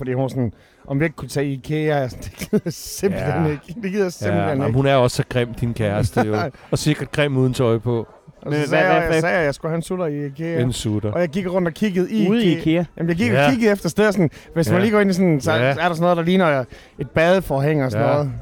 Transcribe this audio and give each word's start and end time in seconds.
Fordi 0.00 0.12
hun 0.12 0.30
sådan, 0.30 0.52
om 0.86 1.00
vi 1.00 1.04
ikke 1.04 1.16
kunne 1.16 1.28
tage 1.28 1.52
IKEA. 1.52 1.86
Jeg 1.96 2.04
er 2.04 2.08
sådan, 2.08 2.22
det 2.24 2.38
gider 2.50 2.60
jeg 2.64 2.72
simpelthen 2.72 3.44
Ja. 3.44 3.50
ikke. 3.50 3.62
Det 3.66 3.90
gider 3.90 3.92
jeg 3.92 4.04
Ja, 4.04 4.10
simpelthen 4.10 4.48
jamen, 4.48 4.66
ikke. 4.66 4.76
hun 4.76 4.86
er 4.86 4.94
også 4.94 5.16
så 5.16 5.24
grim, 5.28 5.54
din 5.54 5.74
kæreste 5.74 6.20
jo. 6.20 6.36
og 6.70 6.78
sikkert 6.78 7.12
grim 7.12 7.36
uden 7.36 7.54
tøj 7.54 7.78
på. 7.78 7.98
Og 7.98 8.06
Men 8.44 8.52
så 8.52 8.58
hvad- 8.58 8.66
sagde 8.66 8.84
jeg, 8.86 9.02
hvad- 9.02 9.12
jeg, 9.12 9.20
sagde, 9.20 9.36
at 9.36 9.44
jeg 9.44 9.54
skulle 9.54 9.70
have 9.70 9.76
en 9.76 9.82
sutter 9.82 10.06
i 10.06 10.26
IKEA. 10.26 10.60
En 10.62 10.72
sutter. 10.72 11.12
Og 11.12 11.20
jeg 11.20 11.28
gik 11.28 11.46
rundt 11.52 11.68
og 11.68 11.74
kiggede 11.74 12.12
i 12.12 12.28
Ude 12.28 12.44
i 12.44 12.58
IKEA. 12.58 12.84
Jamen, 12.96 13.08
jeg 13.08 13.16
gik 13.16 13.32
Ja. 13.32 13.44
og 13.46 13.50
kiggede 13.52 13.72
efter 13.72 13.88
steder 13.88 14.10
sådan, 14.10 14.30
hvis 14.54 14.66
Ja. 14.68 14.72
man 14.72 14.82
lige 14.82 14.92
går 14.92 15.00
ind 15.00 15.10
i 15.10 15.14
sådan, 15.14 15.40
så 15.40 15.52
Ja. 15.52 15.58
er 15.62 15.74
der 15.74 15.82
sådan 15.88 16.00
noget, 16.00 16.16
der 16.16 16.22
ligner 16.22 16.64
et 16.98 17.10
badeforhæng 17.10 17.84
og 17.84 17.90
sådan 17.92 18.06
Ja. 18.06 18.12
noget. 18.12 18.32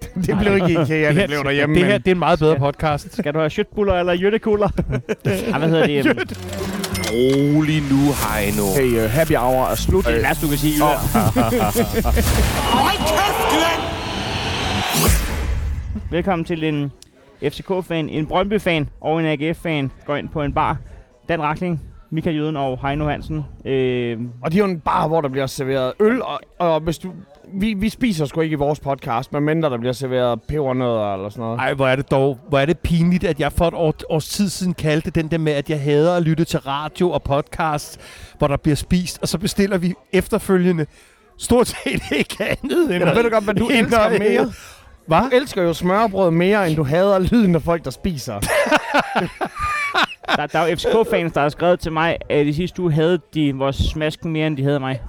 det 0.26 0.38
blev 0.40 0.54
ikke 0.54 0.82
IKEA, 0.82 1.12
det 1.12 1.26
blev 1.28 1.38
derhjemme. 1.44 1.74
det 1.74 1.84
her 1.84 1.92
men- 1.92 2.00
det 2.02 2.08
er 2.10 2.14
en 2.14 2.18
meget 2.18 2.38
bedre 2.38 2.56
podcast. 2.58 3.16
Skal 3.16 3.34
du 3.34 3.38
have 3.38 3.50
shitbuller 3.50 3.94
eller 3.94 4.12
jyttekuller? 4.12 4.68
Ej, 5.52 5.58
hvad 5.58 5.68
hedder 5.68 5.86
det? 6.02 6.89
Rolig 7.12 7.82
nu, 7.90 8.00
Heino. 8.22 8.64
Hey, 8.76 9.04
uh, 9.04 9.10
happy 9.10 9.32
hour 9.36 9.66
er 9.66 9.74
slut. 9.74 10.04
det 10.06 10.16
er 10.16 10.20
last, 10.22 10.42
du 10.42 10.48
kan 10.48 10.58
sige. 10.58 10.74
Oh. 10.84 10.98
Velkommen 16.10 16.44
til 16.44 16.64
en 16.64 16.92
FCK-fan, 17.42 18.08
en 18.08 18.26
Brøndby-fan 18.26 18.88
og 19.00 19.20
en 19.20 19.26
AGF-fan. 19.26 19.90
Går 20.06 20.16
ind 20.16 20.28
på 20.28 20.42
en 20.42 20.52
bar. 20.52 20.76
Dan 21.28 21.42
Rakling, 21.42 21.80
Michael 22.10 22.36
Jøden 22.36 22.56
og 22.56 22.78
Heino 22.82 23.08
Hansen. 23.08 23.44
Øh, 23.64 24.18
Og 24.42 24.50
det 24.52 24.58
er 24.60 24.64
jo 24.64 24.70
en 24.70 24.80
bar, 24.80 25.08
hvor 25.08 25.20
der 25.20 25.28
bliver 25.28 25.46
serveret 25.46 25.92
øl, 26.00 26.22
og, 26.22 26.40
og 26.58 26.80
hvis 26.80 26.98
du... 26.98 27.12
Vi, 27.48 27.74
vi 27.74 27.88
spiser 27.88 28.26
sgu 28.26 28.40
ikke 28.40 28.52
i 28.54 28.56
vores 28.56 28.80
podcast, 28.80 29.32
medmindre 29.32 29.70
der 29.70 29.78
bliver 29.78 29.92
serveret 29.92 30.42
pebernødder 30.42 31.14
eller 31.14 31.28
sådan 31.28 31.42
noget. 31.42 31.58
Ej, 31.58 31.74
hvor 31.74 31.88
er 31.88 31.96
det 31.96 32.10
dog, 32.10 32.38
hvor 32.48 32.58
er 32.58 32.66
det 32.66 32.78
pinligt, 32.78 33.24
at 33.24 33.40
jeg 33.40 33.52
for 33.52 33.68
et 33.68 33.74
år, 33.74 33.94
års 34.08 34.28
tid 34.28 34.48
siden 34.48 34.74
kaldte 34.74 35.10
den 35.10 35.28
der 35.28 35.38
med, 35.38 35.52
at 35.52 35.70
jeg 35.70 35.80
hader 35.80 36.16
at 36.16 36.22
lytte 36.22 36.44
til 36.44 36.58
radio 36.60 37.10
og 37.10 37.22
podcast, 37.22 38.00
hvor 38.38 38.46
der 38.46 38.56
bliver 38.56 38.76
spist, 38.76 39.18
og 39.22 39.28
så 39.28 39.38
bestiller 39.38 39.78
vi 39.78 39.94
efterfølgende 40.12 40.86
stort 41.38 41.68
set 41.68 42.02
ikke 42.18 42.36
andet 42.40 42.82
end... 42.82 42.92
Jamen, 42.92 43.16
ved 43.16 43.22
du 43.22 43.28
godt, 43.28 43.44
hvad 43.44 43.54
du 43.54 43.68
elsker 43.68 44.18
mere? 44.18 44.52
Hvad? 45.06 45.30
Du 45.30 45.36
elsker 45.36 45.62
jo 45.62 45.74
smørbrød 45.74 46.30
mere, 46.30 46.68
end 46.68 46.76
du 46.76 46.84
hader 46.84 47.18
lyden 47.18 47.54
af 47.54 47.62
folk, 47.62 47.84
der 47.84 47.90
spiser. 47.90 48.40
der, 50.36 50.46
der 50.46 50.58
er 50.58 50.68
jo 50.68 50.76
FCK-fans, 50.76 51.32
der 51.32 51.40
har 51.40 51.48
skrevet 51.48 51.80
til 51.80 51.92
mig, 51.92 52.16
at 52.30 52.46
i 52.46 52.52
sidste 52.52 52.82
uge 52.82 52.92
havde 52.92 53.18
de 53.34 53.54
vores 53.54 53.76
smasken 53.76 54.32
mere, 54.32 54.46
end 54.46 54.56
de 54.56 54.62
havde 54.62 54.80
mig. 54.80 55.00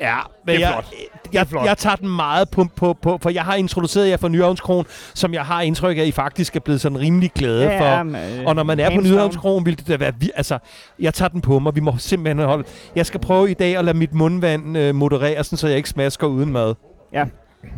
Ja, 0.00 0.16
men 0.46 0.54
Det 0.56 0.64
er 0.64 0.68
jeg, 0.68 0.84
flot. 0.84 0.94
Jeg, 1.32 1.46
flot. 1.46 1.66
jeg 1.66 1.78
tager 1.78 1.96
den 1.96 2.08
meget 2.08 2.50
på, 2.50 2.66
på, 2.76 2.96
på, 3.02 3.18
for 3.22 3.30
jeg 3.30 3.42
har 3.44 3.54
introduceret 3.54 4.08
jer 4.08 4.16
for 4.16 4.28
Nyhavnskron, 4.28 4.84
som 5.14 5.34
jeg 5.34 5.42
har 5.44 5.60
indtryk 5.62 5.96
af, 5.96 6.00
at 6.00 6.06
I 6.08 6.12
faktisk 6.12 6.56
er 6.56 6.60
blevet 6.60 6.80
sådan 6.80 6.98
rimelig 7.00 7.30
glade 7.34 7.78
for. 7.78 8.02
men, 8.02 8.14
øh, 8.40 8.46
Og 8.46 8.54
når 8.54 8.62
man 8.62 8.80
er 8.80 8.90
på. 8.94 9.00
Nyhavnskronen, 9.00 9.66
vil 9.66 9.78
det 9.78 9.88
da 9.88 9.96
være... 9.96 10.12
Vi, 10.18 10.30
altså, 10.36 10.58
jeg 10.98 11.14
tager 11.14 11.28
den 11.28 11.40
på 11.40 11.58
mig. 11.58 11.74
Vi 11.74 11.80
må 11.80 11.94
simpelthen 11.98 12.46
holde... 12.46 12.64
Jeg 12.96 13.06
skal 13.06 13.20
prøve 13.20 13.50
i 13.50 13.54
dag 13.54 13.76
at 13.76 13.84
lade 13.84 13.98
mit 13.98 14.14
mundvand 14.14 14.78
øh, 14.78 14.94
moderere, 14.94 15.44
sådan, 15.44 15.56
så 15.58 15.68
jeg 15.68 15.76
ikke 15.76 15.88
smasker 15.88 16.26
uden 16.26 16.52
mad. 16.52 16.74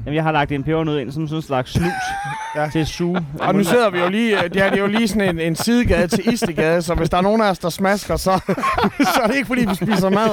Jamen, 0.06 0.14
jeg 0.14 0.22
har 0.22 0.32
lagt 0.32 0.52
en 0.52 0.64
pebernød 0.64 0.98
ind 0.98 1.12
som 1.12 1.26
sådan 1.28 1.38
en 1.38 1.42
slags 1.42 1.72
snus 1.72 1.86
Ja. 2.56 2.68
til 2.72 2.78
at 2.78 2.88
suge. 2.88 3.26
Og 3.40 3.54
nu 3.54 3.64
sidder 3.64 3.90
vi 3.90 3.98
jo 3.98 4.08
lige, 4.08 4.36
øh, 4.44 4.50
det 4.50 4.62
er, 4.62 4.70
det 4.70 4.78
er 4.78 4.82
jo 4.82 4.86
lige 4.86 5.08
sådan 5.08 5.28
en, 5.28 5.40
en 5.40 5.56
sidegade 5.56 6.08
til 6.08 6.32
Istegade, 6.32 6.82
så 6.82 6.94
hvis 6.94 7.10
der 7.10 7.16
er 7.16 7.20
nogen 7.20 7.40
af 7.40 7.50
os, 7.50 7.58
der 7.58 7.68
smasker, 7.70 8.16
så, 8.16 8.40
så 9.14 9.20
er 9.22 9.26
det 9.26 9.34
ikke, 9.36 9.46
fordi 9.46 9.64
vi 9.68 9.74
spiser 9.74 10.10
mad. 10.10 10.28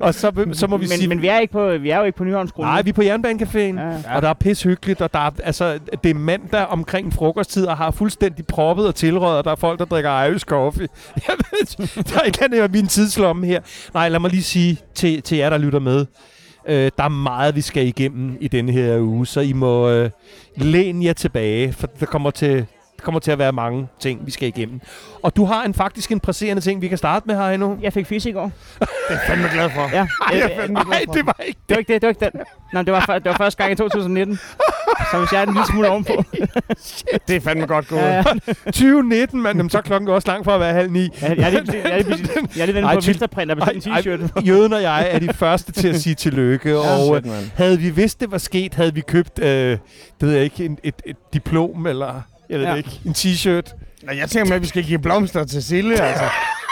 Og 0.00 0.14
så, 0.14 0.46
så 0.52 0.66
må 0.66 0.76
vi 0.76 0.82
Men, 0.88 0.88
sige... 0.98 1.08
men 1.08 1.22
vi, 1.22 1.28
er 1.28 1.38
ikke 1.38 1.52
på, 1.52 1.68
vi 1.68 1.90
er 1.90 1.98
jo 1.98 2.04
ikke 2.04 2.18
på 2.18 2.24
Nyhavnskronen. 2.24 2.70
Nej, 2.70 2.82
vi 2.82 2.90
er 2.90 2.94
på 2.94 3.02
Jernbanecaféen, 3.02 3.80
Ja. 3.80 4.16
og 4.16 4.22
der 4.22 4.28
er 4.28 4.34
pis 4.34 4.62
hyggeligt, 4.62 5.00
og 5.00 5.12
der 5.12 5.18
er, 5.18 5.30
altså, 5.44 5.78
det 6.04 6.10
er 6.10 6.14
mandag 6.14 6.66
omkring 6.66 7.12
frokosttid, 7.12 7.66
og 7.66 7.76
har 7.76 7.90
fuldstændig 7.90 8.46
proppet 8.46 8.86
og 8.86 8.94
tilrøget, 8.94 9.38
og 9.38 9.44
der 9.44 9.50
er 9.50 9.56
folk, 9.56 9.78
der 9.78 9.84
drikker 9.84 10.22
Irish 10.24 10.44
coffee. 10.44 10.88
Jeg 11.28 11.34
ved, 11.38 12.02
der 12.04 12.18
er 12.20 12.22
ikke 12.22 12.44
andet 12.44 12.60
af 12.60 12.70
min 12.70 12.86
tidslomme 12.86 13.46
her. 13.46 13.60
Nej, 13.94 14.08
lad 14.08 14.20
mig 14.20 14.30
lige 14.30 14.42
sige 14.42 14.78
til, 14.94 15.22
til 15.22 15.38
jer, 15.38 15.50
der 15.50 15.58
lytter 15.58 15.78
med. 15.80 16.06
Øh, 16.66 16.90
der 16.96 17.04
er 17.04 17.08
meget, 17.08 17.56
vi 17.56 17.60
skal 17.60 17.86
igennem 17.86 18.36
i 18.40 18.48
denne 18.48 18.72
her 18.72 19.00
uge, 19.00 19.26
så 19.26 19.40
I 19.40 19.52
må 19.52 19.88
øh, 19.90 20.10
læne 20.56 21.04
jer 21.04 21.12
tilbage, 21.12 21.72
for 21.72 21.86
der 22.00 22.06
kommer 22.06 22.30
til... 22.30 22.66
Der 23.02 23.04
kommer 23.04 23.20
til 23.20 23.30
at 23.30 23.38
være 23.38 23.52
mange 23.52 23.88
ting, 24.00 24.26
vi 24.26 24.30
skal 24.30 24.48
igennem. 24.48 24.80
Og 25.22 25.36
du 25.36 25.44
har 25.44 25.64
en 25.64 25.74
faktisk 25.74 26.12
en 26.12 26.20
presserende 26.20 26.62
ting, 26.62 26.82
vi 26.82 26.88
kan 26.88 26.98
starte 26.98 27.26
med 27.26 27.36
her 27.36 27.48
endnu. 27.48 27.78
Jeg 27.82 27.92
fik 27.92 28.06
fis 28.06 28.26
i 28.26 28.30
går. 28.30 28.52
Det 28.80 28.86
er 29.08 29.18
fandme 29.26 29.48
glad 29.52 29.70
for. 29.70 29.90
Ja. 29.92 30.06
Ej, 30.30 30.38
jeg 30.38 30.52
fandme 30.60 30.84
glad 30.84 31.06
Nej, 31.06 31.14
det 31.14 31.26
var 31.26 31.36
ikke 31.46 31.60
Det 31.68 31.74
var 31.74 31.78
ikke 31.78 31.92
det, 31.92 32.02
det 32.02 32.06
var 32.06 32.08
ikke 32.08 32.24
den. 32.24 32.42
Nej, 32.72 32.82
det 32.82 32.92
var, 32.92 33.18
det 33.18 33.24
var 33.24 33.36
første 33.36 33.62
gang 33.62 33.72
i 33.72 33.74
2019. 33.74 34.38
Så 35.10 35.18
hvis 35.18 35.32
jeg 35.32 35.38
er 35.38 35.46
en 35.46 35.52
lille 35.52 35.66
smule 35.66 35.88
ovenpå. 35.88 36.24
Det 37.28 37.36
er 37.36 37.40
fandme 37.40 37.66
godt 37.66 37.88
gået. 37.88 38.00
Ja, 38.00 38.16
ja. 38.16 38.22
2019, 38.66 39.42
mand. 39.42 39.58
Jamen, 39.58 39.70
så 39.70 39.78
er 39.78 39.82
klokken 39.82 40.08
også 40.08 40.28
langt 40.28 40.44
fra 40.44 40.54
at 40.54 40.60
være 40.60 40.72
halv 40.72 40.90
ni. 40.90 41.08
Jeg, 41.22 41.38
jeg, 41.38 41.46
er 41.46 41.50
lige, 41.50 41.82
jeg, 41.84 41.98
er 41.98 42.02
lige, 42.02 42.48
jeg 42.56 42.62
er 42.62 42.66
lige 42.66 42.76
den 42.80 42.84
på 42.84 42.90
og 42.90 42.96
bestilt 43.56 43.86
en 43.86 43.92
t-shirt. 43.92 44.46
Jøden 44.46 44.72
og 44.72 44.82
jeg 44.82 45.08
er 45.10 45.18
de 45.18 45.32
første 45.32 45.72
til 45.72 45.88
at 45.88 46.00
sige 46.00 46.14
tillykke, 46.14 46.78
og 46.78 47.16
Shit, 47.22 47.26
øh, 47.26 47.50
havde 47.54 47.78
vi 47.78 47.90
vidst, 47.90 48.20
det 48.20 48.30
var 48.30 48.38
sket, 48.38 48.74
havde 48.74 48.94
vi 48.94 49.00
købt, 49.00 49.38
øh, 49.38 49.46
det 49.46 49.78
ved 50.20 50.32
jeg 50.32 50.44
ikke, 50.44 50.64
en, 50.64 50.78
et, 50.82 50.94
et 51.06 51.16
diplom, 51.32 51.86
eller 51.86 52.22
jeg 52.48 52.58
ved 52.58 52.66
Ja. 52.66 52.70
ja. 52.70 52.76
ikke, 52.76 53.00
en 53.04 53.12
t-shirt. 53.12 53.74
Nej, 54.02 54.16
Jeg 54.18 54.30
tænker 54.30 54.48
med, 54.48 54.56
at 54.56 54.62
vi 54.62 54.66
skal 54.66 54.84
give 54.84 54.98
blomster 54.98 55.44
til 55.44 55.62
Sille, 55.62 56.00
altså. 56.00 56.24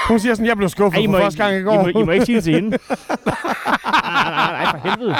Hun 0.08 0.20
siger 0.20 0.34
sådan, 0.34 0.46
jeg 0.46 0.56
blev 0.56 0.68
skuffet 0.68 0.98
Ej, 0.98 1.04
I 1.04 1.06
for 1.06 1.18
første 1.18 1.42
gang 1.44 1.56
i 1.56 1.58
I, 1.58 1.62
går. 1.62 1.82
må, 1.92 2.00
I 2.00 2.04
må 2.04 2.10
ikke 2.12 2.24
sige 2.26 2.36
det 2.36 2.44
til 2.44 2.54
hende. 2.54 2.68
nej, 2.78 2.78
nej, 4.04 4.30
nej, 4.30 4.52
nej, 4.64 4.70
for 4.70 4.88
helvede. 4.90 5.14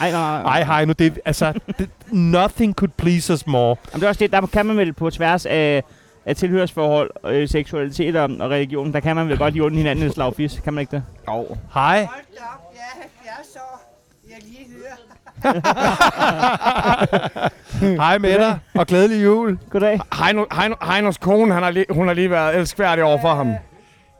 Ej, 0.00 0.10
nej, 0.10 0.10
nej. 0.10 0.40
Ej, 0.42 0.64
hej 0.64 0.84
nu, 0.84 0.92
det, 0.92 1.06
er- 1.06 1.20
altså, 1.24 1.52
det, 1.78 1.90
nothing 2.10 2.74
could 2.74 2.90
please 2.96 3.32
us 3.32 3.46
more. 3.46 3.76
Jamen, 3.92 4.00
det 4.00 4.04
er 4.04 4.08
også 4.08 4.18
det, 4.18 4.32
der 4.32 4.46
kan 4.46 4.66
man 4.66 4.76
vel 4.76 4.92
på 4.92 5.10
tværs 5.10 5.46
af, 5.46 5.82
af 6.26 6.36
tilhørsforhold, 6.36 7.10
øh, 7.26 7.48
seksualitet 7.48 8.16
og, 8.16 8.30
og 8.40 8.50
religion, 8.50 8.92
der 8.92 9.00
kan 9.00 9.16
man 9.16 9.28
vel 9.28 9.38
godt 9.38 9.60
ondt 9.60 9.76
hinanden 9.76 10.04
en 10.04 10.12
slag 10.12 10.34
fis. 10.36 10.60
Kan 10.64 10.74
man 10.74 10.80
ikke 10.82 10.90
det? 10.90 11.02
Jo. 11.28 11.56
Hej. 11.74 11.96
Hold 12.04 12.24
da 12.36 12.42
op, 12.54 12.72
jeg 12.74 12.80
er 12.80 13.00
70 13.42 13.56
år. 13.56 14.00
Jeg 14.28 14.36
lige 14.42 14.66
hører. 14.76 14.96
Hej 18.00 18.18
med 18.18 18.38
dig, 18.38 18.58
og 18.74 18.86
glædelig 18.86 19.24
jul. 19.24 19.58
Goddag. 19.70 20.00
Heino, 20.24 20.44
Heino, 20.52 20.74
Heinos 20.82 21.18
kone, 21.18 21.54
han 21.54 21.62
har 21.62 21.70
lige, 21.70 21.86
hun 21.90 22.06
har 22.06 22.14
lige 22.14 22.30
været 22.30 22.56
elskværdig 22.56 23.04
over 23.04 23.20
for 23.20 23.34
ham. 23.34 23.52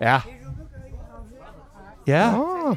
Ja. 0.00 0.20
Ja. 2.06 2.32
Oh. 2.38 2.76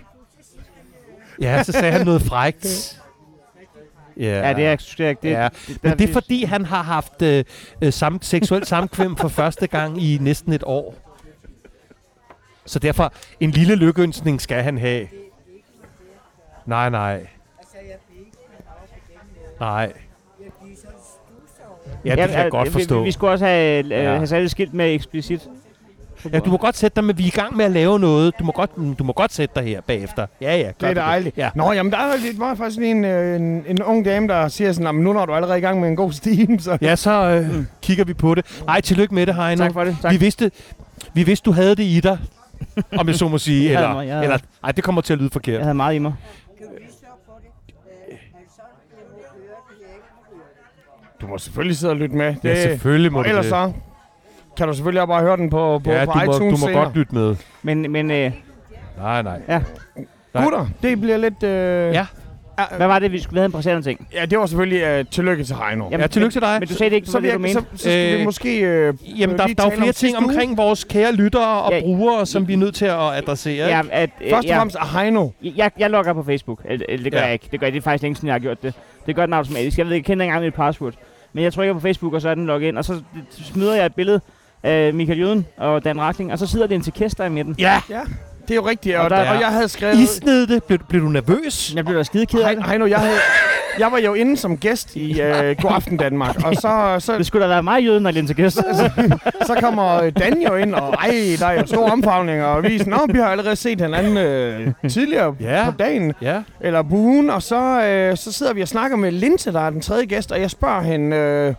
Ja, 1.42 1.64
så 1.64 1.72
sagde 1.72 1.92
han 1.92 2.06
noget 2.06 2.22
frægt. 2.22 2.94
Ja, 4.18 4.48
Ja, 4.48 4.54
det 4.54 4.66
er 4.66 4.76
det, 4.76 4.96
det, 4.98 5.24
det, 5.24 5.32
ja. 5.32 5.50
det, 5.68 5.84
Men 5.84 6.00
det 6.00 6.10
er 6.10 6.14
fordi, 6.14 6.44
han 6.44 6.66
har 6.66 6.84
haft 6.84 7.22
øh, 7.22 7.44
øh, 7.82 7.94
sam- 7.94 8.20
seksuelt 8.22 8.68
samkvem 8.68 9.16
for 9.16 9.28
første 9.28 9.68
gang 9.68 10.04
i 10.04 10.18
næsten 10.22 10.54
et 10.54 10.64
år. 10.66 10.96
Så 12.66 12.80
derfor, 12.80 13.14
en 13.40 13.52
lille 13.52 13.76
lykkeønsning 13.76 14.42
skal 14.42 14.64
han 14.64 14.78
have. 14.78 15.08
Nej, 16.66 16.90
nej. 16.90 17.28
Nej. 19.60 19.94
Ja, 22.06 22.16
det 22.16 22.30
kan 22.30 22.40
jeg 22.40 22.52
godt 22.52 22.70
forstå. 22.70 23.00
Vi, 23.00 23.06
vi 23.06 23.12
skulle 23.12 23.32
også 23.32 23.46
have, 23.46 23.84
øh, 23.86 23.90
Ja. 23.92 24.16
have 24.16 24.28
sat 24.28 24.44
et 24.44 24.52
skilt 24.52 24.74
med 24.74 24.94
eksplicit. 24.94 25.48
Ja, 26.34 26.40
du 26.40 26.50
må 26.50 26.58
godt 26.58 26.78
sætte 26.78 26.96
dig 26.96 27.04
med, 27.04 27.14
vi 27.14 27.24
er 27.24 27.28
i 27.28 27.30
gang 27.30 27.58
med 27.58 27.66
at 27.66 27.72
lave 27.72 28.00
noget. 28.00 28.34
Du 28.40 28.44
må 28.44 28.52
godt, 28.52 28.78
mm, 28.78 28.96
du 28.96 29.04
må 29.04 29.14
godt 29.14 29.34
sætte 29.34 29.56
dig 29.56 29.64
her 29.64 29.82
bagefter. 29.82 30.28
Ja, 30.42 30.58
ja. 30.58 30.72
Det 30.82 30.90
er 30.90 30.94
dejligt. 30.94 31.38
Ja. 31.38 31.50
Nå, 31.56 31.72
jamen 31.72 31.92
der 31.92 31.98
er 31.98 32.18
lidt, 32.26 32.40
var 32.40 32.56
faktisk 32.56 32.80
lige 32.80 32.92
en, 32.92 33.06
øh, 33.06 33.36
en, 33.36 33.64
en 33.68 33.84
ung 33.84 34.06
dame, 34.06 34.28
der 34.28 34.48
siger 34.48 34.72
sådan, 34.72 34.84
"Nå, 34.86 34.92
men 34.92 35.04
nu 35.04 35.14
når 35.14 35.26
du 35.26 35.34
allerede 35.34 35.58
i 35.58 35.62
gang 35.62 35.80
med 35.80 35.90
en 35.90 35.96
god 35.96 36.12
steam, 36.12 36.60
så... 36.60 36.78
Ja, 36.82 36.96
så 36.96 37.12
øh, 37.52 37.64
kigger 37.82 38.04
vi 38.06 38.14
på 38.14 38.36
det. 38.36 38.62
Nej, 38.66 38.82
tillykke 38.82 39.16
med 39.16 39.26
det, 39.26 39.36
Heino. 39.36 39.64
Tak 39.64 39.74
for 39.74 39.84
det. 39.84 39.98
Tak. 40.02 40.12
Vi 40.12 40.18
vidste, 40.18 40.52
vi 41.14 41.24
vidste, 41.24 41.46
du 41.46 41.52
havde 41.52 41.76
det 41.76 41.84
i 41.84 42.00
dig, 42.00 42.18
om 42.98 43.08
jeg 43.08 43.16
så 43.16 43.28
må 43.28 43.38
sige. 43.38 43.70
Eller, 43.70 43.94
mig, 43.94 44.08
jeg 44.08 44.14
havde 44.16 44.24
eller, 44.26 44.38
nej, 44.64 44.72
det 44.72 44.84
kommer 44.84 45.02
til 45.02 45.14
at 45.14 45.20
lyde 45.20 45.30
forkert. 45.30 45.56
Jeg 45.56 45.64
havde 45.64 45.74
meget 45.76 45.96
i 45.96 46.00
mig. 46.00 46.14
Kan 46.58 46.68
vi 46.74 46.80
lige 46.80 46.92
slå 47.00 47.08
på 47.26 47.32
det? 47.42 47.74
Øh, 48.12 48.18
men 48.34 48.42
så 48.56 48.62
jeg 48.62 49.06
må 49.10 49.18
høre 49.18 49.60
det, 49.70 49.86
jeg 49.88 49.96
ikke 49.96 50.08
må 50.16 50.38
høre 50.38 50.46
det. 50.48 51.07
Du 51.22 51.28
må 51.28 51.38
selvfølgelig 51.38 51.78
sidde 51.78 51.92
og 51.94 51.98
lytte 51.98 52.16
med. 52.16 52.36
Ja, 52.44 52.62
selvfølgelig 52.64 53.12
må 53.12 53.20
og 53.20 53.26
du 53.26 53.30
ellers 53.30 53.46
det. 53.46 53.50
så 53.50 53.72
kan 54.58 54.68
du 54.68 54.74
selvfølgelig 54.74 55.02
også 55.02 55.08
bare 55.08 55.22
høre 55.22 55.38
den 55.38 55.50
på, 55.50 55.82
på, 55.84 55.92
ja, 55.92 56.06
på 56.06 56.12
du 56.12 56.18
må, 56.18 56.24
iTunes 56.34 56.60
du 56.60 56.66
må 56.66 56.68
senere. 56.68 56.84
godt 56.84 56.96
lytte 56.96 57.16
med. 57.16 57.36
Men, 57.64 57.92
men 57.92 58.12
øh, 58.12 58.32
Nej, 58.98 59.22
nej. 59.22 59.42
ja. 59.48 59.62
Nej. 60.34 60.44
Gutter, 60.44 60.68
det 60.82 61.02
bliver 61.02 61.18
lidt... 61.18 61.44
Øh, 61.44 61.94
Ja. 61.94 62.06
Hvad 62.78 62.88
var 62.88 63.00
det, 63.00 63.12
vi 63.12 63.20
skulle 63.20 63.40
have 63.40 63.46
en 63.46 63.52
præsenterende 63.52 63.88
ting? 63.88 64.08
Ja, 64.14 64.26
det 64.26 64.40
var 64.40 64.46
selvfølgelig 64.46 65.00
uh, 65.00 65.06
tillykke 65.12 65.44
til 65.44 65.56
Heino. 65.56 65.86
Jamen, 65.86 66.00
Ja, 66.00 66.08
tillykke 66.08 66.34
til 66.34 66.42
dig. 66.42 66.58
Men 66.60 66.68
du 66.68 66.74
sagde 66.74 66.90
det 66.90 66.96
ikke, 66.96 67.08
så, 67.08 67.20
det, 67.20 67.24
du 67.24 67.42
jeg, 67.42 67.52
så, 67.54 67.60
mente. 67.60 67.78
så 67.78 67.84
skal 67.84 68.14
Øh, 68.14 68.20
vi 68.20 68.26
måske... 68.26 68.60
Øh, 68.62 68.94
Jamen, 69.20 69.38
der, 69.38 69.48
der 69.48 69.64
er 69.64 69.66
jo 69.66 69.66
tale 69.66 69.66
om 69.66 69.72
flere 69.72 69.86
ting 69.86 69.96
sidste 69.96 70.18
uge. 70.20 70.30
omkring 70.30 70.58
vores 70.58 70.84
kære 70.84 71.14
lyttere 71.14 71.62
og 71.62 71.72
Ja. 71.72 71.80
brugere, 71.82 72.26
som 72.26 72.48
vi 72.48 72.54
er 72.54 72.58
nødt 72.58 72.76
til 72.76 72.86
at 72.86 72.94
adressere. 73.18 73.68
Ja, 73.68 73.82
at, 73.92 74.10
øh, 74.22 74.30
Først 74.30 74.44
og 74.46 74.50
ja. 74.50 74.58
fremmest 74.60 74.76
er 74.78 75.00
Heino. 75.00 75.30
Jeg, 75.44 75.72
jeg 75.80 75.90
logger 75.90 76.14
på 76.14 76.24
Facebook. 76.24 76.62
Eller, 76.66 76.86
eller 76.90 77.04
det 77.04 77.12
gør 77.12 77.20
Ja. 77.20 77.26
jeg 77.26 77.34
ikke. 77.34 77.48
Det 77.52 77.60
gør 77.60 77.68
jeg 77.68 77.74
det 77.74 77.80
er 77.80 77.84
faktisk 77.84 78.02
længe 78.04 78.16
siden, 78.16 78.28
jeg 78.28 78.34
har 78.34 78.40
gjort 78.40 78.64
det. 78.64 78.74
Det 79.06 79.16
gør 79.16 79.26
den 79.26 79.34
automatisk. 79.34 79.78
Jeg 79.78 79.86
ved 79.86 79.94
ikke, 79.96 80.02
jeg 80.10 80.14
kender 80.14 80.24
ikke 80.26 80.30
engang 80.32 80.46
mit 80.46 80.54
password. 80.54 80.94
Men 81.34 81.44
jeg 81.44 81.54
trykker 81.54 81.74
på 81.74 81.80
Facebook, 81.80 82.14
og 82.14 82.22
så 82.22 82.30
er 82.30 82.36
den 82.36 82.46
logget 82.46 82.68
ind. 82.68 82.78
Og 82.78 82.86
så 82.86 83.02
smider 83.32 83.76
jeg 83.76 83.86
et 83.86 83.96
billede 83.96 84.22
af 84.64 84.94
Michael 84.94 85.20
Jøden 85.20 85.46
og 85.58 85.84
Dan 85.84 86.02
Rakling. 86.02 86.32
Og 86.32 86.40
så 86.40 86.48
sidder 86.48 86.68
det 86.68 86.76
en 86.76 86.82
til 86.82 86.94
Kester 86.94 87.26
i 87.26 87.30
midten. 87.30 87.56
Ja, 87.60 87.82
Ja, 87.90 88.02
det 88.48 88.52
er 88.52 88.56
jo 88.56 88.68
rigtigt. 88.68 88.96
Og, 88.96 89.04
Og 89.04 89.10
der- 89.10 89.24
der, 89.24 89.32
og 89.32 89.40
jeg 89.40 89.48
havde 89.48 89.68
skrevet... 89.70 89.98
isnede 89.98 90.48
det. 90.48 90.64
Blev, 90.64 90.80
blev 90.90 91.02
du 91.02 91.10
nervøs? 91.10 91.74
Jeg 91.76 91.86
blev 91.86 91.98
da 91.98 92.04
skide 92.04 92.26
ked 92.26 92.40
af 92.40 92.56
det. 92.56 92.66
Hej- 92.66 92.90
jeg 92.90 93.00
havde, 93.00 93.18
jeg 93.80 93.92
var 93.92 93.98
jo 93.98 94.14
inde 94.14 94.38
som 94.38 94.58
gæst 94.58 94.96
i 94.96 95.22
øh, 95.22 95.56
God 95.62 95.72
Aften 95.74 95.98
Danmark, 95.98 96.36
og 96.46 96.56
så, 96.56 96.96
så, 97.00 97.18
Det 97.18 97.26
skulle 97.26 97.44
da 97.44 97.50
være 97.50 97.64
mig, 97.64 97.84
jøden, 97.86 98.04
når 98.04 98.12
Linse 98.12 98.34
Gæst. 98.34 98.56
så 99.48 99.58
kommer 99.62 100.10
Dan 100.10 100.42
jo 100.42 100.56
ind, 100.56 100.76
og 100.76 100.94
ej, 100.94 101.12
der 101.40 101.46
er 101.48 101.52
jo 101.60 101.66
stor 101.68 101.90
omfavning, 101.90 102.44
og 102.44 102.64
vi 102.64 102.76
er 102.80 102.86
Nå, 102.86 102.98
vi 103.14 103.18
har 103.20 103.26
allerede 103.28 103.56
set 103.56 103.82
hinanden 103.82 104.18
øh, 104.18 104.90
tidligere 104.90 105.36
Ja. 105.40 105.66
på 105.66 105.78
dagen, 105.78 106.14
Ja. 106.22 106.42
eller 106.62 106.82
på 106.82 106.96
ugen, 106.96 107.30
og 107.30 107.42
så, 107.44 107.82
øh, 107.86 108.18
så 108.18 108.32
sidder 108.32 108.54
vi 108.54 108.62
og 108.62 108.68
snakker 108.68 108.98
med 108.98 109.12
Linse, 109.12 109.54
der 109.54 109.62
er 109.62 109.70
den 109.70 109.82
tredje 109.82 110.06
gæst, 110.06 110.32
og 110.32 110.42
jeg 110.42 110.52
spørger 110.52 110.82
hende, 110.82 111.16
øh, 111.18 111.54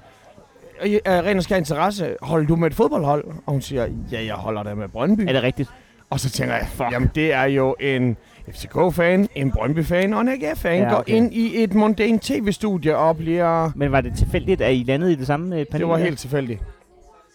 øh, 0.84 0.98
af 1.04 1.22
ren 1.22 1.36
og 1.36 1.42
skær 1.42 1.56
interesse, 1.56 2.08
holder 2.22 2.46
du 2.46 2.56
med 2.56 2.66
et 2.70 2.74
fodboldhold? 2.74 3.24
Og 3.46 3.52
hun 3.52 3.62
siger, 3.62 3.86
ja, 4.12 4.24
jeg 4.26 4.34
holder 4.34 4.62
da 4.62 4.74
med 4.74 4.88
Brøndby. 4.88 5.20
er 5.28 5.32
det 5.32 5.42
rigtigt? 5.42 5.68
Og 6.10 6.20
så 6.20 6.30
tænker 6.30 6.54
jeg, 6.54 6.66
Fuck. 6.74 6.92
jamen 6.92 7.10
det 7.14 7.32
er 7.32 7.44
jo 7.44 7.76
en 7.80 8.16
FCK-fan, 8.52 9.28
en 9.34 9.50
Brøndby-fan 9.50 10.14
og 10.14 10.20
en 10.20 10.28
AGF-fan, 10.28 10.78
Ja, 10.78 10.84
ja, 10.84 10.90
går 10.90 10.98
okay. 10.98 11.12
ind 11.14 11.34
i 11.34 11.62
et 11.62 11.74
mundane 11.74 12.18
tv-studie 12.22 12.96
og 12.96 13.16
bliver... 13.16 13.70
Men 13.74 13.92
var 13.92 14.00
det 14.00 14.12
tilfældigt, 14.18 14.60
at 14.60 14.74
I 14.74 14.84
landede 14.86 15.12
i 15.12 15.14
det 15.14 15.26
samme 15.26 15.60
øh, 15.60 15.66
panel? 15.66 15.80
Det 15.80 15.88
var 15.88 15.96
helt 15.96 16.18
tilfældigt. 16.18 16.60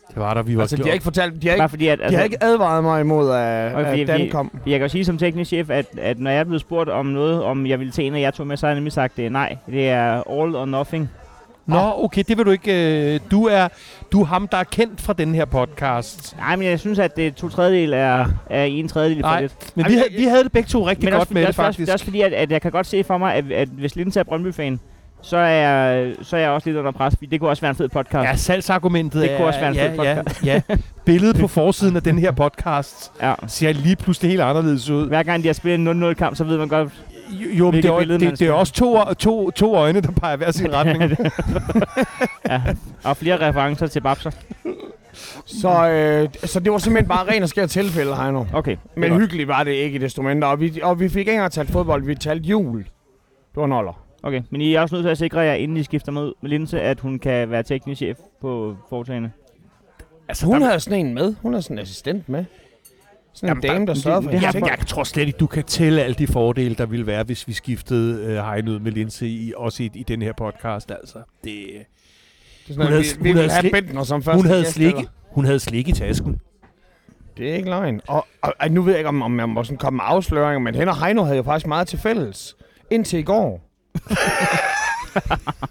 Det 0.10 0.22
var 0.22 0.34
der, 0.34 0.42
vi 0.44 0.56
var 0.56 0.62
Altså, 0.62 0.78
de 0.78 0.84
har 0.84 0.92
ikke 0.92 1.04
fortalt, 1.04 1.42
de 1.42 1.48
har 1.48 1.58
Bare 1.58 1.66
ikke, 1.66 1.70
fordi, 1.70 1.88
at, 1.88 2.00
de 2.00 2.04
altså, 2.04 2.18
har 2.18 2.24
ikke 2.24 2.44
advaret 2.44 2.84
mig 2.84 3.02
imod, 3.02 3.32
at, 3.32 3.76
Okay, 3.76 4.02
at 4.02 4.08
Dan 4.08 4.30
kom. 4.30 4.60
Jeg 4.66 4.80
kan 4.80 4.82
jo 4.82 4.88
sige 4.88 5.06
som 5.06 5.18
teknisk 5.18 5.48
chef, 5.48 5.70
at, 5.70 5.86
at 5.98 6.20
når 6.20 6.32
jeg 6.32 6.40
er 6.40 6.44
blevet 6.44 6.62
spurgt 6.62 6.90
om 6.90 7.06
noget, 7.06 7.44
om 7.44 7.66
jeg 7.66 7.80
ville 7.80 7.92
tage 7.92 8.08
en 8.08 8.16
af 8.16 8.20
jer 8.20 8.32
to 8.32 8.44
med, 8.44 8.58
så 8.58 8.66
har 8.66 8.72
jeg 8.72 8.76
nemlig 8.76 8.94
sagt, 8.94 9.20
øh, 9.20 9.30
nej, 9.32 9.58
det 9.68 9.90
er 9.90 10.14
all 10.14 10.56
or 10.56 10.66
nothing. 10.66 11.10
Nå, 11.66 11.94
okay, 12.04 12.24
det 12.28 12.38
vil 12.38 12.46
du 12.46 12.52
ikke... 12.52 13.14
Øh, 13.14 13.20
du, 13.32 13.46
er, 13.48 13.68
du 14.12 14.22
er 14.22 14.26
ham, 14.26 14.48
der 14.48 14.58
er 14.58 14.64
kendt 14.64 15.02
fra 15.02 15.14
den 15.14 15.36
her 15.36 15.46
podcast. 15.46 16.36
Nej, 16.38 16.56
men 16.56 16.68
jeg 16.68 16.80
synes, 16.80 17.00
at 17.00 17.16
det 17.18 17.36
to 17.36 17.50
tredjedel 17.50 17.94
er, 17.94 18.26
er 18.50 18.64
en 18.64 18.88
tredjedel 18.88 19.22
for 19.22 19.28
Nej, 19.30 19.42
lidt. 19.42 19.54
Men 19.76 19.86
vi, 19.88 19.94
havde, 19.94 20.08
vi 20.18 20.24
havde 20.24 20.44
det 20.44 20.52
begge 20.52 20.68
to 20.68 20.88
rigtig 20.88 21.06
Men 21.06 21.12
godt 21.12 21.22
også, 21.22 21.34
med 21.34 21.42
det, 21.42 21.48
også, 21.48 21.62
faktisk. 21.62 21.80
det 21.80 21.90
er 21.90 21.94
også 21.94 22.06
fordi, 22.06 22.22
at, 22.22 22.34
at 22.34 22.52
jeg 22.52 22.62
kan 22.62 22.72
godt 22.72 22.88
se 22.88 23.04
for 23.04 23.18
mig, 23.18 23.34
at, 23.36 23.52
at 23.52 23.68
hvis 23.68 23.96
Linse 23.96 24.20
er 24.20 24.24
Brøndby-fan, 24.24 24.80
så 25.22 25.38
er, 25.38 25.48
jeg, 25.48 26.14
så 26.22 26.36
er 26.36 26.40
jeg 26.42 26.50
også 26.50 26.70
lidt 26.70 26.78
under 26.78 26.92
pres, 26.92 27.16
det 27.32 27.40
kunne 27.40 27.50
også 27.50 27.62
være 27.62 27.70
en 27.70 27.76
fed 27.76 27.90
podcast. 27.90 28.30
Ja, 28.30 28.36
salgsargumentet 28.36 29.22
Det 29.22 29.32
er, 29.32 29.38
kunne 29.38 29.48
også 29.48 29.60
være 29.60 29.70
en 29.70 29.76
ja, 29.76 29.90
fed 29.90 30.04
ja, 30.04 30.16
podcast. 30.16 30.46
ja. 30.46 30.62
Billedet 31.06 31.36
på 31.40 31.48
forsiden 31.48 31.96
af 31.96 32.04
den 32.04 32.20
her 32.20 32.32
podcast 32.32 33.12
Ja. 33.22 33.34
ser 33.48 33.74
lige 33.74 33.96
pludselig 33.96 34.30
helt 34.30 34.42
anderledes 34.42 34.90
ud. 34.90 35.08
Hver 35.08 35.24
gang 35.24 35.44
de 35.44 35.48
har 35.48 35.54
spillet 35.54 35.92
en 35.92 36.04
0-0-kamp, 36.04 36.36
så 36.36 36.44
ved 36.44 36.58
man 36.58 36.68
godt, 36.68 36.90
Jo, 37.34 37.72
det 37.72 37.86
er, 37.86 37.98
billede 38.00 38.20
det, 38.20 38.40
det, 38.40 38.48
er 38.48 38.52
også 38.52 38.74
to, 38.74 39.14
to, 39.14 39.52
to 39.52 39.76
øjne, 39.76 40.02
der 40.02 40.12
peger 40.12 40.36
hver 40.36 40.52
sin 40.52 40.74
retning. 40.78 41.02
ja, 42.50 42.62
og 43.04 43.18
flere 43.18 43.50
referencer 43.50 43.88
til 43.88 44.02
Babser. 44.02 44.32
Så, 45.46 45.90
øh, 45.90 46.30
så 46.50 46.60
det 46.60 46.72
var 46.72 46.78
simpelthen 46.78 47.08
bare 47.08 47.28
ren 47.32 47.44
og 47.44 47.50
skær 47.50 47.66
tilfælde, 47.66 48.16
Heino. 48.16 48.46
Okay. 48.54 48.78
Men 48.96 49.14
hyggeligt 49.14 49.48
var 49.48 49.64
det 49.64 49.72
ikke 49.72 49.96
i 49.96 49.98
desto 49.98 50.22
mindre. 50.22 50.48
Og 50.48 50.60
vi, 50.60 50.80
og 50.84 51.00
vi 51.00 51.10
fik 51.10 51.20
ikke 51.20 51.32
engang 51.32 51.52
talt 51.52 51.72
fodbold, 51.72 52.04
vi 52.04 52.16
talte 52.16 52.46
jul. 52.46 52.78
Det 52.78 53.56
var 53.56 53.66
en 53.66 53.72
holder. 53.72 54.04
Okay, 54.24 54.42
men 54.50 54.62
I 54.62 54.74
er 54.74 54.82
også 54.82 54.96
nødt 54.96 55.04
til 55.04 55.10
at 55.10 55.18
sikre 55.18 55.40
jer, 55.40 55.54
inden 55.54 55.78
I 55.78 55.84
skifter 55.84 56.12
med, 56.12 56.32
med 56.42 56.50
Linse, 56.50 56.82
at 56.82 57.00
hun 57.00 57.20
kan 57.20 57.52
være 57.52 57.64
teknisk 57.64 57.98
chef 57.98 58.18
på 58.42 58.76
foretagene. 58.90 59.32
Altså, 60.28 60.46
hun 60.46 60.62
havde 60.62 60.80
sådan 60.80 61.06
en 61.06 61.14
med. 61.14 61.36
Hun 61.42 61.54
havde 61.54 61.64
sådan 61.64 61.78
en 61.78 61.82
assistent 61.82 62.30
med. 62.30 62.46
Sådan 63.34 63.58
en 63.58 63.64
Jamen, 63.64 63.76
dame, 63.78 63.86
der 63.88 63.94
det- 63.94 64.04
sørgede 64.04 64.24
for 64.24 64.32
det. 64.32 64.42
Jeg, 64.42 64.54
jeg 64.56 64.88
tror 64.88 65.04
slet 65.04 65.28
ikke, 65.28 65.38
du 65.38 65.48
kan 65.48 65.64
tælle 65.64 66.04
alle 66.04 66.16
de 66.16 66.28
fordele, 66.28 66.76
der 66.76 66.86
ville 66.86 67.08
være, 67.08 67.24
hvis 67.24 67.48
vi 67.48 67.54
skiftede 67.54 68.24
øh, 68.26 68.46
Heine 68.46 68.72
ud 68.72 68.80
med 68.80 68.92
Linse, 68.92 69.28
i, 69.28 69.54
også 69.58 69.84
i, 69.84 69.92
i 69.94 70.04
den 70.04 70.22
her 70.22 70.34
podcast. 70.38 70.92
Altså. 70.92 71.18
Det, 71.44 71.54
Det 72.68 72.76
sådan, 72.76 72.82
Hun 72.84 72.92
havde- 72.92 73.04
vi, 73.04 73.10
hun 73.18 73.24
vi 73.24 73.32
havde 73.32 73.60
slik- 73.60 73.72
Bentner 73.72 74.04
som 74.04 74.24
første 74.24 74.38
hun, 74.42 74.46
havde 74.46 74.62
gæst, 74.64 74.74
slik, 74.74 74.88
eller? 74.88 75.04
hun 75.32 75.46
havde 75.46 75.60
slik 75.60 75.88
i 75.88 75.92
tasken. 75.92 76.40
Det 77.38 77.50
er 77.52 77.56
ikke 77.56 77.70
løgn. 77.70 78.02
Og, 78.08 78.28
og, 78.42 78.54
og, 78.60 78.72
nu 78.72 78.82
ved 78.82 78.92
jeg 78.94 79.00
ikke, 79.00 79.08
om, 79.10 79.22
om 79.22 79.40
jeg 79.40 79.50
må 79.50 79.64
sådan 79.64 79.78
komme 79.78 79.98
med 79.98 80.04
afsløringer, 80.08 80.60
men 80.60 80.76
hende 80.76 80.92
og 80.92 81.06
Heino 81.06 81.24
havde 81.24 81.38
jo 81.38 81.44
faktisk 81.44 81.68
meget 81.68 81.88
til 81.88 82.00
fælles. 82.00 82.56
Indtil 82.92 83.20
i 83.20 83.24
går. 83.24 83.62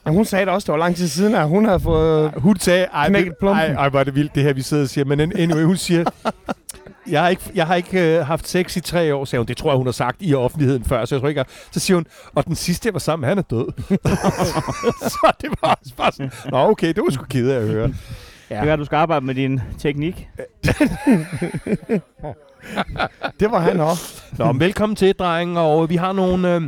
ja, 0.06 0.10
hun 0.10 0.24
sagde 0.24 0.44
det 0.46 0.54
også, 0.54 0.66
det 0.66 0.72
var 0.72 0.78
lang 0.78 0.96
tid 0.96 1.08
siden, 1.08 1.34
at 1.34 1.48
hun 1.48 1.64
havde 1.64 1.80
fået... 1.80 2.32
Hun 2.36 2.56
sagde, 2.58 2.84
ej, 2.84 3.08
Knækket 3.08 3.34
plumpen. 3.40 3.60
ej, 3.62 3.72
ej, 3.88 4.00
er 4.00 4.04
det 4.04 4.14
vildt, 4.14 4.34
det 4.34 4.42
her, 4.42 4.52
vi 4.52 4.62
sidder 4.62 4.82
og 4.82 4.88
siger. 4.88 5.04
Men 5.04 5.20
an- 5.20 5.36
anyway, 5.38 5.62
hun 5.64 5.76
siger, 5.76 6.04
jeg 7.10 7.22
har 7.22 7.28
ikke, 7.28 7.43
jeg 7.54 7.66
har 7.66 7.75
ikke 7.75 8.16
øh, 8.19 8.26
haft 8.26 8.49
sex 8.49 8.76
i 8.76 8.81
tre 8.81 9.14
år, 9.14 9.25
sagde 9.25 9.40
hun. 9.40 9.46
Det 9.46 9.56
tror 9.56 9.70
jeg, 9.70 9.76
hun 9.76 9.87
har 9.87 9.93
sagt 9.93 10.16
i 10.20 10.34
offentligheden 10.34 10.84
før, 10.84 11.04
så 11.04 11.14
jeg 11.14 11.20
tror 11.20 11.28
ikke, 11.28 11.38
jeg, 11.38 11.46
Så 11.70 11.81
siger 11.81 11.96
hun, 11.96 12.06
og 12.34 12.46
den 12.46 12.54
sidste, 12.54 12.87
jeg 12.87 12.94
var 12.94 13.00
sammen 13.00 13.28
han 13.28 13.38
er 13.38 13.43
død. 13.43 13.66
så 15.12 15.32
det 15.40 15.50
var 15.62 15.78
også 15.81 15.94
bare 15.96 16.12
sådan, 16.12 16.32
nå 16.50 16.58
okay, 16.70 16.88
det 16.88 16.96
var 16.96 17.10
sgu 17.10 17.25
ked 17.25 17.50
af 17.50 17.60
at 17.60 17.69
høre. 17.69 17.94
Ja. 18.50 18.60
Det 18.60 18.69
at 18.69 18.78
du 18.78 18.84
skal 18.84 18.96
arbejde 18.96 19.26
med 19.26 19.34
din 19.34 19.60
teknik. 19.78 20.28
Det 23.40 23.50
var 23.50 23.58
han 23.58 23.81
også. 23.81 24.22
Nå, 24.38 24.52
men 24.52 24.60
velkommen 24.60 24.96
til, 24.96 25.14
drenge, 25.14 25.60
og 25.60 25.90
vi 25.90 25.96
har 25.96 26.12
nogle, 26.12 26.55
øh, 26.55 26.62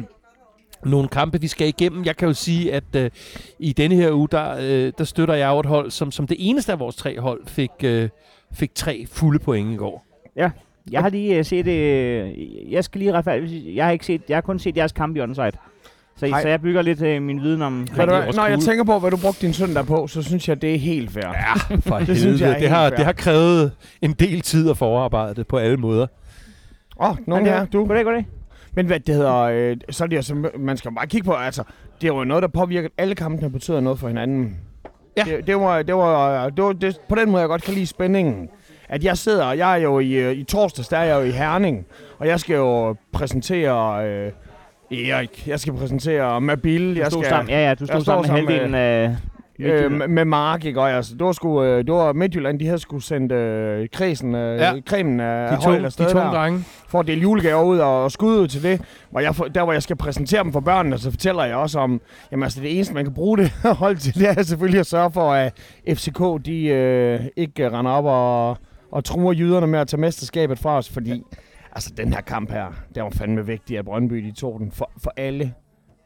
nogle 0.85 1.09
kampe, 1.09 1.41
vi 1.41 1.49
skal 1.49 1.69
igennem. 1.69 2.05
Jeg 2.05 2.17
kan 2.17 2.29
jo 2.29 2.35
sige, 2.35 2.73
at 2.73 2.85
øh, 2.97 3.11
i 3.59 3.73
denne 3.73 3.95
her 3.95 4.13
uge, 4.13 4.29
der, 4.29 4.57
øh, 4.61 4.93
der 4.99 5.05
støtter 5.05 5.35
jeg 5.35 5.49
jo 5.49 5.61
et 5.61 5.67
hold, 5.67 5.91
som, 5.91 6.11
som 6.11 6.27
det 6.27 6.37
eneste 6.41 6.73
af 6.73 6.79
vores 6.79 6.97
tre 6.97 7.21
hold 7.21 7.47
fik, 7.47 7.71
øh, 7.85 8.09
fik 8.53 8.75
tre 8.75 9.07
fulde 9.13 9.39
point 9.39 9.75
i 9.75 9.77
går. 9.77 10.14
Jeg 10.91 11.03
har 11.03 11.09
lige 11.09 11.39
uh, 11.39 11.45
set... 11.45 11.67
Uh, 11.67 12.73
jeg 12.73 12.85
skal 12.85 12.99
lige 12.99 13.13
retfærdigt... 13.13 13.77
Jeg 13.77 13.85
har, 13.85 13.93
ikke 13.93 14.07
set, 14.07 14.23
jeg 14.29 14.37
har 14.37 14.43
kun 14.43 14.59
set 14.59 14.77
jeres 14.77 14.93
kamp 14.93 15.17
i 15.17 15.21
onside. 15.21 15.53
Så, 16.17 16.27
Hej. 16.27 16.43
så 16.43 16.49
jeg 16.49 16.61
bygger 16.61 16.83
lidt 16.83 17.03
uh, 17.03 17.23
min 17.23 17.43
viden 17.43 17.63
om... 17.63 17.87
Hvad, 17.95 18.07
Når 18.07 18.47
jeg 18.47 18.59
tænker 18.59 18.85
på, 18.85 18.99
hvad 18.99 19.11
du 19.11 19.17
brugte 19.17 19.47
din 19.47 19.53
søndag 19.53 19.87
på, 19.87 20.07
så 20.07 20.23
synes 20.23 20.49
jeg, 20.49 20.63
det 20.63 20.75
er 20.75 20.79
helt 20.79 21.11
fair. 21.11 21.27
Ja, 21.27 21.77
for 21.77 21.99
Det 22.09 22.19
synes 22.19 22.41
jeg 22.41 22.51
er 22.51 22.59
det, 22.59 22.69
har, 22.69 22.91
det 22.91 23.05
har 23.05 23.13
krævet 23.13 23.73
en 24.03 24.13
del 24.13 24.41
tid 24.41 24.71
at 24.71 24.77
forarbejde 24.77 25.45
på 25.45 25.57
alle 25.57 25.77
måder. 25.77 26.07
Åh, 27.01 27.11
oh, 27.11 27.17
nogen 27.27 27.47
her, 27.47 27.67
du. 27.67 27.87
Goddag, 27.87 28.05
goddag. 28.05 28.27
Men 28.75 28.87
hvad 28.87 29.01
det 29.01 29.15
hedder, 29.15 29.35
øh, 29.35 29.77
så 29.91 30.05
er 30.05 30.09
det 30.09 30.17
altså, 30.17 30.51
man 30.59 30.77
skal 30.77 30.95
bare 30.95 31.07
kigge 31.07 31.25
på, 31.25 31.33
altså, 31.33 31.63
det 32.01 32.09
er 32.11 32.15
jo 32.15 32.25
noget, 32.25 32.43
der 32.43 32.49
påvirker 32.49 32.89
alle 32.99 33.15
kampene, 33.15 33.51
betyder 33.51 33.81
noget 33.81 33.99
for 33.99 34.09
hinanden. 34.09 34.57
Ja. 35.17 35.25
Det, 35.25 35.47
det 35.47 35.57
var, 35.57 35.83
det 35.83 35.95
var, 35.95 36.51
det 36.51 36.65
var 36.65 36.73
det, 36.73 37.01
på 37.09 37.15
den 37.15 37.31
måde, 37.31 37.41
jeg 37.41 37.49
godt 37.49 37.63
kan 37.63 37.75
lide 37.75 37.87
spændingen. 37.87 38.49
At 38.89 39.05
jeg 39.05 39.19
sidder, 39.19 39.53
jeg 39.53 39.73
er 39.79 39.83
jo 39.83 39.99
i, 39.99 40.13
øh, 40.13 40.33
i 40.33 40.45
torsdags, 40.45 40.89
der 40.89 40.97
er 40.97 41.05
jeg 41.05 41.21
jo 41.21 41.23
i 41.25 41.31
Herning, 41.31 41.87
og 42.19 42.27
jeg 42.27 42.41
skal 42.41 42.55
jo 42.57 42.97
præsentere 43.13 44.07
øh, 44.07 44.33
Erik, 44.93 45.47
jeg 45.49 45.61
skal 45.61 45.73
præsentere 45.75 46.41
Mabil, 46.41 46.97
jeg 46.97 47.13
skal 47.13 47.25
sammen, 47.25 47.51
ja, 47.51 47.69
ja, 47.69 47.75
du 47.75 47.87
stod 47.87 48.01
står 48.01 48.23
sammen 48.23 48.23
med 48.23 48.27
sammen 48.29 48.45
med- 48.47 48.53
halvdelen 48.55 48.75
af... 48.75 49.05
øh, 49.05 49.11
Midtjylland. 49.59 50.13
med- 50.13 50.25
Mark, 50.25 50.65
ikke? 50.65 50.81
Og 50.81 50.91
altså, 50.91 51.15
det 51.15 51.27
var, 51.27 51.33
sgu, 51.33 51.63
øh, 51.65 51.85
det 51.85 51.93
var 51.95 52.13
Midtjylland, 52.13 52.59
de 52.61 52.67
havde 52.67 52.79
skulle 52.79 53.03
sendt 53.05 53.33
øh, 53.33 53.89
kredsen, 53.93 54.35
øh, 54.35 54.59
Ja. 54.61 54.73
ja. 54.75 54.81
cremen 54.87 55.21
af 55.21 55.49
De 55.59 55.65
højt 55.65 55.79
to, 55.81 55.85
afsted 55.85 56.07
de 56.07 56.13
to 56.13 56.19
der 56.19 56.31
drenge. 56.33 56.65
for 56.89 57.01
at 57.01 57.07
dele 57.07 57.21
julegaver 57.21 57.63
ud 57.63 57.79
og, 57.79 58.05
og 58.05 58.13
skud 58.13 58.37
ud 58.41 58.49
til 58.49 58.63
det. 58.63 58.81
Og 59.15 59.23
jeg, 59.23 59.35
der 59.55 59.65
hvor 59.65 59.73
jeg 59.73 59.83
skal 59.83 59.97
præsentere 59.97 60.43
dem 60.45 60.53
for 60.53 60.61
børnene, 60.61 60.99
så 60.99 61.11
fortæller 61.11 61.45
jeg 61.45 61.57
også 61.57 61.79
om, 61.79 62.01
jamen 62.33 62.43
altså 62.43 62.61
det 62.61 62.75
eneste 62.77 62.95
man 62.95 63.05
kan 63.05 63.15
bruge 63.15 63.39
det 63.39 63.51
hold 63.85 63.97
til, 63.97 64.15
det 64.15 64.29
er 64.29 64.43
selvfølgelig 64.43 64.81
at 64.81 64.87
sørge 64.87 65.11
for, 65.11 65.33
at 65.33 65.53
FCK 65.89 66.47
de 66.47 66.67
øh, 66.67 67.21
ikke 67.37 67.71
render 67.71 67.91
op 67.93 68.05
og, 68.05 68.59
og 68.95 69.05
truer 69.05 69.33
jyderne 69.33 69.67
med 69.67 69.79
at 69.79 69.89
tage 69.89 70.01
mesterskabet 70.01 70.59
fra 70.59 70.79
os, 70.79 70.89
fordi 70.89 71.23
altså 71.73 71.93
den 71.97 72.13
her 72.13 72.21
kamp 72.21 72.51
her, 72.51 72.67
det 72.95 73.03
var 73.03 73.11
fandme 73.11 73.47
vigtigt, 73.47 73.79
at 73.79 73.85
Brøndby 73.85 74.17
de 74.17 74.33
tog 74.33 74.61
den 74.61 74.73
for, 74.73 74.91
for 75.03 75.13
alle. 75.17 75.55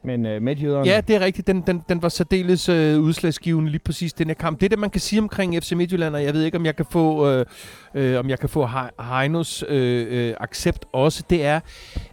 Men 0.05 0.27
øh, 0.27 0.43
midtjyderne, 0.43 0.87
Ja, 0.87 1.01
det 1.01 1.17
er 1.17 1.21
rigtigt. 1.21 1.47
Den, 1.47 1.63
den, 1.67 1.83
den 1.89 2.03
var 2.03 2.09
særdeles 2.09 2.69
øh, 2.69 3.01
udslagsgivende 3.01 3.71
lige 3.71 3.81
præcis 3.85 4.13
den 4.13 4.27
her 4.27 4.35
kamp. 4.35 4.61
Det 4.61 4.67
er 4.67 4.69
det, 4.69 4.79
man 4.79 4.91
kan 4.91 5.01
sige 5.01 5.21
omkring 5.21 5.63
FC 5.63 5.73
Midtjylland, 5.73 6.15
og 6.15 6.25
jeg 6.25 6.35
ved 6.35 6.43
ikke, 6.43 6.57
om 6.57 6.67
jeg 6.67 6.77
kan 6.77 6.87
få, 6.91 7.31
øh, 7.31 7.47
øh, 7.95 8.19
om 8.19 8.29
jeg 8.31 8.39
kan 8.39 8.49
få 8.49 8.67
Hei- 8.67 9.03
Heinos 9.15 9.65
øh, 9.69 10.07
øh, 10.29 10.35
accept 10.41 10.85
også. 10.93 11.23
Det 11.31 11.45
er, 11.45 11.61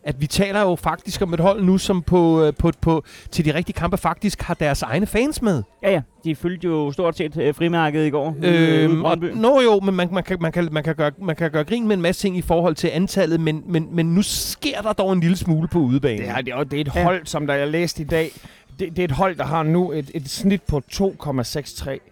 at 0.04 0.22
vi 0.22 0.28
taler 0.28 0.62
jo 0.62 0.76
faktisk 0.76 1.22
om 1.22 1.34
et 1.34 1.40
hold 1.40 1.64
nu, 1.64 1.78
som 1.78 2.02
på, 2.02 2.44
øh, 2.46 2.54
på, 2.60 2.72
på, 2.82 3.04
til 3.32 3.46
de 3.46 3.54
rigtige 3.54 3.74
kampe 3.74 3.98
faktisk 3.98 4.42
har 4.42 4.54
deres 4.54 4.82
egne 4.82 5.06
fans 5.06 5.42
med. 5.42 5.64
Ja, 5.84 5.92
ja. 5.92 6.02
De 6.24 6.36
fyldte 6.36 6.68
jo 6.68 6.92
stort 6.92 7.18
set 7.18 7.38
øh, 7.38 7.56
frimærket 7.56 8.06
i 8.06 8.10
går. 8.10 8.36
i 8.44 8.46
Øhm, 8.48 9.04
og, 9.06 9.18
nå 9.36 9.62
jo, 9.62 9.80
men 9.80 9.96
man, 9.96 10.10
man, 10.12 10.24
kan, 10.24 10.38
man, 10.42 10.52
kan, 10.52 10.68
man, 10.72 10.84
kan 10.84 10.96
gøre, 10.96 11.12
man 11.22 11.36
kan 11.36 11.52
gøre 11.52 11.64
grin 11.64 11.88
med 11.88 11.96
en 11.96 12.02
masse 12.02 12.22
ting 12.22 12.38
i 12.38 12.42
forhold 12.42 12.76
til 12.76 12.88
antallet, 12.94 13.40
men, 13.40 13.64
men, 13.68 13.88
men 13.92 14.06
nu 14.16 14.22
sker 14.22 14.82
der 14.82 14.94
dog 14.94 15.14
en 15.14 15.20
lille 15.20 15.38
smule 15.38 15.68
på 15.68 15.80
udebanen. 15.80 16.22
det 16.22 16.30
er, 16.30 16.42
det 16.42 16.54
er, 16.54 16.64
det 16.64 16.78
er 16.78 16.82
et 16.82 16.92
Ja. 16.96 17.04
hold, 17.04 17.26
som 17.26 17.48
der 17.48 17.54
jeg 17.54 17.68
læste 17.68 18.02
i 18.02 18.06
dag, 18.06 18.32
det, 18.80 18.90
det 18.90 19.00
er 19.00 19.04
et 19.04 19.12
hold, 19.12 19.36
der 19.36 19.46
har 19.46 19.64
nu 19.64 19.92
et, 19.92 20.12
et 20.14 20.30
snit 20.30 20.62
på 20.64 20.82
2,63. 20.94 22.12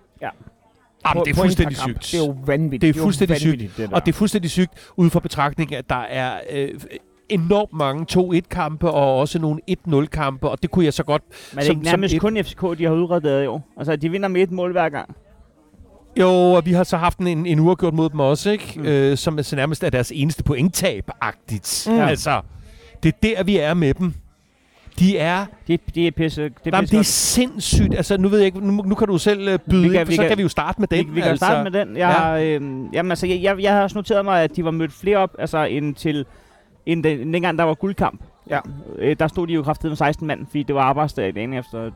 Jamen, 1.07 1.25
det 1.25 1.31
er 1.31 1.35
fuldstændig 1.35 1.77
sygt. 1.77 2.09
Det 2.11 2.13
er 2.13 2.25
jo 2.25 2.35
vanvittigt. 2.45 2.81
Det 2.95 2.99
er 2.99 3.03
fuldstændig 3.03 3.37
sygt. 3.37 3.47
vanvittigt, 3.47 3.77
Det 3.77 3.89
der. 3.89 3.95
Og 3.95 4.05
det 4.05 4.11
er 4.11 4.17
fuldstændig 4.17 4.51
sygt, 4.51 4.71
ud 4.97 5.09
fra 5.09 5.19
betragtning, 5.19 5.75
at 5.75 5.89
der 5.89 5.95
er 6.01 6.39
øh, 6.51 6.69
enormt 7.29 7.73
mange 7.73 8.05
2-1-kampe, 8.19 8.91
og 8.91 9.19
også 9.19 9.39
nogle 9.39 9.59
1-0-kampe, 9.71 10.49
og 10.49 10.61
det 10.61 10.71
kunne 10.71 10.85
jeg 10.85 10.93
så 10.93 11.03
godt... 11.03 11.21
Men 11.29 11.57
det 11.57 11.61
er 11.61 11.65
som- 11.65 11.71
ikke 11.75 11.83
nærmest 11.85 12.11
som 12.11 12.15
et- 12.15 12.21
kun 12.21 12.37
FCK, 12.43 12.77
de 12.79 12.83
har 12.83 12.91
udrettet 12.91 13.43
i 13.43 13.47
år. 13.47 13.67
Altså, 13.77 13.95
de 13.95 14.09
vinder 14.09 14.27
med 14.29 14.41
et 14.41 14.51
mål 14.51 14.71
hver 14.71 14.89
gang. 14.89 15.15
Jo, 16.19 16.29
og 16.29 16.65
vi 16.65 16.71
har 16.71 16.83
så 16.83 16.97
haft 16.97 17.17
en, 17.19 17.45
en 17.45 17.59
uafgjort 17.59 17.93
mod 17.93 18.09
dem 18.09 18.19
også, 18.19 18.49
ikke? 18.51 18.73
Mm. 18.75 18.85
Øh, 18.85 19.17
som 19.17 19.37
er 19.37 19.41
så 19.41 19.55
nærmest 19.55 19.83
er 19.83 19.89
deres 19.89 20.11
eneste 20.15 20.43
pointtab-agtigt. 20.43 21.87
Mm. 21.89 21.99
Altså, 21.99 22.41
det 23.03 23.13
er 23.13 23.17
der, 23.35 23.43
vi 23.43 23.57
er 23.57 23.73
med 23.73 23.93
dem. 23.93 24.13
De 24.99 25.17
er, 25.17 25.45
Det, 25.67 25.81
det 25.95 26.07
er 26.07 26.11
pisse, 26.11 26.41
det 26.65 26.73
er 26.73 26.79
pisse 26.81 26.95
det 26.95 26.99
er 26.99 27.03
sindssygt. 27.03 27.95
Altså, 27.95 28.17
nu 28.17 28.27
ved 28.27 28.37
jeg 28.37 28.45
ikke, 28.45 28.59
nu, 28.67 28.83
nu 28.85 28.95
kan 28.95 29.07
du 29.07 29.17
selv 29.17 29.47
øh, 29.47 29.59
byde 29.69 29.81
Vi 29.81 29.87
kan- 29.89 29.99
ind, 29.99 30.05
for 30.05 30.09
vi 30.11 30.15
så 30.15 30.21
kan- 30.21 30.29
kan 30.29 30.37
vi 30.37 30.43
jo 30.43 30.49
starte 30.49 30.81
med 30.81 30.87
den. 30.87 31.07
vi, 31.07 31.11
vi 31.13 31.21
kan 31.21 31.29
altså. 31.29 31.45
starte 31.45 31.71
med 31.71 31.79
den. 31.79 31.89
Jeg, 31.89 31.97
Ja. 31.97 32.07
har, 32.09 32.37
øhm, 32.37 32.87
jamen, 32.93 33.11
altså, 33.11 33.27
jeg, 33.27 33.41
jeg, 33.43 33.59
jeg 33.61 33.73
har 33.73 33.81
også 33.83 33.97
noteret 33.97 34.25
mig, 34.25 34.41
at 34.43 34.55
de 34.55 34.65
var 34.65 34.71
mødt 34.71 34.93
flere 34.93 35.17
op, 35.17 35.29
altså 35.39 35.57
end 35.63 35.95
til 35.95 36.25
end 36.85 37.03
den, 37.03 37.33
dengang 37.33 37.57
der 37.57 37.63
var 37.63 37.73
guldkamp. 37.73 38.21
Ja. 38.49 38.59
Øh, 38.99 39.15
der 39.19 39.27
stod 39.27 39.47
de 39.47 39.53
jo 39.53 39.63
kraftigt 39.63 39.89
med 39.91 39.95
16 39.97 40.27
mand, 40.27 40.45
fordi 40.45 40.63
det 40.63 40.75
var 40.75 40.81
arbejdsdag 40.81 41.35
dagen 41.35 41.53
efter. 41.53 41.91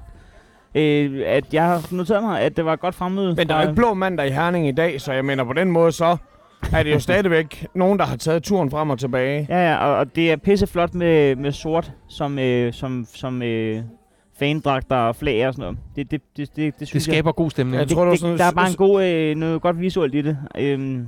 Øh, 0.76 1.22
at 1.26 1.54
jeg 1.54 1.64
har 1.66 1.88
noteret 1.92 2.24
mig, 2.24 2.42
at 2.42 2.58
det 2.58 2.66
var 2.66 2.74
et 2.74 2.80
godt 2.80 2.96
fremmøde. 2.96 3.36
Men 3.36 3.48
der 3.50 3.56
er 3.56 3.62
jo 3.62 3.68
ikke 3.70 3.76
blå 3.76 3.94
mandag 3.94 4.28
i 4.28 4.32
Herning 4.32 4.68
i 4.68 4.72
dag, 4.72 5.02
så 5.02 5.14
jeg 5.14 5.26
mener 5.26 5.44
på 5.44 5.54
den 5.54 5.72
måde 5.72 5.92
så 5.92 6.18
er 6.74 6.84
det 6.84 6.94
jo 6.94 7.00
stadigvæk 7.00 7.66
nogen, 7.74 8.00
der 8.00 8.06
har 8.06 8.16
taget 8.16 8.44
turen 8.44 8.72
frem 8.72 8.90
og 8.90 9.00
tilbage. 9.00 9.46
Ja, 9.50 9.70
ja, 9.70 9.78
og, 9.86 9.96
og 9.98 10.16
det 10.16 10.32
er 10.32 10.36
pisseflot 10.36 10.94
med, 10.94 11.36
med 11.36 11.52
sort 11.52 11.92
som, 12.10 12.40
øh, 12.40 12.74
som, 12.74 13.08
som 13.14 13.42
øh, 13.42 13.84
fandragter 14.40 14.96
og 14.96 15.16
flag 15.16 15.48
og 15.48 15.54
sådan 15.54 15.62
noget. 15.62 15.78
Det, 15.96 16.12
det, 16.12 16.22
det, 16.38 16.48
det, 16.48 16.56
det, 16.56 16.80
Det 16.80 16.88
synes 16.88 17.04
skaber 17.04 17.32
god 17.32 17.52
stemning. 17.52 17.74
Jeg 17.74 17.90
jeg, 17.90 17.96
tror, 17.96 18.06
det 18.06 18.22
det, 18.22 18.30
det, 18.30 18.40
der 18.40 18.46
er 18.46 18.52
bare 18.52 18.70
en 18.70 18.76
god, 18.76 19.04
øh, 19.04 19.36
noget 19.36 19.62
godt 19.62 19.80
visuelt 19.82 20.16
i 20.16 20.22
det. 20.22 20.38
Øhm, 20.58 21.08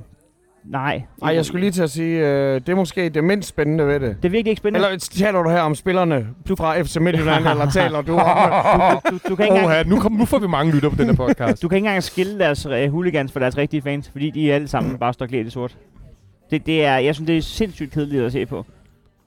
nej. 0.64 1.02
Ej, 1.22 1.34
jeg 1.34 1.44
skulle 1.44 1.60
lige 1.60 1.70
til 1.70 1.82
at 1.82 1.90
sige, 1.90 2.26
øh, 2.28 2.54
det 2.54 2.68
er 2.68 2.74
måske 2.74 3.08
det 3.08 3.24
mindst 3.24 3.48
spændende 3.48 3.86
ved 3.86 4.00
det. 4.00 4.16
Det 4.16 4.24
er 4.24 4.30
virkelig 4.30 4.50
ikke 4.50 4.60
spændende. 4.60 4.86
Eller 4.86 4.98
taler 4.98 5.42
du 5.42 5.50
her 5.50 5.60
om 5.60 5.74
spillerne 5.74 6.26
fra 6.58 6.82
FC 6.82 6.96
Midtjylland, 6.96 7.46
eller 7.46 7.70
taler 7.80 8.02
du 8.02 8.16
om... 8.16 9.00
du, 9.10 9.18
du, 9.28 9.36
kan 9.36 9.44
ikke 9.44 9.54
engang, 9.54 9.66
Oha, 9.66 9.82
nu, 9.82 10.00
kom, 10.00 10.12
nu 10.12 10.24
får 10.24 10.38
vi 10.38 10.46
mange 10.46 10.72
lytter 10.72 10.88
på 10.88 10.96
den 10.96 11.06
her 11.06 11.16
podcast. 11.16 11.62
du 11.62 11.68
kan 11.68 11.76
ikke 11.76 11.86
engang 11.86 12.02
skille 12.02 12.38
deres 12.38 12.66
øh, 12.66 12.90
hooligans 12.90 13.32
fra 13.32 13.40
deres 13.40 13.56
rigtige 13.56 13.82
fans, 13.82 14.08
fordi 14.12 14.30
de 14.30 14.52
alle 14.52 14.68
sammen 14.68 14.98
bare 14.98 15.12
står 15.12 15.26
klædt 15.26 15.46
i 15.46 15.50
sort. 15.50 15.76
Det, 16.50 16.66
det 16.66 16.84
er, 16.84 16.96
jeg 16.96 17.14
synes, 17.14 17.26
det 17.26 17.36
er 17.36 17.42
sindssygt 17.42 17.92
kedeligt 17.92 18.22
at 18.22 18.32
se 18.32 18.46
på. 18.46 18.66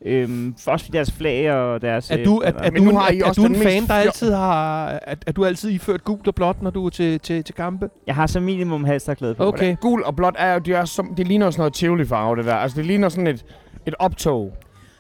Øhm, 0.06 0.56
også 0.68 0.90
deres 0.94 1.12
flag 1.12 1.52
og 1.52 1.82
deres... 1.82 2.12
Er 2.12 2.20
øh, 2.20 2.26
du, 2.26 2.38
er, 2.38 2.52
er, 2.58 2.72
Men 2.72 2.86
du, 2.86 2.96
har 2.96 3.08
er, 3.08 3.12
I 3.12 3.20
er 3.20 3.26
også 3.26 3.42
du 3.42 3.48
en 3.48 3.56
fan, 3.56 3.82
mest 3.82 3.88
der 3.88 3.94
altid 3.94 4.34
har... 4.34 4.86
Er, 4.88 5.16
er 5.28 5.32
du 5.32 5.46
altid 5.46 5.70
iført 5.70 6.04
gult 6.04 6.28
og 6.28 6.36
blåt, 6.36 6.62
når 6.62 6.70
du 6.70 6.86
er 6.86 6.90
til, 6.90 7.20
til, 7.20 7.44
til 7.44 7.56
kampe? 7.56 7.90
Jeg 8.08 8.16
har 8.16 8.28
som 8.28 8.44
minimum 8.44 8.84
halsterklæde 8.84 9.36
på. 9.36 9.48
Okay. 9.48 9.76
Gul 9.82 10.04
og 10.04 10.16
blåt 10.16 10.36
er 10.38 10.54
jo, 10.54 10.60
de 10.60 10.74
er 10.74 10.86
som, 10.86 11.16
det 11.16 11.28
ligner 11.28 11.52
sådan 11.52 11.62
noget 11.62 11.74
tivoli 11.74 12.06
farve, 12.06 12.36
det 12.36 12.46
der. 12.46 12.56
Altså, 12.56 12.78
det 12.78 12.86
ligner 12.86 13.10
sådan 13.10 13.28
et, 13.28 13.46
et 13.86 13.96
optog. 14.00 14.54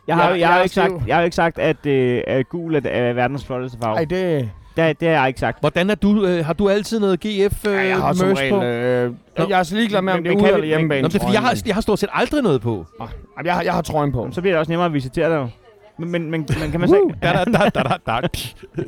Jeg 0.07 0.15
har, 0.15 0.29
jeg, 0.29 0.39
jeg 0.39 0.47
har 0.47 0.55
er 0.55 0.57
jo 0.57 0.63
ikke 0.63 0.75
sagt, 0.75 0.93
jeg 1.07 1.15
har 1.15 1.23
ikke 1.23 1.35
sagt, 1.35 1.59
at, 1.59 1.85
øh, 1.85 2.21
at 2.27 2.49
gul 2.49 2.75
er, 2.75 2.81
er 2.83 3.13
verdens 3.13 3.45
flotteste 3.45 3.77
farve. 3.81 3.97
Ej, 3.97 4.05
det... 4.05 4.49
Det, 4.77 4.99
det 4.99 5.07
har 5.07 5.15
jeg 5.15 5.27
ikke 5.27 5.39
sagt. 5.39 5.59
Hvordan 5.59 5.89
er 5.89 5.95
du? 5.95 6.25
Øh, 6.25 6.45
har 6.45 6.53
du 6.53 6.69
altid 6.69 6.99
noget 6.99 7.19
GF 7.19 7.67
øh, 7.67 7.73
Ej, 7.73 7.87
jeg 7.87 7.97
har 7.97 8.13
som 8.13 8.33
regel... 8.33 8.51
på? 8.51 8.63
Øh, 8.63 9.13
Nå. 9.37 9.45
jeg 9.49 9.59
er 9.59 9.63
så 9.63 9.75
ligeglad 9.75 10.01
med, 10.01 10.13
om 10.13 10.23
det 10.23 10.31
er 10.31 10.35
ude 10.35 10.43
kan 10.43 10.53
eller 10.53 10.67
hjemmebane. 10.67 11.01
Nå, 11.01 11.07
det 11.07 11.15
er, 11.15 11.19
fordi 11.19 11.33
jeg 11.33 11.41
har, 11.41 11.61
jeg 11.65 11.75
har 11.75 11.81
stort 11.81 11.99
set 11.99 12.09
aldrig 12.13 12.43
noget 12.43 12.61
på. 12.61 12.85
Ej, 13.01 13.07
jeg, 13.45 13.53
har, 13.53 13.61
jeg 13.61 13.73
har 13.73 13.81
trøjen 13.81 14.11
på. 14.11 14.29
Så 14.31 14.41
bliver 14.41 14.53
det 14.53 14.59
også 14.59 14.71
nemmere 14.71 14.85
at 14.85 14.93
visitere 14.93 15.29
dig. 15.29 15.49
Men, 15.97 16.11
men, 16.11 16.31
men, 16.31 16.47
men 16.61 16.71
kan 16.71 16.79
man 16.79 16.89
så 16.89 16.95
Uh, 16.95 17.09
ikke, 17.09 17.19
da, 17.23 17.31
da, 17.33 17.43
da, 17.51 17.69
da, 17.69 17.97
da, 18.05 18.21
da. 18.21 18.27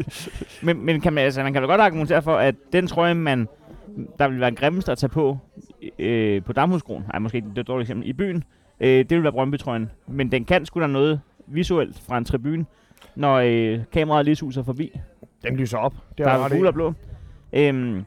men, 0.65 0.85
men 0.85 1.01
kan 1.01 1.13
man, 1.13 1.23
altså, 1.23 1.43
man 1.43 1.53
kan 1.53 1.61
vel 1.61 1.69
godt 1.69 1.81
argumentere 1.81 2.21
for, 2.21 2.35
at 2.35 2.55
den 2.73 2.87
trøje, 2.87 3.13
man, 3.13 3.47
der 4.19 4.27
vil 4.27 4.39
være 4.39 4.51
grimmest 4.51 4.89
at 4.89 4.97
tage 4.97 5.09
på 5.09 5.37
øh, 5.99 6.43
på 6.43 6.53
Damhuskronen, 6.53 7.05
ej 7.13 7.19
måske 7.19 7.41
det 7.41 7.57
er 7.57 7.61
et 7.61 7.67
dårligt 7.67 7.85
eksempel, 7.85 8.09
i 8.09 8.13
byen, 8.13 8.43
øh, 8.79 8.89
det 8.89 9.11
vil 9.11 9.23
være 9.23 9.31
Brøndby-trøjen. 9.31 9.91
Men 10.07 10.31
den 10.31 10.45
kan 10.45 10.65
sgu 10.65 10.81
da 10.81 10.87
noget 10.87 11.21
visuelt 11.47 12.01
fra 12.07 12.17
en 12.17 12.25
tribune, 12.25 12.65
når 13.15 13.35
øh, 13.35 13.79
kameraet 13.93 14.25
lige 14.25 14.35
suser 14.35 14.63
forbi. 14.63 14.91
Den 15.45 15.55
lyser 15.55 15.77
op. 15.77 15.93
Det 16.17 16.25
Der 16.25 16.31
er 16.31 16.49
gul 16.49 16.67
og 16.67 16.73
blå. 16.73 16.93
Øhm, 17.53 18.05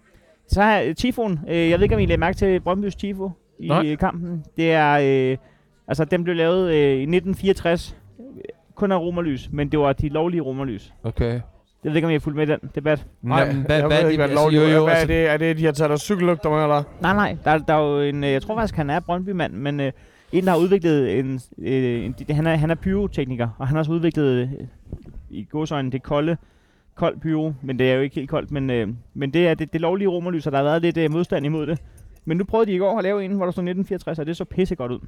så 0.49 0.63
har 0.63 0.77
jeg 0.77 0.97
Tifoen. 0.97 1.41
Øh, 1.49 1.71
jeg 1.71 1.79
ved 1.79 1.83
ikke, 1.83 1.95
om 1.95 2.01
I 2.01 2.07
lagde 2.07 2.21
mærke 2.21 2.37
til 2.37 2.61
Brøndbys 2.61 2.97
Tifo 2.97 3.31
i 3.59 3.69
Nej. 3.69 3.87
øh, 3.87 3.99
kampen. 3.99 4.45
Det 4.57 4.73
er, 4.73 4.99
øh, 5.33 5.37
altså 5.89 6.05
den 6.05 6.25
blev 6.25 6.37
lavet 6.37 6.71
øh, 6.71 6.77
i 6.77 7.03
1964. 7.03 7.97
Kun 8.75 8.93
af 8.93 8.99
romerlys, 9.01 9.49
men 9.53 9.69
det 9.69 9.79
var 9.79 9.93
de 9.93 10.09
lovlige 10.09 10.41
romerlys. 10.41 10.95
Okay. 11.03 11.41
Jeg 11.85 11.91
ved 11.91 11.97
ikke, 11.97 12.07
om 12.07 12.11
I 12.11 12.15
har 12.15 12.21
fulgt 12.21 12.37
med 12.37 12.49
i 12.49 12.51
den 12.51 12.59
debat. 12.75 13.07
Nej, 13.23 13.41
Jamen, 13.41 13.63
hvad, 13.67 13.77
jeg 13.77 13.87
hvad, 13.87 14.03
ved 14.03 14.11
ikke, 14.11 14.19
hvad 14.19 14.29
altså, 14.31 14.43
lovligt 14.45 14.63
jo, 14.63 14.69
jo, 14.69 14.85
Hvad 14.85 14.95
er 14.95 14.97
altså, 14.97 15.07
det? 15.07 15.29
Er 15.29 15.37
det, 15.37 15.59
de 15.59 15.65
har 15.65 15.73
taget 15.73 15.89
deres 15.89 16.01
cykellygter 16.01 16.51
med, 16.51 16.63
eller? 16.63 16.83
Nej, 17.01 17.15
nej. 17.15 17.37
Der, 17.45 17.59
der 17.59 17.75
er 17.75 17.81
jo 17.81 18.01
en, 18.01 18.25
øh, 18.25 18.31
jeg 18.31 18.43
tror 18.43 18.57
faktisk, 18.57 18.77
han 18.77 18.91
er 18.91 19.01
Brøndby-mand, 19.01 19.53
men 19.53 19.81
øh, 19.81 19.93
en, 20.33 20.45
der 20.45 20.51
har 20.51 20.59
udviklet 20.59 21.19
en, 21.19 21.41
øh, 21.59 22.05
en 22.05 22.15
han, 22.31 22.47
er, 22.47 22.57
han 22.57 22.71
er 22.71 22.75
pyrotekniker, 22.75 23.49
og 23.59 23.67
han 23.67 23.75
har 23.75 23.79
også 23.79 23.93
udviklet 23.93 24.27
øh, 24.27 24.49
i 25.31 25.47
godsøjne 25.51 25.91
det 25.91 26.03
kolde, 26.03 26.37
kold 26.99 27.21
pyro, 27.21 27.53
men 27.63 27.79
det 27.79 27.91
er 27.91 27.95
jo 27.95 28.01
ikke 28.01 28.15
helt 28.15 28.31
koldt, 28.31 28.51
men, 28.51 28.71
øh, 28.71 28.89
men 29.15 29.31
det 29.31 29.49
er 29.49 29.55
det, 29.55 29.73
det 29.73 29.81
lovlige 29.81 30.09
romerlys, 30.09 30.47
og 30.47 30.53
der 30.53 30.59
har 30.59 30.65
været 30.65 30.83
lidt 30.83 30.97
øh, 30.97 31.11
modstand 31.13 31.47
imod 31.47 31.67
det. 31.67 31.79
Men 32.25 32.37
nu 32.37 32.45
prøvede 32.45 32.71
de 32.71 32.75
i 32.77 32.79
går 32.79 32.99
at 32.99 33.05
lave 33.05 33.25
en, 33.25 33.31
hvor 33.33 33.45
der 33.45 33.53
stod 33.53 33.63
1964, 33.63 34.19
og 34.19 34.27
det 34.27 34.37
så 34.37 34.45
pisse 34.45 34.75
godt 34.75 34.93
ud. 34.93 34.99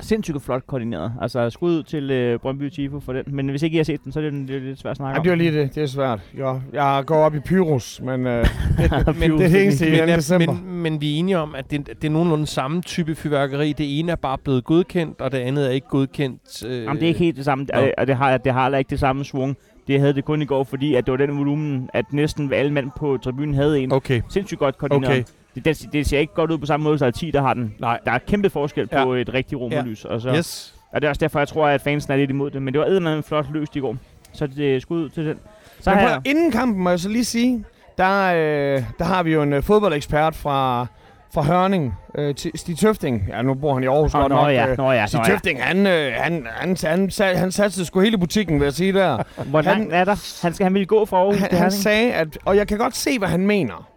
Sindssygt 0.00 0.42
flot 0.42 0.66
koordineret. 0.66 1.12
Altså 1.20 1.50
skud 1.50 1.70
ud 1.78 1.82
til 1.82 2.10
øh, 2.10 2.38
Brøndby 2.38 2.68
Tifo 2.68 3.00
for 3.00 3.12
den. 3.12 3.22
Men 3.26 3.48
hvis 3.48 3.62
ikke 3.62 3.74
I 3.74 3.76
har 3.76 3.84
set 3.84 4.04
den, 4.04 4.12
så 4.12 4.20
er 4.20 4.30
det, 4.30 4.48
det 4.48 4.56
er 4.56 4.60
lidt 4.60 4.78
svært 4.78 4.90
at 4.90 4.96
snakke 4.96 5.12
Ja, 5.14 5.18
om. 5.18 5.22
det 5.22 5.30
var 5.30 5.36
lige 5.36 5.52
det. 5.52 5.74
Det 5.74 5.82
er 5.82 5.86
svært. 5.86 6.20
Jo, 6.38 6.60
jeg 6.72 7.02
går 7.06 7.16
op 7.16 7.34
i 7.34 7.40
Pyrus, 7.40 8.00
men 8.04 8.26
øh, 8.26 8.44
det, 8.78 9.06
men 9.20 9.30
det 9.38 9.54
er 9.54 9.62
eneste 9.62 9.86
i 9.86 9.90
men, 9.90 10.00
men, 10.00 10.08
er- 10.08 10.16
december. 10.16 10.52
men, 10.52 10.82
men 10.82 11.00
vi 11.00 11.14
er 11.14 11.18
enige 11.18 11.38
om, 11.38 11.54
at 11.54 11.70
det, 11.70 11.86
det 11.86 12.04
er 12.04 12.10
nogenlunde 12.12 12.46
samme 12.46 12.82
type 12.82 13.14
fyrværkeri. 13.14 13.72
Det 13.72 13.98
ene 13.98 14.12
er 14.12 14.16
bare 14.16 14.38
blevet 14.38 14.64
godkendt, 14.64 15.20
og 15.20 15.32
det 15.32 15.38
andet 15.38 15.66
er 15.66 15.70
ikke 15.70 15.88
godkendt. 15.88 16.66
Øh, 16.66 16.82
Jamen, 16.84 16.96
det 16.96 17.02
er 17.02 17.08
ikke 17.08 17.20
helt 17.20 17.36
det 17.36 17.44
samme, 17.44 17.66
og, 17.74 17.90
og 17.98 18.06
det 18.06 18.16
har, 18.16 18.38
det 18.38 18.52
har 18.52 18.62
heller 18.62 18.78
ikke 18.78 18.90
det 18.90 19.00
samme 19.00 19.24
svung. 19.24 19.56
Det 19.88 20.00
havde 20.00 20.12
det 20.12 20.24
kun 20.24 20.42
i 20.42 20.44
går, 20.44 20.64
fordi 20.64 20.94
at 20.94 21.06
det 21.06 21.12
var 21.12 21.18
den 21.18 21.38
volumen, 21.38 21.90
at 21.94 22.12
næsten 22.12 22.52
alle 22.52 22.72
mænd 22.72 22.90
på 22.96 23.18
tribunen 23.22 23.54
havde 23.54 23.80
en. 23.80 23.92
Okay, 23.92 24.22
Sindssygt 24.28 24.58
godt 24.58 24.78
koordineret. 24.78 25.10
okay. 25.12 25.24
Det, 25.54 25.64
det, 25.64 25.88
det 25.92 26.06
ser 26.06 26.18
ikke 26.18 26.34
godt 26.34 26.50
ud 26.50 26.58
på 26.58 26.66
samme 26.66 26.84
måde, 26.84 26.98
der 26.98 27.06
er 27.06 27.10
10, 27.10 27.30
der 27.30 27.40
har 27.40 27.54
den. 27.54 27.74
Nej. 27.78 27.98
Der 28.04 28.12
er 28.12 28.18
kæmpe 28.18 28.50
forskel 28.50 28.88
Ja. 28.92 29.04
på 29.04 29.14
et 29.14 29.34
rigtigt 29.34 29.60
romerlys. 29.60 30.04
Og, 30.04 30.20
så, 30.20 30.34
Yes. 30.36 30.74
og 30.92 31.00
det 31.00 31.06
er 31.06 31.10
også 31.10 31.20
derfor, 31.20 31.38
jeg 31.38 31.48
tror, 31.48 31.66
at 31.66 31.80
fansen 31.80 32.12
er 32.12 32.16
lidt 32.16 32.30
imod 32.30 32.50
det. 32.50 32.62
Men 32.62 32.74
det 32.74 32.80
var 32.80 32.86
eddermame 32.86 33.22
flot 33.22 33.46
løst 33.52 33.76
i 33.76 33.80
går. 33.80 33.96
Så 34.32 34.46
det 34.46 34.82
skud 34.82 35.04
ud 35.04 35.08
til 35.08 35.26
den. 35.26 35.38
Så 35.80 35.90
Men 35.94 35.98
prøv, 36.08 36.20
inden 36.24 36.52
kampen 36.52 36.82
må 36.82 36.90
jeg 36.90 37.00
så 37.00 37.08
lige 37.08 37.24
sige, 37.24 37.64
der, 37.98 38.24
øh, 38.34 38.82
der 38.98 39.04
har 39.04 39.22
vi 39.22 39.32
jo 39.32 39.42
en 39.42 39.52
øh, 39.52 39.62
fodboldekspert 39.62 40.34
fra, 40.36 40.86
fra 41.34 41.42
Hørning, 41.42 41.94
øh, 42.18 42.34
Ti- 42.34 42.50
Stig 42.56 42.78
Tøfting. 42.78 43.24
Ja, 43.28 43.42
nu 43.42 43.54
bor 43.54 43.74
han 43.74 43.82
i 43.82 43.86
Aarhus 43.86 44.12
godt 44.12 44.28
nå, 44.28 44.36
nok. 44.36 44.48
ja, 44.48 44.68
øh, 44.70 44.78
nå 44.78 44.92
ja, 44.92 45.06
Stig 45.06 45.18
nå 45.18 45.24
ja. 45.26 45.30
Tøfting, 45.32 45.62
han, 45.62 45.86
øh, 45.86 46.12
han, 46.16 46.46
han, 46.50 46.76
han, 46.84 47.10
han, 47.20 47.36
han 47.36 47.52
satte 47.52 47.84
sgu 47.84 48.00
hele 48.00 48.18
butikken, 48.18 48.60
vil 48.60 48.64
jeg 48.66 48.72
sige 48.72 48.92
der. 48.92 49.22
Hvor 49.50 49.62
han- 49.62 49.78
langt 49.78 49.94
er 49.94 50.04
der? 50.04 50.40
Han, 50.42 50.54
skal, 50.54 50.64
han 50.64 50.74
ville 50.74 50.86
gå 50.86 51.04
fra 51.04 51.16
Aarhus 51.16 51.36
han, 51.38 51.48
til 51.50 51.58
han 51.58 51.70
sagde, 51.70 52.12
at, 52.12 52.38
og 52.44 52.56
jeg 52.56 52.68
kan 52.68 52.78
godt 52.78 52.96
se, 52.96 53.18
hvad 53.18 53.28
han 53.28 53.46
mener, 53.46 53.88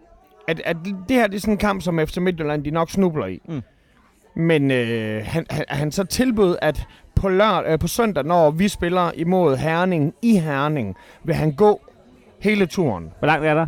at, 0.48 0.60
at 0.64 0.76
det 1.08 1.16
her 1.16 1.26
det 1.26 1.36
er 1.36 1.40
sådan 1.40 1.54
en 1.54 1.58
kamp, 1.58 1.82
som 1.82 1.98
FC 2.06 2.16
Midtjylland 2.16 2.64
de 2.64 2.70
nok 2.70 2.90
snubler 2.90 3.26
i. 3.26 3.40
Mm. 3.48 3.62
Men 4.36 4.70
øh, 4.70 5.22
han, 5.26 5.46
han, 5.50 5.64
han 5.68 5.92
så 5.92 6.04
tilbød, 6.04 6.56
at 6.62 6.86
på, 7.14 7.28
lør, 7.28 7.62
øh, 7.66 7.78
på 7.78 7.86
søndag, 7.86 8.24
når 8.24 8.50
vi 8.50 8.68
spiller 8.68 9.10
imod 9.14 9.56
Herning 9.56 10.14
i 10.22 10.38
Herning, 10.38 10.96
vil 11.24 11.34
han 11.34 11.52
gå 11.52 11.80
hele 12.40 12.66
turen. 12.66 13.10
Hvor 13.18 13.26
langt 13.26 13.46
er 13.46 13.54
der? 13.54 13.66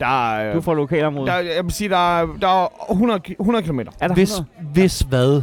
Der, 0.00 0.34
er, 0.34 0.54
Du 0.54 0.60
får 0.60 0.74
lokalområdet. 0.74 1.32
der, 1.32 1.38
jeg 1.54 1.64
vil 1.64 1.72
sige, 1.72 1.88
der 1.90 2.20
er, 2.20 2.26
der 2.40 2.64
er 2.64 2.86
100, 2.90 3.20
ki- 3.28 3.34
100 3.40 3.64
km. 3.66 3.80
Er 4.00 4.08
der 4.08 4.14
Hvis, 4.14 4.30
100? 4.30 4.72
hvis 4.72 5.00
hvad? 5.00 5.42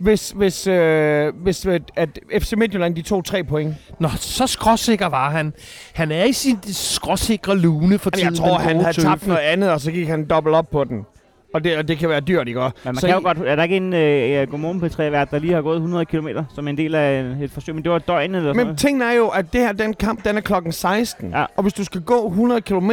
Hvis, 0.00 0.30
hvis, 0.30 0.66
øh, 0.66 1.32
hvis 1.42 1.66
øh, 1.66 1.80
at 1.96 2.18
FC 2.40 2.52
Midtjylland 2.56 2.94
de 2.94 3.02
tog 3.02 3.24
tre 3.24 3.44
point. 3.44 3.74
Nå, 4.00 4.08
så 4.16 4.46
skråsikker 4.46 5.06
var 5.06 5.30
han. 5.30 5.52
Han 5.94 6.12
er 6.12 6.24
i 6.24 6.32
sin 6.32 6.58
skråsikre 6.72 7.56
lune 7.58 7.98
for 7.98 8.10
tiden. 8.10 8.26
jeg 8.28 8.34
tror, 8.34 8.58
han 8.58 8.76
havde 8.80 8.92
tabt 8.92 9.20
tøffe. 9.20 9.28
noget 9.28 9.40
andet, 9.40 9.70
og 9.70 9.80
så 9.80 9.90
gik 9.92 10.08
han 10.08 10.24
dobbelt 10.28 10.56
op 10.56 10.70
på 10.70 10.84
den. 10.84 11.06
Og 11.54 11.64
det, 11.64 11.76
og 11.76 11.88
det 11.88 11.98
kan 11.98 12.08
være 12.08 12.20
dyrt, 12.20 12.48
ikke? 12.48 12.60
Men 12.60 12.72
man 12.84 12.94
Så 12.96 13.06
kan 13.06 13.14
jo 13.14 13.20
I- 13.20 13.22
godt, 13.22 13.38
er 13.38 13.56
der 13.56 13.62
ikke 13.62 13.76
en 13.76 13.92
øh, 13.92 14.50
godmorgen 14.50 14.80
på 14.80 14.88
vært, 14.98 15.30
der 15.30 15.38
lige 15.38 15.52
har 15.54 15.62
gået 15.62 15.76
100 15.76 16.04
km 16.04 16.28
som 16.54 16.68
en 16.68 16.76
del 16.78 16.94
af 16.94 17.20
et 17.42 17.50
forsøg? 17.50 17.74
Men 17.74 17.84
det 17.84 17.92
var 17.92 17.98
døgnet 17.98 18.36
eller 18.36 18.40
sådan 18.50 18.56
Men 18.56 18.66
noget. 18.66 18.78
tingen 18.78 19.02
er 19.02 19.12
jo, 19.12 19.28
at 19.28 19.52
det 19.52 19.60
her, 19.60 19.72
den 19.72 19.94
kamp, 19.94 20.24
den 20.24 20.36
er 20.36 20.40
klokken 20.40 20.72
16. 20.72 21.30
Ja. 21.30 21.44
Og 21.56 21.62
hvis 21.62 21.72
du 21.72 21.84
skal 21.84 22.00
gå 22.00 22.28
100 22.28 22.60
km, 22.60 22.90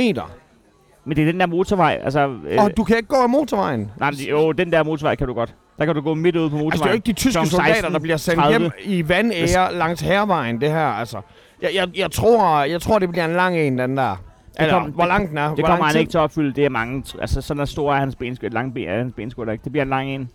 Men 1.05 1.17
det 1.17 1.27
er 1.27 1.31
den 1.31 1.39
der 1.39 1.45
motorvej, 1.47 1.99
altså... 2.03 2.35
Øh, 2.49 2.63
og 2.63 2.77
du 2.77 2.83
kan 2.83 2.97
ikke 2.97 3.07
gå 3.07 3.15
af 3.15 3.29
motorvejen. 3.29 3.91
nej, 3.99 4.11
men 4.11 4.19
jo, 4.19 4.51
den 4.51 4.71
der 4.71 4.83
motorvej 4.83 5.15
kan 5.15 5.27
du 5.27 5.33
godt. 5.33 5.55
Der 5.77 5.85
kan 5.85 5.95
du 5.95 6.01
gå 6.01 6.13
midt 6.13 6.35
ude 6.35 6.49
på 6.49 6.55
motorvejen. 6.57 6.71
Altså, 6.71 6.83
det 6.83 6.89
er 6.89 6.91
jo 6.91 6.95
ikke 6.95 7.07
de 7.07 7.13
tyske 7.13 7.45
soldater, 7.45 7.89
der 7.89 7.99
bliver 7.99 8.17
sendt 8.17 8.39
16:30. 8.39 8.49
hjem 8.49 8.71
i 8.83 9.09
vandære 9.09 9.75
langs 9.75 10.01
hervejen, 10.01 10.61
det 10.61 10.69
her, 10.71 10.85
altså. 10.85 11.17
Jeg, 11.61 11.69
jeg, 11.75 11.87
jeg, 11.97 12.11
tror, 12.11 12.63
jeg 12.63 12.81
tror, 12.81 12.99
det 12.99 13.09
bliver 13.09 13.25
en 13.25 13.33
lang 13.33 13.57
en, 13.57 13.77
den 13.79 13.97
der. 13.97 14.15
Eller, 14.59 14.79
kom- 14.79 14.91
hvor 14.91 15.05
lang 15.05 15.29
den 15.29 15.37
er. 15.37 15.47
Det 15.47 15.59
hvor 15.59 15.67
kommer 15.67 15.85
han 15.85 15.97
ikke 15.99 16.11
til 16.11 16.17
at 16.17 16.21
opfylde. 16.21 16.53
Det 16.53 16.65
er 16.65 16.69
mange... 16.69 17.03
Altså, 17.21 17.41
sådan 17.41 17.61
er 17.61 17.65
stor 17.65 17.93
er 17.93 17.99
hans 17.99 18.15
benskud. 18.15 18.49
Lang 18.49 18.73
ben 18.73 18.87
er 18.89 18.97
hans 18.97 19.13
benskud 19.15 19.51
ikke. 19.51 19.63
Det 19.63 19.71
bliver 19.71 19.83
en 19.83 19.89
lang 19.89 20.09
en. 20.09 20.29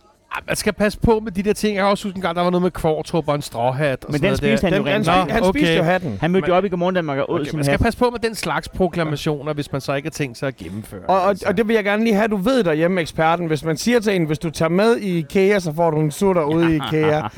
Man 0.47 0.57
skal 0.57 0.73
passe 0.73 0.99
på 1.01 1.21
med 1.21 1.33
de 1.33 1.43
der 1.43 1.53
ting. 1.53 1.77
Jeg 1.77 1.85
har 1.85 1.91
også 1.91 2.09
huske 2.09 2.17
en 2.17 2.23
gang, 2.23 2.37
der 2.37 2.43
var 2.43 2.51
noget 2.51 2.63
med 2.63 2.71
kvartrup 2.71 3.29
og 3.29 3.35
en 3.35 3.43
stråhat. 3.43 4.05
Og 4.05 4.13
Men 4.13 4.19
sådan 4.19 4.31
den 4.31 4.37
spiste 4.37 4.65
han 4.65 4.77
jo 4.77 4.85
han, 4.85 4.95
rent. 4.95 5.09
Han, 5.09 5.31
han 5.31 5.43
okay. 5.43 5.59
spiste 5.59 5.77
jo 5.77 5.83
hatten. 5.83 6.19
Han 6.21 6.31
mødte 6.31 6.49
jo 6.49 6.57
op 6.57 6.65
i 6.65 6.69
Godmorgen 6.69 6.95
Danmark 6.95 7.19
og 7.19 7.31
åd 7.31 7.41
Okay, 7.41 7.51
sin 7.51 7.57
man 7.57 7.65
skal 7.65 7.73
hat. 7.73 7.81
passe 7.81 7.99
på 7.99 8.11
med 8.11 8.19
den 8.19 8.35
slags 8.35 8.69
proklamationer, 8.69 9.53
hvis 9.53 9.73
man 9.73 9.81
så 9.81 9.95
ikke 9.95 10.07
har 10.07 10.11
tænkt 10.11 10.39
sig 10.39 10.49
at 10.49 10.57
gennemføre. 10.57 11.01
Og, 11.09 11.23
og, 11.23 11.29
altså. 11.29 11.49
og 11.49 11.57
det 11.57 11.69
vil 11.69 11.75
jeg 11.75 11.85
gerne 11.85 12.05
lige 12.05 12.15
have, 12.15 12.29
du 12.29 12.37
ved 12.37 12.65
derhjemme, 12.65 13.01
eksperten. 13.01 13.47
Hvis 13.47 13.65
man 13.65 13.77
siger 13.77 14.01
til 14.01 14.17
en, 14.17 14.25
hvis 14.25 14.39
du 14.39 14.51
tager 14.51 14.69
med 14.69 14.97
i 14.97 15.19
IKEA, 15.19 15.59
så 15.59 15.73
får 15.73 15.91
du 15.91 16.01
en 16.01 16.11
sutter 16.11 16.43
ude 16.43 16.73
i 16.73 16.75
IKEA. 16.77 17.21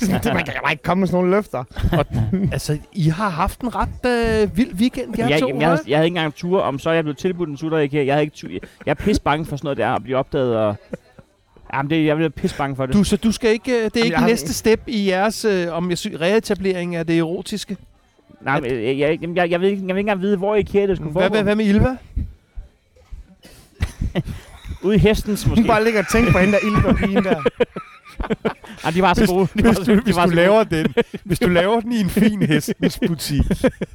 det, 0.00 0.24
man 0.24 0.44
kan 0.44 0.54
jo 0.64 0.70
ikke 0.70 0.82
komme 0.82 1.00
med 1.00 1.08
sådan 1.08 1.16
nogle 1.16 1.36
løfter. 1.36 1.64
altså, 2.52 2.78
I 2.92 3.08
har 3.08 3.28
haft 3.28 3.60
en 3.60 3.70
ret 3.74 4.42
øh, 4.42 4.56
vild 4.56 4.74
weekend, 4.74 5.14
Jeg, 5.18 5.40
to, 5.40 5.48
jeg, 5.48 5.56
jeg, 5.60 5.68
havde, 5.68 5.80
jeg 5.88 5.98
havde 5.98 6.06
ikke 6.06 6.16
engang 6.18 6.34
tur 6.34 6.60
om, 6.60 6.78
så 6.78 6.90
jeg 6.90 7.04
blevet 7.04 7.18
tilbudt 7.18 7.48
en 7.48 7.56
sutter 7.56 7.78
ikke. 7.78 8.06
Jeg, 8.06 8.14
havde 8.14 8.24
ikke 8.24 8.36
tur, 8.36 8.48
jeg 8.50 8.60
er 8.86 8.94
pisse 8.94 9.22
bange 9.22 9.46
for 9.46 9.56
sådan 9.56 9.66
noget 9.66 9.78
der, 9.78 9.88
at 9.88 10.02
blive 10.02 10.16
opdaget. 10.16 10.56
Og, 10.56 10.76
jamen, 11.76 11.90
det, 11.90 12.06
jeg 12.06 12.16
bliver 12.16 12.28
pisse 12.28 12.56
bange 12.56 12.76
for 12.76 12.86
det. 12.86 12.94
Du, 12.94 13.04
så 13.04 13.16
du 13.16 13.32
skal 13.32 13.50
ikke, 13.50 13.72
øh, 13.72 13.76
det 13.84 13.84
er 13.84 13.90
jeg 13.96 14.04
ikke 14.04 14.16
har- 14.16 14.26
næste 14.26 14.54
step 14.54 14.80
i 14.86 15.08
jeres 15.08 15.44
øh, 15.44 15.66
om 15.72 15.90
jeg 15.90 15.98
sy- 15.98 16.08
reetablering 16.20 16.96
af 16.96 17.06
det 17.06 17.18
erotiske? 17.18 17.76
Nej, 18.40 18.60
men, 18.60 18.70
jeg, 18.70 18.98
jeg, 18.98 19.18
jeg, 19.22 19.36
jeg, 19.36 19.50
jeg, 19.50 19.60
ved, 19.60 19.68
ikke- 19.68 19.82
jeg 19.86 19.94
vil 19.94 19.98
ikke 19.98 20.00
engang 20.00 20.20
vide, 20.20 20.36
hvor 20.36 20.54
i 20.54 20.60
IKEA 20.60 20.86
det 20.86 20.96
skulle 20.96 21.12
Hvad, 21.12 21.22
foregå. 21.22 21.32
hvad, 21.34 21.42
hvad 21.42 21.56
med 21.56 21.64
Ilva? 21.66 21.96
Ude 24.82 24.96
i 24.96 24.98
hestens 24.98 25.46
måske. 25.46 25.60
Hun 25.62 25.68
bare 25.68 25.84
ligger 25.84 26.00
og 26.00 26.08
tænker 26.12 26.32
på 26.32 26.38
hende 26.38 26.52
der 26.52 26.58
ildpapien 26.66 27.24
der. 27.24 27.42
Ej, 28.84 28.90
de 28.90 29.02
var 29.02 29.14
så 29.14 29.20
Hvis, 29.20 29.30
gode. 29.30 29.46
De 29.46 29.62
hvis, 29.62 29.64
var, 29.64 29.84
du, 29.84 29.94
de 29.94 30.00
hvis, 30.00 30.16
var 30.16 30.24
du 30.24 30.30
så 30.30 30.36
laver 30.36 30.64
den, 30.64 30.94
hvis 31.24 31.38
du 31.38 31.48
laver 31.48 31.80
den 31.80 31.92
i 31.92 32.00
en 32.00 32.10
fin 32.10 32.42
hestens 32.42 33.00
butik, 33.06 33.42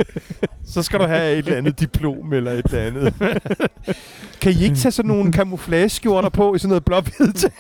så 0.74 0.84
skal 0.84 1.00
du 1.00 1.06
have 1.06 1.32
et 1.32 1.38
eller 1.38 1.58
andet 1.58 1.80
diplom 1.80 2.34
eller 2.34 2.52
et 2.52 2.66
eller 2.66 2.86
andet. 2.86 3.14
kan 4.42 4.52
I 4.52 4.64
ikke 4.64 4.76
tage 4.76 4.92
sådan 4.92 5.08
nogle 5.08 5.34
camouflage-skjorter 5.34 6.30
på 6.30 6.56
i 6.56 6.60
sådan 6.60 6.70
noget 6.70 6.86
blåhvid 6.86 7.34
til? 7.34 7.52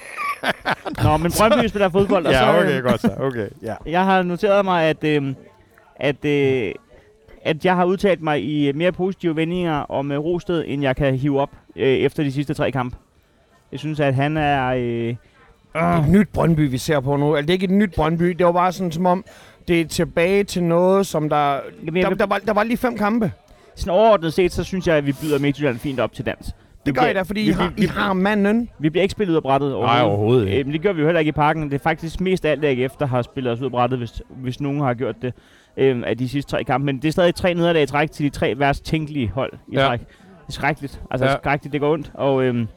gode. 0.41 1.03
Nå, 1.03 1.17
men 1.17 1.31
Brøndby 1.37 1.67
spiller 1.67 1.89
fodbold, 1.89 2.25
og 2.25 2.33
så... 2.33 2.39
Ja, 2.39 2.53
øh, 2.53 2.65
okay, 2.65 2.81
godt 2.81 3.01
så. 3.01 3.13
Okay, 3.19 3.47
ja. 3.63 3.75
Jeg 3.85 4.05
har 4.05 4.23
noteret 4.23 4.65
mig, 4.65 4.83
at, 4.83 5.03
øh, 5.03 5.33
at, 5.95 6.25
øh, 6.25 6.71
at 7.41 7.65
jeg 7.65 7.75
har 7.75 7.85
udtalt 7.85 8.21
mig 8.21 8.43
i 8.43 8.71
mere 8.71 8.91
positive 8.91 9.35
vendinger 9.35 9.73
om 9.73 10.11
øh, 10.11 10.19
Rosted, 10.19 10.63
end 10.67 10.81
jeg 10.81 10.95
kan 10.95 11.15
hive 11.15 11.41
op 11.41 11.51
øh, 11.75 11.87
efter 11.87 12.23
de 12.23 12.31
sidste 12.31 12.53
tre 12.53 12.71
kampe. 12.71 12.97
Jeg 13.71 13.79
synes, 13.79 13.99
at 13.99 14.15
han 14.15 14.37
er... 14.37 14.73
Øh, 14.77 15.15
Det 15.73 15.81
er 15.81 16.01
et 16.03 16.09
nyt 16.09 16.29
Brøndby, 16.29 16.69
vi 16.69 16.77
ser 16.77 16.99
på 16.99 17.15
nu. 17.15 17.35
Altså, 17.35 17.41
det 17.47 17.49
er 17.49 17.53
ikke 17.53 17.63
et 17.63 17.69
nyt 17.71 17.93
Brøndby. 17.95 18.25
Det 18.29 18.45
var 18.45 18.51
bare 18.51 18.71
sådan, 18.71 18.91
som 18.91 19.05
om 19.05 19.25
det 19.67 19.81
er 19.81 19.85
tilbage 19.85 20.43
til 20.43 20.63
noget, 20.63 21.05
som 21.07 21.29
der... 21.29 21.59
Jamen, 21.85 21.95
jeg 21.95 22.03
Der, 22.03 22.09
vil- 22.09 22.19
der, 22.19 22.25
var, 22.25 22.37
der 22.37 22.53
var 22.53 22.63
lige 22.63 22.77
fem 22.77 22.97
kampe. 22.97 23.31
sådan 23.75 23.93
overordnet 23.93 24.33
set, 24.33 24.51
så 24.51 24.63
synes 24.63 24.87
jeg, 24.87 24.95
at 24.95 25.05
vi 25.05 25.13
byder 25.21 25.39
Midtjylland 25.39 25.77
fint 25.79 25.99
op 25.99 26.13
til 26.13 26.25
dans. 26.25 26.51
Det 26.85 26.95
gør 26.97 27.05
I 27.07 27.13
da, 27.13 27.21
fordi 27.21 27.41
I 27.41 27.45
vi, 27.45 27.51
har, 27.51 27.73
vi, 27.77 27.83
I 27.83 27.85
har 27.85 28.13
manden. 28.13 28.69
vi 28.79 28.89
bliver 28.89 29.01
ikke 29.03 29.11
spillet 29.11 29.31
ud 29.31 29.35
af 29.35 29.41
brættet 29.43 29.73
overhovedet. 29.73 30.03
overhovedet 30.05 30.47
ikke. 30.47 30.59
Øh, 30.59 30.65
men 30.65 30.73
det 30.73 30.81
gør 30.81 30.93
vi 30.93 30.99
jo 31.01 31.07
heller 31.07 31.19
ikke 31.19 31.29
i 31.29 31.31
parken. 31.31 31.63
Det 31.63 31.73
er 31.73 31.79
faktisk 31.79 32.21
mest 32.21 32.45
alt 32.45 32.65
AGF, 32.65 32.93
der 32.99 33.05
har 33.05 33.21
spillet 33.21 33.53
os 33.53 33.59
ud 33.59 33.65
af 33.65 33.71
brættet, 33.71 33.99
hvis, 33.99 34.21
hvis 34.29 34.61
nogen 34.61 34.79
har 34.81 34.93
gjort 34.93 35.15
det 35.21 35.33
øh, 35.77 36.03
af 36.05 36.17
de 36.17 36.29
sidste 36.29 36.51
tre 36.51 36.63
kampe. 36.63 36.85
Men 36.85 36.97
det 36.97 37.07
er 37.07 37.11
stadig 37.11 37.35
tre 37.35 37.53
nederlag 37.53 37.83
i 37.83 37.85
træk 37.85 38.11
til 38.11 38.25
de 38.25 38.29
tre 38.29 38.59
værst 38.59 38.85
tænkelige 38.85 39.29
hold 39.29 39.53
i 39.67 39.75
Ja. 39.75 39.85
træk. 39.85 39.99
Det 39.99 40.07
er 40.47 40.51
skrækkeligt. 40.51 41.01
Altså 41.11 41.25
ja. 41.25 41.35
skrækkeligt, 41.37 41.73
det 41.73 41.81
går 41.81 41.93
ondt. 41.93 42.11
Og 42.13 42.43
øhm, 42.43 42.67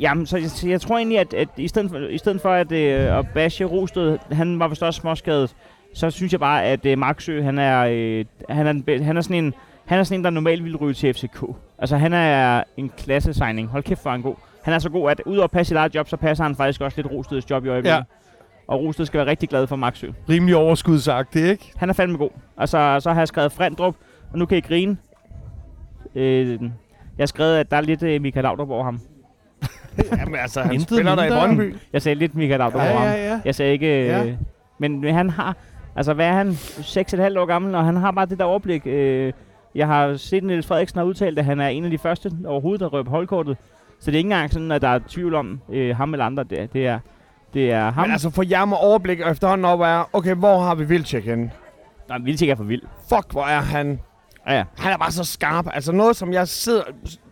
jamen, 0.00 0.26
så 0.26 0.36
jeg, 0.38 0.50
så 0.50 0.68
jeg 0.68 0.80
tror 0.80 0.96
egentlig, 0.96 1.18
at, 1.18 1.34
at 1.34 1.48
i, 1.56 1.68
stedet 1.68 1.90
for, 1.90 1.98
i 1.98 2.18
stedet 2.18 2.40
for 2.40 2.52
at, 2.52 2.72
øh, 2.72 3.18
at 3.18 3.26
bashe 3.34 3.64
Rosted, 3.64 4.18
han 4.32 4.58
var 4.58 4.68
vist 4.68 4.82
også 4.82 5.00
småskadet, 5.00 5.54
så 5.94 6.10
synes 6.10 6.32
jeg 6.32 6.40
bare, 6.40 6.64
at 6.64 6.86
øh, 6.86 6.98
Marksø, 6.98 7.42
han 7.42 7.58
er, 7.58 7.80
øh, 7.90 8.24
han, 8.48 8.66
er, 8.66 9.02
han 9.02 9.16
er 9.16 9.20
sådan 9.20 9.44
en, 9.44 9.54
han 9.84 9.98
er 9.98 10.02
sådan 10.02 10.20
en, 10.20 10.24
der 10.24 10.30
normalt 10.30 10.64
ville 10.64 10.78
ryge 10.78 10.94
til 10.94 11.14
FCK. 11.14 11.44
Altså, 11.78 11.96
han 11.96 12.12
er 12.12 12.62
en 12.76 12.92
klasse 12.98 13.34
signing. 13.34 13.68
Hold 13.68 13.82
kæft, 13.82 14.02
for 14.02 14.10
han 14.10 14.22
god. 14.22 14.34
Han 14.62 14.74
er 14.74 14.78
så 14.78 14.90
god, 14.90 15.10
at 15.10 15.22
udover 15.26 15.44
at 15.44 15.50
passe 15.50 15.68
sit 15.68 15.76
eget 15.76 15.94
job, 15.94 16.08
så 16.08 16.16
passer 16.16 16.44
han 16.44 16.56
faktisk 16.56 16.80
også 16.80 17.02
lidt 17.02 17.12
Rosteds 17.12 17.50
job 17.50 17.64
i 17.64 17.68
øjeblikket. 17.68 17.96
Ja. 17.96 18.02
Og 18.66 18.80
Rosted 18.80 19.06
skal 19.06 19.18
være 19.18 19.26
rigtig 19.26 19.48
glad 19.48 19.66
for 19.66 19.76
Marksø. 19.76 20.10
Rimelig 20.28 20.56
overskudsagtigt, 20.56 21.46
ikke? 21.46 21.72
Han 21.76 21.88
er 21.88 21.92
fandme 21.92 22.18
god. 22.18 22.30
Altså, 22.56 23.00
så 23.00 23.12
har 23.12 23.20
jeg 23.20 23.28
skrevet 23.28 23.52
Frendrup, 23.52 23.94
og 24.32 24.38
nu 24.38 24.46
kan 24.46 24.58
I 24.58 24.60
grine. 24.60 24.96
Øh, 26.14 26.48
jeg 26.52 26.70
har 27.18 27.26
skrevet, 27.26 27.56
at 27.56 27.70
der 27.70 27.76
er 27.76 27.80
lidt 27.80 28.02
øh, 28.02 28.22
Michael 28.22 28.42
Laudrup 28.42 28.70
over 28.70 28.84
ham. 28.84 29.00
Jamen 30.18 30.34
altså, 30.34 30.60
han 30.62 30.72
Intet 30.74 30.88
spiller 30.88 31.14
der 31.14 31.24
i. 31.24 31.28
Brøndby. 31.28 31.76
Jeg 31.92 32.02
sagde 32.02 32.14
lidt 32.18 32.34
Michael 32.34 32.58
Laudrup 32.58 32.80
Ja, 32.82 33.02
ja, 33.02 33.26
ja. 33.32 33.40
Jeg 33.44 33.54
sagde 33.54 33.72
ikke... 33.72 33.86
Øh, 34.00 34.06
Ja. 34.06 34.24
men, 34.78 35.00
men 35.00 35.14
han 35.14 35.30
har... 35.30 35.56
Altså, 35.96 36.14
hvad 36.14 36.26
er 36.26 36.32
han? 36.32 36.48
6,5 36.50 37.38
år 37.38 37.46
gammel, 37.46 37.74
og 37.74 37.84
han 37.84 37.96
har 37.96 38.10
bare 38.10 38.26
det 38.26 38.38
der 38.38 38.44
overblik. 38.44 38.86
Øh, 38.86 39.32
jeg 39.74 39.86
har 39.86 40.16
set, 40.16 40.44
Niels 40.44 40.66
Frederiksen 40.66 40.98
har 40.98 41.04
udtalt, 41.04 41.38
at 41.38 41.44
han 41.44 41.60
er 41.60 41.68
en 41.68 41.84
af 41.84 41.90
de 41.90 41.98
første 41.98 42.32
overhovedet, 42.46 42.80
der 42.80 42.86
rører 42.86 43.02
på 43.02 43.10
holdkortet. 43.10 43.56
Så 44.00 44.10
det 44.10 44.14
er 44.16 44.18
ikke 44.18 44.26
engang 44.26 44.52
sådan, 44.52 44.72
at 44.72 44.82
der 44.82 44.88
er 44.88 44.98
tvivl 45.08 45.34
om 45.34 45.60
øh, 45.72 45.96
ham 45.96 46.14
eller 46.14 46.24
andre. 46.26 46.44
Det, 46.44 46.60
er- 46.62 46.66
det 46.66 46.86
er, 46.86 46.98
det 47.54 47.72
er 47.72 47.90
ham. 47.92 48.04
Men 48.04 48.12
altså, 48.12 48.30
for 48.30 48.42
jer 48.50 48.64
med 48.64 48.76
overblik 48.80 49.20
efterhånden 49.20 49.64
op 49.64 49.80
er, 49.80 50.08
okay, 50.12 50.34
hvor 50.34 50.58
har 50.60 50.74
vi 50.74 50.84
Vildtjek 50.84 51.24
henne? 51.24 51.50
Nej, 52.08 52.18
Vildtjek 52.18 52.48
er 52.48 52.54
for 52.54 52.64
vild. 52.64 52.82
Fuck, 53.08 53.32
hvor 53.32 53.42
er 53.44 53.60
han... 53.60 54.00
Ja, 54.46 54.54
ja. 54.56 54.64
Han 54.78 54.92
er 54.92 54.96
bare 54.96 55.12
så 55.12 55.24
skarp. 55.24 55.66
Altså 55.72 55.92
noget, 55.92 56.16
som 56.16 56.32
jeg 56.32 56.48
sidder... 56.48 56.82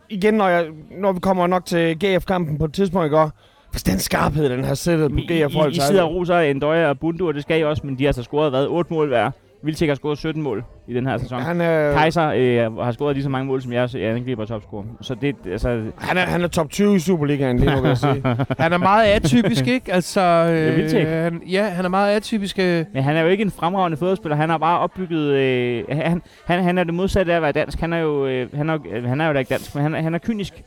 Igen, 0.08 0.34
når, 0.34 0.48
jeg, 0.48 0.66
når 0.90 1.12
vi 1.12 1.20
kommer 1.20 1.46
nok 1.46 1.64
til 1.64 1.98
GF-kampen 2.04 2.58
på 2.58 2.64
et 2.64 2.72
tidspunkt 2.72 3.06
i 3.06 3.10
går. 3.10 3.30
Hvis 3.70 3.82
den 3.82 3.98
skarphed, 3.98 4.50
den 4.50 4.64
har 4.64 4.74
sættet 4.74 5.10
på 5.10 5.16
I, 5.18 5.20
I. 5.20 5.70
I 5.70 5.80
sidder 5.80 6.02
og 6.02 6.14
roser 6.14 6.38
Endøje 6.38 6.88
og 6.88 6.98
Bundu, 6.98 7.28
og 7.28 7.34
det 7.34 7.42
skal 7.42 7.60
I 7.60 7.64
også, 7.64 7.86
men 7.86 7.98
de 7.98 8.04
har 8.04 8.08
altså 8.08 8.22
scoret 8.22 8.50
hvad? 8.50 8.66
8 8.66 8.92
mål 8.94 9.08
hver. 9.08 9.30
Vildtjek 9.66 9.88
har 9.90 9.94
scoret 9.94 10.18
17 10.18 10.42
mål 10.42 10.64
i 10.88 10.94
den 10.94 11.06
her 11.06 11.18
sæson. 11.18 11.40
Han 11.40 11.60
er, 11.60 11.92
Kaiser 11.92 12.28
øh, 12.36 12.76
har 12.76 12.92
scoret 12.92 13.16
lige 13.16 13.22
så 13.24 13.28
mange 13.30 13.46
mål, 13.46 13.62
som 13.62 13.72
jeg, 13.72 13.88
jeg 13.94 14.02
angriber 14.16 14.44
topscorer. 14.44 14.84
Så 15.00 15.14
det, 15.14 15.36
altså... 15.46 15.82
han, 15.98 16.16
er, 16.16 16.20
han 16.20 16.42
er 16.42 16.48
top 16.48 16.70
20 16.70 16.96
i 16.96 16.98
Superligaen 16.98 17.58
lige 17.58 17.74
nu, 17.74 17.80
vil 17.80 17.88
jeg 17.88 17.98
sige. 17.98 18.22
Han 18.58 18.72
er 18.72 18.78
meget 18.78 19.04
atypisk, 19.06 19.66
ikke? 19.66 19.92
Altså, 19.92 20.20
øh, 20.20 20.76
Vildtjek. 20.76 21.06
han, 21.06 21.42
ja, 21.50 21.64
han 21.68 21.84
er 21.84 21.88
meget 21.88 22.16
atypisk. 22.16 22.58
Øh. 22.58 22.84
Men 22.94 23.02
han 23.02 23.16
er 23.16 23.20
jo 23.22 23.28
ikke 23.28 23.42
en 23.42 23.50
fremragende 23.50 23.96
fodboldspiller. 23.96 24.36
Han 24.36 24.48
har 24.50 24.58
bare 24.58 24.78
opbygget... 24.78 25.32
Øh, 25.34 25.84
han, 25.88 26.22
han, 26.44 26.64
han 26.64 26.78
er 26.78 26.84
det 26.84 26.94
modsatte 26.94 27.32
af 27.32 27.36
at 27.36 27.42
være 27.42 27.52
dansk. 27.52 27.80
Han 27.80 27.92
er 27.92 27.98
jo, 27.98 28.26
øh, 28.26 28.48
han 28.54 28.68
er, 28.70 28.72
jo- 28.74 28.90
øh, 28.96 29.04
han 29.04 29.20
er 29.20 29.26
jo 29.26 29.32
da 29.32 29.38
ikke 29.38 29.48
dansk, 29.48 29.74
men 29.74 29.82
han, 29.82 29.94
er- 29.94 30.00
han 30.02 30.14
er 30.14 30.18
kynisk. 30.18 30.62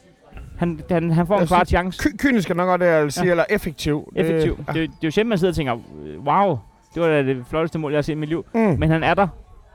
Han, 0.58 0.80
han, 0.92 1.12
han 1.12 1.28
får 1.28 1.40
en 1.40 1.48
kvart 1.48 1.68
chance. 1.68 2.00
Ky- 2.10 2.18
kynisk 2.18 2.50
er 2.50 2.54
nok 2.56 2.66
godt 2.68 2.82
det, 2.82 2.88
jeg 2.88 3.04
vil 3.04 3.12
sige, 3.12 3.26
ja. 3.26 3.32
eller 3.32 3.44
effektiv. 3.50 4.12
Det- 4.16 4.22
Effektiv. 4.22 4.58
Det, 4.58 4.68
det, 4.76 4.84
er 4.84 4.88
jo 5.04 5.12
sjældent, 5.12 5.30
man 5.30 5.38
sidder 5.38 5.52
og 5.52 5.56
tænker, 5.56 5.74
øh, 6.06 6.20
wow, 6.26 6.58
det 7.00 7.10
var 7.10 7.16
da 7.16 7.24
det 7.24 7.46
flotteste 7.50 7.80
mål, 7.80 7.92
jeg 7.92 7.98
har 7.98 8.02
set 8.02 8.12
i 8.14 8.16
mit 8.16 8.30
liv. 8.30 8.46
Mm. 8.54 8.60
Men 8.60 8.90
han 8.92 9.04
er 9.04 9.14
der, 9.14 9.28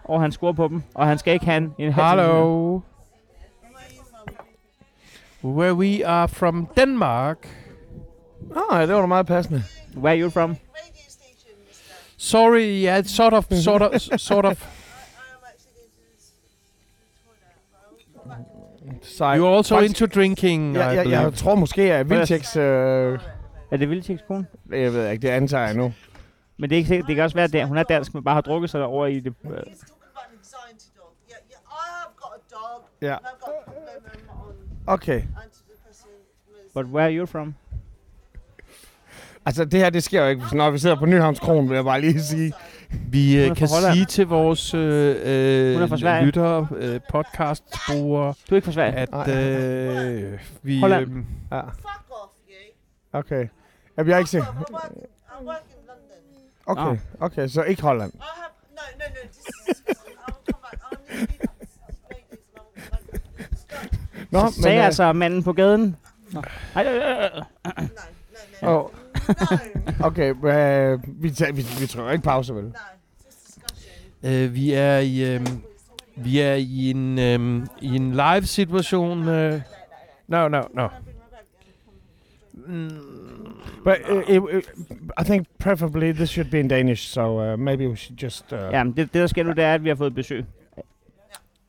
og 0.05 0.21
han 0.21 0.33
scorer 0.33 0.53
på 0.53 0.69
dem, 0.69 0.83
og 0.95 1.07
han 1.07 1.19
skal 1.19 1.33
ikke 1.35 1.47
have 1.47 1.57
en. 1.79 1.93
Hello. 1.93 2.81
Where 5.45 5.75
we 5.75 6.07
are 6.07 6.29
from 6.29 6.69
Denmark. 6.77 7.49
Ah, 8.57 8.81
ja, 8.81 8.87
det 8.87 8.95
var 8.95 9.01
da 9.01 9.07
meget 9.07 9.27
passende. 9.27 9.63
Where 9.97 10.11
are 10.11 10.21
you 10.21 10.31
from? 10.31 10.57
Sorry, 12.17 12.85
yeah, 12.85 12.99
it's 13.01 13.09
sort 13.17 13.33
of, 13.33 13.45
sort 13.53 13.83
of, 13.83 13.93
sort 14.21 14.45
of. 14.45 14.67
Sej. 19.03 19.37
You're 19.39 19.57
also 19.57 19.75
Faktisk- 19.75 20.01
into 20.03 20.21
drinking, 20.21 20.75
Ja, 20.77 20.91
I 20.91 20.95
ja, 20.95 21.03
believe. 21.03 21.21
jeg 21.21 21.33
tror 21.35 21.55
måske, 21.55 21.83
at 21.95 22.11
Vildtjeks... 22.11 22.57
Øh, 22.57 23.19
Er 23.71 23.77
det 23.77 23.91
Vildtjeks 23.91 24.23
kone? 24.29 24.47
jeg 24.73 24.93
ved 24.93 25.11
ikke, 25.11 25.23
det 25.23 25.29
antager 25.29 25.67
jeg 25.67 25.75
nu. 25.75 25.93
Men 26.57 26.71
det 26.71 26.77
er 26.77 26.79
ikke 26.79 26.89
sikkert. 26.89 27.07
Det 27.07 27.15
kan 27.15 27.25
også 27.25 27.37
være, 27.37 27.61
at 27.61 27.69
hun 27.69 27.77
er 27.79 27.83
dansk, 27.83 28.15
men 28.15 28.25
bare 28.25 28.35
har 28.35 28.41
drukket 28.41 28.71
sig 28.71 28.85
over 28.85 29.07
i 29.07 29.21
det. 29.21 29.35
dog. 32.51 32.89
Ja. 33.03 33.17
Okay. 34.87 35.23
But 36.75 36.87
where 36.87 37.05
are 37.05 37.13
you 37.17 37.27
from? 37.27 37.55
Altså, 39.47 39.65
det 39.65 39.81
her, 39.81 39.91
det 39.91 40.03
sker 40.03 40.23
jo 40.23 40.29
ikke, 40.29 40.57
når 40.57 40.71
vi 40.71 40.79
sidder 40.79 40.97
på 40.97 41.07
Nyhavns 41.07 41.41
Kron, 41.41 41.69
vil 41.69 41.75
jeg 41.75 41.85
bare 41.85 42.01
lige 42.01 42.23
sige. 42.23 42.53
Vi 43.09 43.37
øh, 43.45 43.57
kan 43.57 43.69
Holland. 43.69 43.95
sige 43.95 44.05
til 44.05 44.27
vores 44.27 44.75
øh, 44.75 45.17
øh, 45.25 46.23
lyttere, 46.23 46.69
øh, 46.77 47.01
podcastbrugere, 47.11 48.35
Du 48.51 48.55
er 48.55 48.57
ikke 48.57 48.65
fra 48.65 48.73
Sverige. 48.73 48.95
at 48.97 49.29
øh, 49.29 50.39
vi... 50.63 50.81
Holland. 50.81 51.17
Øh, 51.17 51.25
Ja, 51.53 51.61
okay. 53.13 53.49
Jeg 53.97 54.05
bliver 54.05 54.19
ikke 54.19 54.31
Fuck 54.31 54.45
in 56.69 56.75
London. 56.77 57.01
Okay, 57.21 57.37
okay, 57.41 57.49
så 57.49 57.63
ikke 57.63 57.83
Holland. 57.83 58.13
I 58.15 58.17
have 58.19 58.51
no, 58.71 58.83
no, 58.99 59.05
no. 59.15 59.29
This 59.67 59.79
is 59.79 59.83
come 59.87 60.61
back. 60.63 60.81
I'll 60.83 61.17
need. 61.17 61.29
Nå, 64.31 64.51
Så 64.51 64.63
sagde 64.63 64.79
øh, 64.79 64.85
altså 64.87 65.13
manden 65.13 65.43
på 65.43 65.53
gaden. 65.53 65.97
Nå. 66.33 66.43
Ej, 66.75 66.87
øh, 66.87 66.95
øh, 66.95 67.25
øh. 67.25 67.43
No, 67.65 67.71
no, 68.63 68.69
no. 68.73 68.79
åh, 68.79 68.91
No, 70.01 70.07
okay, 70.07 70.35
øh, 70.45 71.23
vi, 71.23 71.31
tager, 71.31 71.53
vi, 71.53 71.67
vi 71.81 71.87
trykker 71.87 72.13
ikke 72.13 72.25
pause, 72.25 72.55
vel? 72.55 72.75
øh, 74.23 74.55
vi 74.55 74.73
er 74.73 74.99
i... 74.99 75.35
Øh, 75.35 75.47
vi 76.17 76.41
er 76.41 76.55
i 76.55 76.91
en, 76.91 77.19
øh, 77.19 77.67
i 77.81 77.97
en 77.97 78.11
live 78.11 78.47
situation. 78.47 79.29
Øh, 79.29 79.61
no, 80.29 80.49
no, 80.49 80.63
no. 80.75 80.89
But 83.85 84.11
uh, 84.11 84.23
it, 84.29 84.43
it, 84.57 84.69
I 85.17 85.25
think 85.25 85.47
preferably 85.59 86.13
this 86.13 86.31
should 86.31 86.51
be 86.51 86.59
in 86.61 86.69
Danish, 86.69 87.09
so 87.09 87.39
uh, 87.39 87.57
maybe 87.57 87.87
we 87.87 87.97
should 87.97 88.23
just... 88.23 88.53
Uh, 88.53 88.71
Ja, 88.73 88.85
men 88.85 88.93
det, 88.93 89.13
det 89.13 89.21
der 89.21 89.27
sker 89.27 89.43
nu, 89.43 89.51
det 89.51 89.65
er, 89.65 89.75
at 89.75 89.85
vi 89.85 89.89
har 89.89 89.97
fået 89.97 90.15
besøg. 90.15 90.45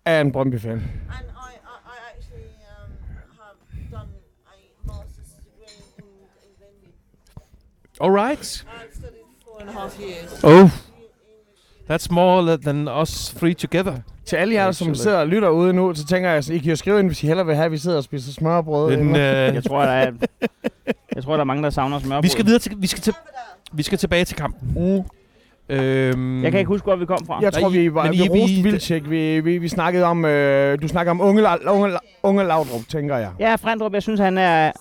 Er 0.06 0.22
en 0.22 0.32
Brøndby-fan. 0.32 0.72
And 0.72 0.82
I, 0.82 0.84
I, 1.12 1.78
I 1.86 1.98
actually 2.16 2.52
um, 2.78 2.92
have 3.40 3.58
done 3.92 4.10
a 4.48 4.58
master's 4.88 5.32
degree 5.38 5.76
in, 5.98 6.04
in 6.44 6.52
blending. 6.58 6.94
All 8.00 8.12
right. 8.12 8.66
I've 8.66 8.94
studied 8.94 9.26
four 9.46 9.62
and 9.62 9.70
a 9.70 9.74
half 9.74 10.00
years. 10.00 10.44
Oh, 10.44 10.72
that's 11.88 12.10
more 12.12 12.58
than 12.58 12.88
us 12.88 13.34
three 13.40 13.54
together. 13.56 14.04
Til 14.26 14.36
alle 14.36 14.54
jer, 14.54 14.72
som 14.72 14.96
sidder 14.96 15.18
og 15.20 15.28
lytter 15.28 15.50
ude 15.50 15.74
nu, 15.74 15.94
så 15.94 16.06
tænker 16.06 16.30
jeg, 16.30 16.38
at 16.38 16.50
I 16.50 16.58
kan 16.58 16.70
jo 16.70 16.76
skrive 16.76 17.00
ind, 17.00 17.08
hvis 17.08 17.24
I 17.24 17.28
hellere 17.28 17.46
vil 17.46 17.56
have, 17.56 17.66
at 17.66 17.72
vi 17.72 17.78
sidder 17.78 17.98
og 17.98 18.04
spiser 18.04 18.32
smørbrød. 18.34 18.90
Men, 18.90 19.00
hjemme. 19.00 19.48
øh, 19.48 19.56
Jeg 19.56 19.64
tror, 19.64 19.82
der 19.82 19.92
er, 19.92 20.12
jeg 21.16 21.24
tror, 21.24 21.34
der 21.34 21.40
er 21.40 21.44
mange, 21.44 21.64
der 21.64 21.70
savner 21.70 22.00
smørbrød. 22.00 22.22
vi 22.22 22.28
skal 22.30 22.46
videre 22.46 22.60
til, 22.60 22.72
vi 22.78 22.88
skal 22.88 23.02
til, 23.02 23.14
vi 23.74 23.84
skal 23.84 23.98
tilbage 23.98 24.26
til 24.26 24.36
kampen. 24.36 24.74
Mm. 24.76 25.04
Øhm, 25.70 26.44
Jeg 26.44 26.52
kan 26.52 26.60
ikke 26.60 26.68
huske, 26.68 26.86
hvor 26.86 26.96
vi 26.96 27.06
kom 27.06 27.26
fra. 27.26 27.40
Jeg 27.42 27.54
tror, 27.54 27.70
vi 27.70 27.94
var 27.94 28.04
men 28.04 28.12
vi 28.12 28.18
I- 28.18 28.30
roste 28.30 28.56
vi- 28.56 28.62
Vildtjek. 28.62 29.10
Vi, 29.10 29.40
vi, 29.40 29.58
vi 29.58 29.68
snakkede 29.68 30.06
om... 30.06 30.26
Øh, 30.26 30.82
du 30.82 30.88
snakker 30.88 31.12
om 31.12 31.22
unge, 31.22 31.48
La- 31.48 31.70
unge, 31.70 31.96
La- 31.96 32.20
unge 32.24 32.44
Laudrup, 32.44 32.82
tænker 32.90 33.18
jeg. 33.18 33.30
Ja, 33.40 33.56
Frendrup, 33.56 33.94
jeg 33.94 34.02
synes, 34.02 34.20
han 34.20 34.38
er... 34.38 34.72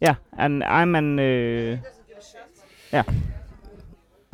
Ja, 0.00 0.14
han, 0.38 0.62
I'm 0.62 0.96
an... 0.96 1.18
Øh, 1.18 1.78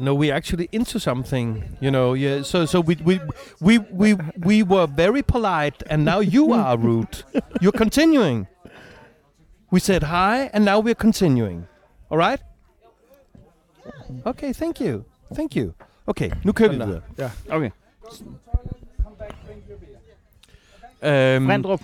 No, 0.01 0.15
we're 0.15 0.35
actually 0.35 0.69
into 0.71 1.01
something, 1.01 1.77
you 1.81 1.91
know. 1.91 2.15
Yeah. 2.15 2.43
So, 2.43 2.67
so 2.67 2.81
we 2.81 2.97
we 3.05 3.21
we 3.61 3.79
we 3.93 4.15
we 4.47 4.63
were 4.63 4.87
very 4.87 5.23
polite, 5.23 5.83
and 5.91 6.05
now 6.05 6.21
you 6.21 6.53
are 6.53 6.77
rude. 6.77 7.25
You're 7.61 7.79
continuing. 7.79 8.47
We 9.73 9.81
said 9.81 10.03
hi, 10.05 10.51
and 10.53 10.65
now 10.65 10.79
we're 10.81 10.95
continuing. 10.95 11.67
All 12.11 12.19
right? 12.19 12.41
Okay, 14.25 14.53
thank 14.53 14.81
you. 14.81 15.05
Thank 15.35 15.57
you. 15.57 15.73
Okay, 16.07 16.31
nu 16.45 16.53
kører 16.53 16.71
vi 16.71 16.77
videre. 16.77 17.01
Ja. 17.19 17.31
Okay. 17.51 17.71
Øhm, 21.03 21.47
Frendrup. 21.47 21.81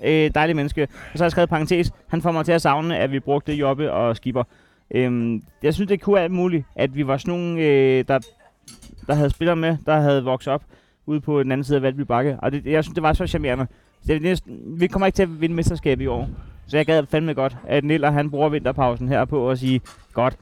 Øh, 0.00 0.30
dejlig 0.34 0.56
menneske. 0.56 0.82
Og 0.82 0.88
så 1.12 1.18
har 1.18 1.24
jeg 1.24 1.30
skrevet 1.30 1.48
parentes. 1.48 1.92
Han 2.06 2.22
får 2.22 2.32
mig 2.32 2.44
til 2.44 2.52
at 2.52 2.62
savne, 2.62 2.98
at 2.98 3.12
vi 3.12 3.20
brugte 3.20 3.52
Jobbe 3.52 3.92
og 3.92 4.16
Skipper. 4.16 4.44
Øhm, 4.90 5.42
jeg 5.62 5.74
synes, 5.74 5.88
det 5.88 6.00
kunne 6.00 6.20
alt 6.20 6.32
muligt, 6.32 6.64
at 6.76 6.94
vi 6.96 7.06
var 7.06 7.16
sådan 7.16 7.34
nogle, 7.34 7.60
øh, 7.60 8.04
der, 8.08 8.18
der 9.06 9.14
havde 9.14 9.30
spillere 9.30 9.56
med, 9.56 9.76
der 9.86 10.00
havde 10.00 10.24
vokset 10.24 10.52
op 10.52 10.62
ude 11.06 11.20
på 11.20 11.42
den 11.42 11.52
anden 11.52 11.64
side 11.64 11.76
af 11.76 11.82
Valby 11.82 12.00
Bakke. 12.00 12.36
Og 12.42 12.52
det, 12.52 12.66
jeg 12.66 12.84
synes, 12.84 12.94
det 12.94 13.02
var 13.02 13.12
så 13.12 13.26
charmerende. 13.26 13.66
Så 14.02 14.12
det, 14.12 14.22
næsten, 14.22 14.60
vi 14.80 14.86
kommer 14.86 15.06
ikke 15.06 15.16
til 15.16 15.22
at 15.22 15.40
vinde 15.40 15.54
mesterskab 15.54 16.00
i 16.00 16.06
år. 16.06 16.28
Så 16.66 16.76
jeg 16.76 16.86
gad 16.86 17.06
fandme 17.10 17.34
godt, 17.34 17.56
at 17.68 17.84
Niller 17.84 18.10
han 18.10 18.30
bruger 18.30 18.48
vinterpausen 18.48 19.08
her 19.08 19.24
på 19.24 19.50
at 19.50 19.58
sige, 19.58 19.80
godt, 20.12 20.36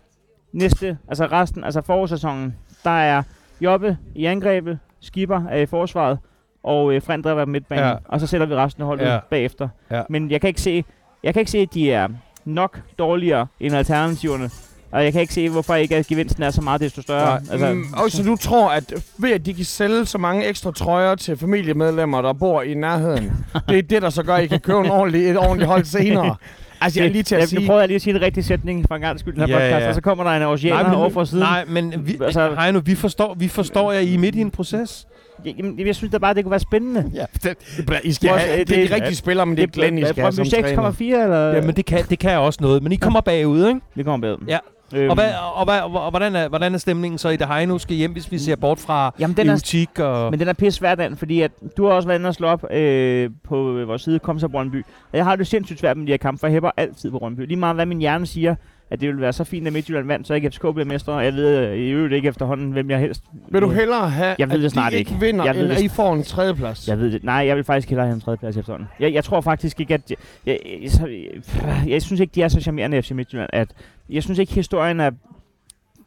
næste, 0.53 0.99
altså 1.09 1.27
resten, 1.27 1.65
altså 1.65 1.83
forårssæsonen, 1.83 2.55
der 2.85 2.91
er 2.91 3.23
Jobbe 3.61 3.97
i 4.15 4.25
angrebet, 4.25 4.79
Skipper 5.01 5.43
er 5.51 5.59
i 5.59 5.67
forsvaret, 5.67 6.19
og 6.63 6.95
øh, 6.95 7.03
Frendrup 7.03 7.39
er 7.39 7.45
midtbanen, 7.45 7.85
Ja. 7.85 7.95
og 8.05 8.21
så 8.21 8.27
sætter 8.27 8.47
vi 8.47 8.55
resten 8.55 8.83
af 8.83 8.87
holdet 8.87 9.05
ja. 9.05 9.19
bagefter. 9.31 9.69
Ja. 9.91 10.03
Men 10.11 10.31
jeg 10.31 10.41
kan 10.41 10.49
ikke 10.49 10.61
se, 10.61 10.85
jeg 11.23 11.35
kan 11.35 11.41
ikke 11.41 11.51
se, 11.51 11.59
at 11.59 11.75
de 11.75 11.93
er 11.93 12.09
nok 12.45 12.81
dårligere 12.99 13.47
end 13.61 13.75
alternativerne. 13.77 14.51
Og 14.93 15.05
jeg 15.05 15.13
kan 15.13 15.21
ikke 15.21 15.35
se, 15.35 15.49
hvorfor 15.49 15.75
ikke 15.75 15.97
at 15.97 16.07
gevinsten 16.07 16.43
er 16.43 16.51
så 16.51 16.61
meget 16.61 16.81
desto 16.81 17.03
større. 17.03 17.41
Nej. 17.41 17.53
Altså, 17.53 17.73
Mm, 17.75 17.85
og 17.97 18.11
så 18.11 18.23
du 18.23 18.37
tror, 18.37 18.71
at 18.71 18.95
ved 19.19 19.31
at 19.33 19.47
de 19.47 19.55
kan 19.55 19.65
sælge 19.65 20.07
så 20.07 20.19
mange 20.19 20.47
ekstra 20.47 20.73
trøjer 20.73 21.15
til 21.15 21.37
familiemedlemmer, 21.37 22.23
der 22.23 22.33
bor 22.33 22.63
i 22.63 22.75
nærheden, 22.75 23.33
det 23.69 23.79
er 23.79 23.83
det, 23.83 24.03
der 24.03 24.11
så 24.11 24.23
gør, 24.23 24.35
at 24.35 24.45
I 24.45 24.47
kan 24.47 24.61
købe 24.61 24.79
en 24.81 24.91
ordentlig, 24.91 25.31
et 25.31 25.39
ordentligt 25.39 25.69
hold 25.69 25.85
senere. 25.85 26.37
Altså, 26.81 27.01
jeg 27.01 27.07
er 27.09 27.13
lige 27.13 27.23
til 27.23 27.35
at 27.35 27.41
jeg, 27.41 27.49
sige... 27.49 27.61
Nu 27.61 27.67
prøver 27.67 27.81
jeg 27.81 27.89
lige 27.89 27.97
at 27.97 28.03
sige 28.03 28.15
en 28.15 28.21
rigtig 28.23 28.45
sætning 28.45 28.85
for 28.89 28.95
en 28.95 29.01
gang 29.01 29.21
skyld 29.21 29.35
den 29.35 29.41
her 29.43 29.49
Ja, 29.49 29.55
podcast, 29.65 29.83
ja. 29.83 29.89
og 29.89 29.95
så 29.95 30.01
kommer 30.01 30.25
der 30.25 30.31
en 30.31 30.43
oceaner 30.43 30.93
over 30.93 31.11
fra 31.11 31.27
siden. 31.27 31.43
nej, 31.43 31.65
men 31.69 31.95
vi, 32.07 32.13
Altså- 32.13 32.41
altså, 32.41 32.61
Heino, 32.63 32.81
vi 32.85 32.95
forstår, 32.95 33.35
vi 33.39 33.49
forstår 33.49 33.93
jer, 33.93 34.01
I 34.01 34.15
er 34.15 34.19
midt 34.19 34.35
i 34.35 34.41
en 34.41 34.51
proces. 34.51 35.07
Jeg, 35.45 35.55
jamen, 35.59 35.87
jeg 35.87 35.95
synes 35.97 36.13
da 36.13 36.19
bare, 36.19 36.35
det 36.35 36.45
kunne 36.45 36.51
være 36.51 36.61
spændende. 36.61 37.11
Ja, 37.15 37.25
det, 37.43 37.57
I 38.05 38.13
skal 38.13 38.31
have, 38.31 38.59
det- 38.59 38.69
det, 38.69 38.85
er 38.85 38.89
de 38.89 38.95
rigtige 38.95 39.17
spillere, 39.17 39.47
men 39.47 39.57
det 39.57 39.63
er 39.63 39.67
Glenn, 39.67 39.99
I 39.99 40.05
skal 40.05 40.15
have 40.23 40.33
som 40.33 40.47
Brøndby 40.53 40.77
træner. 41.01 41.19
6,4 41.21 41.23
eller? 41.25 41.53
ja 41.55 41.61
men 41.61 41.77
det 41.77 41.85
kan, 41.87 42.05
det 42.11 42.19
kan 42.19 42.39
også 42.39 42.59
noget. 42.63 42.83
Men 42.83 42.93
I 42.93 42.97
kommer 42.97 43.21
bagud, 43.21 43.67
ikke? 43.69 43.81
det 43.97 44.05
kommer 44.05 44.29
bedre. 44.29 44.39
Ja. 44.49 44.59
Øhm, 44.95 45.09
Og, 45.11 45.15
hvad, 45.15 45.31
og, 45.55 45.65
hvad, 45.65 45.81
og 45.81 46.11
hvordan, 46.11 46.37
er, 46.37 46.49
hvordan 46.49 46.75
er 46.75 46.79
stemningen 46.79 47.19
så 47.19 47.29
i 47.29 47.37
det 47.37 47.47
Heino 47.47 47.79
skal 47.79 47.97
hjem, 47.97 48.13
hvis 48.13 48.33
vi 48.33 48.39
ser 48.39 48.57
bort 48.57 48.79
fra 48.79 49.15
Jamen, 49.19 49.37
den 49.37 49.49
er, 49.49 49.87
og... 50.05 50.31
men 50.31 50.41
den 50.41 50.49
er 50.49 50.53
pisse 50.53 50.79
svær, 50.79 50.95
Dan, 50.95 51.17
fordi 51.17 51.41
at 51.41 51.51
du 51.77 51.87
har 51.87 51.93
også 51.93 52.09
været 52.09 52.19
inde 52.19 52.29
og 52.29 52.35
slå 52.35 52.49
op 52.49 52.73
øh, 52.73 53.31
på 53.49 53.57
vores 53.87 54.03
side, 54.03 54.19
kom 54.19 54.39
så 54.39 54.49
Brøndby. 54.49 54.85
Og 55.13 55.17
jeg 55.19 55.25
har 55.25 55.37
det 55.37 55.47
sindssygt 55.47 55.81
svært 55.81 55.97
med 55.97 56.07
de 56.07 56.13
her 56.13 56.17
kampe, 56.17 56.41
for 56.41 56.47
jeg 56.47 56.53
hæpper 56.53 56.71
altid 56.77 57.11
på 57.11 57.19
Brøndby. 57.19 57.47
Lige 57.47 57.57
meget 57.59 57.75
hvad 57.77 57.87
min 57.87 57.99
hjerne 57.99 58.27
siger, 58.27 58.55
at 58.91 59.01
det 59.01 59.09
ville 59.09 59.21
være 59.21 59.33
så 59.33 59.45
fint, 59.45 59.67
at 59.67 59.73
Midtjylland 59.73 60.07
vandt, 60.07 60.27
så 60.27 60.35
ikke 60.35 60.51
FCK 60.51 60.61
bliver 60.61 60.85
mestre. 60.85 61.17
Jeg 61.17 61.35
ved 61.35 61.59
øh, 61.59 61.77
i 61.79 61.91
øvrigt 61.91 62.15
ikke 62.15 62.29
efterhånden, 62.29 62.73
hvem 62.73 62.91
jeg 62.91 62.99
helst 62.99 63.23
Vil 63.49 63.63
du 63.63 63.71
hellere 63.71 64.11
have, 64.11 64.37
Jeg 64.39 64.49
ved 64.49 64.57
at 64.57 64.63
det 64.63 64.73
snart 64.73 64.93
de 64.93 64.99
ikke 64.99 65.17
vinder, 65.21 65.45
Jeg 65.45 65.55
ved 65.55 65.63
eller 65.63 65.75
det 65.75 65.85
I 65.85 65.89
får 65.89 66.15
en 66.15 66.23
tredjeplads? 66.23 66.89
Jeg 66.89 66.99
ved 66.99 67.13
det. 67.13 67.25
Nej, 67.25 67.35
jeg 67.35 67.57
vil 67.57 67.65
faktisk 67.65 67.89
hellere 67.89 68.07
have 68.07 68.15
en 68.15 68.21
tredjeplads 68.21 68.57
efterhånden. 68.57 68.89
Jeg, 69.01 69.13
jeg 69.13 69.25
tror 69.25 69.41
faktisk 69.41 69.81
ikke, 69.81 69.95
at... 69.95 70.11
Jeg, 70.11 70.19
jeg, 70.47 70.59
jeg, 71.01 71.89
jeg, 71.89 72.03
synes 72.03 72.21
ikke, 72.21 72.33
de 72.35 72.43
er 72.43 72.49
så 72.49 72.61
charmerende 72.61 73.03
FC 73.03 73.11
Midtjylland. 73.11 73.51
At, 73.53 73.69
jeg 74.11 74.23
synes 74.23 74.39
ikke, 74.39 74.55
historien 74.55 75.01
er... 75.01 75.11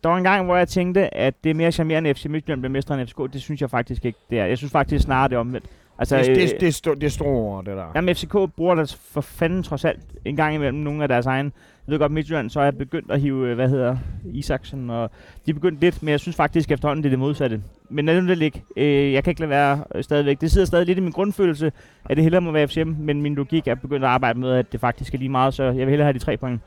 Der 0.04 0.10
var 0.10 0.18
en 0.18 0.24
gang, 0.24 0.46
hvor 0.46 0.56
jeg 0.58 0.68
tænkte, 0.68 1.16
at 1.16 1.34
det 1.44 1.50
er 1.50 1.54
mere 1.54 1.72
charmerende 1.72 2.10
at 2.10 2.18
FC 2.18 2.26
Midtjylland 2.26 2.62
bliver 2.62 2.72
mestre 2.72 3.00
end 3.00 3.08
FCK. 3.08 3.34
Det 3.34 3.42
synes 3.42 3.62
jeg 3.62 3.70
faktisk 3.70 4.06
ikke, 4.06 4.20
det 4.30 4.40
er. 4.40 4.46
Jeg 4.46 4.58
synes 4.58 4.72
faktisk 4.72 5.04
snarere, 5.04 5.30
det 5.30 5.36
er 5.36 5.40
omvendt. 5.40 5.66
Altså, 6.00 6.18
det, 6.18 6.26
det, 6.28 6.34
øh, 6.34 6.50
det, 6.50 6.62
det, 6.62 6.88
er 6.88 6.94
det 6.94 7.04
er 7.04 7.10
store 7.10 7.30
ord, 7.30 7.66
det 7.66 7.78
der. 7.78 7.92
Jamen, 7.96 8.16
FCK 8.16 8.36
bruger 8.56 8.76
det 8.76 9.00
for 9.12 9.22
fanden 9.22 9.64
trods 9.64 9.86
alt 9.86 10.00
en 10.26 10.36
gang 10.36 10.56
imellem 10.56 10.80
nogle 10.80 11.04
af 11.04 11.08
deres 11.08 11.26
egne. 11.26 11.52
Jeg 11.88 11.92
ved 11.92 12.00
godt, 12.00 12.12
Midtjylland 12.12 12.50
så 12.50 12.60
er 12.60 12.72
begyndt 12.72 13.12
at 13.12 13.22
hive, 13.22 13.50
øh, 13.50 13.56
hvad 13.56 13.70
hedder, 13.70 13.98
Isaksen, 14.34 14.90
og 14.90 15.12
de 15.46 15.52
er 15.52 15.54
begyndt 15.54 15.82
lidt, 15.82 16.04
men 16.04 16.10
jeg 16.10 16.20
synes 16.20 16.36
faktisk 16.36 16.72
efterhånden, 16.72 17.04
det 17.04 17.10
er 17.10 17.12
det 17.12 17.20
modsatte. 17.20 17.62
Men 17.90 18.06
lad 18.06 18.22
nu 18.22 18.28
det 18.28 18.38
ligge. 18.38 18.64
Øh, 18.78 19.14
jeg 19.14 19.24
kan 19.24 19.32
ikke 19.32 19.42
lade 19.42 19.50
være 19.50 19.84
øh, 19.96 20.04
stadigvæk. 20.04 20.42
Det 20.42 20.52
sidder 20.52 20.68
stadig 20.68 20.86
lidt 20.86 20.98
i 20.98 21.02
min 21.02 21.12
grundfølelse, 21.12 21.72
at 22.06 22.18
det 22.18 22.24
hellere 22.24 22.42
må 22.42 22.52
være 22.52 22.68
FCM, 22.68 22.94
men 23.00 23.22
min 23.22 23.36
logik 23.36 23.68
er 23.68 23.76
begyndt 23.76 24.04
at 24.04 24.10
arbejde 24.10 24.40
med, 24.40 24.52
at 24.52 24.72
det 24.72 24.80
faktisk 24.80 25.14
er 25.14 25.18
lige 25.18 25.30
meget, 25.30 25.54
så 25.54 25.64
jeg 25.64 25.76
vil 25.76 25.90
hellere 25.90 26.06
have 26.06 26.14
de 26.14 26.20
tre 26.20 26.38
point. 26.38 26.62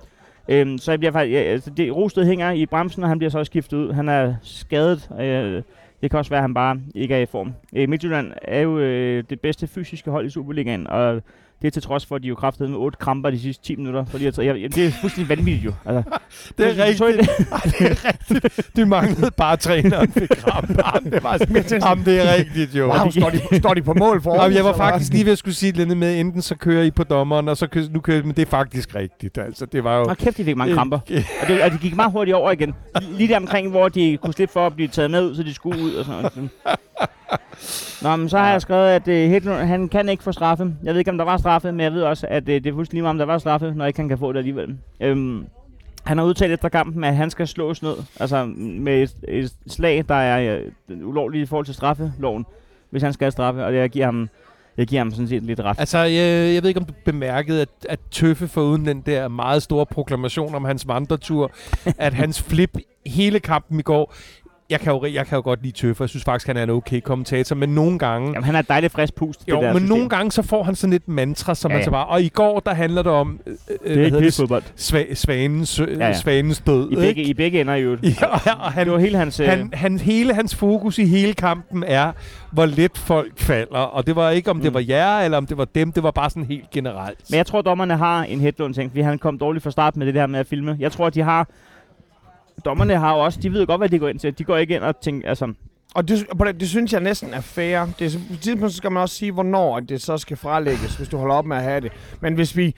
Øhm, 0.49 0.79
så 0.79 0.93
jeg 0.93 0.99
bliver 0.99 1.13
faktisk, 1.13 1.33
ja, 1.33 1.41
altså 1.41 1.71
det, 1.71 1.97
Rosted 1.97 2.25
hænger 2.25 2.51
i 2.51 2.67
bremsen, 2.67 3.03
og 3.03 3.09
han 3.09 3.19
bliver 3.19 3.31
så 3.31 3.39
også 3.39 3.51
skiftet 3.51 3.77
ud. 3.77 3.93
Han 3.93 4.09
er 4.09 4.35
skadet. 4.43 5.11
Øh, 5.21 5.63
det 6.03 6.11
kan 6.11 6.19
også 6.19 6.31
være, 6.31 6.39
at 6.39 6.45
han 6.45 6.55
bare 6.55 6.81
ikke 6.95 7.15
er 7.15 7.19
i 7.19 7.27
form. 7.27 7.53
Øh, 7.77 7.89
Midtjylland 7.89 8.33
er 8.43 8.61
jo 8.61 8.79
øh, 8.79 9.25
det 9.31 9.41
bedste 9.41 9.67
fysiske 9.67 10.11
hold 10.11 10.27
i 10.27 10.31
Superligaen, 10.31 10.87
og 10.87 11.23
det 11.63 11.67
er 11.67 11.71
til 11.71 11.83
trods 11.83 12.07
for, 12.07 12.17
at 12.17 12.23
de 12.23 12.29
jo 12.29 12.35
kraftede 12.35 12.69
med 12.69 12.79
otte 12.79 12.99
kramper 13.01 13.31
de 13.31 13.41
sidste 13.41 13.65
10 13.65 13.77
minutter. 13.77 14.05
Fordi 14.05 14.25
jeg, 14.25 14.39
jeg, 14.39 14.75
det 14.75 14.87
er 14.87 14.91
fuldstændig 15.01 15.29
vanvittigt 15.37 15.65
jo. 15.65 15.73
Altså, 15.87 16.03
Det 16.59 16.67
er 16.81 16.85
rigtigt. 16.85 17.19
det- 17.19 17.47
Ej, 17.53 17.61
det 17.79 17.81
er 17.81 18.05
rigtigt. 18.09 18.71
Du 18.77 18.87
manglede 18.87 19.31
bare 19.31 19.57
træneren 19.57 20.13
ved 20.15 20.29
krampe. 20.29 20.83
Jamen, 20.95 21.13
det, 21.13 21.23
var, 21.23 21.39
jamen, 21.89 22.05
det 22.05 22.21
er 22.29 22.35
rigtigt, 22.35 22.75
jo. 22.75 22.87
Wow, 22.87 23.11
står 23.11 23.31
de, 23.31 23.59
står 23.59 23.75
de 23.75 23.83
på 23.83 23.95
mål 23.95 24.23
for 24.23 24.43
Jamen, 24.43 24.57
jeg 24.57 24.65
var 24.65 24.73
faktisk 24.77 25.13
lige 25.13 25.25
ved 25.25 25.33
at 25.33 25.39
skulle 25.39 25.55
sige 25.55 25.73
lidt 25.73 25.99
med, 25.99 26.21
enten 26.21 26.43
så 26.43 26.55
kører 26.55 26.83
I 26.83 26.91
på 26.91 27.05
dommeren, 27.05 27.49
og 27.49 27.57
så 27.57 27.67
kører, 27.67 27.85
nu 27.91 28.01
kører 28.01 28.23
men 28.23 28.33
det 28.37 28.43
er 28.43 28.51
faktisk 28.51 28.95
rigtigt. 28.95 29.39
Altså, 29.39 29.67
det 29.67 29.85
var 29.85 29.97
jo... 29.99 30.05
Hold 30.05 30.17
kæft, 30.17 30.37
de 30.37 30.45
fik 30.45 30.57
mange 30.57 30.75
kramper. 30.75 30.99
Og, 31.43 31.49
det, 31.49 31.63
og 31.63 31.71
de 31.71 31.79
gik 31.79 31.97
meget 31.97 32.13
hurtigt 32.13 32.35
over 32.35 32.51
igen. 32.51 32.75
Lige 33.11 33.29
der 33.29 33.37
omkring, 33.37 33.71
hvor 33.71 33.89
de 33.89 34.19
kunne 34.23 34.33
slippe 34.35 34.53
for 34.53 34.67
at 34.67 34.75
blive 34.75 34.89
taget 34.89 35.11
med 35.11 35.23
ud, 35.31 35.35
så 35.35 35.43
de 35.43 35.55
skulle 35.55 35.83
ud 35.83 35.95
og 35.95 36.05
sådan 36.05 36.23
noget. 36.37 36.51
Nå, 38.03 38.17
men 38.17 38.29
så 38.29 38.39
har 38.39 38.51
jeg 38.51 38.63
skrevet, 38.63 38.89
at 38.89 39.09
uh, 39.09 39.15
Hedlund, 39.15 39.59
han 39.59 39.89
kan 39.89 40.09
ikke 40.09 40.23
få 40.23 40.33
straffe. 40.33 40.75
Jeg 40.83 40.95
ved 40.95 40.99
ikke, 40.99 41.11
om 41.11 41.19
der 41.19 41.25
var 41.25 41.37
straffe, 41.37 41.73
men 41.73 41.81
jeg 41.81 41.93
ved 41.93 42.03
også, 42.03 42.27
at 42.31 42.43
uh, 42.43 42.49
det 42.49 42.67
er 42.67 42.73
fuldstændig 42.73 42.95
lige 42.95 43.03
meget, 43.03 43.11
om 43.11 43.19
der 43.19 43.25
var 43.25 43.39
straffe, 43.39 43.73
når 43.77 43.87
ikke 43.87 43.99
han 43.99 44.09
kan 44.09 44.19
få 44.19 44.33
det 44.33 44.39
alligevel. 44.39 44.79
Øhm, 45.01 45.47
han 46.05 46.19
har 46.19 46.25
udtalt 46.25 46.53
efter 46.53 46.69
kampen, 46.69 47.05
at 47.05 47.17
han 47.17 47.31
skal 47.31 47.49
slås 47.49 47.83
ned. 47.83 47.95
Altså 48.21 48.45
med 48.57 49.03
et, 49.03 49.15
et 49.29 49.53
slag, 49.67 50.05
der 50.09 50.15
er 50.15 50.61
uh, 50.89 51.09
ulovligt 51.09 51.43
i 51.43 51.47
forhold 51.47 51.67
til 51.67 51.75
straffeloven, 51.75 52.47
hvis 52.91 53.03
han 53.03 53.13
skal 53.13 53.25
have 53.25 53.33
straffe. 53.33 53.65
Og 53.65 53.75
jeg 53.75 53.91
giver 53.91 54.05
ham, 54.05 54.29
jeg 54.77 54.87
giver 54.87 55.01
ham 55.01 55.11
sådan 55.11 55.29
set 55.29 55.43
lidt 55.43 55.61
ret. 55.61 55.81
Altså, 55.81 55.99
jeg, 55.99 56.55
jeg 56.55 56.63
ved 56.63 56.69
ikke, 56.69 56.81
om 56.81 56.87
du 56.87 56.95
bemærkede, 57.05 57.63
at, 57.63 57.69
at 57.89 58.01
Tøffe 58.11 58.49
foruden 58.49 58.87
den 58.87 59.01
der 59.01 59.29
meget 59.29 59.63
store 59.63 59.87
proklamation 59.87 60.55
om 60.55 60.65
hans 60.65 60.89
vandretur, 60.89 61.51
at 61.99 62.15
hans 62.15 62.43
flip 62.43 62.79
hele 63.07 63.41
kampen 63.41 63.79
i 63.79 63.83
går, 63.83 64.15
jeg 64.71 64.81
kan, 64.81 64.93
jo, 64.93 65.05
jeg 65.13 65.27
kan 65.27 65.37
jo 65.37 65.43
godt 65.43 65.63
lide 65.63 65.73
Tøffe, 65.73 66.03
jeg 66.03 66.09
synes 66.09 66.25
faktisk, 66.25 66.47
han 66.47 66.57
er 66.57 66.63
en 66.63 66.71
okay 66.71 67.01
kommentator, 67.01 67.57
men 67.57 67.69
nogle 67.69 67.99
gange... 67.99 68.29
Jamen, 68.29 68.45
han 68.45 68.55
er 68.57 68.63
dejligt 68.63 68.93
frisk 68.93 69.15
pust. 69.15 69.45
Jo, 69.49 69.55
det 69.57 69.63
der 69.63 69.73
men 69.73 69.81
system. 69.81 69.89
nogle 69.97 70.09
gange 70.09 70.33
så 70.33 70.43
får 70.43 70.63
han 70.63 70.75
sådan 70.75 70.93
et 70.93 71.09
mantra, 71.09 71.55
som 71.55 71.71
Ja, 71.71 71.75
ja, 71.75 71.79
man 71.79 71.85
så 71.85 71.91
bare... 71.91 72.07
Og 72.07 72.23
i 72.23 72.29
går, 72.29 72.61
der 72.61 72.75
handler 72.75 73.03
det 73.03 73.13
om... 73.13 73.41
Øh, 73.47 73.55
Det 73.95 74.01
er 74.01 74.05
ikke 74.05 74.19
pissefodbold. 74.19 74.63
Sva- 74.79 75.15
svanens, 75.15 75.79
ja, 75.81 75.85
Ja, 75.99 76.07
ja. 76.07 76.15
svanens 76.15 76.61
død. 76.61 76.91
I 76.91 76.95
begge, 76.95 77.09
ikke? 77.09 77.23
I 77.23 77.35
begge 77.35 77.61
ender 77.61 77.75
jo. 77.75 77.97
Ja, 78.03 78.27
og 78.65 78.73
han, 78.73 78.85
Det 78.87 78.93
var 78.93 78.99
hele 78.99 79.19
hans... 79.19 79.41
øh, 79.41 79.49
han, 79.49 79.71
han, 79.75 79.99
hele 79.99 80.35
hans 80.35 80.55
fokus 80.55 80.99
i 80.99 81.05
hele 81.07 81.33
kampen 81.35 81.85
er, 81.87 82.13
hvor 82.53 82.67
let 82.67 82.99
folk 82.99 83.39
falder. 83.39 83.79
Og 83.79 84.07
det 84.07 84.17
var 84.17 84.31
ikke, 84.31 84.51
om 84.51 84.61
det 84.61 84.71
Mm. 84.71 84.75
var 84.75 84.85
jer, 84.89 85.19
eller 85.21 85.39
om 85.39 85.47
det 85.47 85.57
var 85.59 85.65
dem. 85.65 85.93
Det 85.93 86.03
var 86.03 86.11
bare 86.11 86.31
sådan 86.31 86.45
helt 86.45 86.71
generelt. 86.71 87.19
Men 87.31 87.37
jeg 87.37 87.47
tror, 87.47 87.63
dommerne 87.63 87.97
har 87.97 88.23
en 88.25 88.41
Hedlund 88.41 88.75
ting, 88.75 88.91
fordi 88.91 89.01
han 89.01 89.19
kom 89.19 89.39
dårligt 89.39 89.63
fra 89.63 89.71
start 89.71 89.97
med 89.97 90.07
det 90.07 90.15
der 90.15 90.27
med 90.27 90.41
at 90.41 90.47
filme. 90.47 90.77
Jeg 90.81 90.93
tror, 90.93 91.07
at 91.07 91.15
de 91.15 91.23
har... 91.23 91.49
Dommerne 92.65 92.95
har 92.97 93.15
jo 93.15 93.21
også... 93.25 93.41
De 93.43 93.53
ved 93.53 93.67
godt, 93.67 93.81
hvad 93.81 93.89
de 93.89 93.99
går 93.99 94.09
ind 94.09 94.19
til. 94.19 94.39
De 94.39 94.45
går 94.45 94.57
ikke 94.57 94.75
ind 94.75 94.83
og 94.83 95.01
tænker... 95.01 95.29
Altså, 95.29 95.53
Og 95.95 96.09
det, 96.09 96.27
det, 96.61 96.69
synes 96.69 96.93
jeg 96.93 97.01
næsten 97.01 97.35
er 97.35 97.41
fair. 97.41 97.85
Det 97.99 98.21
på 98.29 98.35
et 98.35 98.41
tidspunkt 98.41 98.75
skal 98.75 98.93
man 98.93 99.03
også 99.03 99.15
sige, 99.15 99.33
hvornår 99.33 99.81
det 99.81 100.03
så 100.03 100.19
skal 100.19 100.37
frelægges, 100.37 100.97
hvis 100.97 101.09
du 101.09 101.17
holder 101.17 101.35
op 101.35 101.47
med 101.47 101.57
at 101.57 101.63
have 101.63 101.81
det. 101.81 101.93
Men 102.21 102.35
hvis 102.35 102.57
vi 102.57 102.75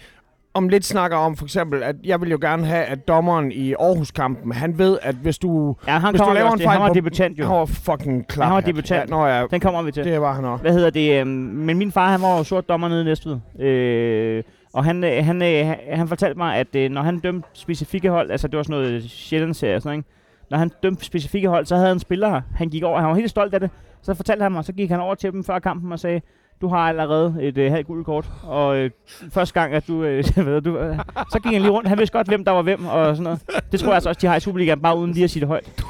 om 0.55 0.69
lidt 0.69 0.85
snakker 0.85 1.17
om 1.17 1.37
for 1.37 1.45
eksempel, 1.45 1.83
at 1.83 1.97
jeg 2.05 2.21
vil 2.21 2.31
jo 2.31 2.39
gerne 2.41 2.67
have, 2.67 2.85
at 2.85 3.09
dommeren 3.09 3.53
i 3.53 3.75
Aarhus-kampen, 3.75 4.53
han 4.53 4.79
ved, 4.79 4.99
at 5.03 5.15
hvis 5.15 5.39
du, 5.39 5.77
ja, 5.87 5.99
han 5.99 6.11
hvis 6.11 6.21
du 6.21 6.33
laver 6.35 6.51
en 6.53 6.61
fejl 6.61 6.79
Han 6.79 6.89
var 6.89 6.93
debutant 6.93 7.39
jo. 7.39 7.47
han 7.47 7.57
var 7.57 7.65
fucking 7.65 8.29
klap. 8.29 8.47
Han 8.47 8.55
var 8.55 8.61
debutant. 8.61 9.11
Ja, 9.11 9.17
nå 9.17 9.27
ja, 9.27 9.47
Den 9.51 9.61
kommer 9.61 9.83
vi 9.83 9.93
til. 9.93 10.05
det 10.05 10.21
var 10.21 10.33
han 10.35 10.45
også. 10.45 10.63
Hvad 10.63 10.73
hedder 10.73 10.91
det? 10.91 11.21
øhm, 11.21 11.29
men 11.31 11.79
min 11.79 11.93
far, 11.93 12.11
han 12.11 12.23
var 12.23 12.37
jo 12.39 12.45
sort 12.45 12.69
dommer 12.69 12.89
nede 12.89 13.01
i 13.01 13.05
Næstved. 13.05 13.39
Øh, 13.61 14.43
og 14.73 14.85
han, 14.85 15.05
øh, 15.05 15.25
han, 15.25 15.43
øh, 15.43 15.75
han- 15.97 16.09
fortalte 16.09 16.39
mig, 16.39 16.57
at 16.57 16.77
øh, 16.77 16.91
når 16.91 17.03
han 17.03 17.19
dømte 17.19 17.49
specifikke 17.53 18.11
hold, 18.11 18.31
altså 18.31 18.49
det 18.49 18.57
var 18.57 18.63
sådan 18.63 18.81
noget 18.83 19.11
Sjælland-serie 19.11 19.77
og 19.77 19.83
sådan 19.83 19.89
noget, 19.91 19.99
ikke? 19.99 20.11
Når 20.51 20.59
han 20.59 20.71
dømte 20.83 21.05
specifikke 21.05 21.49
hold, 21.49 21.67
så 21.67 21.75
havde 21.77 21.89
han 21.89 21.99
spillere, 21.99 22.43
han 22.55 22.69
gik 22.69 22.83
over, 22.83 23.01
han 23.01 23.09
var 23.09 23.15
helt 23.15 23.31
stolt 23.31 23.55
af 23.55 23.61
det. 23.61 23.71
Så 24.03 24.15
fortalte 24.15 24.43
han 24.43 24.53
mig, 24.53 24.65
så 24.65 24.73
gik 24.73 24.91
han 24.91 25.01
over 25.01 25.15
til 25.15 25.33
dem 25.33 25.45
før 25.45 25.59
kampen 25.59 25.93
og 25.93 25.99
sagde, 25.99 26.21
du 26.61 26.69
har 26.69 26.77
allerede 26.79 27.37
et 27.41 27.59
øh, 27.59 27.71
halvt 27.73 27.87
gult 27.87 28.07
kort, 28.07 28.31
og 28.43 28.77
øh, 28.77 28.91
første 29.31 29.61
gang, 29.61 29.75
at 29.75 29.89
du, 29.89 30.03
øh, 30.05 30.25
ved, 30.47 30.61
du 30.61 30.79
øh, 30.79 30.99
så 31.33 31.39
gik 31.43 31.53
han 31.53 31.63
lige 31.63 31.71
rundt, 31.73 31.89
han 31.89 31.99
vidste 31.99 32.19
godt, 32.19 32.27
hvem 32.29 32.45
der 32.45 32.53
var 32.53 32.63
hvem, 32.63 32.87
og 32.87 33.17
sådan 33.17 33.23
noget. 33.23 33.41
Det 33.73 33.81
tror 33.81 33.89
jeg 33.89 33.95
altså 33.95 34.09
også, 34.09 34.19
de 34.21 34.27
har 34.27 34.37
i 34.37 34.41
Superligaen, 34.41 34.81
bare 34.83 34.99
uden 34.99 35.13
lige 35.13 35.25
at 35.25 35.31
sige 35.31 35.41
det 35.41 35.49
højt. 35.49 35.83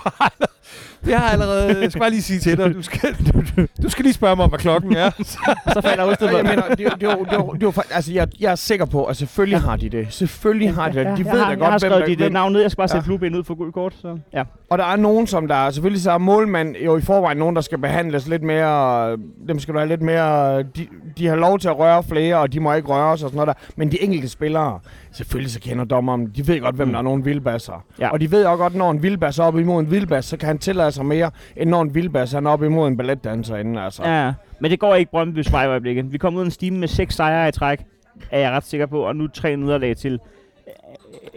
Jeg 1.06 1.18
har 1.20 1.28
allerede... 1.30 1.80
Jeg 1.80 1.90
skal 1.90 2.00
bare 2.00 2.10
lige 2.10 2.22
sige 2.22 2.38
til 2.40 2.56
dig, 2.58 2.74
du 2.74 2.82
skal, 2.82 3.14
du, 3.34 3.42
du 3.82 3.88
skal 3.88 4.02
lige 4.02 4.14
spørge 4.14 4.36
mig 4.36 4.42
om, 4.44 4.48
hvad 4.50 4.58
klokken 4.58 4.96
er. 4.96 5.10
Så 5.72 5.80
falder 5.84 6.04
Og 6.04 6.16
jeg 6.20 6.44
mener, 6.44 6.62
det, 6.74 6.86
er 6.86 6.90
det, 6.90 7.02
jo- 7.02 7.24
det, 7.24 7.32
jo- 7.32 7.52
det, 7.70 7.78
fa- 7.78 7.94
altså, 7.94 8.12
jeg, 8.12 8.28
jeg 8.40 8.50
er 8.50 8.54
sikker 8.54 8.84
på, 8.86 9.04
at 9.04 9.16
selvfølgelig 9.16 9.60
har 9.60 9.76
de 9.76 9.88
det. 9.88 10.06
Selvfølgelig 10.10 10.74
har 10.74 10.88
de 10.88 10.98
det. 10.98 11.18
De 11.18 11.24
ved 11.24 11.32
jeg, 11.32 11.34
da 11.34 11.38
har, 11.38 11.50
jeg 11.50 11.58
har 11.58 11.70
godt, 11.70 11.70
hvem 11.82 11.90
skrevet 11.90 12.10
øh, 12.10 12.16
hvem, 12.18 12.32
navn 12.32 12.52
ned. 12.52 12.60
Jeg 12.60 12.70
skal 12.70 12.76
bare 12.80 12.88
sætte 12.88 13.02
Ja. 13.04 13.06
flueben 13.06 13.34
ud 13.34 13.44
for 13.44 13.54
guld 13.54 13.72
kort. 13.72 13.94
Så. 14.02 14.18
Ja. 14.32 14.42
Og 14.70 14.78
der 14.78 14.84
er 14.84 14.96
nogen, 14.96 15.26
som 15.26 15.48
der... 15.48 15.70
Selvfølgelig 15.70 16.02
så 16.02 16.10
er 16.10 16.18
målmand 16.18 16.76
jo 16.76 16.96
i 16.96 17.00
forvejen 17.00 17.38
nogen, 17.38 17.56
der 17.56 17.62
skal 17.62 17.78
behandles 17.78 18.28
lidt 18.28 18.42
mere... 18.42 19.16
Dem 19.48 19.58
skal 19.58 19.74
du 19.74 19.78
have 19.78 19.88
lidt 19.88 20.02
mere... 20.02 20.58
De, 20.62 20.86
de 21.18 21.26
har 21.26 21.36
lov 21.36 21.58
til 21.58 21.68
at 21.68 21.78
røre 21.78 22.02
flere, 22.02 22.36
og 22.38 22.52
de 22.52 22.60
må 22.60 22.72
ikke 22.74 22.88
røre 22.88 23.18
sig 23.18 23.24
og 23.26 23.30
sådan 23.30 23.46
noget 23.46 23.56
der. 23.56 23.72
Men 23.76 23.90
de 23.92 24.02
enkelte 24.02 24.28
spillere, 24.28 24.78
selvfølgelig 25.12 25.52
så 25.52 25.60
kender 25.60 25.84
dommeren. 25.84 26.26
De 26.36 26.48
ved 26.48 26.60
godt, 26.60 26.74
hvem 26.76 26.88
Mm. 26.88 26.92
der 26.92 26.98
er 26.98 27.02
nogen 27.02 27.24
vildbasser. 27.24 27.84
Ja. 27.98 28.08
Og 28.08 28.20
de 28.20 28.30
ved 28.30 28.44
også 28.44 28.56
godt, 28.56 28.74
når 28.74 28.90
en 28.90 29.02
vildbass 29.02 29.38
er 29.38 29.44
op 29.44 29.58
imod 29.58 29.80
en 29.82 29.90
vildbass, 29.90 30.28
så 30.28 30.36
kan 30.36 30.46
han 30.46 30.58
tillade 30.58 30.91
sig 30.92 31.06
mere, 31.06 31.30
end 31.56 31.70
når 31.70 31.82
en 31.82 31.94
vildbass 31.94 32.32
han 32.32 32.46
er 32.46 32.50
op 32.50 32.62
imod 32.62 32.88
en 32.88 32.96
balletdanser 32.96 33.56
inden. 33.56 33.78
Altså. 33.78 34.02
Ja, 34.04 34.24
ja. 34.24 34.32
men 34.60 34.70
det 34.70 34.80
går 34.80 34.94
ikke 34.94 35.10
Brøndby's 35.16 35.52
vej 35.52 35.64
i 35.64 35.68
øjeblikket. 35.68 36.12
Vi 36.12 36.18
kom 36.18 36.34
ud 36.34 36.40
af 36.40 36.44
en 36.44 36.50
stime 36.50 36.78
med 36.78 36.88
seks 36.88 37.14
sejre 37.14 37.48
i 37.48 37.52
træk, 37.52 37.80
er 38.30 38.38
jeg 38.38 38.50
ret 38.50 38.64
sikker 38.64 38.86
på, 38.86 39.00
og 39.00 39.16
nu 39.16 39.28
tre 39.28 39.56
nederlag 39.56 39.96
til. 39.96 40.20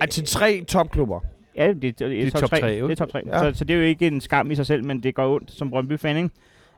At 0.02 0.10
til 0.10 0.26
tre 0.26 0.63
topklubber. 0.68 1.20
Ja, 1.56 1.68
det, 1.68 1.82
det, 1.82 2.00
det, 2.00 2.28
er 2.28 2.32
top, 2.32 2.41
top 2.41 2.50
3. 2.50 2.60
tre, 2.60 2.68
jo. 2.68 2.88
Det 2.88 2.91
er 2.91 3.06
top 3.06 3.10
3. 3.10 3.22
Ja. 3.26 3.46
Ja. 3.46 3.54
Så, 3.54 3.58
så 3.58 3.65
det 3.65 3.74
er 3.74 3.78
jo 3.78 3.84
ikke 3.84 4.08
en 4.08 4.22
skam 4.22 4.52
i 4.52 4.56
sig 4.56 4.65
selv, 4.65 4.84
men 4.84 5.04
det 5.04 5.15
går 5.15 5.36
ondt 5.36 5.52
som 5.52 5.70
Brøndby-fan, 5.70 6.18
ikke? 6.18 6.30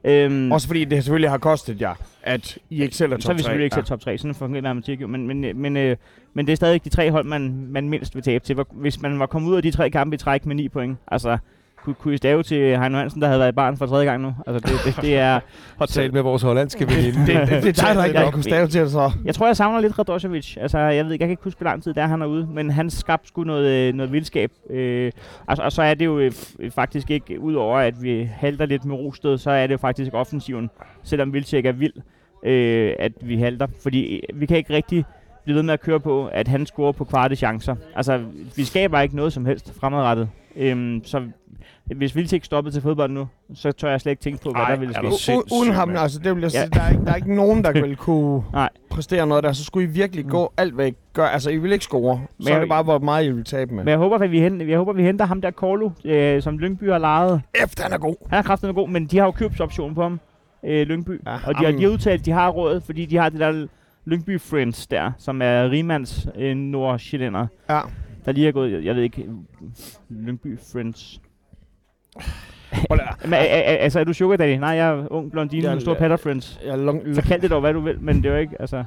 Øhm, 0.04 0.52
Også 0.52 0.68
fordi 0.68 0.86
det 0.86 1.04
selvfølgelig 1.04 1.30
har 1.30 1.38
kostet 1.38 1.82
jer, 1.82 1.94
at 2.24 2.58
I 2.70 2.82
ikke 2.82 2.96
selv 2.96 3.12
er 3.12 3.16
top 3.16 3.22
så 3.22 3.32
er 3.32 3.34
vi 3.34 3.38
3. 3.40 3.44
selvfølgelig 3.44 3.64
ikke 3.64 3.74
selv 3.74 3.86
top 3.86 4.00
3, 4.00 4.18
sådan 4.18 4.36
fungerer 4.36 4.62
matematik 4.62 5.02
jo. 5.02 5.08
Men, 5.08 5.28
men, 5.28 5.44
øh, 5.44 5.56
men, 5.56 5.78
øh, 5.78 5.98
men 6.34 6.46
det 6.46 6.52
er 6.52 6.56
stadig 6.56 6.84
de 6.84 6.90
tre 6.90 7.12
hold, 7.12 7.26
man, 7.26 7.68
man 7.70 7.90
mindst 7.90 8.16
vil 8.16 8.24
tabe 8.24 8.46
til. 8.46 8.58
Hvis 8.72 9.02
man 9.02 9.20
var 9.20 9.26
kommet 9.26 9.50
ud 9.50 9.56
af 9.56 9.62
de 9.62 9.72
tre 9.72 9.90
kampe 9.90 10.14
i 10.14 10.18
træk 10.18 10.46
med 10.46 10.56
9 10.56 10.70
point, 10.70 10.98
altså 11.08 11.38
kunne, 11.88 11.96
kunne 11.96 12.14
I 12.14 12.18
stave 12.18 12.44
til 12.44 12.80
Heino 12.80 12.98
Hansen, 12.98 13.22
der 13.22 13.28
havde 13.28 13.40
været 13.40 13.52
i 13.52 13.56
barn 13.56 13.78
for 13.78 13.86
tredje 13.86 14.06
gang 14.06 14.22
nu? 14.22 14.36
Altså 14.48 14.60
det, 14.60 14.96
det, 14.96 15.02
det 15.02 15.18
er... 15.18 15.40
Har 15.80 15.86
talt 15.86 16.14
med 16.14 16.22
vores 16.22 16.42
hollandske 16.42 16.88
veninde. 16.90 17.20
Det, 17.20 17.50
det, 17.50 17.64
det 17.64 17.80
er 17.80 17.86
dig, 17.88 17.96
der 17.96 18.06
ikke 18.06 18.20
har 18.20 18.32
kunne 18.32 18.44
stave 18.44 18.68
til 18.68 18.82
det 18.82 18.92
så. 18.92 19.12
Jeg 19.26 19.36
tror, 19.36 19.46
jeg 19.46 19.58
savner 19.58 19.82
lidt 19.82 20.00
Radosevic. 20.00 20.58
Altså, 20.58 20.78
jeg 20.78 21.06
ved 21.06 21.12
ikke, 21.12 21.24
jeg 21.24 21.28
kan 21.28 21.32
ikke 21.32 21.44
huske, 21.44 21.58
hvor 21.60 21.70
lang 21.70 21.84
tid 21.84 21.94
der 21.94 22.08
han 22.08 22.22
er 22.22 22.26
ude, 22.26 22.48
men 22.54 22.70
han 22.70 22.90
skabte 22.90 23.28
sgu 23.28 23.44
noget, 23.44 23.68
øh, 23.68 23.94
noget 23.94 24.12
vildskab. 24.12 24.52
Øh, 24.70 25.12
og, 25.48 25.58
og, 25.60 25.72
så 25.72 25.82
er 25.82 25.94
det 25.94 26.06
jo 26.06 26.20
øh, 26.20 26.32
faktisk 26.72 27.12
ikke, 27.12 27.40
udover 27.40 27.80
at 27.80 28.04
vi 28.04 28.30
halter 28.34 28.66
lidt 28.66 28.86
med 28.86 28.96
Rosted, 28.96 29.38
så 29.38 29.52
er 29.52 29.68
det 29.68 29.74
jo 29.74 29.78
faktisk 29.78 30.14
offensiven, 30.14 30.70
selvom 31.04 31.34
Vildtjek 31.34 31.66
er 31.66 31.72
vild, 31.72 31.94
øh, 32.46 32.94
at 33.00 33.12
vi 33.22 33.38
halter. 33.38 33.68
Fordi 33.84 34.16
øh, 34.16 34.42
vi 34.42 34.46
kan 34.46 34.58
ikke 34.58 34.74
rigtig 34.74 35.06
blive 35.44 35.56
ved 35.56 35.64
med 35.64 35.74
at 35.74 35.82
køre 35.82 36.00
på, 36.00 36.26
at 36.26 36.48
han 36.48 36.66
scorer 36.66 36.92
på 36.92 37.04
kvarte 37.04 37.36
chancer. 37.36 37.76
Altså, 37.96 38.24
vi 38.56 38.64
skaber 38.64 39.00
ikke 39.00 39.16
noget 39.16 39.34
som 39.34 39.46
helst 39.46 39.74
fremadrettet. 39.80 40.30
Øhm, 40.58 41.02
så 41.04 41.22
hvis 41.96 42.16
Vildtjek 42.16 42.44
stoppede 42.44 42.76
til 42.76 42.82
fodbold 42.82 43.12
nu, 43.12 43.28
så 43.54 43.72
tør 43.72 43.90
jeg 43.90 44.02
slet 44.02 44.12
ikke 44.12 44.22
tænke 44.22 44.44
på, 44.44 44.52
hvad 44.52 44.62
Ej, 44.62 44.70
der 44.70 44.80
ville 44.80 44.96
er 44.96 45.12
ske. 45.18 45.32
U- 45.34 45.60
uden 45.62 45.72
ham, 45.74 45.96
altså 45.96 46.20
det 46.20 46.36
vil 46.36 46.42
jeg 46.42 46.52
Ja. 46.54 46.66
der, 46.74 46.82
er 46.82 46.90
ikke, 46.92 47.06
der 47.06 47.12
er 47.12 47.16
ikke 47.16 47.36
nogen, 47.36 47.64
der 47.64 47.72
vil 47.82 47.96
kunne 47.96 48.44
Nej. 48.54 48.70
præstere 48.90 49.28
noget 49.28 49.44
der. 49.44 49.52
Så 49.52 49.64
skulle 49.64 49.90
I 49.90 49.92
virkelig 49.92 50.26
gå 50.26 50.54
alt, 50.58 50.74
hvad 50.74 50.88
I 50.88 50.94
gør. 51.14 51.26
Altså, 51.26 51.50
I 51.50 51.58
vil 51.58 51.72
ikke 51.72 51.86
score. 51.86 52.22
Så 52.40 52.50
er 52.50 52.54
jeg- 52.54 52.62
det 52.62 52.70
bare, 52.70 52.84
hvor 52.84 53.00
meget 53.00 53.26
I 53.26 53.32
vil 53.32 53.44
tabe 53.44 53.74
med. 53.76 53.84
Men 53.84 53.90
jeg 53.92 53.98
håber, 53.98 54.16
at 54.18 54.32
vi 54.32 54.40
henter, 54.40 54.66
jeg 54.66 54.78
håber, 54.78 54.94
vi 54.94 55.04
henter 55.04 55.26
ham 55.26 55.42
der 55.42 55.52
Korlu, 55.52 55.90
øh, 56.06 56.42
som 56.42 56.58
Lyngby 56.60 56.90
har 56.92 56.98
lejet. 56.98 57.42
Efter 57.64 57.84
han 57.84 57.94
er 57.94 57.98
god. 57.98 58.16
Han 58.30 58.38
er 58.40 58.44
kraftigt 58.44 58.76
god, 58.76 58.90
men 58.90 59.06
de 59.06 59.18
har 59.18 59.26
jo 59.26 59.32
købsoption 59.32 59.96
på 59.96 60.02
ham, 60.02 60.20
øh, 60.66 60.88
Lyngby. 60.88 61.22
Ja, 61.26 61.34
og 61.46 61.56
de 61.60 61.66
har, 61.66 61.72
de 61.72 61.82
har 61.84 61.90
udtalt, 61.90 62.20
at 62.20 62.26
de 62.26 62.32
har 62.32 62.50
råd, 62.50 62.82
fordi 62.82 63.06
de 63.06 63.18
har 63.18 63.30
det 63.30 63.40
der 63.40 63.68
Lyngby 64.06 64.40
Friends 64.42 64.88
der, 64.88 65.12
som 65.18 65.42
er 65.42 65.70
Rimands 65.72 66.28
øh, 66.38 66.56
nordsjællænder, 66.56 67.48
Ja. 67.70 67.80
der 68.26 68.32
lige 68.32 68.48
er 68.48 68.52
gået, 68.52 68.72
jeg, 68.72 68.84
jeg 68.86 68.96
ved 68.96 69.04
ikke, 69.04 69.26
Lyngby 70.10 70.60
Friends. 70.72 71.22
Men, 73.26 73.34
altså, 73.34 74.00
er 74.00 74.04
du 74.04 74.14
sugar 74.14 74.38
daddy? 74.38 74.60
Nej, 74.60 74.70
jeg 74.70 74.90
er 74.90 75.08
ung 75.12 75.32
blondine 75.32 75.70
med 75.70 75.82
store 75.82 75.96
patter 75.96 76.18
friends. 76.18 76.60
Jeg 76.66 76.78
long, 76.78 77.16
Så 77.16 77.22
kald 77.22 77.42
det 77.42 77.52
dog, 77.52 77.62
hvad 77.62 77.74
du 77.74 77.80
vil, 77.80 78.02
men 78.02 78.18
det 78.18 78.26
er 78.26 78.30
jo 78.30 78.38
ikke, 78.40 78.56
altså... 78.60 78.78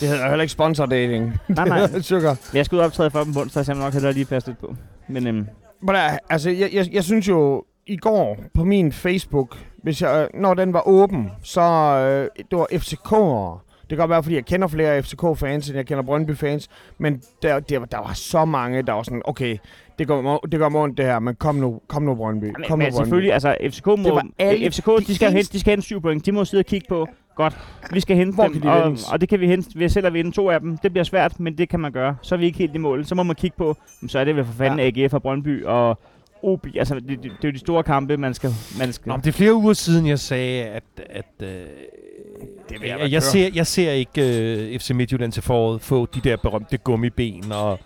det 0.00 0.08
hedder 0.08 0.28
heller 0.28 0.42
ikke 0.42 0.52
sponsor 0.52 0.86
dating. 0.86 1.32
Nej, 1.48 1.68
nej. 1.68 2.00
Sugar. 2.00 2.36
Men 2.52 2.56
jeg 2.56 2.72
og 2.72 2.86
optræde 2.86 3.10
for 3.10 3.24
dem 3.24 3.32
på 3.32 3.40
onsdag, 3.40 3.64
så 3.64 3.72
jeg 3.72 3.80
nok 3.80 3.92
hellere 3.92 4.12
lige 4.12 4.24
passe 4.24 4.48
lidt 4.48 4.58
på. 4.58 4.76
Men 5.08 5.26
øhm, 5.26 5.46
da, 5.88 6.18
altså, 6.30 6.50
jeg, 6.50 6.70
jeg, 6.72 6.86
jeg 6.92 7.04
synes 7.04 7.28
jo, 7.28 7.64
i 7.86 7.96
går 7.96 8.36
på 8.54 8.64
min 8.64 8.92
Facebook, 8.92 9.58
hvis 9.82 10.02
jeg, 10.02 10.28
når 10.34 10.54
den 10.54 10.72
var 10.72 10.88
åben, 10.88 11.30
så 11.42 11.62
øh, 11.62 12.44
det 12.50 12.58
var 12.58 12.66
FCK'ere. 12.72 13.65
Det 13.90 13.96
kan 13.96 13.98
godt 13.98 14.10
være, 14.10 14.22
fordi 14.22 14.34
jeg 14.36 14.44
kender 14.44 14.68
flere 14.68 15.02
FCK-fans, 15.02 15.68
end 15.68 15.76
jeg 15.76 15.86
kender 15.86 16.02
Brøndby-fans. 16.02 16.68
Men 16.98 17.22
der, 17.42 17.60
der, 17.60 17.84
der 17.84 17.98
var 17.98 18.12
så 18.14 18.44
mange, 18.44 18.82
der 18.82 18.92
var 18.92 19.02
sådan, 19.02 19.22
okay, 19.24 19.58
det 19.98 20.06
går, 20.06 20.22
mig- 20.22 20.52
det 20.52 20.60
går 20.60 20.68
mig 20.68 20.80
ondt 20.80 20.98
det 20.98 21.04
her, 21.04 21.18
men 21.18 21.34
kom 21.34 21.54
nu, 21.54 21.80
kom 21.86 22.02
nu 22.02 22.14
Brøndby. 22.14 22.44
Men, 22.44 22.54
Kom 22.68 22.78
nu 22.78 22.84
men 22.84 22.92
Brøndby. 22.92 22.96
selvfølgelig, 23.04 23.32
altså 23.32 23.56
FCK 23.70 23.86
må, 23.86 24.20
alle 24.38 24.70
FCK, 24.70 24.86
de 24.86 25.04
de 25.06 25.14
skal, 25.14 25.32
hente, 25.32 25.52
de 25.52 25.60
skal 25.60 25.70
hente 25.70 25.84
syv 25.84 26.00
point. 26.02 26.26
De 26.26 26.32
må 26.32 26.44
sidde 26.44 26.60
og 26.60 26.66
kigge 26.66 26.86
på, 26.88 27.08
godt, 27.36 27.58
vi 27.92 28.00
skal 28.00 28.16
hente 28.16 28.34
Hvor 28.34 28.44
dem, 28.44 28.52
kan 28.52 28.62
de 28.62 28.68
og, 28.70 28.96
og, 29.12 29.20
det 29.20 29.28
kan 29.28 29.40
vi 29.40 29.46
hente 29.46 29.78
ved 29.78 29.88
selv 29.88 30.06
at 30.06 30.12
vinde 30.14 30.30
to 30.30 30.50
af 30.50 30.60
dem. 30.60 30.78
Det 30.78 30.92
bliver 30.92 31.04
svært, 31.04 31.40
men 31.40 31.58
det 31.58 31.68
kan 31.68 31.80
man 31.80 31.92
gøre. 31.92 32.16
Så 32.22 32.34
er 32.34 32.38
vi 32.38 32.46
ikke 32.46 32.58
helt 32.58 32.74
i 32.74 32.78
mål. 32.78 33.04
Så 33.04 33.14
må 33.14 33.22
man 33.22 33.36
kigge 33.36 33.56
på, 33.56 33.76
så 34.08 34.18
er 34.18 34.24
det 34.24 34.36
vel 34.36 34.44
for 34.44 34.52
fanden 34.52 34.78
ja. 34.96 35.02
AGF 35.04 35.14
og 35.14 35.22
Brøndby 35.22 35.64
og 35.64 35.98
OB. 36.42 36.66
Altså, 36.76 36.94
det, 36.94 37.08
det, 37.08 37.18
det, 37.22 37.30
er 37.30 37.48
jo 37.48 37.50
de 37.50 37.58
store 37.58 37.82
kampe, 37.82 38.16
man 38.16 38.34
skal... 38.34 38.50
Man 38.78 38.92
skal. 38.92 39.08
Nå, 39.08 39.16
men 39.16 39.20
det 39.24 39.28
er 39.28 39.32
flere 39.32 39.54
uger 39.54 39.72
siden, 39.72 40.06
jeg 40.06 40.18
sagde, 40.18 40.64
at, 40.64 40.82
at 41.10 41.24
øh, 41.42 41.48
Det 42.68 42.80
vil 42.80 42.88
jeg, 42.88 43.10
jeg, 43.12 43.22
ser, 43.22 43.50
jeg 43.54 43.66
ser 43.66 43.90
ikke 43.92 44.22
øh, 44.72 44.78
FC 44.78 44.90
Midtjylland 44.90 45.32
til 45.32 45.42
foråret 45.42 45.80
få 45.80 46.06
de 46.06 46.20
der 46.20 46.36
berømte 46.36 46.78
gummiben 46.78 47.52
og 47.52 47.78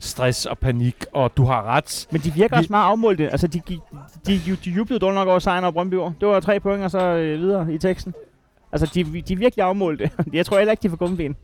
stress 0.00 0.46
og 0.46 0.58
panik, 0.58 0.96
og 1.12 1.36
du 1.36 1.44
har 1.44 1.62
ret. 1.62 2.06
men 2.12 2.20
de 2.20 2.32
virker 2.34 2.56
vi- 2.56 2.58
også 2.60 2.72
meget 2.72 2.84
afmålte. 2.90 3.30
Altså, 3.30 3.46
de, 3.46 3.60
de, 3.68 3.78
de, 4.26 4.40
de, 4.46 4.56
de 4.64 4.70
jublede 4.70 5.00
dårligt 5.00 5.14
nok 5.14 5.28
over 5.28 5.38
sejren 5.38 5.64
over 5.64 5.72
Brøndby. 5.72 5.94
Det 6.20 6.28
var 6.28 6.40
tre 6.40 6.60
point, 6.60 6.82
og 6.84 6.90
så 6.90 6.98
øh, 6.98 7.40
videre 7.40 7.74
i 7.74 7.78
teksten. 7.78 8.14
Altså, 8.72 8.90
de, 8.94 9.04
de 9.22 9.32
er 9.32 9.36
virkelig 9.36 9.64
afmålte. 9.64 10.10
Jeg 10.32 10.46
tror 10.46 10.58
heller 10.58 10.70
ikke, 10.72 10.82
de 10.82 10.88
får 10.88 10.96
gummiben. 10.96 11.36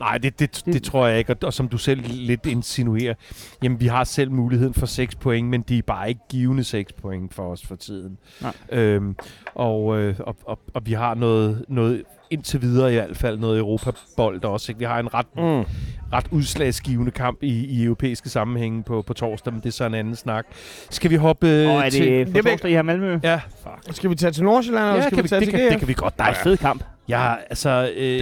Nej, 0.00 0.18
det, 0.18 0.38
det, 0.40 0.62
det, 0.66 0.82
tror 0.82 1.06
jeg 1.06 1.18
ikke, 1.18 1.32
og, 1.32 1.36
og 1.42 1.52
som 1.52 1.68
du 1.68 1.78
selv 1.78 2.02
lidt 2.06 2.46
insinuerer, 2.46 3.14
jamen 3.62 3.80
vi 3.80 3.86
har 3.86 4.04
selv 4.04 4.30
muligheden 4.30 4.74
for 4.74 4.86
6 4.86 5.14
point, 5.14 5.48
men 5.48 5.62
de 5.62 5.78
er 5.78 5.82
bare 5.82 6.08
ikke 6.08 6.20
givende 6.28 6.64
6 6.64 6.92
point 6.92 7.34
for 7.34 7.52
os 7.52 7.66
for 7.66 7.76
tiden. 7.76 8.18
Nej. 8.42 8.52
Øhm, 8.72 9.16
og, 9.54 9.98
øh, 9.98 10.14
og, 10.20 10.36
og, 10.44 10.58
og 10.74 10.86
vi 10.86 10.92
har 10.92 11.14
noget, 11.14 11.64
noget 11.68 12.02
indtil 12.30 12.62
videre 12.62 12.90
i 12.92 12.94
hvert 12.94 13.16
fald 13.16 13.38
noget 13.38 13.58
Europabold 13.58 14.44
også. 14.44 14.72
Ikke? 14.72 14.78
Vi 14.78 14.84
har 14.84 14.98
en 15.00 15.14
ret, 15.14 15.26
Mm. 15.36 15.64
ret 16.12 16.26
udslagsgivende 16.30 17.10
kamp 17.10 17.42
i, 17.42 17.64
i 17.66 17.84
europæiske 17.84 18.28
sammenhænge 18.28 18.82
på, 18.82 19.02
på 19.02 19.14
torsdag, 19.14 19.52
men 19.52 19.62
det 19.62 19.68
er 19.68 19.72
så 19.72 19.84
en 19.86 19.94
anden 19.94 20.16
snak. 20.16 20.46
Skal 20.90 21.10
vi 21.10 21.16
hoppe 21.16 21.46
Og 21.46 21.52
er 21.52 21.82
det 21.82 21.92
til... 21.92 22.08
øh, 22.08 22.18
det 22.18 22.28
for 22.28 22.32
vil- 22.42 22.50
torsdag, 22.52 22.70
I 22.70 22.74
har 22.74 22.82
Malmø? 22.82 23.18
Ja, 23.22 23.40
Skal 23.90 24.10
vi 24.10 24.14
tage 24.14 24.32
til 24.32 24.44
Nordsjælland, 24.44 24.84
eller 24.84 24.94
ja 24.96 25.02
skal 25.02 25.10
kan 25.10 25.18
vi 25.18 25.22
vi, 25.22 25.28
tage 25.28 25.40
det, 25.40 25.48
til 25.48 25.58
kan, 25.58 25.70
det 25.70 25.78
kan 25.78 25.88
vi 25.88 25.94
godt. 25.94 26.18
Nej, 26.18 26.30
Nej, 26.30 26.42
fed 26.42 26.56
kamp. 26.56 26.84
Jeg 27.08 27.38
altså... 27.50 27.90
Øh, 27.96 28.16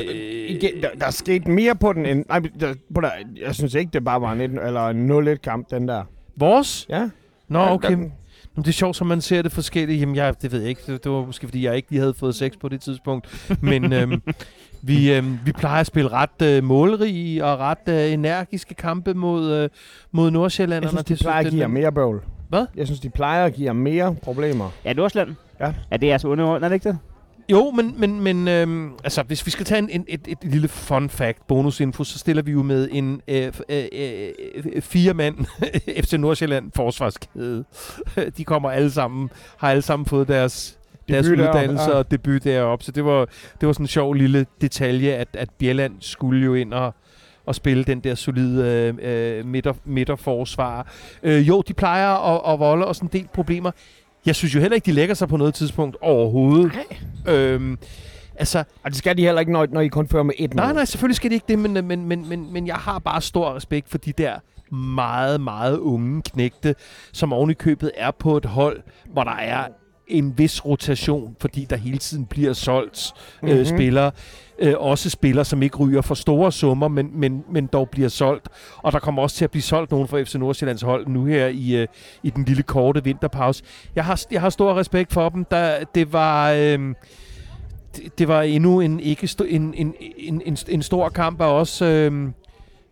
Igen, 0.48 0.82
der, 0.82 0.88
der 1.00 1.06
er 1.06 1.10
sket 1.10 1.48
mere 1.48 1.74
på 1.74 1.92
den 1.92 2.06
end... 2.06 2.24
Nej, 2.28 2.40
der, 2.60 2.74
på 2.94 3.00
der, 3.00 3.10
jeg 3.46 3.54
synes 3.54 3.74
ikke, 3.74 3.90
det 3.92 4.04
bare 4.04 4.20
var 4.20 4.32
en, 4.32 4.40
1 4.40 4.50
eller 4.66 4.88
en 4.88 5.28
0-1 5.28 5.34
kamp, 5.34 5.70
den 5.70 5.88
der. 5.88 6.02
vores? 6.36 6.86
Ja. 6.88 7.08
Nå, 7.48 7.58
Ja, 7.60 7.72
okay. 7.74 7.90
der- 7.90 7.96
Nå, 8.56 8.62
det 8.62 8.68
er 8.68 8.72
sjovt, 8.72 8.96
som 8.96 9.06
man 9.06 9.20
ser 9.20 9.42
det 9.42 9.52
forskelligt. 9.52 10.00
Jamen, 10.00 10.16
jeg, 10.16 10.34
det 10.42 10.52
ved 10.52 10.60
jeg 10.60 10.68
ikke. 10.68 10.80
Det, 10.86 11.04
det 11.04 11.12
var 11.12 11.26
måske, 11.26 11.46
fordi 11.46 11.64
jeg 11.64 11.76
ikke 11.76 11.90
lige 11.90 12.00
havde 12.00 12.14
fået 12.14 12.34
sex 12.34 12.52
på 12.60 12.68
det 12.68 12.80
tidspunkt. 12.80 13.48
Men 13.62 13.92
øhm, 13.92 14.22
vi, 14.82 15.12
øhm, 15.14 15.38
vi 15.44 15.52
plejer 15.52 15.80
at 15.80 15.86
spille 15.86 16.08
ret 16.08 16.42
øh, 16.42 16.64
målrige 16.64 17.44
og 17.44 17.58
ret 17.58 17.88
øh, 17.88 18.12
energiske 18.12 18.74
kampe 18.74 19.14
mod, 19.14 19.52
øh, 19.52 19.68
mod 20.12 20.30
Nordsjælland. 20.30 20.84
Jeg 20.84 20.90
synes, 20.90 21.04
de 21.04 21.16
plejer 21.16 21.44
at 21.44 21.50
give 21.50 21.60
jer 21.60 21.66
mere 21.68 21.92
bøvl. 21.92 22.20
Hvad? 22.48 22.66
Jeg 22.76 22.86
synes, 22.86 23.00
de 23.00 23.10
plejer 23.10 23.44
at 23.44 23.54
give 23.54 23.66
jer 23.66 23.72
mere 23.72 24.16
problemer. 24.22 24.70
Ja, 24.84 24.92
Nordsjælland. 24.92 25.36
Ja. 25.60 25.72
Ja, 25.90 25.96
det 25.96 26.08
er 26.08 26.12
altså 26.12 26.28
underordnet, 26.28 26.64
er 26.64 26.68
det 26.68 26.74
ikke 26.74 26.88
det? 26.88 26.98
Jo, 27.48 27.70
men, 27.70 27.94
men, 27.98 28.20
men 28.20 28.48
øhm, 28.48 28.92
altså, 29.04 29.22
hvis 29.22 29.46
vi 29.46 29.50
skal 29.50 29.66
tage 29.66 29.78
en, 29.78 29.88
en, 29.90 30.04
et, 30.08 30.20
et 30.28 30.38
lille 30.42 30.68
fun 30.68 31.10
fact, 31.10 31.46
bonusinfo, 31.46 32.04
så 32.04 32.18
stiller 32.18 32.42
vi 32.42 32.52
jo 32.52 32.62
med 32.62 32.88
en 32.92 33.20
øh, 33.28 33.48
f- 33.48 33.60
øh, 33.68 33.84
øh, 33.92 34.82
fire 34.82 35.14
mand 35.14 35.36
FC 36.04 36.12
Nordsjælland 36.12 36.70
forsvarskæde. 36.76 37.64
De 38.36 38.44
kommer 38.44 38.70
alle 38.70 38.90
sammen, 38.90 39.30
har 39.56 39.70
alle 39.70 39.82
sammen 39.82 40.06
fået 40.06 40.28
deres 40.28 40.78
deres 41.08 41.26
Debut 41.26 41.40
uddannelse 41.40 41.90
ja. 41.90 41.96
og 41.96 42.10
debut 42.10 42.44
deroppe. 42.44 42.84
Så 42.84 42.92
det 42.92 43.04
var, 43.04 43.28
det 43.60 43.66
var 43.66 43.72
sådan 43.72 43.84
en 43.84 43.88
sjov 43.88 44.14
lille 44.14 44.46
detalje, 44.60 45.12
at, 45.12 45.28
at 45.32 45.50
Bjelland 45.58 45.92
skulle 46.00 46.44
jo 46.44 46.54
ind 46.54 46.74
og, 46.74 46.94
og 47.46 47.54
spille 47.54 47.84
den 47.84 48.00
der 48.00 48.14
solide 48.14 48.64
øh, 49.02 49.38
øh, 49.38 49.46
midter, 49.46 49.72
midterforsvar. 49.84 50.92
Øh, 51.22 51.48
jo, 51.48 51.62
de 51.68 51.74
plejer 51.74 52.08
at, 52.34 52.52
at 52.52 52.58
volde 52.60 52.86
os 52.86 52.98
en 52.98 53.08
del 53.12 53.28
problemer. 53.34 53.70
Jeg 54.26 54.36
synes 54.36 54.54
jo 54.54 54.60
heller 54.60 54.74
ikke, 54.74 54.86
de 54.86 54.92
lægger 54.92 55.14
sig 55.14 55.28
på 55.28 55.36
noget 55.36 55.54
tidspunkt 55.54 55.96
overhovedet. 56.00 56.72
Øhm, 57.28 57.78
altså, 58.36 58.58
Og 58.82 58.90
det 58.90 58.98
skal 58.98 59.16
de 59.16 59.22
heller 59.22 59.40
ikke, 59.40 59.52
når, 59.52 59.66
når 59.70 59.80
I 59.80 59.88
kun 59.88 60.08
fører 60.08 60.22
med 60.22 60.34
et 60.38 60.54
nej, 60.54 60.72
nej, 60.72 60.84
selvfølgelig 60.84 61.16
skal 61.16 61.30
de 61.30 61.34
ikke 61.34 61.46
det, 61.48 61.58
men, 61.58 61.72
men, 61.86 62.06
men, 62.06 62.28
men, 62.28 62.52
men 62.52 62.66
jeg 62.66 62.76
har 62.76 62.98
bare 62.98 63.20
stor 63.20 63.54
respekt 63.56 63.90
for 63.90 63.98
de 63.98 64.12
der 64.12 64.34
meget, 64.74 65.40
meget 65.40 65.78
unge 65.78 66.22
knægte, 66.22 66.74
som 67.12 67.32
oven 67.32 67.50
i 67.50 67.54
købet 67.54 67.90
er 67.96 68.10
på 68.10 68.36
et 68.36 68.44
hold, 68.44 68.82
hvor 69.12 69.24
der 69.24 69.36
er 69.36 69.66
en 70.08 70.38
vis 70.38 70.64
rotation, 70.64 71.36
fordi 71.40 71.66
der 71.70 71.76
hele 71.76 71.98
tiden 71.98 72.26
bliver 72.26 72.52
solgt 72.52 73.12
mm-hmm. 73.42 73.58
øh, 73.58 73.66
spillere. 73.66 74.10
Øh, 74.58 74.74
også 74.78 75.10
spillere, 75.10 75.44
som 75.44 75.62
ikke 75.62 75.76
ryger 75.76 76.00
for 76.02 76.14
store 76.14 76.52
summer, 76.52 76.88
men, 76.88 77.10
men, 77.14 77.44
men 77.50 77.66
dog 77.66 77.90
bliver 77.90 78.08
solgt. 78.08 78.48
Og 78.76 78.92
der 78.92 78.98
kommer 78.98 79.22
også 79.22 79.36
til 79.36 79.44
at 79.44 79.50
blive 79.50 79.62
solgt 79.62 79.90
nogen 79.90 80.08
fra 80.08 80.22
FC 80.22 80.34
Nordsjællands 80.34 80.82
hold 80.82 81.06
nu 81.06 81.24
her 81.24 81.46
i, 81.46 81.76
øh, 81.76 81.86
i 82.22 82.30
den 82.30 82.44
lille 82.44 82.62
korte 82.62 83.04
vinterpause. 83.04 83.64
Jeg 83.96 84.04
har, 84.04 84.22
jeg 84.30 84.40
har 84.40 84.50
stor 84.50 84.74
respekt 84.74 85.12
for 85.12 85.28
dem. 85.28 85.44
Der, 85.44 85.84
det 85.94 86.12
var... 86.12 86.52
Øh, 86.52 86.94
det, 87.96 88.18
det 88.18 88.28
var 88.28 88.42
endnu 88.42 88.80
en 88.80 89.00
ikke 89.00 89.28
sto- 89.30 89.46
en, 89.48 89.74
en, 89.74 89.94
en, 90.18 90.42
en, 90.46 90.56
en 90.68 90.82
stor 90.82 91.08
kamp 91.08 91.40
af 91.40 91.46
også 91.46 91.84
øh, 91.84 92.28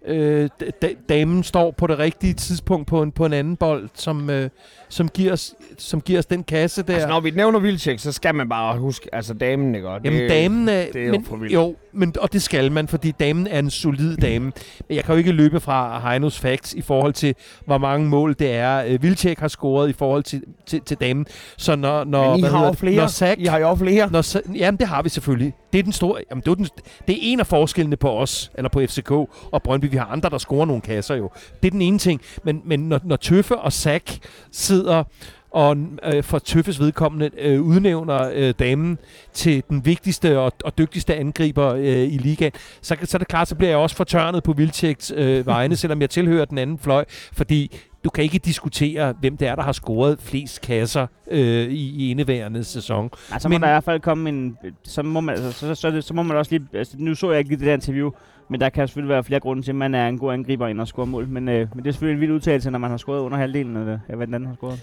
øh, 0.06 0.48
da- 0.82 0.94
damen 1.08 1.42
står 1.42 1.70
på 1.70 1.86
det 1.86 1.98
rigtige 1.98 2.34
tidspunkt 2.34 2.86
på 2.88 3.02
en 3.02 3.12
på 3.12 3.26
en 3.26 3.32
anden 3.32 3.56
bold 3.56 3.88
som 3.94 4.30
øh, 4.30 4.50
som 4.88 5.08
giver 5.08 5.32
os 5.32 5.54
som 5.78 6.00
giver 6.00 6.18
os 6.18 6.26
den 6.26 6.44
kasse 6.44 6.82
der. 6.82 6.92
Altså, 6.94 7.08
når 7.08 7.20
vi 7.20 7.30
nævner 7.30 7.58
Vildtjek, 7.58 7.98
så 7.98 8.12
skal 8.12 8.34
man 8.34 8.48
bare 8.48 8.78
huske, 8.78 9.14
altså 9.14 9.34
damen, 9.34 9.74
ikke? 9.74 9.88
Og 9.88 10.00
det, 10.00 10.06
Jamen 10.06 10.28
damen 10.30 10.68
er, 10.68 10.84
det 10.92 11.02
er 11.02 11.06
jo 11.06 11.12
men, 11.12 11.24
for 11.24 11.36
vildt. 11.36 11.54
jo, 11.54 11.76
men, 11.92 12.14
og 12.20 12.32
det 12.32 12.42
skal 12.42 12.72
man, 12.72 12.88
fordi 12.88 13.10
damen 13.20 13.46
er 13.46 13.58
en 13.58 13.70
solid 13.70 14.16
dame. 14.16 14.44
Men 14.88 14.96
jeg 14.96 15.04
kan 15.04 15.12
jo 15.14 15.18
ikke 15.18 15.32
løbe 15.32 15.60
fra 15.60 16.08
Heinos 16.10 16.38
facts 16.38 16.74
i 16.74 16.80
forhold 16.82 17.12
til, 17.12 17.34
hvor 17.66 17.78
mange 17.78 18.08
mål 18.08 18.34
det 18.38 18.50
er, 18.54 18.84
øh, 18.88 19.02
Vildtjek 19.02 19.38
har 19.38 19.48
scoret 19.48 19.88
i 19.88 19.92
forhold 19.92 20.22
til, 20.22 20.42
til, 20.66 20.80
til 20.80 20.96
damen. 21.00 21.26
Så 21.56 21.76
når, 21.76 22.04
når, 22.04 22.30
Men 22.30 22.38
I 22.44 22.48
har 22.48 22.66
jo 22.66 22.72
flere. 22.72 22.96
når 22.96 23.06
Zach, 23.06 23.40
I 23.42 23.44
har 23.44 23.58
jo 23.58 23.74
flere. 23.74 24.08
når, 24.12 24.54
jamen, 24.56 24.78
det 24.78 24.88
har 24.88 25.02
vi 25.02 25.08
selvfølgelig. 25.08 25.54
Det 25.72 25.78
er 25.78 25.82
den 25.82 25.92
store, 25.92 26.20
jamen, 26.30 26.42
det, 26.42 26.50
er 26.50 26.54
den, 26.54 26.64
det 27.08 27.14
er 27.14 27.18
en 27.22 27.40
af 27.40 27.46
forskellene 27.46 27.96
på 27.96 28.10
os, 28.10 28.50
eller 28.54 28.68
på 28.68 28.80
FCK 28.86 29.10
og 29.10 29.62
Brøndby. 29.64 29.91
Vi 29.92 29.96
har 29.96 30.04
andre, 30.06 30.30
der 30.30 30.38
scorer 30.38 30.66
nogle 30.66 30.82
kasser 30.82 31.14
jo. 31.14 31.30
Det 31.62 31.66
er 31.66 31.70
den 31.70 31.82
ene 31.82 31.98
ting. 31.98 32.20
Men, 32.44 32.62
men 32.64 32.80
når, 32.88 33.00
når 33.04 33.16
Tøffe 33.16 33.58
og 33.58 33.72
Zach 33.72 34.20
sidder 34.52 35.04
og 35.50 35.76
øh, 36.04 36.22
for 36.22 36.38
Tøffes 36.38 36.80
vedkommende 36.80 37.30
øh, 37.38 37.62
udnævner 37.62 38.30
øh, 38.34 38.54
damen 38.58 38.98
til 39.32 39.62
den 39.68 39.86
vigtigste 39.86 40.38
og, 40.38 40.52
og 40.64 40.78
dygtigste 40.78 41.14
angriber 41.16 41.74
øh, 41.74 41.84
i 41.84 42.18
ligaen, 42.18 42.52
så, 42.82 42.96
så 43.04 43.16
er 43.16 43.18
det 43.18 43.28
klart, 43.28 43.48
så 43.48 43.54
bliver 43.54 43.70
jeg 43.70 43.78
også 43.78 43.96
fortørnet 43.96 44.42
på 44.42 44.52
Vildtjeks 44.52 45.12
øh, 45.16 45.46
vegne, 45.54 45.76
selvom 45.76 46.00
jeg 46.00 46.10
tilhører 46.10 46.44
den 46.44 46.58
anden 46.58 46.78
fløj, 46.78 47.04
fordi 47.32 47.80
du 48.04 48.10
kan 48.10 48.24
ikke 48.24 48.38
diskutere, 48.38 49.14
hvem 49.20 49.36
det 49.36 49.48
er, 49.48 49.54
der 49.54 49.62
har 49.62 49.72
scoret 49.72 50.18
flest 50.20 50.60
kasser 50.60 51.06
øh, 51.30 51.68
i, 51.68 52.04
i 52.06 52.10
indeværende 52.10 52.64
sæson. 52.64 53.10
Nej, 53.30 53.38
så 53.38 53.48
må 53.48 53.52
Men- 53.52 53.62
der 53.62 53.68
i 53.68 53.70
hvert 53.72 53.84
fald 53.84 54.00
komme 54.00 54.28
en... 54.28 54.56
Så 54.84 55.02
må 55.02 55.20
man, 55.20 55.34
altså, 55.34 55.52
så, 55.52 55.74
så, 55.74 55.90
så, 55.90 56.00
så 56.00 56.14
må 56.14 56.22
man 56.22 56.36
også 56.36 56.50
lige... 56.52 56.66
Altså, 56.74 56.94
nu 56.98 57.14
så 57.14 57.30
jeg 57.30 57.38
ikke 57.38 57.56
det 57.56 57.66
der 57.66 57.74
interview, 57.74 58.10
men 58.48 58.60
der 58.60 58.68
kan 58.68 58.88
selvfølgelig 58.88 59.12
være 59.14 59.24
flere 59.24 59.40
grunde 59.40 59.62
til, 59.62 59.70
at 59.70 59.76
man 59.76 59.94
er 59.94 60.08
en 60.08 60.18
god 60.18 60.32
angriber 60.32 60.68
ind 60.68 60.80
og 60.80 60.88
score 60.88 61.06
mål. 61.06 61.28
Men, 61.28 61.48
øh, 61.48 61.68
men 61.74 61.84
det 61.84 61.88
er 61.88 61.92
selvfølgelig 61.92 62.14
en 62.16 62.20
vild 62.20 62.30
udtalelse, 62.32 62.70
når 62.70 62.78
man 62.78 62.90
har 62.90 62.96
scoret 62.96 63.20
under 63.20 63.38
halvdelen 63.38 63.76
af, 63.76 63.84
det- 63.84 64.00
af 64.08 64.16
hvad 64.16 64.26
den 64.26 64.34
anden 64.34 64.48
har 64.48 64.54
scoret. 64.56 64.80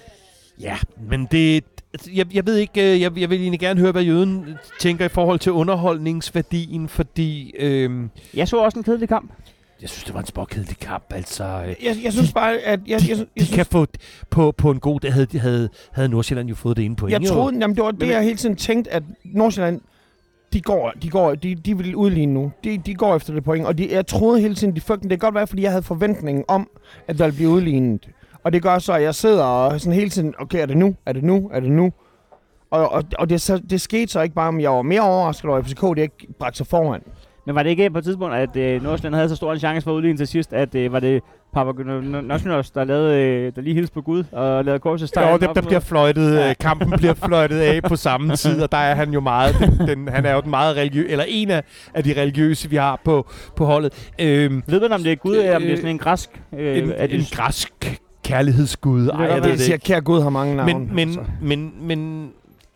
Ja, 0.61 0.77
men 1.09 1.27
det... 1.31 1.63
altså, 1.93 2.09
Jeg, 2.13 2.35
jeg 2.35 2.45
ved 2.45 2.55
ikke, 2.57 2.93
øh, 2.93 3.01
jeg, 3.01 3.17
jeg 3.19 3.29
vil 3.29 3.41
egentlig 3.41 3.59
gerne 3.59 3.79
høre, 3.79 3.91
hvad 3.91 4.03
jøden 4.03 4.45
tænker 4.79 5.05
i 5.05 5.09
forhold 5.09 5.39
til 5.39 5.51
underholdningsværdien, 5.51 6.89
fordi 6.89 7.53
øh, 7.59 7.91
Jeg 8.35 8.47
så 8.47 8.57
også 8.57 8.79
en 8.79 8.83
kedelig 8.83 9.09
kamp. 9.09 9.31
jeg 9.81 9.89
synes, 9.89 10.03
det 10.03 10.13
var 10.13 10.19
en 10.19 10.25
spåkedelig 10.25 10.77
kamp. 10.79 11.03
Altså, 11.15 11.43
øh, 11.43 11.75
Jeg, 11.85 11.97
jeg 12.03 12.13
synes 12.13 12.33
bare, 12.33 12.57
at... 12.57 12.79
Jeg, 12.87 12.99
de, 13.01 13.09
jeg, 13.09 13.17
jeg, 13.17 13.25
de 13.39 13.45
synes, 13.45 13.55
kan 13.55 13.65
få 13.65 13.85
på, 14.29 14.51
på 14.51 14.71
en 14.71 14.79
god 14.79 14.99
dag 14.99 15.13
havde, 15.13 15.25
de 15.25 15.39
havde, 15.39 15.69
havde 15.91 16.09
Nordsjælland 16.09 16.49
jo 16.49 16.55
fået 16.55 16.77
det 16.77 16.85
ene 16.85 16.95
point. 16.95 17.13
jeg 17.21 17.29
troede, 17.29 17.57
jamen, 17.59 17.75
det 17.75 17.83
var 17.83 17.91
det, 17.91 18.07
jeg 18.07 18.23
hele 18.23 18.37
tiden 18.37 18.55
tænkte, 18.55 18.91
at 18.93 19.03
Nordsjælland, 19.25 19.81
de 20.53 20.61
går, 20.61 20.93
de 21.01 21.09
går, 21.09 21.35
de, 21.35 21.55
de 21.55 21.77
vil 21.77 21.95
udligne 21.95 22.33
nu. 22.33 22.51
De, 22.63 22.77
de 22.77 22.95
går 22.95 23.15
efter 23.15 23.33
det 23.33 23.43
point, 23.43 23.65
og 23.67 23.77
de, 23.77 23.93
jeg 23.93 24.07
troede 24.07 24.41
hele 24.41 24.55
tiden, 24.55 24.75
de 24.75 24.81
fucking. 24.81 25.09
Det 25.09 25.19
kan 25.19 25.27
godt 25.27 25.35
være, 25.35 25.47
fordi 25.47 25.61
jeg 25.61 25.71
havde 25.71 25.83
forventningen 25.83 26.43
om, 26.47 26.69
at 27.07 27.17
der 27.17 27.25
ville 27.25 27.35
blive 27.35 27.49
udlignet. 27.49 28.09
Og 28.43 28.53
det 28.53 28.63
gør 28.63 28.79
så, 28.79 28.93
at 28.93 29.03
jeg 29.03 29.15
sidder 29.15 29.43
og 29.43 29.81
sådan 29.81 29.93
hele 29.93 30.09
tiden, 30.09 30.33
okay, 30.39 30.61
er 30.61 30.65
det 30.65 30.77
nu? 30.77 30.95
Er 31.05 31.13
det 31.13 31.23
nu? 31.23 31.49
Er 31.53 31.59
det 31.59 31.71
nu? 31.71 31.91
Og, 32.71 32.91
og, 32.91 33.03
og 33.19 33.29
det, 33.29 33.41
så, 33.41 33.57
det 33.69 33.81
skete 33.81 34.11
så 34.11 34.21
ikke 34.21 34.35
bare, 34.35 34.47
om 34.47 34.59
jeg 34.59 34.71
var 34.71 34.81
mere 34.81 35.01
overrasket 35.01 35.49
over, 35.49 35.59
at 35.59 35.65
FCK 35.65 35.81
det 35.81 35.97
ikke 35.97 36.27
bragte 36.39 36.57
sig 36.57 36.67
foran. 36.67 37.01
Men 37.45 37.55
var 37.55 37.63
det 37.63 37.69
ikke 37.69 37.89
på 37.89 37.97
et 37.97 38.03
tidspunkt, 38.03 38.35
at 38.35 38.55
øh, 38.55 38.83
Nordsjælland 38.83 39.15
havde 39.15 39.29
så 39.29 39.35
stor 39.35 39.53
en 39.53 39.59
chance 39.59 39.83
for 39.83 39.91
at 39.91 39.95
udligne 39.95 40.17
til 40.17 40.27
sidst, 40.27 40.53
at 40.53 40.75
øh, 40.75 40.93
var 40.93 40.99
det 40.99 41.23
Papa 41.53 41.83
Nationals, 42.21 42.71
der, 42.71 42.83
lavede, 42.83 43.21
øh, 43.23 43.51
der 43.55 43.61
lige 43.61 43.73
hilste 43.73 43.93
på 43.93 44.01
Gud 44.01 44.23
og 44.31 44.65
lavede 44.65 44.79
korsets 44.79 45.13
Jo, 45.17 45.37
der, 45.37 45.53
der 45.53 45.61
bliver 45.61 45.79
fløjtet, 45.79 46.35
Ja. 46.35 46.47
ja. 46.47 46.53
kampen 46.53 46.91
bliver 46.91 47.13
fløjtet 47.25 47.59
af 47.59 47.83
på 47.83 47.95
samme 47.95 48.35
tid, 48.35 48.61
og 48.61 48.71
der 48.71 48.77
er 48.77 48.95
han 48.95 49.13
jo 49.13 49.19
meget, 49.19 49.55
den, 49.59 49.87
den, 49.87 50.07
han 50.07 50.25
er 50.25 50.33
jo 50.33 50.41
den 50.41 50.49
meget 50.49 50.75
religiøse, 50.77 51.09
eller 51.09 51.25
en 51.27 51.51
af, 51.51 51.63
af 51.93 52.03
de 52.03 52.21
religiøse, 52.21 52.69
vi 52.69 52.75
har 52.75 53.01
på, 53.05 53.27
på 53.55 53.65
holdet. 53.65 54.11
Øhm, 54.19 54.63
Ved 54.67 54.81
man, 54.81 54.91
om 54.91 55.03
det 55.03 55.11
er 55.11 55.15
Gud, 55.15 55.35
eller 55.35 55.55
om 55.55 55.61
det 55.61 55.67
er 55.69 55.73
Øh, 55.73 55.77
sådan 55.77 55.89
en 55.89 55.97
græsk... 55.97 56.29
Øh, 56.57 56.77
en, 56.77 56.91
er 56.97 57.07
det, 57.07 57.15
en 57.19 57.25
græsk 57.31 57.99
kærlighedsgud. 58.23 59.07
Ej, 59.07 59.19
jeg 59.21 59.35
ved 59.35 59.41
Det 59.43 59.51
det 59.51 59.59
siger, 59.61 59.77
kære 59.77 60.01
Gud 60.01 60.21
har 60.21 60.29
mange 60.29 60.55
navne. 60.55 60.73
Men, 60.73 60.95
men, 60.95 61.07
altså. 61.07 61.21
men, 61.41 61.73
men 61.81 62.29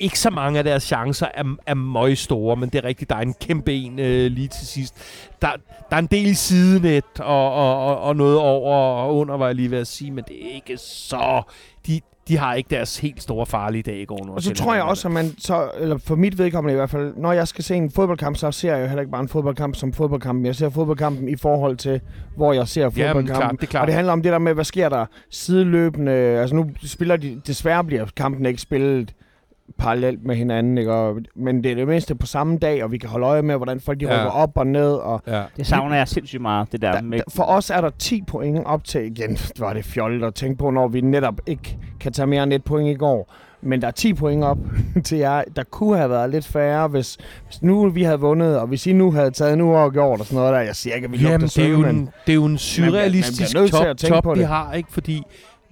ikke 0.04 0.20
så 0.20 0.30
mange 0.30 0.58
af 0.58 0.64
deres 0.64 0.84
chancer 0.84 1.28
er, 1.34 1.44
er 1.66 1.74
møg 1.74 2.18
store, 2.18 2.56
men 2.56 2.70
det 2.70 2.84
er 2.84 2.88
rigtigt, 2.88 3.10
der 3.10 3.16
er 3.16 3.22
en 3.22 3.34
kæmpe 3.42 3.74
en 3.74 4.00
øh, 4.00 4.32
lige 4.32 4.48
til 4.48 4.68
sidst. 4.68 4.96
Der, 5.42 5.48
der 5.90 5.96
er 5.96 6.00
en 6.00 6.06
del 6.12 6.26
i 6.28 6.34
sidenet 6.34 7.04
og, 7.20 7.54
og, 7.54 7.86
og, 7.86 8.00
og 8.02 8.16
noget 8.16 8.38
over 8.38 8.76
og 8.76 9.16
under, 9.18 9.38
var 9.38 9.46
jeg 9.46 9.56
lige 9.56 9.72
ved 9.72 9.78
at 9.78 9.88
sige, 9.88 10.12
men 10.12 10.24
det 10.28 10.36
er 10.46 10.56
ikke 10.56 10.78
så... 10.78 11.42
De, 11.88 12.02
de 12.28 12.38
har 12.38 12.54
ikke 12.54 12.70
deres 12.76 12.98
helt 12.98 13.24
store 13.24 13.46
farlige 13.46 13.84
dag 13.84 13.98
i 13.98 14.06
går 14.06 14.26
nu. 14.26 14.34
Og 14.34 14.42
så 14.42 14.54
tror 14.54 14.74
jeg 14.74 14.84
også, 14.84 15.08
at 15.08 15.12
man 15.14 15.32
så, 15.38 15.70
eller 15.80 15.98
for 15.98 16.16
mit 16.16 16.38
vedkommende 16.38 16.74
i 16.74 16.76
hvert 16.76 16.90
fald, 16.90 17.14
når 17.18 17.32
jeg 17.32 17.48
skal 17.48 17.64
se 17.64 17.76
en 17.76 17.92
fodboldkamp, 17.92 18.38
så 18.38 18.52
ser 18.52 18.74
jeg 18.76 18.82
jo 18.82 18.88
heller 18.88 19.02
ikke 19.02 19.12
bare 19.12 19.22
en 19.22 19.28
fodboldkamp 19.30 19.76
som 19.76 19.94
fodboldkampen. 19.94 20.46
Jeg 20.46 20.56
ser 20.56 20.70
fodboldkampen 20.70 21.30
i 21.30 21.36
forhold 21.36 21.78
til, 21.78 22.02
hvor 22.36 22.54
jeg 22.54 22.68
ser 22.68 22.82
Ja, 22.82 22.88
fodboldkampen. 22.88 23.26
klart, 23.26 23.52
det 23.52 23.64
er 23.64 23.68
klart. 23.72 23.82
Og 23.82 23.88
det 23.88 23.96
handler 23.96 24.14
om 24.14 24.22
det 24.22 24.32
der 24.32 24.40
med, 24.40 24.54
hvad 24.54 24.64
sker 24.64 24.90
der 24.90 25.06
sideløbende. 25.30 26.12
Altså 26.12 26.56
nu 26.56 26.70
spiller 26.84 27.16
de, 27.18 27.42
desværre 27.48 27.84
bliver 27.84 28.06
kampen 28.16 28.46
ikke 28.46 28.62
spillet 28.62 29.14
parallelt 29.78 30.26
med 30.26 30.36
hinanden, 30.36 30.78
ikke? 30.78 30.94
Og, 30.94 31.18
men 31.36 31.64
det 31.64 31.72
er 31.72 31.76
det 31.76 31.88
mindste 31.88 32.16
på 32.16 32.26
samme 32.28 32.58
dag, 32.58 32.84
og 32.84 32.92
vi 32.92 32.98
kan 32.98 33.10
holde 33.10 33.26
øje 33.26 33.42
med, 33.42 33.56
hvordan 33.56 33.80
folk 33.80 34.00
de 34.00 34.06
Ja. 34.06 34.12
rykker 34.20 34.32
op 34.32 34.58
og 34.58 34.68
ned. 34.68 34.92
Og 34.94 35.22
Ja. 35.28 35.44
det 35.58 35.68
savner 35.68 35.96
jeg 35.96 36.08
sindssygt 36.08 36.42
meget, 36.42 36.72
det 36.72 36.82
der, 36.82 36.92
der, 36.92 37.02
med... 37.02 37.20
for 37.36 37.44
os 37.44 37.70
er 37.70 37.82
der 37.82 37.90
10 38.00 38.22
point 38.28 38.66
op 38.66 38.84
til, 38.84 39.02
igen, 39.06 39.38
var 39.60 39.74
det 39.74 39.86
fjollet 39.86 40.28
at 40.28 40.36
tænke 40.36 40.58
på, 40.58 40.70
når 40.70 40.88
vi 40.88 41.02
netop 41.02 41.42
ikke 41.48 41.78
kan 42.00 42.12
tage 42.14 42.28
mere 42.28 42.44
end 42.44 42.54
et 42.54 42.64
point 42.64 42.90
i 42.90 42.94
går. 42.94 43.34
Men 43.66 43.82
der 43.82 43.88
er 43.88 43.92
10 43.92 44.14
point 44.14 44.44
op 44.44 44.58
til 45.06 45.18
jer. 45.18 45.44
Der 45.56 45.64
kunne 45.64 45.98
have 45.98 46.10
været 46.10 46.30
lidt 46.30 46.46
færre, 46.48 46.88
hvis, 46.88 47.18
hvis 47.48 47.62
nu 47.62 47.90
vi 47.90 48.04
havde 48.04 48.20
vundet, 48.20 48.60
og 48.60 48.68
hvis 48.68 48.88
I 48.88 48.94
nu 48.94 49.12
havde 49.12 49.32
taget 49.32 49.58
nu 49.58 49.76
og 49.76 49.92
gjort 49.94 50.20
og 50.20 50.26
sådan 50.26 50.36
noget 50.40 50.54
der. 50.54 50.60
Jeg 50.60 50.76
siger 50.76 50.96
ikke, 50.96 51.06
at 51.06 51.12
vi 51.12 51.18
Jamen, 51.18 51.42
lugter 51.42 51.62
det 51.62 51.66
er, 51.66 51.72
jo 51.72 51.78
en, 51.80 51.96
men 51.96 52.10
det 52.28 52.32
er 52.32 52.36
jo 52.36 52.46
en 52.46 52.52
man 52.52 52.58
surrealistisk 52.58 53.52
bliver 53.52 53.62
nødt 53.62 53.72
til 53.72 53.80
top, 53.80 53.88
at 53.88 53.98
tænke 53.98 54.16
top 54.16 54.24
på 54.24 54.34
vi 54.34 54.40
det. 54.40 54.48
har, 54.48 54.74
ikke? 54.74 54.92
Fordi 54.92 55.24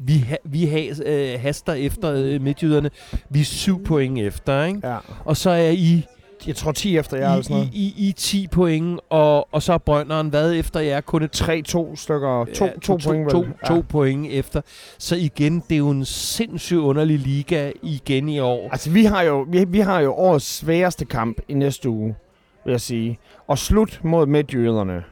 vi, 0.05 0.13
ha, 0.17 0.35
vi 0.43 0.65
ha, 0.65 0.87
øh, 1.05 1.39
haster 1.41 1.73
efter 1.73 2.13
øh, 2.13 2.41
midtjyderne. 2.41 2.89
Vi 3.29 3.39
er 3.39 3.43
syv 3.43 3.83
point 3.83 4.19
efter, 4.19 4.63
ikke? 4.63 4.79
ja. 4.83 4.97
Og 5.25 5.37
så 5.37 5.49
er 5.49 5.69
I, 5.69 6.05
Jeg 6.47 6.55
tror 6.55 6.71
10 6.71 6.97
efter 6.97 7.17
jer 7.17 7.25
eller 7.25 7.39
I, 7.39 7.43
sådan 7.43 7.57
noget. 7.57 7.69
I, 7.73 7.93
I, 7.97 8.07
I 8.09 8.11
10 8.11 8.47
point, 8.47 8.99
og, 9.09 9.53
og 9.53 9.61
så 9.61 9.73
er 9.73 9.77
Brønderen 9.77 10.29
hvad 10.29 10.53
efter 10.53 10.79
jer? 10.79 11.01
Kun 11.01 11.23
et 11.23 11.41
3-2 11.41 11.95
stykker. 11.95 12.45
To, 12.55 12.65
ja, 12.65 12.71
to, 12.81 12.97
point, 13.05 13.29
to, 13.31 13.37
vel? 13.39 13.47
to, 13.67 13.75
to 13.75 13.83
point 13.89 14.27
efter. 14.31 14.61
Så 14.97 15.15
igen, 15.15 15.63
det 15.69 15.75
er 15.75 15.79
jo 15.79 15.89
en 15.89 16.05
sindssygt 16.05 16.79
underlig 16.79 17.19
liga 17.19 17.71
igen 17.83 18.29
i 18.29 18.39
år. 18.39 18.69
Altså, 18.71 18.89
vi 18.89 19.03
har, 19.05 19.21
jo, 19.21 19.45
vi, 19.49 19.65
vi 19.67 19.79
har 19.79 19.99
jo 19.99 20.13
årets 20.13 20.57
sværeste 20.57 21.05
kamp 21.05 21.37
i 21.47 21.53
næste 21.53 21.89
uge, 21.89 22.15
vil 22.65 22.71
jeg 22.71 22.81
sige. 22.81 23.19
Og 23.47 23.57
slut 23.57 23.99
mod 24.03 24.25
midtjyderne. 24.25 25.03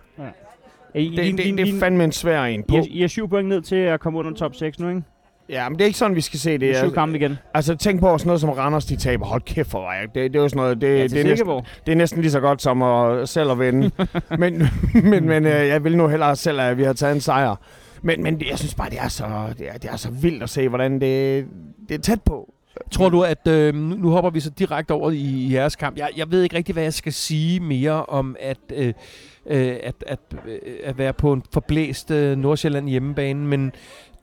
I, 0.95 1.09
Det, 1.09 1.17
det, 1.17 1.37
det, 1.37 1.57
det 1.57 1.75
er 1.75 1.79
fandme 1.79 2.03
en 2.03 2.11
svær 2.11 2.43
en. 2.43 2.59
I, 2.59 2.63
På. 2.67 2.75
er, 2.75 2.83
I 2.89 3.03
er 3.03 3.07
syv 3.07 3.29
point 3.29 3.49
ned 3.49 3.61
til 3.61 3.75
at 3.75 3.99
komme 3.99 4.19
under 4.19 4.33
top 4.33 4.55
6 4.55 4.79
nu, 4.79 4.89
ikke? 4.89 5.01
Ja, 5.49 5.69
men 5.69 5.79
det 5.79 5.81
er 5.81 5.85
ikke 5.85 5.99
sådan, 5.99 6.15
vi 6.15 6.21
skal 6.21 6.39
se 6.39 6.57
det. 6.57 6.75
Syv 6.75 6.83
Altså, 6.83 6.95
kampe 6.95 7.17
igen. 7.17 7.37
altså 7.53 7.75
tænk 7.75 7.99
på 7.99 8.17
sådan 8.17 8.27
noget 8.27 8.41
som 8.41 8.49
Randers, 8.49 8.85
de 8.85 8.95
taber. 8.95 9.25
Hold 9.25 9.41
kæft 9.41 9.71
for 9.71 9.81
mig. 9.81 10.15
Det, 10.15 10.33
det 10.33 10.39
er 10.39 10.43
jo 10.43 10.49
sådan 10.49 10.57
noget, 10.57 10.81
det, 10.81 10.87
Ja, 10.87 11.03
det, 11.03 11.19
er 11.19 11.23
næsten, 11.23 11.61
det 11.85 11.91
er 11.91 11.95
næsten 11.95 12.21
lige 12.21 12.31
så 12.31 12.39
godt 12.39 12.61
som 12.61 12.81
at 12.81 13.29
selv 13.29 13.51
at 13.51 13.59
vinde. 13.59 13.91
men 14.39 14.63
men, 14.93 15.25
men 15.25 15.45
øh, 15.45 15.67
jeg 15.67 15.83
vil 15.83 15.97
nu 15.97 16.07
hellere 16.07 16.35
selv, 16.35 16.61
at 16.61 16.77
vi 16.77 16.83
har 16.83 16.93
taget 16.93 17.15
en 17.15 17.21
sejr. 17.21 17.55
Men, 18.01 18.23
men 18.23 18.41
jeg 18.49 18.57
synes 18.57 18.75
bare, 18.75 18.89
det 18.89 18.99
er, 18.99 19.07
så, 19.07 19.25
det, 19.57 19.67
er, 19.69 19.77
det 19.77 19.89
er 19.91 19.95
så 19.95 20.11
vildt 20.11 20.43
at 20.43 20.49
se, 20.49 20.69
hvordan 20.69 20.93
det, 20.93 21.45
det 21.89 21.95
er 21.95 22.01
tæt 22.01 22.21
på. 22.21 22.53
Tror 22.91 23.09
du, 23.09 23.23
at 23.23 23.47
øh, 23.47 23.75
nu 23.75 23.95
nu 23.95 24.09
hopper 24.09 24.29
vi 24.29 24.39
så 24.39 24.49
direkte 24.49 24.91
over 24.91 25.11
i, 25.11 25.17
i 25.17 25.53
jeres 25.53 25.75
kamp. 25.75 25.97
Jeg, 25.97 26.09
jeg 26.17 26.31
ved 26.31 26.43
ikke 26.43 26.55
rigtig, 26.55 26.73
hvad 26.73 26.83
jeg 26.83 26.93
skal 26.93 27.13
sige 27.13 27.59
mere 27.59 28.05
om 28.05 28.35
at, 28.39 28.57
øh, 28.73 28.93
øh, 29.45 29.75
at, 29.83 30.03
at, 30.07 30.19
øh, 30.45 30.59
at 30.83 30.97
være 30.97 31.13
på 31.13 31.33
en 31.33 31.43
forblæst 31.53 32.11
øh, 32.11 32.37
Nordsjælland 32.37 32.89
hjemmebane, 32.89 33.47
men 33.47 33.71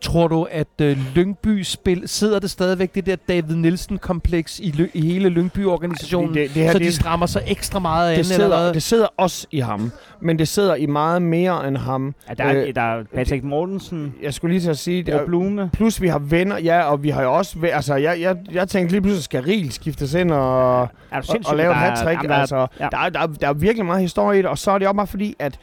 tror 0.00 0.28
du, 0.28 0.46
at 0.50 0.66
øh, 0.82 0.98
Lyngby 1.14 1.62
spil, 1.62 2.02
sidder 2.08 2.38
det 2.38 2.50
stadigvæk 2.50 2.94
det 2.94 3.06
der 3.06 3.16
David 3.28 3.54
Nielsen-kompleks 3.56 4.60
i, 4.60 4.70
lø, 4.70 4.86
i 4.94 5.00
hele 5.12 5.28
Lyngby-organisationen, 5.28 6.34
Det, 6.34 6.54
det 6.54 6.62
her, 6.62 6.72
så 6.72 6.78
det, 6.78 6.86
de 6.86 6.92
strammer 6.92 7.26
sig 7.26 7.42
ekstra 7.46 7.78
meget 7.78 8.10
an, 8.12 8.18
det, 8.18 8.24
eller 8.24 8.34
sidder, 8.36 8.62
hvad? 8.62 8.74
det 8.74 8.82
sidder 8.82 9.06
også 9.16 9.46
i 9.50 9.60
ham, 9.60 9.92
men 10.20 10.38
det 10.38 10.48
sidder 10.48 10.74
i 10.74 10.86
meget 10.86 11.22
mere 11.22 11.68
end 11.68 11.76
ham. 11.76 12.14
Ja, 12.28 12.34
der, 12.34 12.44
er, 12.44 12.66
Øh, 12.66 12.74
der 12.74 12.80
er 12.82 13.02
Patrick 13.14 13.44
Mortensen, 13.44 14.14
Jeg 14.22 14.34
skulle 14.34 14.52
lige 14.54 14.62
til 14.62 14.70
at 14.70 14.78
sige, 14.78 15.02
der 15.02 15.18
det, 15.18 15.26
Blume. 15.26 15.70
plus 15.72 16.00
vi 16.02 16.08
har 16.08 16.18
venner, 16.18 16.58
ja, 16.58 16.82
og 16.82 17.02
vi 17.02 17.08
har 17.10 17.22
jo 17.22 17.34
også, 17.34 17.56
altså 17.72 17.94
jeg, 17.94 18.20
jeg, 18.20 18.36
jeg 18.52 18.68
tænkte 18.68 18.92
lige 18.92 19.02
pludselig, 19.02 19.24
skal 19.24 19.42
Riel 19.42 19.72
skiftes 19.72 20.14
ind 20.14 20.30
og, 20.30 20.82
Er 20.82 21.20
du 21.20 21.32
og, 21.32 21.38
og 21.46 21.56
lave 21.56 21.70
et 21.70 21.76
Der 21.76 21.82
er- 21.82 21.90
hat-trick. 21.90 22.30
Altså, 22.30 22.66
ja. 22.80 22.88
der, 22.92 22.98
er, 22.98 23.08
der, 23.08 23.20
er, 23.20 23.26
der 23.26 23.48
er 23.48 23.52
virkelig 23.52 23.86
meget 23.86 24.00
historie 24.02 24.38
i 24.38 24.42
det, 24.42 24.50
og 24.50 24.58
så 24.58 24.70
er 24.70 24.78
det 24.78 24.88
også 24.88 24.96
bare 24.96 25.06
fordi, 25.06 25.34
at 25.38 25.58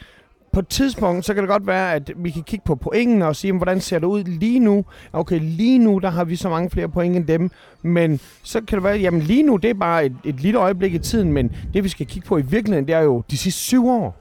på 0.53 0.59
et 0.59 0.67
tidspunkt, 0.67 1.25
så 1.25 1.33
kan 1.33 1.43
det 1.43 1.49
godt 1.49 1.67
være, 1.67 1.93
at 1.93 2.11
vi 2.15 2.29
kan 2.31 2.43
kigge 2.43 2.63
på 2.65 2.75
pointen 2.75 3.21
og 3.21 3.35
sige, 3.35 3.49
jamen, 3.49 3.57
hvordan 3.59 3.81
ser 3.81 3.99
det 3.99 4.07
ud 4.07 4.23
lige 4.23 4.59
nu? 4.59 4.85
Okay, 5.13 5.39
lige 5.41 5.79
nu, 5.79 5.99
der 5.99 6.09
har 6.09 6.23
vi 6.23 6.35
så 6.35 6.49
mange 6.49 6.69
flere 6.69 6.89
point 6.89 7.15
end 7.15 7.25
dem, 7.25 7.51
men 7.81 8.19
så 8.43 8.61
kan 8.61 8.75
det 8.75 8.83
være, 8.83 8.97
jamen 8.97 9.21
lige 9.21 9.43
nu, 9.43 9.55
det 9.57 9.69
er 9.69 9.73
bare 9.73 10.05
et, 10.05 10.15
et 10.23 10.35
lille 10.35 10.59
øjeblik 10.59 10.93
i 10.93 10.99
tiden, 10.99 11.33
men 11.33 11.51
det 11.73 11.83
vi 11.83 11.89
skal 11.89 12.05
kigge 12.05 12.27
på 12.27 12.37
i 12.37 12.41
virkeligheden, 12.41 12.87
det 12.87 12.95
er 12.95 13.01
jo 13.01 13.23
de 13.31 13.37
sidste 13.37 13.61
syv 13.61 13.87
år. 13.87 14.15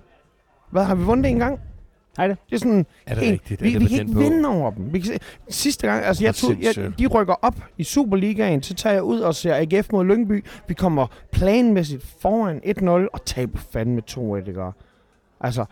Hvad 0.71 0.85
har 0.85 0.95
vi 0.95 1.03
vundet 1.05 1.31
en 1.31 1.39
gang? 1.39 1.59
Hej 2.17 2.27
det. 2.27 2.37
Det 2.51 2.55
er 2.55 2.59
sådan, 2.59 2.87
Er 3.07 3.15
det 3.15 3.27
en, 3.27 3.33
rigtigt? 3.33 3.61
Er 3.61 3.65
vi, 3.65 3.73
det 3.73 3.81
vi 3.81 3.87
kan 3.87 4.01
ikke 4.01 4.13
på? 4.13 4.19
vinde 4.19 4.49
over 4.49 4.71
dem. 4.71 4.93
Vi 4.93 4.99
kan 4.99 5.07
se, 5.07 5.19
sidste 5.49 5.87
gang, 5.87 6.05
altså 6.05 6.25
jeg 6.25 6.35
tog, 6.35 6.55
jeg, 6.63 6.99
de 6.99 7.07
rykker 7.07 7.35
op 7.43 7.55
i 7.79 7.85
Superligaen, 7.85 8.63
så 8.63 8.75
tager 8.75 8.95
jeg 8.95 9.03
ud 9.03 9.21
og 9.21 9.35
ser 9.35 9.55
AGF 9.55 9.93
mod 9.93 10.05
Lyngby. 10.05 10.45
Vi 10.69 10.75
kommer 10.75 11.07
planmæssigt 11.31 12.07
foran 12.21 12.61
1-0 12.67 12.89
og 13.13 13.25
taber 13.25 13.59
fandme 13.73 14.03
2-1, 14.11 14.37
ikke? 14.37 14.63
Altså, 15.41 15.65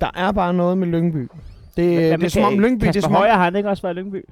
der 0.00 0.10
er 0.14 0.32
bare 0.32 0.54
noget 0.54 0.78
med 0.78 0.86
Lyngby. 0.88 1.28
Det, 1.76 2.20
det 2.20 2.22
er 2.24 2.28
som 2.28 2.42
om 2.42 2.58
Lyngby, 2.58 2.80
det 2.80 2.88
er 2.88 2.92
Kasper 2.92 3.00
som 3.00 3.14
om, 3.14 3.16
Højer 3.16 3.32
har 3.34 3.44
han 3.44 3.56
ikke 3.56 3.68
også 3.68 3.82
været 3.82 3.96
i 3.96 3.98
Lyngby? 3.98 4.24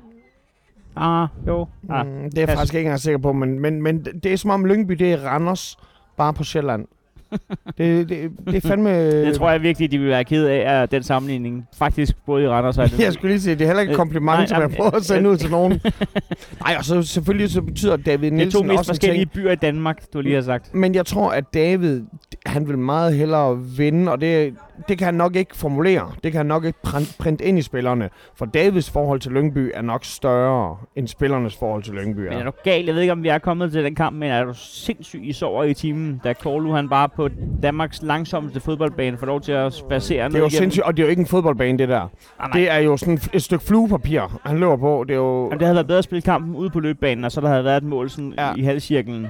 Ah, 0.96 1.28
jo. 1.46 1.66
Ah. 1.90 2.06
Mm, 2.06 2.12
det 2.30 2.38
er 2.38 2.42
jeg 2.42 2.48
faktisk 2.48 2.74
ikke 2.74 2.86
engang 2.86 3.00
sikker 3.00 3.18
på, 3.18 3.32
men, 3.32 3.58
men, 3.60 3.82
men 3.82 4.04
det 4.22 4.32
er 4.32 4.36
som 4.36 4.50
om 4.50 4.64
Lyngby, 4.64 4.94
det 4.94 5.12
er 5.12 5.18
Randers, 5.26 5.76
bare 6.16 6.32
på 6.32 6.44
Sjælland. 6.44 6.86
det, 7.78 8.08
det, 8.08 8.30
det 8.46 8.64
er 8.64 8.68
fandme... 8.68 9.10
Det 9.24 9.34
tror 9.36 9.50
jeg 9.50 9.62
virkelig, 9.62 9.90
de 9.92 9.98
vil 9.98 10.08
være 10.08 10.24
ked 10.24 10.46
af, 10.46 10.82
at 10.82 10.90
den 10.90 11.02
sammenligning 11.02 11.66
faktisk 11.78 12.16
både 12.26 12.44
i 12.44 12.48
Randers 12.48 12.78
og. 12.78 12.88
Jeg 13.00 13.12
skulle 13.12 13.32
lige 13.32 13.40
sige, 13.40 13.54
det 13.54 13.62
er 13.62 13.66
heller 13.66 13.80
ikke 13.80 13.90
et 13.90 13.94
Øh, 13.94 13.98
kompliment, 13.98 14.48
som 14.48 14.60
jeg 14.60 14.70
prøver 14.70 14.90
at 14.90 15.04
sende 15.04 15.30
ud 15.30 15.36
til 15.36 15.50
nogen. 15.50 15.72
Nej, 16.64 16.74
og 16.78 16.84
så 16.84 17.02
selvfølgelig 17.02 17.50
så 17.50 17.62
betyder 17.62 17.96
David 17.96 18.18
Det 18.18 18.32
er 18.32 18.36
Nielsen 18.36 18.60
to 18.62 18.66
mest 18.66 18.78
også 18.78 18.90
forskellige 18.90 19.24
ting. 19.24 19.32
byer 19.32 19.50
i 19.52 19.56
Danmark, 19.56 20.02
du 20.12 20.20
lige 20.20 20.34
har 20.34 20.42
sagt. 20.42 20.74
Men 20.74 20.94
jeg 20.94 21.06
tror, 21.06 21.30
at 21.30 21.44
David, 21.54 22.02
han 22.46 22.68
vil 22.68 22.78
meget 22.78 23.14
hellere 23.14 23.60
vinde, 23.76 24.12
og 24.12 24.20
det, 24.20 24.54
det 24.88 24.98
kan 24.98 25.04
han 25.04 25.14
nok 25.14 25.36
ikke 25.36 25.56
formulere. 25.56 26.12
Det 26.24 26.32
kan 26.32 26.38
han 26.38 26.46
nok 26.46 26.64
ikke 26.64 26.78
print, 26.82 27.16
printe 27.18 27.44
ind 27.44 27.58
i 27.58 27.62
spillerne. 27.62 28.10
For 28.34 28.46
Davids 28.46 28.90
forhold 28.90 29.20
til 29.20 29.32
Lyngby 29.32 29.70
er 29.74 29.82
nok 29.82 30.04
større 30.04 30.76
end 30.96 31.08
spillernes 31.08 31.56
forhold 31.56 31.82
til 31.82 31.94
Lyngby 31.94 32.20
Men 32.20 32.32
er 32.32 32.38
er. 32.38 32.44
du 32.44 32.52
gal? 32.64 32.84
Jeg 32.84 32.94
ved 32.94 33.02
ikke, 33.02 33.12
om 33.12 33.22
vi 33.22 33.28
er 33.28 33.38
kommet 33.38 33.72
til 33.72 33.84
den 33.84 33.94
kamp, 33.94 34.16
men 34.16 34.30
er 34.30 34.44
du 34.44 34.52
sindssyg 34.54 35.20
i 35.22 35.32
sover 35.32 35.64
i 35.64 35.74
timen, 35.74 36.20
da 36.24 36.32
Korlu 36.32 36.72
han 36.72 36.88
bare 36.88 37.08
på 37.08 37.28
Danmarks 37.62 38.02
langsomste 38.02 38.60
fodboldbane 38.60 39.16
får 39.16 39.26
lov 39.26 39.40
til 39.40 39.52
at 39.52 39.72
spacere 39.72 40.28
Det 40.28 40.34
er 40.34 40.38
jo 40.38 40.48
sindssygt, 40.48 40.84
og 40.84 40.96
det 40.96 41.02
er 41.02 41.06
jo 41.06 41.10
ikke 41.10 41.20
en 41.20 41.26
fodboldbane, 41.26 41.78
det 41.78 41.88
der. 41.88 42.00
Ah, 42.00 42.08
nej. 42.38 42.50
Det 42.52 42.70
er 42.70 42.78
jo 42.78 42.96
sådan 42.96 43.20
et 43.32 43.42
stykke 43.42 43.64
fluepapir, 43.64 44.40
han 44.44 44.58
løber 44.58 44.76
på. 44.76 45.04
Det 45.08 45.14
er 45.14 45.18
jo... 45.18 45.44
Jamen, 45.44 45.58
det 45.58 45.66
havde 45.66 45.74
været 45.74 45.86
bedre 45.86 45.98
at 45.98 46.04
spille 46.04 46.22
kampen 46.22 46.56
ude 46.56 46.70
på 46.70 46.80
løbebanen, 46.80 47.24
og 47.24 47.32
så 47.32 47.40
der 47.40 47.48
havde 47.48 47.64
været 47.64 47.76
et 47.76 47.88
mål 47.88 48.10
sådan 48.10 48.34
ja. 48.38 48.54
i 48.56 48.62
halvcirklen. 48.62 49.26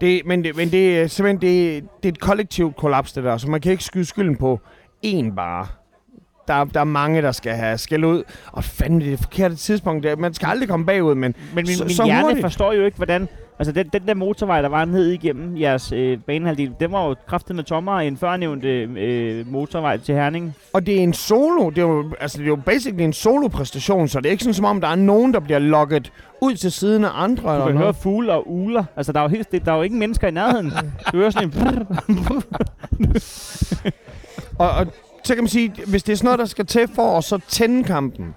Det, 0.00 0.22
men, 0.26 0.44
det, 0.44 0.56
men 0.56 0.70
det 0.70 0.98
er 0.98 1.06
simpelthen 1.06 1.40
det, 1.40 1.84
det 2.02 2.08
er 2.08 2.12
et 2.12 2.20
kollektivt 2.20 2.76
kollaps, 2.76 3.12
det 3.12 3.24
der. 3.24 3.36
Så 3.36 3.50
man 3.50 3.60
kan 3.60 3.72
ikke 3.72 3.84
skyde 3.84 4.04
skylden 4.04 4.36
på 4.36 4.60
én 5.06 5.34
bare. 5.34 5.66
Der, 6.48 6.64
der 6.64 6.80
er 6.80 6.84
mange, 6.84 7.22
der 7.22 7.32
skal 7.32 7.52
have 7.52 7.78
skæld 7.78 8.04
ud. 8.04 8.22
Og 8.52 8.64
fandme, 8.64 9.00
det 9.00 9.06
er 9.06 9.10
det 9.10 9.18
forkerte 9.20 9.56
tidspunkt. 9.56 10.06
Man 10.18 10.34
skal 10.34 10.46
aldrig 10.46 10.68
komme 10.68 10.86
bagud, 10.86 11.14
men 11.14 11.34
Men 11.54 11.64
min, 11.66 11.76
Så- 11.76 11.84
min 11.84 11.94
så 11.94 12.04
hjerne 12.04 12.22
hurtigt. 12.22 12.40
forstår 12.44 12.72
jo 12.72 12.84
ikke, 12.84 12.96
hvordan... 12.96 13.28
Altså, 13.58 13.72
den, 13.72 13.88
den 13.92 14.02
der 14.06 14.14
motorvej, 14.14 14.62
der 14.62 14.68
var 14.68 14.84
ned 14.84 15.06
igennem 15.10 15.56
jeres 15.60 15.92
øh, 15.92 16.18
banehalvdel, 16.26 16.72
den 16.80 16.92
var 16.92 17.06
jo 17.08 17.14
kraftet 17.26 17.56
med 17.56 17.64
tommere 17.64 18.06
end 18.06 18.16
førnævnte 18.16 18.68
øh, 18.82 19.46
motorvej 19.52 19.96
til 19.96 20.14
Herning. 20.14 20.54
Og 20.72 20.86
det 20.86 20.98
er 20.98 21.02
en 21.02 21.12
solo. 21.12 21.70
Det 21.70 21.78
er 21.78 21.82
jo, 21.82 22.04
altså, 22.20 22.38
det 22.38 22.44
er 22.44 22.48
jo 22.48 22.56
basically 22.56 23.02
en 23.04 23.12
solo-præstation, 23.12 24.08
så 24.08 24.20
det 24.20 24.26
er 24.26 24.30
ikke 24.30 24.44
sådan, 24.44 24.54
som 24.54 24.64
om 24.64 24.80
der 24.80 24.88
er 24.88 24.94
nogen, 24.94 25.34
der 25.34 25.40
bliver 25.40 25.58
lokket 25.58 26.12
ud 26.42 26.54
til 26.54 26.72
siden 26.72 27.04
af 27.04 27.10
andre. 27.14 27.42
Du 27.42 27.48
Eller 27.52 27.64
kan 27.66 27.72
høre 27.72 27.80
noget. 27.82 27.96
fugle 27.96 28.32
og 28.32 28.50
uler. 28.52 28.84
Altså, 28.96 29.12
der 29.12 29.18
er 29.20 29.24
jo, 29.24 29.28
helt, 29.28 29.52
der 29.64 29.72
er 29.72 29.76
jo 29.76 29.82
ikke 29.82 29.96
mennesker 29.96 30.28
i 30.28 30.30
nærheden. 30.30 30.72
Du 31.12 31.16
hører 31.16 31.30
sådan 31.30 31.48
en... 31.48 31.54
Og, 34.58 34.70
og 34.70 34.86
så 35.24 35.34
kan 35.34 35.44
man 35.44 35.48
sige, 35.48 35.72
hvis 35.86 36.02
det 36.02 36.12
er 36.12 36.16
sådan 36.16 36.26
noget, 36.26 36.38
der 36.38 36.44
skal 36.44 36.66
til 36.66 36.88
for 36.94 37.18
at 37.18 37.24
så 37.24 37.38
tænde 37.48 37.84
kampen. 37.84 38.34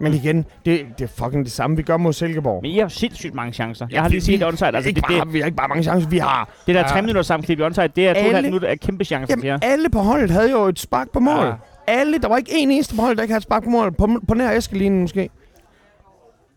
Men 0.00 0.14
igen, 0.14 0.36
det, 0.64 0.86
det 0.98 1.04
er 1.04 1.08
fucking 1.24 1.44
det 1.44 1.52
samme, 1.52 1.76
vi 1.76 1.82
gør 1.82 1.96
mod 1.96 2.12
Silkeborg. 2.12 2.62
Men 2.62 2.70
I 2.70 2.78
har 2.78 2.88
sindssygt 2.88 3.34
mange 3.34 3.52
chancer. 3.52 3.86
Ja, 3.90 3.94
Jeg 3.94 4.02
har 4.02 4.08
lige 4.08 4.20
set 4.20 4.44
onside. 4.46 4.66
Altså, 4.76 4.88
det, 4.88 4.96
det, 4.96 5.04
bare, 5.08 5.28
vi 5.28 5.38
har 5.38 5.46
ikke 5.46 5.56
bare 5.56 5.68
mange 5.68 5.82
chancer, 5.82 6.08
vi 6.08 6.18
har... 6.18 6.48
det 6.66 6.74
der 6.74 6.80
Ja. 6.80 6.86
3 6.86 7.02
minutter 7.02 7.22
sammenklip 7.22 7.58
i 7.58 7.62
onside, 7.62 7.88
det 7.88 8.08
er 8.08 8.12
Alle- 8.14 8.42
minutter 8.42 8.68
af 8.68 8.80
kæmpe 8.80 9.04
chancer. 9.04 9.36
Jamen, 9.44 9.60
alle 9.62 9.90
på 9.90 9.98
holdet 9.98 10.30
havde 10.30 10.50
jo 10.50 10.64
et 10.64 10.78
spark 10.78 11.10
på 11.12 11.20
mål. 11.20 11.36
Ja. 11.44 11.46
Ja. 11.46 11.52
Alle, 11.86 12.18
der 12.18 12.28
var 12.28 12.36
ikke 12.36 12.52
en 12.58 12.70
eneste 12.70 12.94
på 12.96 13.00
holdet, 13.02 13.16
der 13.16 13.22
ikke 13.22 13.32
havde 13.32 13.38
et 13.38 13.42
spark 13.42 13.64
på 13.64 13.70
mål. 13.70 13.92
På, 13.92 14.08
på 14.28 14.34
nær 14.34 14.50
Eskelinen 14.50 15.00
måske. 15.00 15.30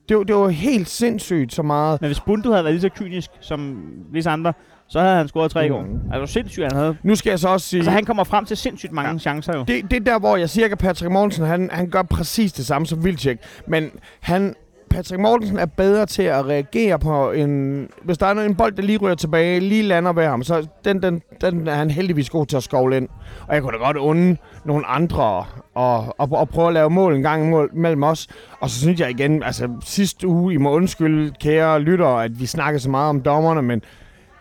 Det, 0.09 0.17
var- 0.17 0.23
det 0.23 0.35
var 0.35 0.47
helt 0.49 0.89
sindssygt 0.89 1.53
så 1.53 1.63
meget. 1.63 2.01
Men 2.01 2.07
hvis 2.07 2.19
Bundu 2.19 2.51
havde 2.51 2.63
været 2.63 2.73
lige 2.73 2.81
så 2.81 2.89
kynisk 2.89 3.29
som 3.41 3.83
visse 4.11 4.29
andre, 4.29 4.53
så 4.87 4.99
havde 4.99 5.15
han 5.15 5.27
scoret 5.27 5.51
tre 5.51 5.65
i 5.65 5.69
går. 5.69 5.81
Mm. 5.81 5.99
Altså 6.13 6.33
sindssygt, 6.33 6.63
han 6.65 6.75
havde. 6.81 6.97
Nu 7.03 7.15
skal 7.15 7.29
jeg 7.29 7.39
så 7.39 7.47
også 7.49 7.67
sige... 7.67 7.79
Altså 7.79 7.91
han 7.91 8.05
kommer 8.05 8.23
frem 8.23 8.45
til 8.45 8.57
sindssygt 8.57 8.91
mange 8.91 9.11
Ja. 9.11 9.17
chancer 9.17 9.53
jo. 9.57 9.63
Det, 9.67 9.91
det 9.91 9.97
er 9.97 10.03
der, 10.13 10.19
hvor 10.19 10.37
jeg 10.37 10.49
siger, 10.49 10.67
at 10.71 10.77
Patrick 10.77 11.11
Mortensen, 11.11 11.45
han, 11.45 11.69
han 11.71 11.89
gør 11.89 12.01
præcis 12.01 12.53
det 12.53 12.65
samme 12.65 12.85
som 12.85 13.05
Vilcek. 13.05 13.39
Men 13.67 13.89
han, 14.19 14.55
Patrick 14.89 15.21
Mortensen 15.21 15.59
er 15.59 15.65
bedre 15.65 16.05
til 16.05 16.23
at 16.23 16.45
reagere 16.45 16.99
på 16.99 17.31
en... 17.31 17.87
Hvis 18.03 18.17
der 18.17 18.25
er 18.25 18.31
en 18.33 18.55
bold, 18.55 18.73
der 18.73 18.83
lige 18.83 18.97
ryger 18.97 19.15
tilbage, 19.15 19.59
lige 19.59 19.83
lander 19.83 20.13
ved 20.13 20.25
ham, 20.25 20.43
så 20.43 20.67
den, 20.85 21.01
den, 21.01 21.21
den 21.41 21.67
er 21.67 21.75
han 21.75 21.89
heldigvis 21.91 22.29
god 22.29 22.45
til 22.45 22.57
at 22.57 22.63
skovle 22.63 22.97
ind. 22.97 23.09
Og 23.47 23.53
jeg 23.55 23.61
kunne 23.63 23.73
da 23.73 23.83
godt 23.83 23.97
unde 23.97 24.37
nogle 24.65 24.85
andre 24.85 25.45
og, 25.75 26.15
og, 26.17 26.29
og 26.31 26.49
prøve 26.49 26.67
at 26.67 26.73
lave 26.73 26.89
mål 26.89 27.15
en 27.15 27.21
gang 27.21 27.43
imod- 27.47 27.73
mellem 27.75 28.03
os. 28.03 28.27
Og 28.59 28.69
så 28.69 28.79
synes 28.79 28.99
jeg 28.99 29.09
igen, 29.09 29.43
altså 29.43 29.69
sidste 29.83 30.27
uge, 30.27 30.53
I 30.53 30.57
må 30.57 30.71
undskylde, 30.71 31.33
kære 31.39 31.79
lyttere, 31.79 32.23
at 32.23 32.39
vi 32.39 32.45
snakker 32.45 32.79
så 32.79 32.89
meget 32.89 33.09
om 33.09 33.21
dommerne, 33.21 33.61
men 33.61 33.81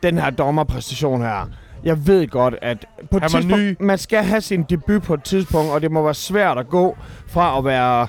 den 0.04 0.18
her 0.18 0.30
dommerpræstation 0.30 1.20
her, 1.22 1.48
jeg 1.84 2.06
ved 2.06 2.28
godt, 2.28 2.54
at 2.62 2.86
på 3.10 3.16
et 3.16 3.22
tidspunkt, 3.22 3.56
ny. 3.56 3.76
man 3.80 3.98
skal 3.98 4.22
have 4.24 4.40
sin 4.40 4.62
debut 4.62 5.02
på 5.02 5.14
et 5.14 5.22
tidspunkt, 5.24 5.70
og 5.70 5.80
det 5.82 5.90
må 5.92 6.02
være 6.02 6.14
svært 6.14 6.58
at 6.58 6.68
gå 6.68 6.96
fra 7.26 7.58
at 7.58 7.64
være 7.64 8.06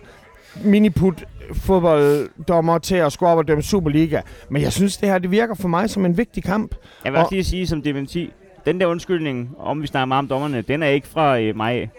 miniput 0.63 1.23
fodbolddommer 1.53 2.77
til 2.77 2.95
at 2.95 3.11
skulle 3.13 3.29
op 3.31 3.37
og 3.37 3.47
dømme 3.47 3.63
Superliga. 3.63 4.21
Men 4.49 4.61
jeg 4.61 4.73
synes, 4.73 4.97
det 4.97 5.09
her 5.09 5.17
det 5.17 5.31
virker 5.31 5.55
for 5.55 5.67
mig 5.67 5.89
som 5.89 6.05
en 6.05 6.17
vigtig 6.17 6.43
kamp. 6.43 6.75
Jeg 7.05 7.11
vil 7.13 7.17
Og- 7.17 7.23
også 7.23 7.35
lige 7.35 7.43
sige 7.43 7.67
som 7.67 7.81
dementi, 7.81 8.33
den 8.65 8.79
der 8.79 8.85
undskyldning, 8.85 9.55
om 9.59 9.81
vi 9.81 9.87
snakker 9.87 10.05
meget 10.05 10.19
om 10.19 10.27
dommerne, 10.27 10.61
den 10.61 10.83
er 10.83 10.87
ikke 10.87 11.07
fra 11.07 11.39
øh, 11.39 11.55
mig. 11.55 11.89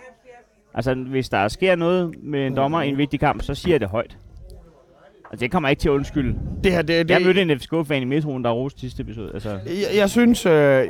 Altså, 0.74 0.94
hvis 0.94 1.28
der 1.28 1.49
sker 1.49 1.76
noget 1.76 2.14
med 2.22 2.47
en 2.47 2.57
dommer 2.57 2.82
i 2.82 2.88
en 2.88 2.99
vigtig 2.99 3.20
kamp, 3.20 3.42
så 3.42 3.55
siger 3.55 3.74
jeg 3.74 3.80
det 3.80 3.88
højt. 3.88 4.16
Altså, 5.31 5.45
det 5.45 5.51
kommer 5.51 5.68
ikke 5.68 5.81
til 5.81 5.89
at 5.89 5.93
undskylde. 5.93 6.39
Det 6.64 6.72
her, 6.72 6.83
det, 6.83 7.09
det, 7.09 7.14
Jeg 7.14 7.22
mødte 7.22 7.43
en 7.43 7.61
FCK-fan 7.61 8.03
i 8.03 8.05
metroen, 8.05 8.45
der 8.45 8.51
roste 8.51 8.81
sidste 8.81 9.03
episode. 9.03 9.31
Altså, 9.35 9.51
jeg, 9.66 9.97
jeg 9.97 10.11
synes... 10.11 10.47
Øh, 10.47 10.87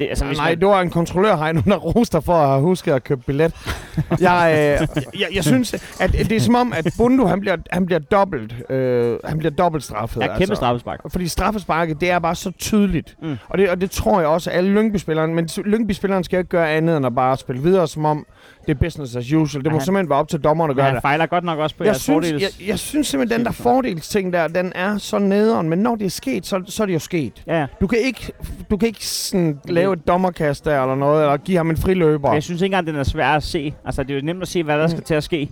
det, 0.00 0.08
altså, 0.08 0.24
nej, 0.24 0.48
man, 0.50 0.60
det 0.60 0.68
var 0.68 0.80
en 0.80 0.90
kontrollør 0.90 1.36
herinde, 1.36 1.62
der 1.70 1.76
roster 1.76 2.20
for 2.20 2.32
at 2.32 2.48
have 2.48 2.60
husket 2.60 2.92
at 2.92 3.04
købe 3.04 3.22
billet. 3.26 3.54
jeg, 4.20 4.78
øh, 4.82 5.04
jeg, 5.20 5.28
jeg 5.34 5.44
synes, 5.44 5.74
at 6.00 6.12
det 6.12 6.32
er 6.32 6.40
som 6.40 6.54
om, 6.54 6.72
at 6.72 6.86
Bundu, 6.98 7.26
han 7.26 7.40
bliver, 7.40 7.56
han 7.70 7.86
bliver 7.86 7.98
dobbelt, 7.98 8.70
øh, 8.70 9.18
han 9.24 9.38
bliver 9.38 9.50
dobbelt 9.50 9.84
straffet. 9.84 10.22
er 10.22 10.38
kæmpe 10.38 10.56
straffespark. 10.56 11.00
Fordi 11.08 11.28
straffesparket, 11.28 12.00
det 12.00 12.10
er 12.10 12.18
bare 12.18 12.34
så 12.34 12.50
tydeligt. 12.50 13.16
Mm. 13.22 13.36
Og, 13.48 13.58
det, 13.58 13.70
og 13.70 13.80
det 13.80 13.90
tror 13.90 14.20
jeg 14.20 14.28
også, 14.28 14.50
at 14.50 14.56
alle 14.56 14.74
Lyngby-spillerne... 14.74 15.34
Men 15.34 15.48
Lyngby-spilleren 15.64 16.24
skal 16.24 16.38
ikke 16.38 16.50
gøre 16.50 16.70
andet 16.70 16.96
end 16.96 17.06
at 17.06 17.14
bare 17.14 17.36
spille 17.36 17.62
videre, 17.62 17.88
som 17.88 18.04
om 18.04 18.26
det 18.66 18.70
er 18.76 18.80
business 18.80 19.16
as 19.16 19.32
usual. 19.32 19.64
Det 19.64 19.72
må 19.72 19.78
Han- 19.78 19.84
simpelthen 19.84 20.10
være 20.10 20.18
op 20.18 20.28
til 20.28 20.40
dommeren 20.40 20.70
at 20.70 20.76
gøre 20.76 20.86
han 20.86 20.94
det. 20.94 21.02
fejler 21.02 21.26
godt 21.26 21.44
nok 21.44 21.58
også 21.58 21.76
på 21.76 21.84
Jeg 21.84 21.88
jeres 21.88 22.02
synes, 22.02 22.26
fordels. 22.28 22.42
jeg, 22.60 22.68
jeg 22.68 22.78
synes 22.78 23.06
simpelthen, 23.06 23.38
den 23.38 23.46
der 23.46 23.52
fordelsting 23.52 24.32
der, 24.32 24.48
den 24.48 24.72
er 24.74 24.98
så 24.98 25.18
nederen. 25.18 25.68
Men 25.68 25.78
når 25.78 25.96
det 25.96 26.06
er 26.06 26.10
sket, 26.10 26.46
så, 26.46 26.62
så 26.66 26.82
er 26.82 26.86
det 26.86 26.94
jo 26.94 26.98
sket. 26.98 27.42
Ja. 27.46 27.66
Du 27.80 27.86
kan 27.86 27.98
ikke, 27.98 28.32
du 28.70 28.76
kan 28.76 28.86
ikke 28.88 29.06
sådan 29.06 29.58
lave 29.68 29.92
et 29.92 30.06
dommerkast 30.08 30.64
der 30.64 30.82
eller 30.82 30.94
noget, 30.94 31.22
eller 31.22 31.36
give 31.36 31.56
ham 31.56 31.70
en 31.70 31.76
friløber. 31.76 32.28
Men 32.28 32.34
jeg 32.34 32.42
synes 32.42 32.62
ikke 32.62 32.66
engang, 32.74 32.86
den 32.86 32.96
er 32.96 33.02
svær 33.04 33.28
at 33.28 33.42
se. 33.42 33.74
Altså, 33.84 34.02
det 34.02 34.10
er 34.10 34.14
jo 34.20 34.24
nemt 34.26 34.42
at 34.42 34.48
se, 34.48 34.62
hvad 34.62 34.78
der 34.78 34.86
skal 34.86 35.02
til 35.02 35.14
at 35.14 35.24
ske. 35.24 35.48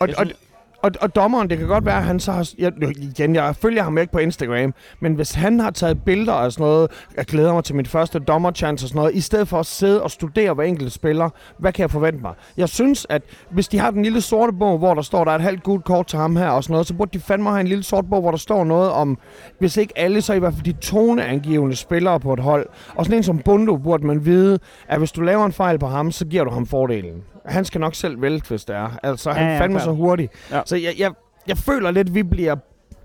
Og, 0.00 0.08
Jeg 0.08 0.18
og, 0.18 0.26
synes- 0.26 0.38
og, 0.84 0.90
og 1.00 1.14
dommeren, 1.14 1.50
det 1.50 1.58
kan 1.58 1.66
godt 1.66 1.86
være, 1.86 1.96
at 1.96 2.04
han 2.04 2.20
så 2.20 2.32
har... 2.32 2.50
Jeg, 2.58 2.72
igen, 2.96 3.34
jeg 3.34 3.56
følger 3.56 3.82
ham 3.82 3.98
ikke 3.98 4.12
på 4.12 4.18
Instagram, 4.18 4.74
men 5.00 5.14
hvis 5.14 5.32
han 5.32 5.60
har 5.60 5.70
taget 5.70 6.02
billeder 6.04 6.32
og 6.32 6.52
sådan 6.52 6.64
noget, 6.64 6.90
jeg 7.16 7.24
glæder 7.24 7.52
mig 7.52 7.64
til 7.64 7.74
mit 7.74 7.88
første 7.88 8.18
dommerchance 8.18 8.84
og 8.84 8.88
sådan 8.88 8.98
noget, 8.98 9.14
i 9.14 9.20
stedet 9.20 9.48
for 9.48 9.60
at 9.60 9.66
sidde 9.66 10.02
og 10.02 10.10
studere 10.10 10.54
hver 10.54 10.64
enkelt 10.64 10.92
spiller, 10.92 11.30
hvad 11.58 11.72
kan 11.72 11.82
jeg 11.82 11.90
forvente 11.90 12.22
mig? 12.22 12.34
Jeg 12.56 12.68
synes, 12.68 13.06
at 13.08 13.22
hvis 13.50 13.68
de 13.68 13.78
har 13.78 13.90
den 13.90 14.02
lille 14.02 14.20
sorte 14.20 14.52
bog, 14.52 14.78
hvor 14.78 14.94
der 14.94 15.02
står, 15.02 15.24
der 15.24 15.30
er 15.30 15.36
et 15.36 15.42
halvt 15.42 15.62
gult 15.62 15.84
kort 15.84 16.06
til 16.06 16.18
ham 16.18 16.36
her 16.36 16.48
og 16.48 16.64
sådan 16.64 16.72
noget, 16.72 16.86
så 16.86 16.94
burde 16.94 17.18
de 17.18 17.20
fandme 17.20 17.50
have 17.50 17.60
en 17.60 17.68
lille 17.68 17.84
sort 17.84 18.10
bog, 18.10 18.20
hvor 18.20 18.30
der 18.30 18.38
står 18.38 18.64
noget 18.64 18.90
om, 18.90 19.18
hvis 19.58 19.76
ikke 19.76 19.98
alle, 19.98 20.22
så 20.22 20.32
i 20.32 20.38
hvert 20.38 20.54
fald 20.54 20.64
de 20.64 20.72
toneangivende 20.72 21.76
spillere 21.76 22.20
på 22.20 22.32
et 22.32 22.40
hold. 22.40 22.66
Og 22.94 23.04
sådan 23.04 23.16
en 23.16 23.22
som 23.22 23.38
Bundo 23.38 23.76
burde 23.76 24.06
man 24.06 24.24
vide, 24.24 24.58
at 24.88 24.98
hvis 24.98 25.12
du 25.12 25.20
laver 25.20 25.46
en 25.46 25.52
fejl 25.52 25.78
på 25.78 25.86
ham, 25.86 26.10
så 26.10 26.26
giver 26.26 26.44
du 26.44 26.50
ham 26.50 26.66
fordelen. 26.66 27.22
Han 27.46 27.64
skal 27.64 27.80
nok 27.80 27.94
selv 27.94 28.22
vælte, 28.22 28.48
hvis 28.48 28.64
det 28.64 28.76
er. 28.76 28.98
Altså, 29.02 29.32
han 29.32 29.46
Ja, 29.46 29.52
ja, 29.52 29.60
fandme 29.60 29.74
klart. 29.78 29.84
så 29.84 29.92
hurtig. 29.92 30.28
Ja. 30.50 30.60
Så 30.66 30.76
jeg, 30.76 30.94
jeg, 30.98 31.12
jeg 31.46 31.58
føler 31.58 31.90
lidt, 31.90 32.14
vi 32.14 32.22
bliver 32.22 32.56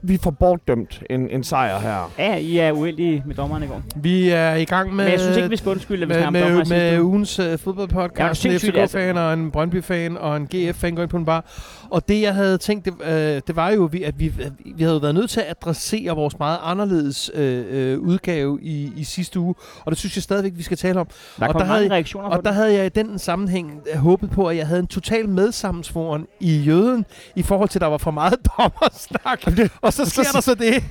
vi 0.01 0.17
får 0.17 0.31
bortdømt 0.31 1.03
en, 1.09 1.29
en 1.29 1.43
sejr 1.43 1.79
her. 1.79 2.11
Ja, 2.19 2.35
I 2.35 2.57
er 2.57 2.71
uheldige 2.71 3.23
med 3.25 3.35
dommeren 3.35 3.63
i 3.63 3.67
går. 3.67 3.81
Vi 3.95 4.29
er 4.29 4.55
i 4.55 4.65
gang 4.65 4.95
med... 4.95 5.03
Men 5.05 5.11
jeg 5.11 5.19
synes 5.19 5.37
ikke, 5.37 5.49
vi 5.49 5.57
skal 5.57 5.69
undskylde, 5.69 6.07
vi 6.07 6.13
med, 6.13 6.31
med, 6.31 6.41
dommer 6.43 6.65
med 6.69 6.93
uge. 6.99 7.03
ugens 7.03 7.39
uh, 7.39 7.45
Ja, 7.45 7.55
fodboldpodcast. 7.55 8.19
er 8.19 8.29
en 8.29 8.35
sindssygt, 8.35 8.77
altså. 8.77 8.97
FCK-fan 8.97 9.17
og 9.17 9.33
en 9.33 9.51
Brøndby-fan 9.51 10.17
og 10.17 10.37
en 10.37 10.47
GF-fan 10.55 10.95
går 10.95 11.01
ind 11.03 11.09
på 11.09 11.17
en 11.17 11.25
bar. 11.25 11.45
Og 11.89 12.07
det, 12.07 12.21
jeg 12.21 12.33
havde 12.35 12.57
tænkt, 12.57 12.85
det, 12.85 12.93
øh, 13.03 13.41
det 13.47 13.55
var 13.55 13.69
jo, 13.69 13.89
vi- 13.91 14.03
at 14.03 14.19
vi, 14.19 14.27
at 14.43 14.51
vi 14.75 14.83
havde 14.83 15.01
været 15.01 15.15
nødt 15.15 15.29
til 15.29 15.39
at 15.39 15.45
adressere 15.49 16.15
vores 16.15 16.39
meget 16.39 16.57
anderledes 16.63 17.31
øh, 17.33 17.65
øh, 17.69 17.99
udgave 17.99 18.59
i, 18.61 18.91
i 18.95 19.03
sidste 19.03 19.39
uge. 19.39 19.55
Og 19.85 19.91
det 19.91 19.97
synes 19.99 20.15
jeg 20.17 20.23
stadigvæk, 20.23 20.51
vi 20.55 20.63
skal 20.63 20.77
tale 20.77 20.99
om. 20.99 21.07
Der 21.39 21.47
og 21.47 21.51
kom 21.51 21.61
der 21.61 21.67
mange 21.67 21.73
havde- 21.79 21.93
reaktioner 21.93 22.29
på 22.29 22.35
Og 22.37 22.45
der 22.45 22.51
havde 22.51 22.73
jeg 22.73 22.85
i 22.85 22.89
den 22.89 23.19
sammenhæng 23.19 23.81
øh, 23.93 23.99
håbet 23.99 24.29
på, 24.29 24.47
at 24.47 24.57
jeg 24.57 24.67
havde 24.67 24.79
en 24.79 24.87
total 24.87 25.29
medsammensvoren 25.29 26.25
i 26.39 26.57
jøden, 26.57 27.05
i 27.35 27.41
forhold 27.41 27.69
til, 27.69 27.77
at 27.79 27.81
der 27.81 27.87
var 27.87 27.97
for 27.97 28.11
meget 28.11 28.35
dommersnak. 28.57 29.57
Og 29.89 29.93
så 29.93 30.05
sker 30.05 30.31
der 30.33 30.41
så 30.41 30.55
det, 30.55 30.83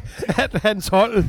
at 0.42 0.62
hans 0.62 0.88
hold 0.88 1.24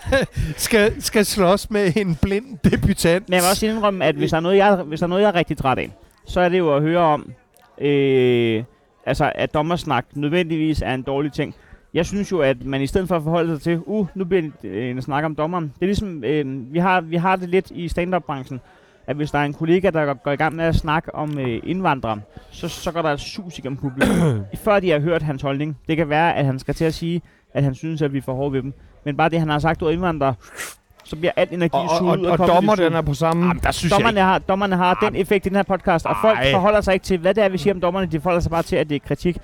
skal, 0.66 1.02
skal 1.02 1.26
slås 1.26 1.70
med 1.70 1.92
en 1.96 2.18
blind 2.22 2.58
debutant. 2.64 3.28
Men 3.28 3.34
jeg 3.34 3.42
vil 3.42 3.50
også 3.50 3.66
indrømme, 3.66 4.04
at 4.04 4.14
hvis 4.14 4.30
der, 4.30 4.36
er 4.36 4.40
noget, 4.40 4.56
jeg, 4.56 4.76
hvis 4.76 5.00
der 5.00 5.06
er 5.06 5.08
noget, 5.08 5.22
jeg 5.22 5.28
er 5.28 5.34
rigtig 5.34 5.56
træt 5.56 5.78
af, 5.78 5.90
så 6.26 6.40
er 6.40 6.48
det 6.48 6.58
jo 6.58 6.76
at 6.76 6.82
høre 6.82 6.98
om, 6.98 7.32
øh, 7.80 8.64
altså, 9.06 9.32
at 9.34 9.54
dommersnak 9.54 10.06
nødvendigvis 10.14 10.82
er 10.82 10.94
en 10.94 11.02
dårlig 11.02 11.32
ting. 11.32 11.54
Jeg 11.94 12.06
synes 12.06 12.32
jo, 12.32 12.38
at 12.38 12.64
man 12.64 12.82
i 12.82 12.86
stedet 12.86 13.08
for 13.08 13.16
at 13.16 13.22
forholde 13.22 13.54
sig 13.54 13.62
til, 13.62 13.80
uh, 13.86 14.06
nu 14.14 14.24
bliver 14.24 14.42
det 14.62 14.90
en 14.90 15.02
snak 15.02 15.24
om 15.24 15.34
dommeren. 15.34 15.64
Det 15.64 15.82
er 15.82 15.86
ligesom, 15.86 16.24
øh, 16.24 16.72
vi, 16.72 16.78
har, 16.78 17.00
vi 17.00 17.16
har 17.16 17.36
det 17.36 17.48
lidt 17.48 17.70
i 17.70 17.88
stand-up-branchen, 17.88 18.60
at 19.08 19.16
hvis 19.16 19.30
der 19.30 19.38
er 19.38 19.44
en 19.44 19.54
kollega, 19.54 19.90
der 19.90 20.14
går, 20.14 20.30
i 20.30 20.36
gang 20.36 20.56
med 20.56 20.64
at 20.64 20.74
snakke 20.74 21.14
om 21.14 21.38
øh, 21.38 21.60
indvandrere, 21.64 22.20
så, 22.50 22.68
så 22.68 22.92
går 22.92 23.02
der 23.02 23.10
et 23.10 23.20
sus 23.20 23.58
igennem 23.58 23.76
publikum. 23.76 24.40
Før 24.64 24.80
de 24.80 24.90
har 24.90 24.98
hørt 24.98 25.22
hans 25.22 25.42
holdning. 25.42 25.76
Det 25.88 25.96
kan 25.96 26.08
være, 26.08 26.36
at 26.36 26.44
han 26.44 26.58
skal 26.58 26.74
til 26.74 26.84
at 26.84 26.94
sige, 26.94 27.22
at 27.54 27.62
han 27.62 27.74
synes, 27.74 28.02
at 28.02 28.12
vi 28.12 28.18
er 28.18 28.22
for 28.22 28.34
hårde 28.34 28.52
ved 28.52 28.62
dem. 28.62 28.72
Men 29.04 29.16
bare 29.16 29.28
det, 29.28 29.38
han 29.38 29.48
har 29.48 29.58
sagt 29.58 29.82
over 29.82 29.92
indvandrere, 29.92 30.34
så 31.04 31.16
bliver 31.16 31.32
alt 31.36 31.52
energi 31.52 31.74
Og, 31.76 31.82
og, 31.82 31.98
suget 31.98 32.12
og, 32.12 32.20
ud 32.20 32.26
og 32.26 32.36
Comedy 32.36 32.54
dommer, 32.56 32.76
Zoo. 32.76 32.84
den 32.84 32.92
er 32.94 33.02
på 33.02 33.14
samme... 33.14 33.46
Jamen, 33.46 33.62
der 33.62 33.70
synes 33.70 33.92
Dommerne 33.92 34.20
har, 34.20 34.38
dommerne 34.38 34.76
har 34.76 34.94
den 35.02 35.16
effekt 35.16 35.46
i 35.46 35.48
den 35.48 35.56
her 35.56 35.62
podcast, 35.62 36.06
og 36.06 36.16
folk 36.20 36.38
Ej. 36.38 36.52
forholder 36.52 36.80
sig 36.80 36.94
ikke 36.94 37.04
til, 37.04 37.18
hvad 37.18 37.34
det 37.34 37.44
er, 37.44 37.48
vi 37.48 37.58
siger 37.58 37.74
om 37.74 37.80
dommerne. 37.80 38.06
De 38.06 38.20
forholder 38.20 38.40
sig 38.40 38.50
bare 38.50 38.62
til, 38.62 38.76
at 38.76 38.88
det 38.88 38.94
er 38.94 39.00
kritik. 39.06 39.38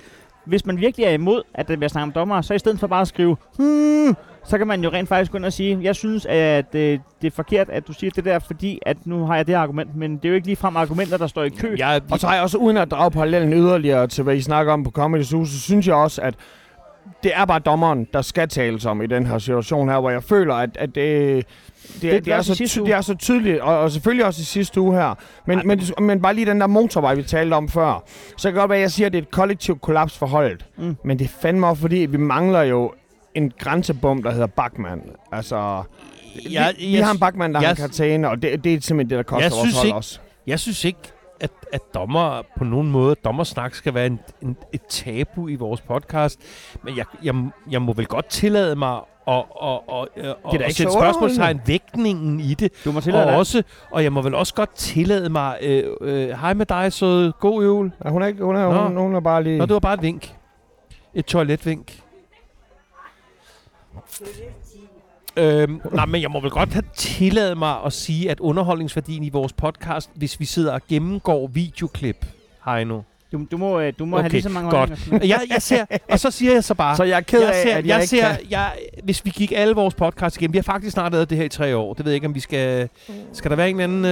Hvis 0.45 0.65
man 0.65 0.77
virkelig 0.77 1.05
er 1.05 1.11
imod, 1.11 1.41
at 1.53 1.67
der 1.67 1.75
bliver 1.75 1.89
snakket 1.89 2.07
om 2.07 2.11
dommere, 2.11 2.43
så 2.43 2.53
i 2.53 2.59
stedet 2.59 2.79
for 2.79 2.87
bare 2.87 3.01
at 3.01 3.07
skrive, 3.07 3.37
hmm, 3.57 4.15
så 4.47 4.57
kan 4.57 4.67
man 4.67 4.83
jo 4.83 4.89
rent 4.89 5.09
faktisk 5.09 5.31
gå 5.31 5.37
ind 5.37 5.45
og 5.45 5.53
sige, 5.53 5.79
jeg 5.81 5.95
synes, 5.95 6.25
at 6.25 6.75
øh, 6.75 6.99
det 7.21 7.27
er 7.27 7.31
forkert, 7.31 7.69
at 7.69 7.87
du 7.87 7.93
siger 7.93 8.11
det 8.15 8.25
der, 8.25 8.39
fordi 8.39 8.79
at 8.85 8.97
nu 9.05 9.25
har 9.25 9.35
jeg 9.35 9.47
det 9.47 9.53
argument, 9.53 9.95
men 9.95 10.17
det 10.17 10.25
er 10.25 10.29
jo 10.29 10.35
ikke 10.35 10.47
ligefrem 10.47 10.75
argumenter, 10.75 11.17
der 11.17 11.27
står 11.27 11.43
i 11.43 11.49
kø. 11.49 11.75
Jeg, 11.77 12.01
Og 12.11 12.19
så 12.19 12.27
har 12.27 12.33
jeg 12.33 12.43
også, 12.43 12.57
uden 12.57 12.77
at 12.77 12.91
drage 12.91 13.11
parallellen 13.11 13.53
yderligere 13.53 14.07
til, 14.07 14.23
hvad 14.23 14.35
I 14.35 14.41
snakker 14.41 14.73
om 14.73 14.83
på 14.83 14.91
Comedy 14.91 15.23
Zoo, 15.23 15.45
så 15.45 15.59
synes 15.59 15.87
jeg 15.87 15.95
også, 15.95 16.21
at 16.21 16.35
det 17.23 17.31
er 17.35 17.45
bare 17.45 17.59
dommeren, 17.59 18.07
der 18.13 18.21
skal 18.21 18.49
tales 18.49 18.85
om 18.85 19.01
i 19.01 19.07
den 19.07 19.25
her 19.25 19.37
situation 19.37 19.89
her, 19.89 19.99
hvor 19.99 20.09
jeg 20.09 20.23
føler, 20.23 20.55
at, 20.55 20.69
at 20.79 20.95
det, 20.95 21.45
det, 21.93 22.01
det, 22.01 22.11
det 22.11 22.25
det, 22.25 22.33
er 22.33 22.41
så, 22.41 22.81
det 22.85 22.93
er 22.93 23.01
så 23.01 23.15
tydeligt, 23.15 23.59
og, 23.59 23.79
og 23.79 23.91
selvfølgelig 23.91 24.25
også 24.25 24.41
i 24.41 24.43
sidste 24.43 24.81
uge 24.81 24.95
her. 24.95 25.15
Men, 25.45 25.61
men, 25.65 25.81
men 25.99 26.21
bare 26.21 26.33
lige 26.33 26.45
den 26.45 26.61
der 26.61 26.67
motorvej, 26.67 27.15
vi 27.15 27.23
talte 27.23 27.53
om 27.53 27.69
før. 27.69 28.03
Så 28.37 28.47
kan 28.47 28.53
det 28.53 28.59
godt 28.59 28.69
være, 28.69 28.77
at 28.77 28.81
jeg 28.81 28.91
siger, 28.91 29.07
at 29.07 29.13
det 29.13 29.17
er 29.17 29.21
et 29.21 29.31
kollektivt 29.31 29.81
kollaps 29.81 30.17
for 30.17 30.25
holdet. 30.25 30.65
Mm. 30.77 30.95
Men 31.03 31.19
det 31.19 31.25
er 31.25 31.29
fandme 31.41 31.67
også, 31.67 31.81
fordi 31.81 31.97
vi 31.97 32.17
mangler 32.17 32.61
jo 32.61 32.93
en 33.35 33.51
grænsebom, 33.59 34.23
der 34.23 34.31
hedder 34.31 34.47
Bachmann. 34.47 35.01
Altså, 35.31 35.83
jeg, 36.51 36.73
vi, 36.79 36.85
vi 36.85 36.95
har 36.95 37.11
en 37.13 37.19
Bachmann, 37.19 37.53
der 37.53 37.59
jeg- 37.61 37.69
har 37.69 37.75
karantæne, 37.75 38.29
og 38.29 38.41
det, 38.41 38.63
det 38.63 38.73
er 38.73 38.81
simpelthen 38.81 39.09
det, 39.09 39.17
der 39.17 39.23
koster 39.23 39.49
vores 39.49 39.75
hold 39.75 39.85
ikke- 39.85 39.95
også. 39.95 40.19
Jeg 40.47 40.59
synes 40.59 40.85
ikke, 40.85 40.99
at, 41.39 41.51
at 41.73 41.81
dommer 41.93 42.41
på 42.57 42.63
nogen 42.63 42.91
måde, 42.91 43.15
dommersnak 43.25 43.73
skal 43.75 43.93
være 43.93 44.05
en, 44.05 44.19
en, 44.41 44.57
et 44.73 44.81
tabu 44.89 45.47
i 45.47 45.55
vores 45.55 45.81
podcast. 45.81 46.39
Men 46.83 46.97
jeg, 46.97 47.05
jeg, 47.23 47.35
jeg 47.71 47.81
må 47.81 47.93
vel 47.93 48.05
godt 48.05 48.25
tillade 48.29 48.75
mig 48.75 48.99
at, 49.27 49.33
at, 49.63 49.79
at, 49.93 50.07
at, 50.17 50.35
da 50.51 50.55
at 50.55 50.61
ikke 50.61 50.73
sætte 50.73 50.91
spørgsmålstegn 50.93 51.61
vægtningen 51.65 52.39
i 52.39 52.53
det. 52.53 52.71
Du 52.85 52.91
må 52.91 52.97
Og, 52.99 53.03
dig. 53.05 53.35
også, 53.37 53.63
og 53.91 54.03
jeg 54.03 54.13
må 54.13 54.21
vel 54.21 54.35
også 54.35 54.53
godt 54.53 54.75
tillade 54.75 55.29
mig, 55.29 55.57
øh, 55.61 55.83
øh, 56.01 56.29
hej 56.29 56.53
med 56.53 56.65
dig, 56.65 56.93
så 56.93 57.31
god 57.39 57.63
jul. 57.63 57.91
Ja, 58.05 58.09
hun 58.09 58.21
er 58.21 58.25
ikke, 58.25 58.43
hun 58.43 58.55
er, 58.55 58.73
Nå. 58.73 58.83
hun, 58.87 58.97
hun 58.97 59.15
er 59.15 59.19
bare 59.19 59.43
lige... 59.43 59.57
Nå, 59.57 59.65
det 59.65 59.73
var 59.73 59.79
bare 59.79 59.93
et 59.93 60.01
vink. 60.01 60.33
Et 61.13 61.25
toiletvink. 61.25 61.99
Øhm, 65.37 65.81
nej, 65.91 66.05
men 66.05 66.21
jeg 66.21 66.31
må 66.31 66.39
vel 66.41 66.51
godt 66.51 66.73
have 66.73 66.83
tilladet 66.95 67.57
mig 67.57 67.83
at 67.85 67.93
sige, 67.93 68.31
at 68.31 68.39
underholdningsværdien 68.39 69.23
i 69.23 69.29
vores 69.29 69.53
podcast, 69.53 70.11
hvis 70.13 70.39
vi 70.39 70.45
sidder 70.45 70.73
og 70.73 70.81
gennemgår 70.89 71.47
videoklip, 71.47 72.25
Heino. 72.65 73.01
Du, 73.35 73.45
du 73.51 73.57
må, 73.57 73.79
øh, 73.79 73.93
du 73.99 74.05
må 74.05 74.17
Okay, 74.17 74.23
have 74.23 74.31
lige 74.31 74.41
så 74.41 74.49
mange 74.49 74.69
godt. 74.69 74.91
Jeg, 75.11 75.39
jeg 75.49 75.61
ser, 75.61 75.85
og 76.11 76.19
så 76.19 76.31
siger 76.31 76.53
jeg 76.53 76.63
så 76.63 76.73
bare, 76.73 76.95
Så 76.95 77.03
jeg 77.03 77.17
er 77.17 77.21
ked 77.21 77.39
jeg 77.41 77.49
af, 77.49 77.63
ser, 77.63 77.69
at 77.75 77.75
jeg, 77.75 77.85
jeg, 77.87 77.95
ikke 77.97 78.07
ser, 78.07 78.27
kan. 78.35 78.37
jeg, 78.49 78.71
hvis 79.03 79.25
vi 79.25 79.29
gik 79.29 79.53
alle 79.55 79.75
vores 79.75 79.93
podcasts 79.93 80.37
igennem, 80.37 80.53
vi 80.53 80.57
har 80.57 80.63
faktisk 80.63 80.93
snart 80.93 81.11
lavet 81.11 81.29
det 81.29 81.37
her 81.37 81.45
i 81.45 81.49
tre 81.49 81.75
år, 81.77 81.93
det 81.93 82.05
ved 82.05 82.11
jeg 82.11 82.15
ikke, 82.15 82.27
om 82.27 82.35
vi 82.35 82.39
skal, 82.39 82.89
skal 83.33 83.51
der 83.51 83.57
være 83.57 83.69
en 83.69 83.79
eller 83.81 83.83
anden 83.83 84.05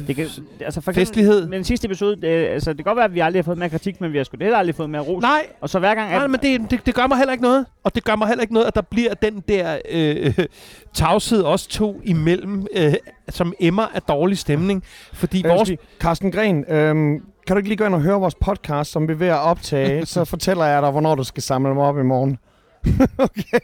øh, 0.00 0.06
Det 0.06 0.16
kan, 0.16 0.26
altså 0.60 0.80
for 0.80 0.90
eksempel, 0.90 0.94
festlighed? 0.94 1.42
Men 1.42 1.52
den 1.52 1.64
sidste 1.64 1.86
episode, 1.86 2.16
det, 2.16 2.28
altså, 2.28 2.70
det 2.70 2.76
kan 2.76 2.84
godt 2.84 2.96
være, 2.96 3.04
at 3.04 3.14
vi 3.14 3.20
aldrig 3.20 3.38
har 3.38 3.44
fået 3.44 3.58
mere 3.58 3.70
kritik, 3.70 4.00
men 4.00 4.12
vi 4.12 4.16
har 4.16 4.24
sgu 4.24 4.36
heller 4.40 4.58
aldrig 4.58 4.74
fået 4.74 4.90
mere 4.90 5.02
ros. 5.02 5.22
Nej, 5.22 5.46
Og 5.60 5.68
så 5.70 5.78
hver 5.78 5.94
gang, 5.94 6.10
at, 6.12 6.16
Nej, 6.18 6.26
men 6.26 6.40
det, 6.42 6.70
det, 6.70 6.86
det 6.86 6.94
gør 6.94 7.06
mig 7.06 7.18
heller 7.18 7.32
ikke 7.32 7.44
noget. 7.44 7.66
Og 7.84 7.94
det 7.94 8.04
gør 8.04 8.16
mig 8.16 8.28
heller 8.28 8.42
ikke 8.42 8.54
noget, 8.54 8.66
at 8.66 8.74
der 8.74 8.80
bliver 8.82 9.14
den 9.14 9.42
der 9.48 9.78
øh, 9.90 10.34
tavshed 10.94 11.42
os 11.44 11.66
to 11.66 12.00
imellem, 12.04 12.66
øh, 12.76 12.94
som 13.28 13.54
emmer 13.60 13.86
af 13.94 14.02
dårlig 14.02 14.38
stemning. 14.38 14.84
Fordi 15.12 15.42
vores... 15.46 15.70
Vores... 15.70 15.80
Carsten 16.00 16.32
Gren, 16.32 16.64
øhm, 16.68 17.22
kan 17.52 17.56
du 17.56 17.58
ikke 17.58 17.68
lige 17.68 17.76
gå 17.76 17.84
ind 17.84 17.94
og 17.94 18.00
høre 18.00 18.20
vores 18.20 18.34
podcast, 18.34 18.90
som 18.92 19.08
vi 19.08 19.12
er 19.12 19.16
ved 19.16 19.26
at 19.26 19.38
optage? 19.38 20.06
så 20.14 20.24
fortæller 20.24 20.64
jeg 20.64 20.82
dig, 20.82 20.90
hvornår 20.90 21.14
du 21.14 21.24
skal 21.24 21.42
samle 21.42 21.74
mig 21.74 21.84
op 21.84 21.98
i 21.98 22.02
morgen. 22.02 22.38
okay. 23.18 23.60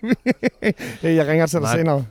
jeg 1.03 1.27
ringer 1.27 1.47
til 1.47 1.59
dig 1.59 1.69
Nej. 1.69 1.77
senere. 1.77 2.05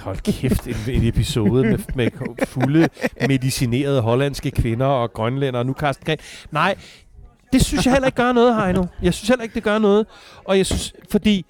Hold 0.00 0.16
kæft, 0.16 0.66
en, 0.66 0.76
en 0.88 1.08
episode 1.08 1.64
med, 1.64 1.78
med 1.94 2.10
fulde 2.46 2.88
medicinerede 3.28 4.00
hollandske 4.00 4.50
kvinder 4.50 4.86
og 4.86 5.12
grønlænder, 5.12 5.60
og 5.60 5.66
nu 5.66 5.72
Carsten 5.72 6.06
Gren. 6.06 6.18
Nej, 6.50 6.74
det 7.52 7.64
synes 7.64 7.86
jeg 7.86 7.92
heller 7.92 8.06
ikke 8.06 8.16
gør 8.16 8.32
noget, 8.32 8.62
Heino. 8.62 8.84
Jeg 9.02 9.14
synes 9.14 9.28
heller 9.28 9.42
ikke, 9.42 9.54
det 9.54 9.62
gør 9.62 9.78
noget. 9.78 10.06
Og 10.44 10.56
jeg 10.56 10.66
synes, 10.66 10.92
fordi 11.10 11.46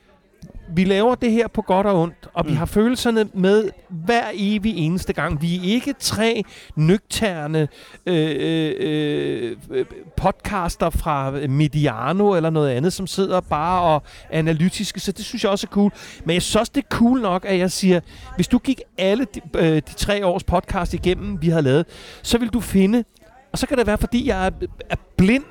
vi 0.68 0.84
laver 0.84 1.14
det 1.14 1.32
her 1.32 1.48
på 1.48 1.62
godt 1.62 1.86
og 1.86 2.00
ondt, 2.02 2.28
og 2.34 2.44
vi 2.46 2.50
Mm. 2.50 2.56
har 2.56 2.66
følelserne 2.66 3.28
med 3.34 3.70
hver 3.88 4.24
evig 4.34 4.76
eneste 4.76 5.12
gang. 5.12 5.42
Vi 5.42 5.56
er 5.56 5.62
ikke 5.62 5.94
tre 5.98 6.44
nøgterne 6.76 7.68
øh, 8.06 8.36
øh, 8.38 9.56
øh, 9.70 9.84
podcaster 10.16 10.90
fra 10.90 11.30
Mediano 11.48 12.34
eller 12.34 12.50
noget 12.50 12.70
andet, 12.70 12.92
som 12.92 13.06
sidder 13.06 13.40
bare 13.40 13.82
og 13.82 14.02
er 14.30 14.38
analytiske, 14.38 15.00
så 15.00 15.12
det 15.12 15.24
synes 15.24 15.42
jeg 15.44 15.50
også 15.50 15.66
er 15.70 15.74
cool. 15.74 15.92
Men 16.24 16.34
jeg 16.34 16.42
synes 16.42 16.56
også, 16.56 16.72
det 16.74 16.84
er 16.84 16.88
cool 16.96 17.20
nok, 17.20 17.44
at 17.44 17.58
jeg 17.58 17.70
siger, 17.70 18.00
hvis 18.36 18.48
du 18.48 18.58
gik 18.58 18.80
alle 18.98 19.26
de, 19.34 19.40
øh, 19.56 19.74
de 19.76 19.80
tre 19.80 20.26
års 20.26 20.44
podcast 20.44 20.94
igennem, 20.94 21.42
vi 21.42 21.48
har 21.48 21.60
lavet, 21.60 21.86
så 22.22 22.38
vil 22.38 22.48
du 22.48 22.60
finde, 22.60 23.04
og 23.52 23.58
så 23.58 23.66
kan 23.66 23.78
det 23.78 23.86
være, 23.86 23.98
fordi 23.98 24.28
jeg 24.28 24.46
er, 24.46 24.50
er 24.90 24.96
blind, 25.16 25.44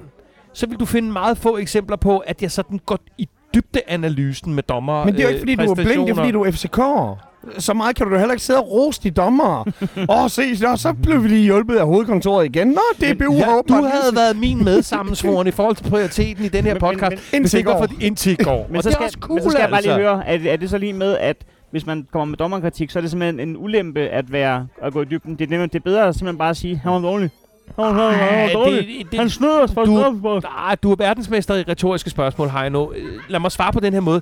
så 0.54 0.68
vil 0.68 0.78
du 0.80 0.86
finde 0.86 1.12
meget 1.12 1.38
få 1.38 1.58
eksempler 1.58 1.96
på, 1.98 2.18
at 2.18 2.42
jeg 2.42 2.52
sådan 2.52 2.80
går 2.86 3.00
i 3.18 3.30
dybdeanalysen 3.56 4.54
med 4.54 4.64
dommer 4.64 5.06
Men 5.06 5.14
det 5.14 5.20
er 5.20 5.24
jo 5.24 5.30
ikke, 5.30 5.40
fordi 5.40 5.56
du 5.56 5.62
er 5.72 5.76
blind, 5.76 6.02
det 6.06 6.10
er, 6.10 6.16
fordi 6.16 6.32
du 6.32 6.42
er 6.44 6.52
FCK'er. 6.52 7.28
Så 7.60 7.74
meget 7.74 7.96
kan 7.96 8.08
du 8.08 8.14
da 8.14 8.18
heller 8.20 8.34
ikke 8.34 8.44
sidde 8.44 8.60
og 8.60 8.72
rose 8.72 9.02
de 9.04 9.12
dommer. 9.12 9.66
Åh, 10.10 10.30
se, 10.30 10.58
så, 10.58 10.74
så 10.76 10.94
blev 11.04 11.24
vi 11.24 11.28
lige 11.28 11.44
hjulpet 11.44 11.76
af 11.76 11.86
hovedkontoret 11.86 12.46
igen. 12.46 12.68
Nå, 12.68 12.82
DBU 12.98 13.34
Ja, 13.34 13.44
har 13.44 13.52
du 13.52 13.58
åbenbart 13.60 13.92
havde 13.92 14.16
været 14.16 14.38
min 14.38 14.64
medsammensvoren 14.64 15.48
i 15.48 15.52
forhold 15.52 15.76
til 15.76 15.90
prioriteten 15.90 16.46
i 16.46 16.48
den 16.48 16.64
her 16.64 16.74
Men- 16.74 16.82
men- 16.82 17.00
podcast. 17.00 17.32
men- 17.34 17.42
Indtil 17.42 17.64
går. 17.64 17.78
for 17.78 17.88
indtil 18.02 18.38
går. 18.38 18.66
Men 18.70 18.78
og 18.78 18.84
så, 18.84 18.90
det 18.90 18.94
skal, 18.94 19.04
er 19.04 19.08
også 19.08 19.18
cool, 19.22 19.36
men 19.36 19.44
så 19.44 19.50
skal 19.50 19.62
jeg 19.62 19.70
bare 19.70 19.82
lige 19.82 19.92
altså. 19.94 20.02
høre, 20.10 20.28
er, 20.28 20.54
er 20.54 20.58
det 20.58 20.70
så 20.70 20.78
lige 20.78 20.94
med, 20.94 21.18
at 21.18 21.38
hvis 21.72 21.86
man 21.86 22.08
kommer 22.12 22.26
med 22.26 22.38
dommerkritik, 22.38 22.92
så 22.92 23.00
er 23.00 23.02
det 23.02 23.10
simpelthen 23.12 23.50
en 23.50 23.58
ulempe 23.58 24.00
at 24.00 24.32
være 24.32 24.68
at 24.84 24.94
gå 24.94 25.02
i 25.02 25.06
dybden. 25.06 25.36
Det 25.36 25.46
er, 25.46 25.50
nemlig- 25.50 25.74
det 25.74 25.80
er 25.80 25.84
bedre 25.84 26.08
at 26.08 26.16
simpelthen 26.16 26.38
bare 26.38 26.50
at 26.50 26.58
sige, 26.58 26.78
han 26.84 26.92
var 26.92 27.00
dårlig. 27.00 27.30
Han 27.76 27.86
var, 27.96 28.12
han 28.12 28.50
var, 28.60 28.66
det, 28.66 29.08
Han 29.14 29.24
det, 29.26 29.32
snød 29.32 29.62
os 29.62 29.72
for 29.74 29.86
Du- 29.86 29.98
straffespark. 29.98 30.44
Ah, 30.72 30.78
du 30.84 30.92
er 30.92 30.96
verdensmester 30.96 31.56
i 31.56 31.64
retoriske 31.64 32.10
spørgsmål, 32.10 32.50
Heino. 32.50 32.92
Øh, 32.92 33.06
Lad 33.30 33.40
mig 33.40 33.52
svare 33.52 33.74
på 33.74 33.80
den 33.80 33.94
her 33.94 34.00
måde. 34.00 34.22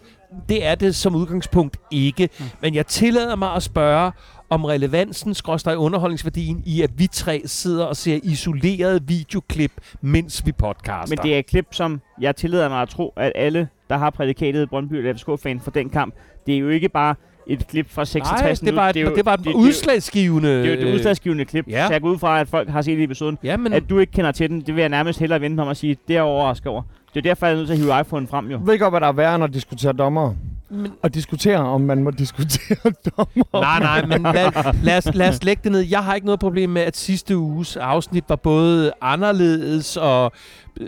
Det 0.49 0.65
er 0.65 0.75
det 0.75 0.95
som 0.95 1.15
udgangspunkt 1.15 1.77
ikke. 1.91 2.29
Mm. 2.39 2.45
Men 2.61 2.75
jeg 2.75 2.87
tillader 2.87 3.35
mig 3.35 3.53
at 3.53 3.63
spørge 3.63 4.11
om 4.49 4.65
relevansen, 4.65 5.33
skråstrej 5.33 5.75
underholdningsværdien, 5.75 6.63
i 6.65 6.81
at 6.81 6.89
vi 6.97 7.07
tre 7.07 7.41
sidder 7.45 7.85
og 7.85 7.95
ser 7.95 8.19
isoleret 8.23 9.09
videoklip, 9.09 9.71
mens 10.01 10.45
vi 10.45 10.51
podcaster. 10.51 11.15
Men 11.15 11.17
det 11.23 11.35
er 11.35 11.39
et 11.39 11.45
klip, 11.45 11.65
som 11.71 12.01
jeg 12.21 12.35
tillader 12.35 12.69
mig 12.69 12.81
at 12.81 12.89
tro, 12.89 13.13
at 13.17 13.31
alle, 13.35 13.67
der 13.89 13.97
har 13.97 14.09
prædikatet 14.09 14.69
Brøndby 14.69 14.93
eller 14.93 15.13
FCK-fan 15.13 15.59
for 15.59 15.71
den 15.71 15.89
kamp, 15.89 16.13
det 16.45 16.55
er 16.55 16.59
jo 16.59 16.69
ikke 16.69 16.89
bare 16.89 17.15
et 17.49 17.67
klip 17.67 17.89
fra 17.91 18.05
66 18.05 18.61
Nej, 18.61 18.69
det 18.71 18.75
var, 18.75 18.89
et, 18.89 18.95
det, 18.95 19.01
jo- 19.03 19.15
det 19.15 19.25
var 19.25 19.33
et 19.33 19.39
det- 19.39 19.45
det 19.45 19.51
er 19.53 19.55
udslagsgivende... 19.57 20.49
Det 20.63 20.83
er 20.83 20.87
et 20.87 20.93
udslagsgivende 20.93 21.45
klip, 21.45 21.65
ja. 21.69 21.87
så 21.87 21.93
jeg 21.93 22.01
går 22.01 22.09
ud 22.09 22.17
fra, 22.17 22.39
at 22.39 22.47
folk 22.47 22.69
har 22.69 22.81
set 22.81 23.03
episoden. 23.03 23.37
Ja, 23.43 23.57
men... 23.57 23.73
At 23.73 23.83
du 23.89 23.99
ikke 23.99 24.11
kender 24.13 24.31
til 24.31 24.49
den, 24.49 24.61
det 24.61 24.75
vil 24.75 24.81
jeg 24.81 24.89
nærmest 24.89 25.19
hellere 25.19 25.41
vente 25.41 25.61
om 25.61 25.67
at 25.67 25.77
sige, 25.77 25.97
det 26.07 26.17
er 26.17 26.21
overrasket 26.21 26.67
over. 26.67 26.81
Det 27.13 27.17
er 27.17 27.21
derfor, 27.21 27.45
jeg 27.45 27.53
er 27.53 27.57
nødt 27.57 27.67
til 27.67 27.73
at 27.73 27.79
hive 27.79 27.99
iPhone 28.01 28.27
frem 28.27 28.45
jo. 28.45 28.51
Jeg 28.57 28.67
ved 28.67 28.79
godt, 28.79 28.91
hvad 28.91 29.01
der 29.01 29.07
er 29.07 29.11
værre, 29.11 29.37
når 29.39 29.45
at 29.45 29.53
diskutere 29.53 29.93
dommer. 29.93 30.33
Men- 30.71 30.91
Og 31.03 31.13
diskutere, 31.13 31.57
om 31.57 31.81
man 31.81 32.03
må 32.03 32.11
diskutere 32.11 32.77
dommer. 33.17 33.61
Nej, 33.61 33.79
nej, 33.79 34.05
men 34.05 34.23
lad, 34.33 34.73
lad, 34.83 34.97
os, 34.97 35.15
lad 35.15 35.29
os 35.29 35.43
lægge 35.43 35.61
det 35.63 35.71
ned. 35.71 35.79
Jeg 35.79 35.99
har 35.99 36.15
ikke 36.15 36.25
noget 36.25 36.39
problem 36.39 36.69
med, 36.69 36.81
at 36.81 36.97
sidste 36.97 37.37
uges 37.37 37.77
afsnit 37.77 38.23
var 38.29 38.35
både 38.35 38.91
anderledes 39.01 39.97
og 39.97 40.31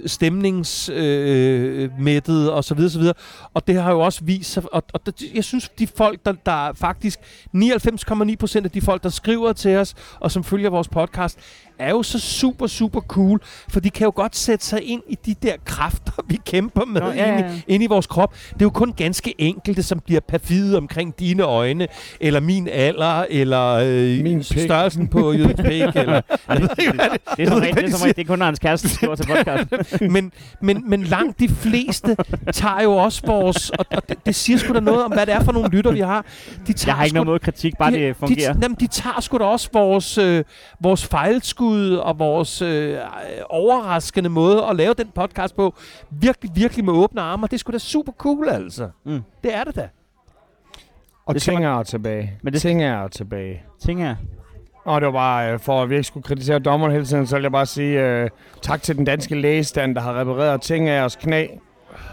stemningsmættet 0.06 1.84
øh, 1.84 1.90
mættet 2.00 2.52
og 2.52 2.64
så 2.64 2.76
videre, 2.76 2.90
så 2.92 3.00
videre. 3.00 3.14
Og 3.54 3.68
det 3.68 3.82
har 3.82 3.92
jo 3.92 4.00
også 4.00 4.24
vist 4.24 4.52
sig, 4.52 4.64
og, 4.74 4.84
og 4.94 5.06
det, 5.06 5.24
jeg 5.36 5.44
synes, 5.44 5.70
de 5.70 5.88
folk, 5.88 6.20
der, 6.26 6.34
der 6.46 6.74
faktisk 6.74 7.20
99,9 7.56 8.36
procent 8.36 8.66
af 8.66 8.72
de 8.72 8.82
folk, 8.82 9.04
der 9.04 9.10
skriver 9.10 9.54
til 9.54 9.78
os, 9.78 9.96
og 10.20 10.32
som 10.32 10.44
følger 10.44 10.70
vores 10.70 10.88
podcast, 10.88 11.40
er 11.80 11.90
jo 11.90 12.04
så 12.04 12.20
super, 12.20 12.68
super 12.68 13.00
cool, 13.02 13.40
for 13.70 13.80
de 13.80 13.90
kan 13.90 14.06
jo 14.06 14.12
godt 14.16 14.36
sætte 14.36 14.66
sig 14.66 14.84
ind 14.84 15.02
i 15.10 15.18
de 15.26 15.36
der 15.44 15.54
kræfter, 15.66 16.12
vi 16.28 16.40
kæmper 16.46 16.86
med 16.86 17.02
Nå, 17.02 17.08
ja, 17.08 17.14
ja, 17.16 17.28
ja. 17.28 17.38
inde, 17.38 17.64
i, 17.68 17.74
inde 17.74 17.86
i 17.86 17.88
vores 17.88 18.08
krop. 18.08 18.34
Det 18.34 18.62
er 18.62 18.66
jo 18.66 18.70
kun 18.70 18.94
ganske 18.94 19.34
enkelte, 19.38 19.84
som 19.84 20.00
bliver 20.00 20.22
perfide 20.28 20.78
omkring 20.78 21.20
dine 21.20 21.44
øjne, 21.44 21.88
eller 22.20 22.40
min 22.40 22.68
alder, 22.68 23.26
eller 23.30 23.68
øh, 23.68 24.24
Min 24.24 24.38
pik. 24.40 24.60
størrelsen 24.60 25.08
på 25.08 25.34
Jødens 25.34 25.62
pik, 25.62 25.82
eller... 25.96 26.22
Jeg 26.50 26.62
ved 26.62 26.70
ikke, 26.80 26.94
hvad 26.94 27.10
det, 27.10 27.22
Det 27.38 27.48
er 27.48 27.56
ikke, 27.56 27.66
det 27.66 27.74
hvad 27.74 27.84
er 27.84 27.88
de 27.88 27.92
som 27.92 28.02
regel, 28.02 28.16
det 28.16 28.22
er 28.22 28.28
kun, 28.28 28.40
når 28.40 28.46
hans 28.46 28.60
kæreste 28.60 28.90
skriver 28.90 29.16
til 29.16 29.26
podcast. 29.26 29.81
men, 30.16 30.32
men, 30.62 30.90
men 30.90 31.04
langt 31.04 31.40
de 31.40 31.50
fleste 31.50 32.16
tager 32.54 32.82
jo 32.84 32.92
også 32.94 33.22
vores... 33.28 33.70
Og, 33.70 33.86
og 33.92 34.10
det, 34.10 34.26
det 34.26 34.36
siger 34.36 34.58
sgu 34.58 34.74
da 34.74 34.80
noget 34.80 35.04
om, 35.04 35.12
hvad 35.14 35.26
det 35.26 35.34
er 35.34 35.44
for 35.44 35.52
nogle 35.52 35.70
lytter, 35.70 35.92
vi 35.92 36.00
har. 36.00 36.26
De 36.68 36.74
tager 36.74 36.92
Jeg 36.92 36.98
har 36.98 37.04
ikke 37.04 37.12
sgu- 37.14 37.16
noget 37.16 37.28
mod 37.28 37.40
kritik, 37.40 37.78
bare 37.80 37.92
det 37.92 38.16
fungerer. 38.16 38.54
De, 38.54 38.60
jamen, 38.62 38.78
de 38.80 38.88
tager 38.88 39.22
sgu 39.22 39.38
da 39.38 39.44
også 39.44 39.70
vores, 39.74 40.18
øh, 40.18 40.44
vores 40.80 41.06
fejlskud 41.06 41.96
og 41.96 42.20
vores 42.20 42.62
øh, 42.62 42.98
overraskende 43.50 44.30
måde 44.30 44.66
at 44.66 44.76
lave 44.76 44.94
den 44.94 45.08
podcast 45.16 45.56
på. 45.56 45.76
Virkelig, 46.10 46.52
virkelig 46.56 46.86
med 46.86 46.94
åbne 46.94 47.22
arme. 47.22 47.48
Det 47.48 47.54
er 47.54 47.58
sgu 47.58 47.72
da 47.72 47.78
super 47.78 48.12
cool, 48.12 48.50
altså. 48.50 48.90
Mm. 49.06 49.22
Det 49.44 49.56
er 49.56 49.64
det 49.64 49.76
da. 49.76 49.88
Og 51.26 51.34
Det 51.34 51.42
ting 51.44 51.66
er 51.66 51.84
tilbage. 51.84 52.34
Men 52.44 52.54
det... 52.54 52.62
Ting 52.62 52.84
er 52.84 53.08
tilbage. 53.08 53.64
Ting 53.86 54.04
er. 54.04 54.16
Og 54.86 55.02
det 55.02 55.06
var 55.06 55.12
bare, 55.12 55.54
øh, 55.54 55.60
for 55.60 55.84
at 55.84 55.90
vi 55.90 55.96
ikke 55.96 56.08
skulle 56.08 56.24
kritisere 56.24 56.60
dommeren 56.60 56.94
hele 56.94 57.06
tiden, 57.06 57.28
så 57.28 57.36
vil 57.36 57.42
jeg 57.44 57.52
bare 57.52 57.66
sige 57.66 58.02
øh, 58.02 58.30
tak 58.62 58.82
til 58.82 58.98
den 58.98 59.06
danske 59.06 59.36
lægestand, 59.36 59.96
der 59.96 60.02
har 60.02 60.20
repareret 60.20 60.62
ting 60.62 60.90
af 60.90 61.02
os 61.04 61.16
knæ. 61.16 61.48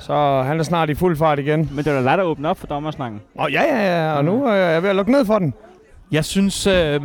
Så 0.01 0.43
han 0.47 0.59
er 0.59 0.63
snart 0.63 0.91
i 0.91 0.95
fuld 0.95 1.17
fart 1.17 1.39
igen. 1.39 1.71
Men 1.75 1.85
det 1.85 1.95
var 1.95 2.01
da 2.01 2.09
dig, 2.09 2.19
der 2.19 2.25
åbne 2.25 2.49
op 2.49 2.59
for 2.59 2.67
dommersnakken. 2.67 3.21
Og 3.35 3.53
ja, 3.53 3.63
ja, 3.63 4.07
ja, 4.07 4.13
og 4.13 4.25
nu 4.25 4.45
er 4.47 4.53
jeg 4.55 4.83
ved 4.83 4.91
at 4.91 4.97
lukke 4.97 5.13
ned 5.13 5.25
for 5.25 5.39
den. 5.39 5.55
Jeg 6.13 6.25
synes, 6.25 6.67
øh, 6.67 7.01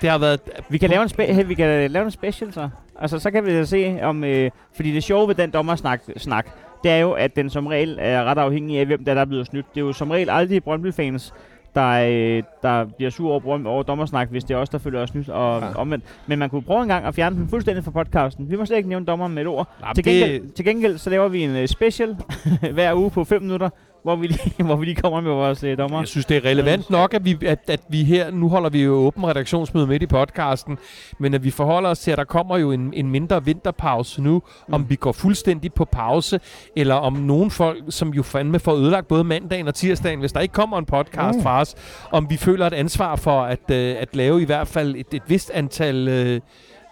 det 0.00 0.10
har 0.10 0.18
været... 0.18 0.40
Vi 0.68 0.78
kan 0.78 0.90
lave 0.90 1.02
en, 1.02 1.08
spe- 1.08 1.32
hey, 1.32 1.46
vi 1.46 1.54
kan 1.54 1.90
lave 1.90 2.04
en 2.04 2.10
special 2.10 2.52
så. 2.52 2.68
Altså, 3.00 3.18
så 3.18 3.30
kan 3.30 3.46
vi 3.46 3.64
se 3.66 3.98
om... 4.02 4.24
Øh, 4.24 4.50
fordi 4.76 4.92
det 4.92 5.02
sjove 5.04 5.28
ved 5.28 5.34
den 5.34 5.50
dommersnak, 5.50 6.00
snak, 6.16 6.46
det 6.84 6.90
er 6.90 6.96
jo, 6.96 7.12
at 7.12 7.36
den 7.36 7.50
som 7.50 7.66
regel 7.66 7.98
er 8.00 8.24
ret 8.24 8.38
afhængig 8.38 8.78
af, 8.78 8.86
hvem 8.86 9.04
der 9.04 9.12
er, 9.12 9.14
der 9.14 9.22
er 9.22 9.26
blevet 9.26 9.46
snydt. 9.46 9.66
Det 9.74 9.80
er 9.80 9.84
jo 9.84 9.92
som 9.92 10.10
regel 10.10 10.30
aldrig 10.30 10.64
Brøndby-fans, 10.64 11.34
der, 11.78 12.36
øh, 12.38 12.42
der 12.62 12.84
bliver 12.84 13.10
sur 13.10 13.32
over, 13.32 13.66
over 13.66 13.82
dommersnak, 13.82 14.28
hvis 14.30 14.44
det 14.44 14.54
er 14.54 14.58
os, 14.58 14.68
der 14.68 14.78
føler 14.78 15.02
os 15.02 15.08
snydt 15.08 15.28
og 15.28 15.60
ja. 15.60 15.74
omvendt. 15.74 16.04
Men 16.26 16.38
man 16.38 16.50
kunne 16.50 16.62
prøve 16.62 16.82
en 16.82 16.88
gang 16.88 17.04
at 17.06 17.14
fjerne 17.14 17.36
den 17.36 17.48
fuldstændig 17.48 17.84
fra 17.84 17.90
podcasten. 17.90 18.50
Vi 18.50 18.56
må 18.56 18.64
slet 18.66 18.76
ikke 18.76 18.88
nævne 18.88 19.06
dommeren 19.06 19.34
med 19.34 19.42
et 19.42 19.48
ord. 19.48 19.68
Jamen, 19.80 19.94
Til 19.94 20.04
gengæld, 20.04 20.52
til 20.52 20.64
gengæld 20.64 20.98
så 20.98 21.10
laver 21.10 21.28
vi 21.28 21.42
en 21.42 21.56
øh, 21.56 21.68
special 21.68 22.16
hver 22.74 22.94
uge 22.94 23.10
på 23.10 23.24
5 23.24 23.42
minutter, 23.42 23.70
hvor 24.02 24.16
vi 24.16 24.26
lige, 24.26 24.62
hvor 24.64 24.76
vi 24.76 24.84
lige 24.84 24.94
kommer 24.94 25.20
med 25.20 25.30
vores 25.30 25.64
øh, 25.64 25.78
dommer. 25.78 25.98
Jeg 25.98 26.08
synes, 26.08 26.26
det 26.26 26.36
er 26.36 26.44
relevant 26.44 26.90
nok, 26.90 27.14
at 27.14 27.24
vi, 27.24 27.38
at, 27.46 27.58
at 27.68 27.80
vi 27.88 28.04
her, 28.04 28.30
nu 28.30 28.48
holder 28.48 28.70
vi 28.70 28.82
jo 28.82 28.92
åben 28.92 29.26
redaktionsmøde 29.26 29.86
midt 29.86 30.02
i 30.02 30.06
podcasten, 30.06 30.78
men 31.18 31.34
at 31.34 31.44
vi 31.44 31.50
forholder 31.50 31.90
os 31.90 31.98
til, 31.98 32.10
at 32.10 32.18
der 32.18 32.24
kommer 32.24 32.58
jo 32.58 32.72
en, 32.72 32.92
en 32.94 33.10
mindre 33.10 33.44
vinterpause 33.44 34.22
nu, 34.22 34.42
mm. 34.68 34.74
om 34.74 34.90
vi 34.90 34.96
går 34.96 35.12
fuldstændig 35.12 35.72
på 35.72 35.84
pause, 35.84 36.40
eller 36.76 36.94
om 36.94 37.12
nogle 37.12 37.50
folk, 37.50 37.84
som 37.88 38.08
jo 38.08 38.22
fandme 38.22 38.58
får 38.58 38.74
ødelagt 38.74 39.08
både 39.08 39.24
mandagen 39.24 39.68
og 39.68 39.74
tirsdagen, 39.74 40.20
hvis 40.20 40.32
der 40.32 40.40
ikke 40.40 40.52
kommer 40.52 40.78
en 40.78 40.86
podcast 40.86 41.34
mm. 41.34 41.38
Mm. 41.38 41.42
fra 41.42 41.60
os, 41.60 41.74
om 42.10 42.30
vi 42.30 42.36
føler 42.36 42.66
et 42.66 42.74
ansvar 42.74 43.16
for 43.16 43.42
at, 43.42 43.70
øh, 43.70 43.96
at 43.98 44.16
lave 44.16 44.42
i 44.42 44.44
hvert 44.44 44.68
fald 44.68 44.94
et, 44.96 45.06
et 45.12 45.22
vist 45.26 45.50
antal... 45.50 46.08
Øh, 46.08 46.40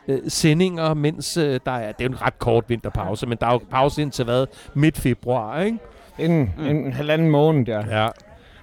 øh, 0.09 0.19
sendinger, 0.29 0.95
mens 0.95 1.37
øh, 1.37 1.61
der 1.67 1.73
er, 1.73 1.93
det 1.93 2.05
er 2.05 2.09
jo 2.09 2.11
en 2.11 2.23
ret 2.23 2.39
kort 2.39 2.65
vinterpause, 2.69 3.27
men 3.27 3.39
der 3.41 3.47
er 3.47 3.53
jo 3.53 3.61
pause 3.71 4.03
indtil 4.03 4.25
hvad? 4.25 4.47
Midt 4.75 4.99
februar, 4.99 5.61
ikke? 5.61 5.79
En, 6.19 6.41
Mm. 6.59 6.65
en 6.67 6.93
halvanden 6.93 7.31
måned, 7.31 7.69
ja. 7.69 8.03
Ja. 8.03 8.09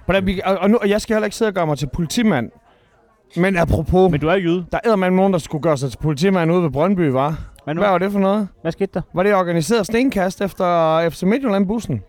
Hvordan 0.04 0.26
vi, 0.26 0.40
og, 0.44 0.58
og, 0.58 0.70
nu, 0.70 0.78
og 0.82 0.88
jeg 0.88 1.00
skal 1.00 1.14
heller 1.14 1.24
ikke 1.24 1.36
sidde 1.36 1.48
og 1.48 1.54
gøre 1.54 1.66
mig 1.66 1.78
til 1.78 1.88
politimand. 1.92 2.50
Men 3.36 3.56
apropos, 3.56 4.10
Men 4.10 4.20
du 4.20 4.28
er 4.28 4.34
jyde. 4.36 4.64
der 4.72 4.78
er 4.84 5.10
nogen, 5.10 5.32
der 5.32 5.38
skulle 5.38 5.62
gøre 5.62 5.76
sig 5.76 5.90
til 5.90 5.98
politimand 5.98 6.52
ude 6.52 6.62
ved 6.62 6.70
Brøndby, 6.70 7.00
var. 7.08 7.38
Men 7.66 7.76
nu, 7.76 7.80
Hvad 7.82 7.90
var 7.90 7.98
det 7.98 8.12
for 8.12 8.18
noget? 8.18 8.48
hvad 8.62 8.72
skete 8.72 8.90
der? 8.94 9.00
Var 9.14 9.22
det 9.22 9.34
organiseret 9.34 9.86
stenkast 9.86 10.40
efter 10.40 11.10
FC 11.10 11.22
Midtjylland-bussen? 11.22 12.02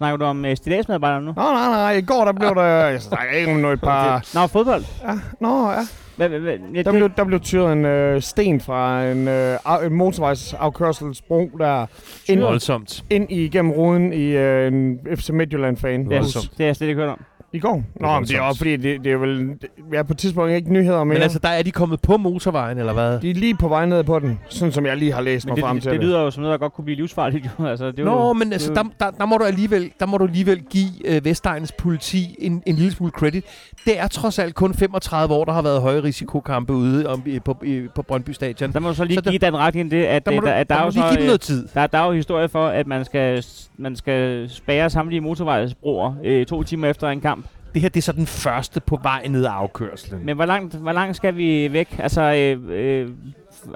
Snakker 0.00 0.16
du 0.16 0.24
om 0.24 0.44
øh, 0.44 0.56
stilladsmedarbejdere 0.56 1.22
nu? 1.22 1.32
Nå, 1.36 1.42
nej, 1.42 1.68
nej. 1.68 1.92
I 1.92 2.00
går 2.02 2.24
der 2.24 2.32
blev 2.32 2.54
der... 2.54 2.62
Jeg 2.62 3.02
snakker 3.02 3.34
ikke 3.34 3.52
om 3.52 3.56
noget 3.56 3.80
par... 3.80 4.24
Nå, 4.40 4.46
fodbold. 4.46 4.84
Ja, 5.02 5.12
nå, 5.40 5.70
ja. 5.70 5.76
Hvad, 6.16 6.28
hvad, 6.28 6.40
hvad, 6.40 6.52
ja, 6.74 6.82
Der 6.82 6.90
det, 6.90 6.98
blev, 6.98 7.10
der 7.16 7.24
blev 7.24 7.40
tyret 7.40 7.72
en 7.72 7.84
øh, 7.84 8.22
sten 8.22 8.60
fra 8.60 9.04
en, 9.04 9.28
øh, 9.28 9.86
en 9.86 9.94
motorvejsafkørselsbro 9.94 11.50
der 11.58 11.86
ind, 12.28 12.40
Voldsomt. 12.40 13.04
ind 13.10 13.32
igennem 13.32 13.72
ruden 13.72 14.12
i 14.12 14.26
øh, 14.36 14.66
en 14.72 14.98
FC 15.16 15.30
Midtjylland-fan. 15.30 16.10
ja, 16.10 16.18
det 16.18 16.34
har 16.58 16.64
jeg 16.64 16.76
slet 16.76 16.88
ikke 16.88 17.00
hørt 17.00 17.10
om. 17.10 17.20
I 17.52 17.58
går? 17.58 17.82
Nå, 18.00 18.14
men 18.18 18.24
det 18.28 18.36
er 18.36 18.40
også 18.40 18.58
fordi, 18.58 18.76
det, 18.76 19.04
det 19.04 19.12
er 19.12 19.16
vel... 19.16 19.50
Er 19.94 20.02
på 20.02 20.12
et 20.12 20.18
tidspunkt 20.18 20.52
ikke 20.52 20.72
nyheder 20.72 21.04
mere. 21.04 21.14
Men 21.14 21.22
altså, 21.22 21.38
der 21.38 21.48
er 21.48 21.62
de 21.62 21.70
kommet 21.70 22.00
på 22.00 22.16
motorvejen, 22.16 22.78
eller 22.78 22.92
hvad? 22.92 23.20
de 23.20 23.30
er 23.30 23.34
lige 23.34 23.54
på 23.54 23.68
vej 23.68 23.86
ned 23.86 24.04
på 24.04 24.18
den, 24.18 24.38
sådan 24.48 24.72
som 24.72 24.86
jeg 24.86 24.96
lige 24.96 25.12
har 25.12 25.20
læst 25.20 25.46
Men 25.46 25.52
mig 25.54 25.60
frem 25.60 25.76
det, 25.76 25.82
til 25.82 25.92
det, 25.92 26.00
det 26.00 26.06
lyder 26.08 26.20
jo 26.22 26.30
som 26.30 26.42
noget, 26.42 26.52
der 26.52 26.58
godt 26.58 26.72
kunne 26.72 26.84
blive 26.84 26.96
livsfarligt. 26.96 27.44
Jo. 27.60 27.66
Altså, 27.70 27.86
det 27.90 27.98
er 28.00 28.04
Nå, 28.04 28.26
jo, 28.26 28.32
men 28.32 28.52
altså, 28.52 28.70
det 28.70 28.78
er 28.78 28.82
der, 28.82 28.88
der, 29.00 29.10
der, 29.10 29.26
må 29.26 29.36
du 29.38 29.44
alligevel, 29.44 29.90
der 30.00 30.06
må 30.06 30.18
du 30.18 30.24
alligevel 30.24 30.62
give 30.62 30.90
øh, 31.04 31.24
Vestegnens 31.24 31.72
politi 31.72 32.36
en, 32.38 32.62
en 32.66 32.74
lille 32.74 32.92
smule 32.92 33.12
credit. 33.12 33.44
Det 33.84 34.00
er 34.00 34.06
trods 34.08 34.38
alt 34.38 34.54
kun 34.54 34.74
35 34.74 35.34
år, 35.34 35.44
der 35.44 35.52
har 35.52 35.62
været 35.62 35.80
høje 35.82 36.02
risikokampe 36.02 36.72
ude 36.72 37.06
om, 37.06 37.22
i, 37.26 37.38
på, 37.40 37.56
i, 37.64 37.82
på 37.94 38.02
Brøndby 38.02 38.30
Stadion. 38.30 38.72
Der 38.72 38.80
må 38.80 38.88
du 38.88 38.94
så 38.94 39.04
lige 39.04 39.14
Så 39.14 39.20
der- 39.20 39.30
give 39.30 39.38
den 39.38 39.56
retning 39.56 39.90
det, 39.90 40.04
at 40.04 40.26
Der 40.26 40.30
der, 40.30 40.36
må 40.36 40.40
du, 40.40 40.46
der, 40.46 40.52
at 40.52 40.68
der, 40.68 40.74
der 40.76 40.82
er 40.86 40.90
give 40.90 41.04
dem 41.10 41.18
øh, 41.18 41.24
noget 41.26 41.40
tid. 41.40 41.68
der, 41.74 41.86
der 41.86 41.98
er 41.98 42.06
jo 42.06 42.12
historie 42.12 42.48
for, 42.48 42.66
at 42.66 42.86
man 42.86 43.04
skal, 43.04 43.44
man 43.76 43.96
skal 43.96 44.48
spære 44.50 44.90
samtlige 44.90 45.20
motorvejsbroer 45.20 46.14
øh, 46.24 46.46
to 46.46 46.62
timer 46.62 46.88
efter 46.88 47.08
en 47.08 47.20
kamp. 47.20 47.39
Det 47.74 47.82
her 47.82 47.88
det 47.88 48.00
er 48.00 48.02
så 48.02 48.12
den 48.12 48.26
første 48.26 48.80
på 48.80 48.98
vej 49.02 49.26
ned 49.28 49.44
ad 49.44 49.50
afkørslen. 49.54 50.26
Men 50.26 50.36
hvor 50.36 50.46
langt, 50.46 50.74
hvor 50.74 50.92
langt 50.92 51.16
skal 51.16 51.36
vi 51.36 51.72
væk? 51.72 51.96
Altså, 51.98 52.22
øh, 52.22 52.58
øh, 52.70 53.08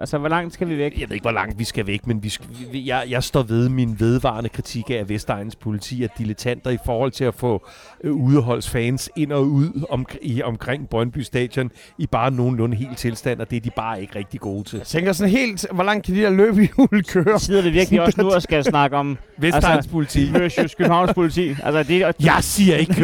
altså, 0.00 0.18
hvor 0.18 0.28
langt 0.28 0.54
skal 0.54 0.68
vi 0.68 0.78
væk? 0.78 1.00
Jeg 1.00 1.08
ved 1.08 1.14
ikke, 1.14 1.24
hvor 1.24 1.30
langt 1.32 1.58
vi 1.58 1.64
skal 1.64 1.86
væk, 1.86 2.06
men 2.06 2.22
vi 2.22 2.28
skal, 2.28 2.46
vi- 2.72 2.86
jeg, 2.88 3.04
jeg 3.08 3.22
står 3.24 3.42
ved 3.42 3.68
min 3.68 3.96
vedvarende 4.00 4.48
kritik 4.48 4.90
af, 4.90 4.94
at 4.94 5.08
Vestegnens 5.08 5.56
politi 5.56 6.04
er 6.04 6.08
dilettanter 6.18 6.70
i 6.70 6.78
forhold 6.84 7.10
til 7.12 7.24
at 7.24 7.34
få 7.34 7.66
udeholdsfans 8.10 9.10
ind 9.16 9.32
og 9.32 9.46
ud 9.46 9.84
om, 9.90 10.06
i, 10.22 10.42
omkring 10.42 10.88
Brøndby 10.88 11.18
Stadion 11.18 11.70
i 11.98 12.06
bare 12.06 12.30
nogenlunde 12.30 12.76
helt 12.76 12.98
tilstand, 12.98 13.40
og 13.40 13.50
det 13.50 13.56
er 13.56 13.60
de 13.60 13.70
bare 13.76 14.00
ikke 14.00 14.18
rigtig 14.18 14.40
gode 14.40 14.64
til. 14.64 14.76
Jeg 14.78 14.86
tænker 14.86 15.12
sådan 15.12 15.30
helt, 15.30 15.66
hvor 15.72 15.84
langt 15.84 16.06
kan 16.06 16.14
de 16.14 16.20
der 16.20 16.30
løbehjul 16.30 17.04
køre? 17.08 17.38
Sidder 17.40 17.62
vi 17.62 17.70
virkelig 17.70 18.00
også 18.02 18.22
nu 18.22 18.30
og 18.30 18.42
skal 18.42 18.64
snakke 18.64 18.96
om 18.96 19.18
Vestegnens 19.38 19.64
Altså, 19.76 19.90
politi. 19.90 20.30
versus 20.32 20.74
Københavns 20.74 21.12
politi? 21.14 21.48
Altså, 21.62 21.82
det, 21.82 22.02
er- 22.02 22.12
Jeg 22.20 22.38
siger 22.40 22.76
ikke... 22.76 22.94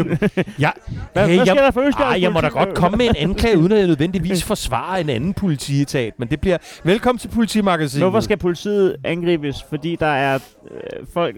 Jeg, 0.58 0.72
Hvad- 1.12 1.28
hey, 1.28 1.36
hvad 1.36 1.46
sker 1.46 1.54
jeg, 1.54 1.62
der 1.62 1.70
for 1.70 1.80
Østjyllands 1.80 2.14
Ej, 2.16 2.22
jeg 2.22 2.32
må 2.32 2.40
da 2.40 2.48
godt 2.48 2.74
komme 2.74 2.96
med 2.96 3.06
en 3.08 3.14
anklage, 3.18 3.58
uden 3.58 3.72
at 3.72 3.78
jeg 3.78 3.86
nødvendigvis 3.86 4.44
forsvarer 4.44 4.96
en 5.00 5.08
anden 5.08 5.34
politietat. 5.34 6.12
Men 6.18 6.28
det 6.28 6.40
bliver... 6.40 6.56
Velkommen 6.84 7.18
til 7.18 7.28
politimagasinet. 7.28 8.02
Hvorfor 8.02 8.20
skal 8.20 8.36
politiet 8.36 8.96
angribes? 9.04 9.64
Fordi 9.68 9.96
der 10.00 10.06
er 10.06 10.34
øh, 10.70 11.06
folk, 11.14 11.36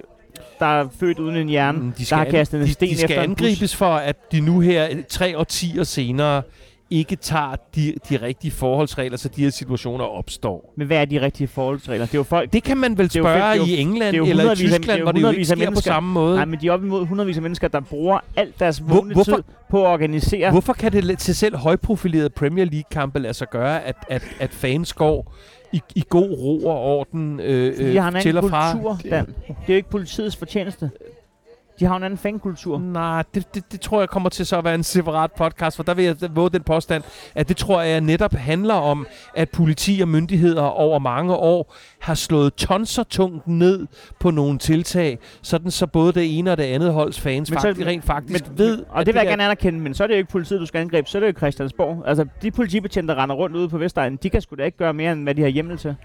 der 0.62 0.68
er 0.68 0.88
født 1.00 1.18
uden 1.18 1.36
en 1.36 1.48
hjerne, 1.48 1.78
Mm, 1.78 1.92
der 2.10 2.16
har 2.16 2.24
kastet 2.24 2.60
en 2.60 2.66
de, 2.66 2.72
sten 2.72 2.88
de 2.88 2.96
skal 2.96 3.10
efter 3.10 3.22
angribes 3.22 3.76
for, 3.76 3.94
at 3.94 4.16
de 4.32 4.40
nu 4.40 4.60
her 4.60 4.88
tre 5.08 5.38
årtier 5.38 5.84
senere 5.84 6.42
ikke 6.92 7.16
tager 7.16 7.56
de, 7.74 7.94
de 8.08 8.16
rigtige 8.22 8.50
forholdsregler, 8.50 9.16
så 9.16 9.28
de 9.28 9.42
her 9.42 9.50
situationer 9.50 10.04
opstår. 10.04 10.72
Men 10.76 10.86
hvad 10.86 10.96
er 10.96 11.04
de 11.04 11.20
rigtige 11.20 11.48
forholdsregler? 11.48 12.06
Det 12.06 12.14
er 12.14 12.18
jo 12.18 12.22
folk... 12.22 12.52
Det 12.52 12.62
kan 12.62 12.76
man 12.76 12.98
vel 12.98 13.06
er 13.06 13.10
jo 13.16 13.22
spørge 13.22 13.36
det 13.38 13.44
er 13.44 13.54
jo- 13.54 13.64
i 13.64 13.76
England 13.80 13.98
det 14.12 14.14
er 14.14 14.18
jo 14.18 14.24
eller 14.24 14.42
i 14.44 14.46
hundredvis 14.46 14.64
af- 14.64 14.68
det 14.68 14.74
er 14.74 14.78
Tyskland, 14.78 15.02
hvor 15.02 15.12
det 15.12 15.22
jo 15.22 15.28
ikke 15.30 15.44
sker 15.44 15.70
på 15.70 15.80
samme 15.80 16.12
måde. 16.12 16.36
Nej, 16.36 16.44
men 16.44 16.60
de 16.60 16.66
er 16.66 16.72
op 16.72 16.84
imod 16.84 17.06
hundredvis 17.06 17.36
af 17.36 17.42
mennesker, 17.42 17.68
der 17.68 17.80
bruger 17.80 18.18
alt 18.36 18.60
deres 18.60 18.78
Hvor- 18.78 18.94
vågne 18.94 19.14
hvorfor- 19.14 19.36
tid 19.36 19.42
på 19.70 19.86
at 19.86 19.88
organisere. 19.92 20.50
Hvorfor 20.50 20.72
kan 20.72 20.92
det 20.92 21.18
til 21.18 21.34
selv 21.34 21.56
højprofilerede 21.56 22.30
Premier 22.30 22.64
League-kampe 22.64 23.18
lade 23.18 23.34
sig 23.34 23.50
gøre, 23.50 23.84
at, 23.84 23.96
at, 24.08 24.22
at 24.40 24.50
fans 24.50 24.92
går 24.92 25.34
i, 25.72 25.80
i 25.94 26.04
god 26.08 26.30
ro 26.38 26.66
og 26.66 26.80
orden 26.80 27.40
øh, 27.40 27.74
øh, 27.78 28.20
til 28.22 28.38
og 28.38 28.50
fra? 28.50 28.72
kultur, 28.72 28.98
Dan. 29.10 29.26
Det 29.26 29.34
er 29.48 29.54
jo 29.68 29.74
ikke 29.74 29.90
politiets 29.90 30.36
fortjeneste. 30.36 30.90
De 31.80 31.84
har 31.84 31.96
en 31.96 32.02
anden 32.02 32.18
fankultur. 32.18 32.78
Nej, 32.78 33.24
det, 33.34 33.54
det, 33.54 33.72
det 33.72 33.80
tror 33.80 34.00
jeg 34.00 34.08
kommer 34.08 34.28
til 34.28 34.46
så 34.46 34.58
at 34.58 34.64
være 34.64 34.74
en 34.74 34.82
separat 34.82 35.32
podcast, 35.32 35.76
for 35.76 35.82
der 35.82 35.94
vil 35.94 36.04
jeg 36.04 36.16
våge 36.34 36.50
den 36.50 36.62
påstand, 36.62 37.02
at 37.34 37.48
det 37.48 37.56
tror 37.56 37.82
jeg 37.82 38.00
netop 38.00 38.32
handler 38.34 38.74
om, 38.74 39.06
at 39.34 39.50
politi 39.50 39.98
og 40.02 40.08
myndigheder 40.08 40.62
over 40.62 40.98
mange 40.98 41.34
år 41.34 41.74
har 42.00 42.14
slået 42.14 42.54
tonser 42.54 43.02
tungt 43.02 43.48
ned 43.48 43.86
på 44.20 44.30
nogle 44.30 44.58
tiltag, 44.58 45.18
sådan 45.42 45.70
så 45.70 45.86
både 45.86 46.12
det 46.12 46.38
ene 46.38 46.50
og 46.52 46.56
det 46.56 46.64
andet 46.64 46.92
holds 46.92 47.20
fans 47.20 47.50
Men 47.50 47.60
så- 47.60 47.68
faktisk, 47.68 47.86
rent 47.86 48.04
faktisk 48.04 48.48
Men, 48.48 48.58
ved, 48.58 48.84
og 48.88 49.06
det 49.06 49.14
vil 49.14 49.18
jeg 49.20 49.28
gerne 49.28 49.44
anerkende, 49.44 49.80
men 49.80 49.94
så 49.94 50.02
er 50.02 50.06
det 50.06 50.14
jo 50.14 50.18
ikke 50.18 50.30
politiet, 50.32 50.60
du 50.60 50.66
skal 50.66 50.80
angribe, 50.80 51.08
så 51.08 51.18
er 51.18 51.20
det 51.20 51.28
jo 51.28 51.32
Christiansborg. 51.38 52.02
Altså, 52.06 52.26
de 52.42 52.50
politibetjente, 52.50 53.14
der 53.14 53.22
render 53.22 53.36
rundt 53.36 53.56
ude 53.56 53.68
på 53.68 53.78
Vestegnen, 53.78 54.18
de 54.22 54.30
kan 54.30 54.40
sgu 54.40 54.56
da 54.56 54.62
ikke 54.64 54.78
gøre 54.78 54.92
mere, 54.94 55.12
end 55.12 55.22
hvad 55.22 55.34
de 55.34 55.42
har 55.42 55.48
hjemmel 55.48 55.78
til. 55.78 55.96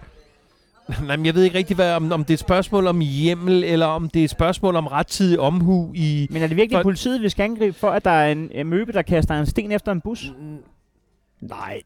Nej, 1.07 1.15
men 1.17 1.25
jeg 1.25 1.35
ved 1.35 1.43
ikke 1.43 1.57
rigtig, 1.57 1.75
hvad, 1.75 1.93
om, 1.95 2.11
om 2.11 2.23
det 2.23 2.29
er 2.29 2.35
et 2.35 2.39
spørgsmål 2.39 2.88
om 2.88 2.99
hjemmel, 2.99 3.63
eller 3.63 3.85
om 3.85 4.09
det 4.09 4.19
er 4.19 4.23
et 4.23 4.29
spørgsmål 4.29 4.75
om 4.75 4.88
rettidig 4.88 5.39
omhu 5.39 5.91
i... 5.95 6.27
Men 6.31 6.43
er 6.43 6.47
det 6.47 6.57
virkelig 6.57 6.77
For- 6.77 6.83
politiet, 6.83 7.21
vi 7.21 7.29
skal 7.29 7.43
angribe, 7.43 7.73
for 7.77 7.89
at 7.89 8.05
der 8.05 8.11
er 8.11 8.31
en, 8.31 8.49
en 8.51 8.67
møbe, 8.67 8.91
der 8.91 9.01
kaster 9.01 9.39
en 9.39 9.45
sten 9.45 9.71
efter 9.71 9.91
en 9.91 10.01
bus? 10.01 10.31
Nej. 11.41 11.81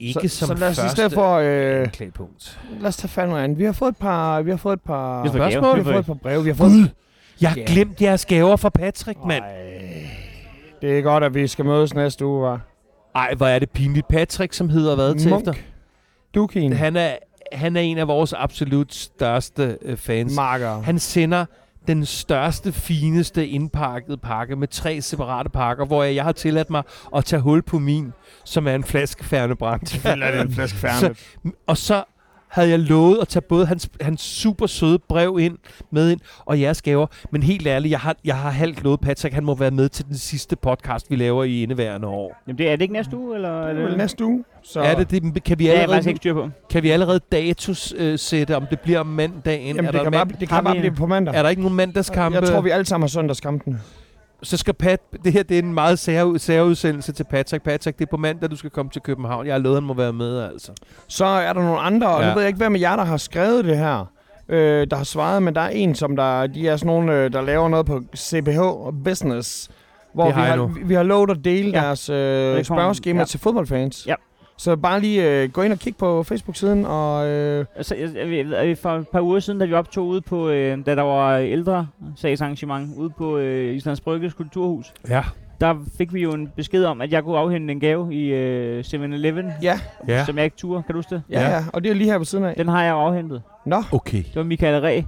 ikke 0.00 0.28
så, 0.28 0.46
som 0.46 0.48
så 0.48 0.54
lad 0.60 0.68
os 0.70 0.78
i 0.78 0.88
stedet 0.88 1.12
for, 1.12 1.34
øh, 1.36 1.82
anklagepunkt. 1.82 2.60
lad 2.80 2.88
os 2.88 2.96
tage 2.96 3.08
fat 3.08 3.28
noget 3.28 3.44
andet. 3.44 3.58
Vi 3.58 3.64
har 3.64 3.72
fået 3.72 3.88
et 3.90 3.96
par, 3.96 4.42
vi 4.42 4.50
har 4.50 4.56
fået 4.56 4.72
et 4.72 4.80
par, 4.80 5.22
Vi 5.22 5.28
har 5.28 5.32
fået 5.38 5.52
Spørgsmål? 5.52 5.76
vi 5.78 5.82
har 5.84 5.92
fået 5.92 6.00
et 6.00 6.06
par 6.06 6.14
breve. 6.14 6.42
Vi 6.42 6.48
har 6.50 6.54
fået... 6.56 6.70
Gud, 6.70 6.88
jeg 7.40 7.50
har 7.50 7.56
Ja. 7.56 7.64
glemt 7.66 8.02
jeres 8.02 8.26
gaver 8.26 8.56
fra 8.56 8.68
Patrick, 8.68 9.18
mand. 9.26 9.44
Det 10.82 10.98
er 10.98 11.02
godt, 11.02 11.24
at 11.24 11.34
vi 11.34 11.46
skal 11.46 11.64
mødes 11.64 11.94
næste 11.94 12.26
uge, 12.26 12.42
var. 12.42 12.60
Ej, 13.14 13.34
hvor 13.34 13.46
er 13.46 13.58
det 13.58 13.70
pinligt. 13.70 14.08
Patrick, 14.08 14.52
som 14.52 14.68
hedder 14.68 14.94
hvad 14.94 15.14
til 15.14 15.30
Munk. 15.30 15.40
efter? 15.48 15.54
Dukin. 16.34 16.72
Han 16.72 16.96
er, 16.96 17.10
han 17.52 17.76
er 17.76 17.80
en 17.80 17.98
af 17.98 18.08
vores 18.08 18.32
absolut 18.32 18.94
største 18.94 19.78
øh, 19.82 19.96
fans. 19.96 20.34
Marker. 20.34 20.80
Han 20.80 20.98
sender 20.98 21.44
den 21.86 22.06
største, 22.06 22.72
fineste 22.72 23.48
indpakkede 23.48 24.16
pakke 24.16 24.56
med 24.56 24.68
tre 24.68 25.00
separate 25.00 25.48
pakker, 25.50 25.84
hvor 25.84 26.02
jeg, 26.02 26.14
jeg 26.14 26.24
har 26.24 26.32
tilladt 26.32 26.70
mig 26.70 26.82
at 27.16 27.24
tage 27.24 27.40
hul 27.40 27.62
på 27.62 27.78
min, 27.78 28.12
som 28.44 28.68
er 28.68 28.74
en 28.74 28.84
flaske 28.84 29.24
Fernebrand. 29.24 29.86
Selvfølgelig 29.86 30.26
er 30.26 30.32
det 30.32 30.40
en 30.40 30.54
flaske 30.58 30.78
færne. 30.78 31.14
Og 31.66 31.76
så 31.76 32.04
havde 32.48 32.68
jeg 32.70 32.78
lovet 32.78 33.18
at 33.22 33.28
tage 33.28 33.42
både 33.42 33.66
hans, 33.66 33.88
hans 34.00 34.20
super 34.20 34.66
søde 34.66 34.98
brev 35.08 35.38
ind, 35.40 35.58
med 35.92 36.10
ind, 36.10 36.20
og 36.46 36.60
jeres 36.60 36.82
gaver. 36.82 37.06
Men 37.32 37.42
helt 37.42 37.66
ærligt, 37.66 37.90
jeg 37.92 38.00
har, 38.00 38.16
jeg 38.24 38.36
har 38.36 38.50
halvt 38.50 38.82
lovet 38.82 39.00
Patrick, 39.00 39.34
han 39.34 39.44
må 39.44 39.54
være 39.54 39.70
med 39.70 39.88
til 39.88 40.06
den 40.06 40.16
sidste 40.16 40.56
podcast, 40.56 41.10
vi 41.10 41.16
laver 41.16 41.44
i 41.44 41.62
indeværende 41.62 42.08
år. 42.08 42.42
Jamen, 42.46 42.58
det 42.58 42.68
er 42.68 42.76
det 42.76 42.82
ikke 42.82 42.94
næste 42.94 43.16
uge, 43.16 43.34
eller? 43.34 43.68
Det 43.68 43.78
er 43.82 43.88
vel 43.88 43.96
næste 43.96 44.24
uge. 44.24 44.44
Så. 44.62 44.80
Er 44.80 44.94
det 44.94 45.10
det? 45.10 45.44
Kan 45.44 45.58
vi 45.58 45.64
Ja, 45.66 45.70
allerede, 45.72 45.92
faktisk 45.92 46.08
ikke 46.08 46.18
styr 46.18 46.34
på. 46.34 46.48
kan 46.70 46.82
vi 46.82 46.90
allerede 46.90 47.20
datus 47.32 47.94
øh, 47.96 48.18
sætte, 48.18 48.56
om 48.56 48.66
det 48.70 48.80
bliver 48.80 49.00
om 49.00 49.06
mandagen? 49.06 49.66
Jamen, 49.76 49.84
er, 49.84 49.90
det 49.90 49.98
der 49.98 50.02
kan, 50.04 50.12
mand- 50.12 50.28
bare, 50.30 50.40
det 50.40 50.48
kan 50.48 50.64
bare 50.64 50.76
blive 50.78 50.94
på 50.94 51.06
mandag. 51.06 51.34
er 51.34 51.42
der 51.42 51.48
ikke 51.48 51.62
nogen 51.62 51.76
mandagskampe? 51.76 52.38
Jeg 52.38 52.48
tror, 52.48 52.60
vi 52.60 52.70
alle 52.70 52.84
sammen 52.86 53.02
har 53.02 53.08
søndagskampen. 53.08 53.80
Så 54.42 54.56
skal 54.56 54.74
Pat, 54.74 55.00
det 55.24 55.32
her 55.32 55.42
det 55.42 55.58
er 55.58 55.62
en 55.62 55.74
meget 55.74 55.98
sær, 55.98 56.38
særudsendelse 56.38 57.12
til 57.12 57.24
Patrick. 57.30 57.64
Patrick, 57.64 57.98
det 57.98 58.04
er 58.04 58.10
på 58.10 58.16
mandag, 58.16 58.50
du 58.50 58.56
skal 58.56 58.70
komme 58.70 58.90
til 58.90 59.02
København. 59.02 59.46
Jeg 59.46 59.54
har 59.54 59.58
lovet, 59.58 59.76
han 59.76 59.84
må 59.84 59.94
være 59.94 60.12
med, 60.12 60.42
altså. 60.42 60.72
Så 61.08 61.24
er 61.24 61.52
der 61.52 61.62
nogle 61.62 61.78
andre, 61.80 62.08
og 62.08 62.22
Ja. 62.22 62.28
nu 62.28 62.34
ved 62.34 62.42
jeg 62.42 62.48
ikke, 62.48 62.56
hvem 62.56 62.74
af 62.74 62.80
jer, 62.80 62.96
der 62.96 63.04
har 63.04 63.16
skrevet 63.16 63.64
det 63.64 63.78
her, 63.78 64.10
øh, 64.48 64.86
der 64.90 64.96
har 64.96 65.04
svaret, 65.04 65.42
men 65.42 65.54
der 65.54 65.60
er 65.60 65.68
en, 65.68 65.94
som 65.94 66.16
der, 66.16 66.46
de 66.46 66.68
er 66.68 66.76
sådan 66.76 66.86
nogle, 66.86 67.14
øh, 67.14 67.32
der 67.32 67.40
laver 67.42 67.68
noget 67.68 67.86
på 67.86 68.02
CPH 68.16 68.60
Business, 69.04 69.68
hvor 70.14 70.26
vi 70.26 70.32
har 70.32 70.66
vi, 70.66 70.80
vi 70.84 70.94
har 70.94 71.02
lovet 71.02 71.30
at 71.30 71.44
dele 71.44 71.70
Ja. 71.70 71.80
deres 71.86 72.08
øh, 72.08 72.64
spørgeskema 72.64 73.18
ja. 73.20 73.24
til 73.24 73.40
fodboldfans. 73.40 74.06
Ja. 74.06 74.14
Så 74.58 74.76
bare 74.76 75.00
lige 75.00 75.42
øh, 75.42 75.50
gå 75.50 75.62
ind 75.62 75.72
og 75.72 75.78
kig 75.78 75.96
på 75.96 76.22
Facebook-siden, 76.22 76.84
og 76.86 77.26
øh, 77.28 77.64
Altså, 77.76 77.94
jeg, 77.94 78.10
jeg, 78.30 78.46
jeg, 78.50 78.78
for 78.78 78.90
et 78.90 79.08
par 79.08 79.20
uger 79.20 79.40
siden, 79.40 79.58
da 79.58 79.64
vi 79.66 79.72
optog 79.72 80.06
ude 80.06 80.20
på, 80.20 80.48
øh, 80.48 80.78
da 80.86 80.94
der 80.94 81.02
var 81.02 81.36
ældre 81.38 81.86
sagsarrangement 82.16 82.90
ude 82.96 83.10
på 83.10 83.38
øh, 83.38 83.74
Islands 83.74 84.00
Brygges 84.00 84.34
Kulturhus, 84.34 84.92
Ja. 85.08 85.22
der 85.60 85.74
fik 85.98 86.14
vi 86.14 86.22
jo 86.22 86.32
en 86.32 86.48
besked 86.56 86.84
om, 86.84 87.00
at 87.00 87.12
jeg 87.12 87.24
kunne 87.24 87.38
afhente 87.38 87.72
en 87.72 87.80
gave 87.80 88.14
i 88.14 88.26
øh, 88.34 88.84
7-Eleven, 88.86 89.46
ja, 89.62 89.80
Ja. 90.08 90.24
som 90.24 90.36
jeg 90.36 90.44
ikke 90.44 90.56
turde. 90.56 90.82
Kan 90.82 90.92
du 90.92 90.98
huske 90.98 91.14
det? 91.14 91.22
ja, 91.30 91.40
Ja. 91.40 91.50
ja, 91.50 91.64
og 91.72 91.84
det 91.84 91.90
er 91.90 91.94
lige 91.94 92.10
her 92.10 92.18
på 92.18 92.24
siden 92.24 92.44
af. 92.44 92.54
Den 92.54 92.68
har 92.68 92.84
jeg 92.84 92.94
afhentet. 92.94 93.42
Nå, 93.66 93.82
Okay. 93.92 94.18
Det 94.18 94.36
var 94.36 94.42
Michael 94.42 94.80
Ræ, 94.82 95.00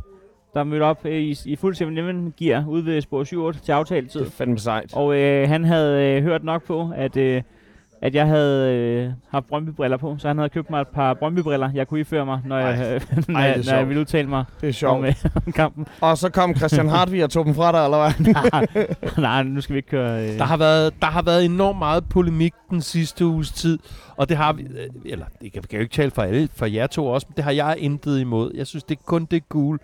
der 0.54 0.64
mødte 0.64 0.82
op 0.82 1.00
øh, 1.06 1.12
i, 1.20 1.36
i 1.46 1.56
fuld 1.56 1.76
7-Eleven 1.76 2.34
gear 2.38 2.64
ude 2.68 2.86
ved 2.86 3.00
Spor 3.00 3.24
7 3.24 3.52
til 3.54 3.72
aftaletid. 3.72 4.20
det 4.20 4.26
er 4.26 4.30
fandme 4.30 4.58
sejt. 4.58 4.94
Og 4.96 5.16
øh, 5.16 5.48
han 5.48 5.64
havde 5.64 6.04
øh, 6.16 6.22
hørt 6.22 6.44
nok 6.44 6.62
på, 6.66 6.90
at, 6.96 7.16
øh, 7.16 7.42
at 8.02 8.14
jeg 8.14 8.26
havde 8.26 8.74
øh, 8.74 9.10
haft 9.30 9.46
Brøndby-briller 9.46 9.96
på, 9.96 10.16
så 10.18 10.28
han 10.28 10.38
havde 10.38 10.48
købt 10.48 10.70
mig 10.70 10.80
et 10.80 10.88
par 10.88 11.14
Brøndby-briller, 11.14 11.70
jeg 11.74 11.88
kunne 11.88 12.00
iføre 12.00 12.26
mig, 12.26 12.40
når, 12.44 12.58
jeg, 12.58 12.80
Ej. 12.80 12.94
øh, 12.94 13.00
når, 13.28 13.38
Ej, 13.38 13.44
jeg, 13.44 13.56
når 13.66 13.74
jeg 13.74 13.88
ville 13.88 14.00
udtale 14.00 14.28
mig 14.28 14.44
Det 14.60 14.68
er 14.68 14.72
sjovt. 14.72 14.98
om, 14.98 15.04
øh, 15.04 15.14
om 15.46 15.52
kampen. 15.52 15.86
Og 16.00 16.18
så 16.18 16.28
kom 16.30 16.56
Christian 16.56 16.88
Hartvig 16.94 17.24
og 17.24 17.30
tog 17.30 17.44
dem 17.44 17.54
fra 17.54 17.72
dig, 17.72 17.84
eller 17.84 17.98
hvad? 17.98 19.22
Nej, 19.22 19.42
nu 19.42 19.60
skal 19.60 19.72
vi 19.74 19.78
ikke 19.78 19.88
køre... 19.88 20.28
Øh. 20.28 20.38
Der 20.38 20.44
har, 20.44 20.56
været, 20.56 20.94
der 21.00 21.06
har 21.06 21.22
været 21.22 21.44
enormt 21.44 21.78
meget 21.78 22.08
polemik 22.08 22.52
den 22.70 22.82
sidste 22.82 23.26
uges 23.26 23.50
tid, 23.52 23.78
og 24.16 24.28
det 24.28 24.36
har 24.36 24.52
vi, 24.52 24.62
øh, 24.62 24.88
eller 25.04 25.26
det 25.42 25.52
kan, 25.52 25.62
kan 25.62 25.76
jo 25.78 25.82
ikke 25.82 25.94
tale 25.94 26.10
for 26.10 26.22
alle, 26.22 26.48
for 26.56 26.66
jer 26.66 26.86
to 26.86 27.06
også, 27.06 27.26
men 27.30 27.36
det 27.36 27.44
har 27.44 27.52
jeg 27.52 27.76
intet 27.78 28.20
imod. 28.20 28.50
Jeg 28.54 28.66
synes, 28.66 28.84
det 28.84 28.98
er 28.98 29.02
kun 29.06 29.24
det 29.24 29.48
gul, 29.48 29.78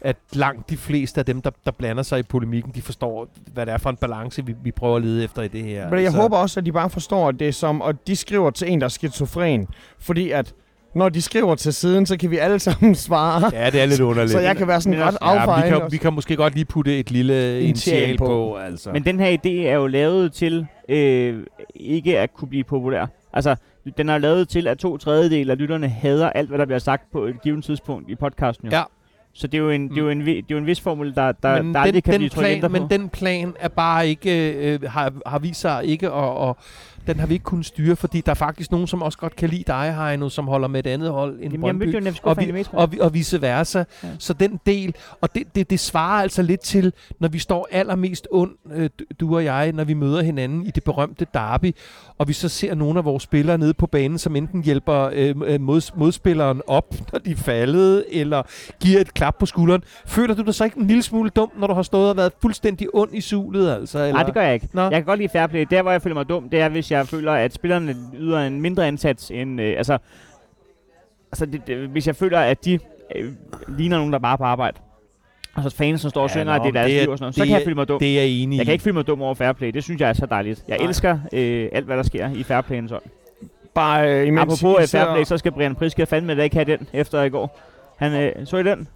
at 0.00 0.16
langt 0.32 0.70
de 0.70 0.76
fleste 0.76 1.18
af 1.20 1.24
dem, 1.26 1.42
der, 1.42 1.50
der 1.64 1.70
blander 1.70 2.02
sig 2.02 2.18
i 2.18 2.22
polemikken, 2.22 2.72
de 2.74 2.82
forstår, 2.82 3.28
hvad 3.54 3.66
det 3.66 3.74
er 3.74 3.78
for 3.78 3.90
en 3.90 3.96
balance, 3.96 4.46
vi, 4.46 4.54
vi 4.64 4.70
prøver 4.70 4.96
at 4.96 5.02
lede 5.02 5.24
efter 5.24 5.42
i 5.42 5.48
det 5.48 5.62
her. 5.64 5.84
Men 5.90 5.98
jeg 5.98 6.04
Altså, 6.06 6.20
håber 6.20 6.36
også, 6.36 6.60
at 6.60 6.66
de 6.66 6.72
bare 6.72 6.90
forstår, 6.90 7.28
at 7.28 7.38
det 7.38 7.48
er 7.48 7.52
som, 7.52 7.80
og 7.80 8.06
de 8.06 8.16
skriver 8.16 8.50
til 8.50 8.72
en, 8.72 8.80
der 8.80 8.84
er 8.84 8.88
skizofren. 8.88 9.66
Fordi 9.98 10.30
at 10.30 10.54
når 10.94 11.08
de 11.08 11.22
skriver 11.22 11.54
til 11.54 11.74
siden, 11.74 12.06
så 12.06 12.16
kan 12.16 12.30
vi 12.30 12.38
alle 12.38 12.58
sammen 12.58 12.94
svare. 13.08 13.50
Ja, 13.54 13.70
det 13.70 13.80
er 13.82 13.86
lidt 13.86 14.00
underligt. 14.00 14.32
Så 14.32 14.38
jeg 14.40 14.56
kan 14.56 14.68
være 14.68 14.80
sådan 14.80 15.00
ret 15.00 15.06
også- 15.06 15.18
ja, 15.22 15.32
vi, 15.32 15.38
affejende. 15.38 15.78
kan, 15.80 15.92
vi 15.92 15.96
kan 15.96 16.12
måske 16.12 16.36
godt 16.36 16.54
lige 16.54 16.64
putte 16.64 16.98
et 16.98 17.10
lille 17.10 17.60
Initial 17.62 17.96
initial 17.98 18.18
på. 18.18 18.26
på, 18.26 18.56
altså. 18.56 18.92
Men 18.92 19.04
den 19.04 19.20
her 19.20 19.36
idé 19.46 19.48
er 19.68 19.74
jo 19.74 19.86
lavet 19.86 20.32
til 20.32 20.66
øh, 20.88 21.42
ikke 21.74 22.18
at 22.18 22.34
kunne 22.34 22.48
blive 22.48 22.64
populær. 22.64 23.06
Altså, 23.32 23.56
den 23.96 24.08
er 24.08 24.18
lavet 24.18 24.48
til, 24.48 24.66
at 24.68 24.78
to 24.78 24.96
tredjedel 24.96 25.50
af 25.50 25.58
lytterne 25.58 25.88
hader 25.88 26.30
alt, 26.30 26.48
hvad 26.48 26.58
der 26.58 26.64
bliver 26.66 26.78
sagt 26.78 27.02
på 27.12 27.24
et 27.24 27.42
givet 27.42 27.64
tidspunkt 27.64 28.10
i 28.10 28.14
podcasten. 28.14 28.68
Jo. 28.68 28.76
Ja. 28.76 28.82
Så 29.34 29.46
det 29.46 29.58
er 29.58 29.62
jo 29.62 29.70
en, 29.70 29.88
det 29.88 29.96
er 29.98 30.02
jo 30.02 30.08
en, 30.10 30.26
vi- 30.26 30.36
det 30.36 30.42
er 30.50 30.54
jo 30.54 30.58
en 30.58 30.66
vis 30.66 30.80
formel, 30.80 31.14
der, 31.14 31.32
der, 31.32 31.62
men 31.62 31.74
der 31.74 31.80
aldrig 31.80 32.04
kan 32.04 32.12
den, 32.12 32.18
blive 32.20 32.30
plan, 32.30 32.60
på. 32.60 32.68
men 32.68 32.90
den 32.90 33.08
plan 33.08 33.54
er 33.60 33.68
bare 33.68 34.08
ikke 34.08 34.52
øh, 34.52 34.82
har, 34.82 35.12
har 35.26 35.38
vist 35.38 35.60
sig 35.60 35.84
ikke 35.86 36.10
og, 36.12 36.36
og 36.36 36.56
den 37.06 37.20
har 37.20 37.26
vi 37.26 37.34
ikke 37.34 37.44
kunnet 37.44 37.66
styre, 37.66 37.96
fordi 37.96 38.20
der 38.20 38.30
er 38.30 38.34
faktisk 38.34 38.70
nogen, 38.70 38.86
som 38.86 39.02
også 39.02 39.18
godt 39.18 39.36
kan 39.36 39.48
lide 39.48 39.64
dig, 39.66 39.94
Heino, 39.96 40.28
som 40.28 40.48
holder 40.48 40.68
med 40.68 40.80
et 40.86 40.90
andet 40.90 41.10
hold 41.10 41.32
end 41.32 41.40
Jamen, 41.42 41.52
jeg 41.52 41.60
Brøndby. 41.60 41.84
mødte 41.84 41.98
jo 41.98 42.30
og, 42.30 42.36
vi, 42.38 42.64
og, 42.72 42.92
vi, 42.92 42.98
og 43.00 43.14
vice 43.14 43.42
versa. 43.42 43.78
Ja. 44.02 44.08
Så 44.18 44.32
den 44.32 44.60
del, 44.66 44.94
og 45.20 45.34
det, 45.34 45.54
det, 45.54 45.70
det 45.70 45.80
svarer 45.80 46.22
altså 46.22 46.42
lidt 46.42 46.60
til, 46.60 46.92
når 47.20 47.28
vi 47.28 47.38
står 47.38 47.68
allermest 47.70 48.28
ond, 48.30 48.50
øh, 48.74 48.90
du- 49.20 49.34
og 49.36 49.44
jeg, 49.44 49.72
når 49.72 49.84
vi 49.84 49.94
møder 49.94 50.22
hinanden 50.22 50.66
i 50.66 50.70
det 50.70 50.84
berømte 50.84 51.26
derby, 51.34 51.72
og 52.18 52.28
vi 52.28 52.32
så 52.32 52.48
ser 52.48 52.74
nogle 52.74 52.98
af 52.98 53.04
vores 53.04 53.22
spillere 53.22 53.58
nede 53.58 53.74
på 53.74 53.86
banen, 53.86 54.18
som 54.18 54.36
enten 54.36 54.62
hjælper 54.64 55.10
øh, 55.12 55.34
øh, 55.46 55.60
mod, 55.60 55.90
modspilleren 55.96 56.62
op, 56.66 56.94
når 57.12 57.18
de 57.18 57.30
er 57.30 57.36
faldet, 57.36 58.04
eller 58.10 58.42
giver 58.80 59.00
et 59.00 59.14
klap 59.14 59.34
på 59.38 59.46
skulderen. 59.46 59.82
Føler 60.06 60.34
du 60.34 60.42
dig 60.42 60.54
så 60.54 60.64
ikke 60.64 60.80
en 60.80 60.86
lille 60.86 61.02
smule 61.02 61.30
dum, 61.30 61.50
når 61.58 61.66
du 61.66 61.74
har 61.74 61.82
stået 61.82 62.10
og 62.10 62.16
været 62.16 62.32
fuldstændig 62.42 62.88
ond 62.94 63.10
i 63.14 63.20
sulet, 63.20 63.70
altså? 63.74 63.98
Eller? 63.98 64.12
Nej, 64.12 64.22
det 64.22 64.34
gør 64.34 64.42
jeg 64.42 64.54
ikke. 64.54 64.68
Nå. 64.72 64.82
Jeg 64.82 64.92
kan 64.92 65.04
godt 65.04 65.18
lide 65.18 65.28
fair 65.28 65.46
play. 65.46 65.66
Der, 65.70 65.82
hvor 65.82 65.90
jeg 65.90 66.02
føler 66.02 66.14
mig 66.14 66.28
dum, 66.28 66.48
det 66.48 66.60
er, 66.60 66.68
hvis 66.68 66.89
jeg 66.90 67.06
føler, 67.06 67.32
at 67.32 67.52
spillerne 67.54 67.94
yder 68.18 68.38
en 68.40 68.60
mindre 68.60 68.88
indsats 68.88 69.30
end... 69.30 69.60
Øh, 69.60 69.74
altså, 69.76 69.98
altså 71.32 71.46
det, 71.46 71.66
det, 71.66 71.76
hvis 71.88 72.06
jeg 72.06 72.16
føler, 72.16 72.38
at 72.38 72.64
de 72.64 72.78
øh, 73.16 73.32
ligner 73.68 73.96
nogen, 73.96 74.12
der 74.12 74.18
bare 74.18 74.32
er 74.32 74.36
på 74.36 74.44
arbejde. 74.44 74.78
Altså 75.56 75.76
fans, 75.76 76.00
som 76.00 76.10
står 76.10 76.22
og 76.22 76.28
Ja, 76.28 76.32
synger, 76.32 76.52
at 76.52 76.60
det 76.62 76.68
er 76.68 76.72
deres 76.72 76.86
det 76.86 76.96
er- 76.96 77.00
liv 77.02 77.10
og 77.10 77.18
sådan 77.18 77.24
noget. 77.24 77.34
Så 77.34 77.44
kan 77.44 77.52
jeg 77.54 77.62
føle 77.64 77.74
mig 77.74 77.88
dum. 77.88 77.98
Det 77.98 78.10
er 78.18 78.22
jeg 78.22 78.28
enig 78.30 78.56
Jeg 78.58 78.66
kan 78.66 78.72
ikke 78.72 78.82
føle 78.82 78.94
mig 78.94 79.06
dum 79.06 79.22
over 79.22 79.34
fair 79.34 79.52
play. 79.52 79.70
Det 79.70 79.84
synes 79.84 80.00
jeg 80.00 80.08
er 80.08 80.12
så 80.12 80.26
dejligt. 80.26 80.64
Jeg 80.68 80.78
Nej. 80.78 80.86
elsker 80.86 81.18
øh, 81.32 81.68
alt, 81.72 81.86
hvad 81.86 81.96
der 81.96 82.02
sker 82.02 82.30
i 82.30 82.42
fair 82.42 82.60
playens 82.60 82.92
ånd. 82.92 83.02
Bare 83.74 84.20
øh, 84.20 84.26
imens 84.26 84.40
Apropos 84.42 84.62
øh, 84.74 84.76
fair 84.78 84.86
sidder- 84.86 85.14
play, 85.14 85.24
så 85.24 85.38
skal 85.38 85.52
Brian 85.52 85.74
Priske 85.74 86.06
fandme 86.06 86.34
da 86.36 86.42
ikke 86.42 86.56
have 86.56 86.64
den 86.64 86.88
efter 86.92 87.22
i 87.22 87.28
går. 87.28 87.58
Han, 87.98 88.12
øh, 88.22 88.46
så 88.46 88.56
I 88.56 88.62
den? 88.62 88.88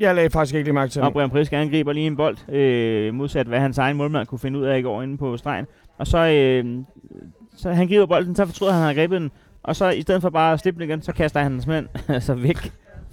Jeg 0.00 0.14
lagde 0.14 0.30
faktisk 0.30 0.54
ikke 0.54 0.66
lige 0.66 0.74
mærke 0.74 0.90
til 0.92 1.02
Og. 1.02 1.12
Brian 1.12 1.30
Priske 1.30 1.56
angriber 1.56 1.92
lige 1.92 2.06
en 2.06 2.16
bold, 2.16 2.52
øh, 2.54 3.14
modsat 3.14 3.46
hvad 3.46 3.58
hans 3.60 3.78
egen 3.78 3.96
målmand 3.96 4.26
kunne 4.26 4.38
finde 4.38 4.58
ud 4.58 4.64
af 4.64 4.78
i 4.78 4.82
går 4.82 5.02
inde 5.02 5.18
på 5.18 5.36
stregen. 5.36 5.66
Og 5.98 6.06
så, 6.06 6.18
øh, 6.18 6.64
så 7.56 7.70
han 7.72 7.88
griber 7.88 8.06
bolden, 8.06 8.36
så 8.36 8.46
fortryder 8.46 8.72
han, 8.72 8.80
at 8.80 8.86
han 8.86 8.96
har 8.96 9.02
grebet 9.02 9.20
den. 9.20 9.30
Og 9.62 9.76
så 9.76 9.90
i 9.90 10.02
stedet 10.02 10.22
for 10.22 10.30
bare 10.30 10.52
at 10.52 10.60
slippe 10.60 10.80
den 10.80 10.90
igen, 10.90 11.02
så 11.02 11.12
kaster 11.12 11.40
han 11.40 11.52
den 11.52 11.60
simpelthen 11.60 11.88
altså 12.14 12.34
væk. 12.34 12.72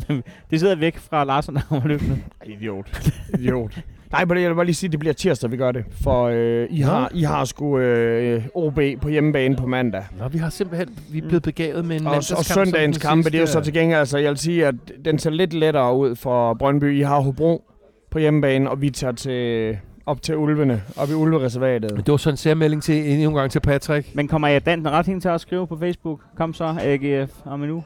det 0.52 0.60
sidder 0.60 0.76
væk 0.76 0.98
fra 0.98 1.24
Larsen, 1.24 1.56
der 1.56 1.62
kommer 1.62 1.88
løbende. 1.88 2.18
Idiot. 2.46 3.12
Idiot. 3.40 3.78
Nej, 4.12 4.26
men 4.26 4.42
jeg 4.42 4.50
vil 4.50 4.56
bare 4.56 4.66
lige 4.66 4.76
sige, 4.76 4.88
at 4.88 4.92
det 4.92 5.00
bliver 5.00 5.14
tirsdag, 5.14 5.52
vi 5.52 5.58
gør 5.58 5.72
det. 5.72 5.86
For 6.04 6.24
øh, 6.24 6.68
I, 6.70 6.82
har, 6.82 7.12
I 7.14 7.22
har 7.24 7.46
sgu 7.46 7.80
øh, 7.80 8.44
OB 8.54 8.80
på 9.02 9.10
hjemmebane 9.10 9.56
på 9.56 9.68
mandag. 9.68 10.04
Nå, 10.20 10.28
vi 10.28 10.38
har 10.38 10.50
simpelthen 10.50 10.90
vi 11.12 11.18
er 11.18 11.28
blevet 11.28 11.44
begavet 11.44 11.86
med 11.86 11.96
en 11.96 12.06
Og, 12.06 12.12
mandagskamp 12.12 12.40
og 12.40 12.46
søndagens 12.46 12.98
kampe, 12.98 13.30
det 13.30 13.36
er 13.36 13.42
jo 13.42 13.48
så 13.48 13.62
til 13.62 13.74
gengæld, 13.74 14.00
altså 14.00 14.18
jeg 14.18 14.30
vil 14.30 14.38
sige, 14.38 14.66
at 14.66 14.76
den 15.06 15.20
ser 15.20 15.30
lidt 15.30 15.54
lettere 15.54 15.96
ud 15.96 16.16
for 16.16 16.54
Brøndby. 16.54 16.98
I 16.98 17.02
har 17.02 17.20
Hobro 17.20 17.64
på 18.12 18.20
hjemmebane, 18.20 18.70
og 18.70 18.82
vi 18.82 18.90
tager 18.90 19.14
til, 19.14 19.78
op 20.06 20.22
til 20.22 20.38
Ulvene, 20.38 20.84
op 20.98 21.10
i 21.10 21.14
Ulvereservatet. 21.14 21.92
Men 21.92 22.04
det 22.04 22.12
var 22.12 22.18
så 22.18 22.30
en 22.30 22.38
særmelding 22.38 22.84
til 22.84 23.12
endnu 23.12 23.30
en 23.30 23.36
gang 23.36 23.52
til 23.52 23.60
Patrick. 23.60 24.16
Men 24.16 24.28
kommer 24.28 24.48
jeg 24.48 24.66
Dan 24.66 24.88
ret 24.88 25.06
hen 25.06 25.22
til 25.22 25.30
at 25.30 25.42
skrive 25.42 25.68
på 25.68 25.78
Facebook? 25.78 26.22
Kom 26.38 26.54
så, 26.54 26.76
AGF, 26.82 27.32
om 27.46 27.64
en 27.64 27.70
uge. 27.70 27.84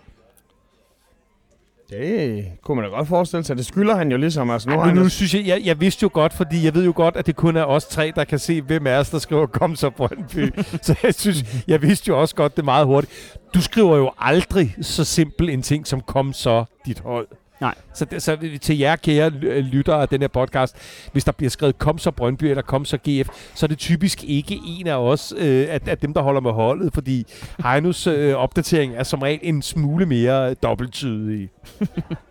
Det 1.89 2.45
kunne 2.63 2.75
man 2.75 2.89
da 2.91 2.95
godt 2.95 3.07
forestille 3.07 3.43
sig. 3.43 3.57
Det 3.57 3.65
skylder 3.65 3.95
han 3.95 4.11
jo 4.11 4.17
ligesom. 4.17 4.49
Altså, 4.49 4.69
nu 4.69 4.75
Ej, 4.75 4.93
nu, 4.93 5.01
nu 5.01 5.09
synes 5.09 5.33
jeg, 5.35 5.47
jeg, 5.47 5.61
jeg 5.65 5.79
vidste 5.79 6.03
jo 6.03 6.09
godt, 6.13 6.33
fordi 6.33 6.65
jeg 6.65 6.73
ved 6.73 6.85
jo 6.85 6.93
godt, 6.95 7.15
at 7.15 7.25
det 7.25 7.35
kun 7.35 7.55
er 7.55 7.63
os 7.63 7.85
tre, 7.85 8.11
der 8.15 8.23
kan 8.23 8.39
se, 8.39 8.61
hvem 8.61 8.87
af 8.87 8.99
os, 8.99 9.09
der 9.09 9.19
skriver, 9.19 9.45
kom 9.45 9.75
så 9.75 9.89
Brøndby. 9.89 10.53
så 10.81 10.95
jeg 11.03 11.13
synes, 11.13 11.63
jeg 11.67 11.81
vidste 11.81 12.07
jo 12.07 12.21
også 12.21 12.35
godt 12.35 12.57
det 12.57 12.65
meget 12.65 12.85
hurtigt. 12.85 13.37
Du 13.53 13.61
skriver 13.61 13.97
jo 13.97 14.11
aldrig 14.17 14.75
så 14.81 15.03
simpel 15.03 15.49
en 15.49 15.61
ting 15.61 15.87
som, 15.87 16.01
kom 16.01 16.33
så 16.33 16.65
dit 16.85 16.99
hold. 16.99 17.27
Nej. 17.61 17.75
Så, 17.93 18.05
så 18.17 18.37
til 18.61 18.77
jer 18.77 18.95
kære 18.95 19.29
ly- 19.29 19.59
lyttere 19.61 20.01
af 20.01 20.07
den 20.07 20.21
her 20.21 20.27
podcast, 20.27 20.75
hvis 21.11 21.23
der 21.23 21.31
bliver 21.31 21.49
skrevet 21.49 21.77
kom 21.79 21.97
så 21.97 22.11
Brøndby 22.11 22.43
eller 22.43 22.61
kom 22.61 22.85
så 22.85 22.97
GF, 22.97 23.29
så 23.55 23.65
er 23.65 23.67
det 23.67 23.77
typisk 23.77 24.23
ikke 24.23 24.59
en 24.67 24.87
af 24.87 24.95
os, 24.95 25.33
øh, 25.37 25.67
af, 25.69 25.79
af 25.87 25.97
dem, 25.97 26.13
der 26.13 26.21
holder 26.21 26.41
med 26.41 26.51
holdet, 26.51 26.93
fordi 26.93 27.25
Heinos 27.65 28.07
øh, 28.07 28.33
opdatering 28.35 28.95
er 28.95 29.03
som 29.03 29.21
regel 29.21 29.39
en 29.43 29.61
smule 29.61 30.05
mere 30.05 30.53
dobbelttydig. 30.53 31.49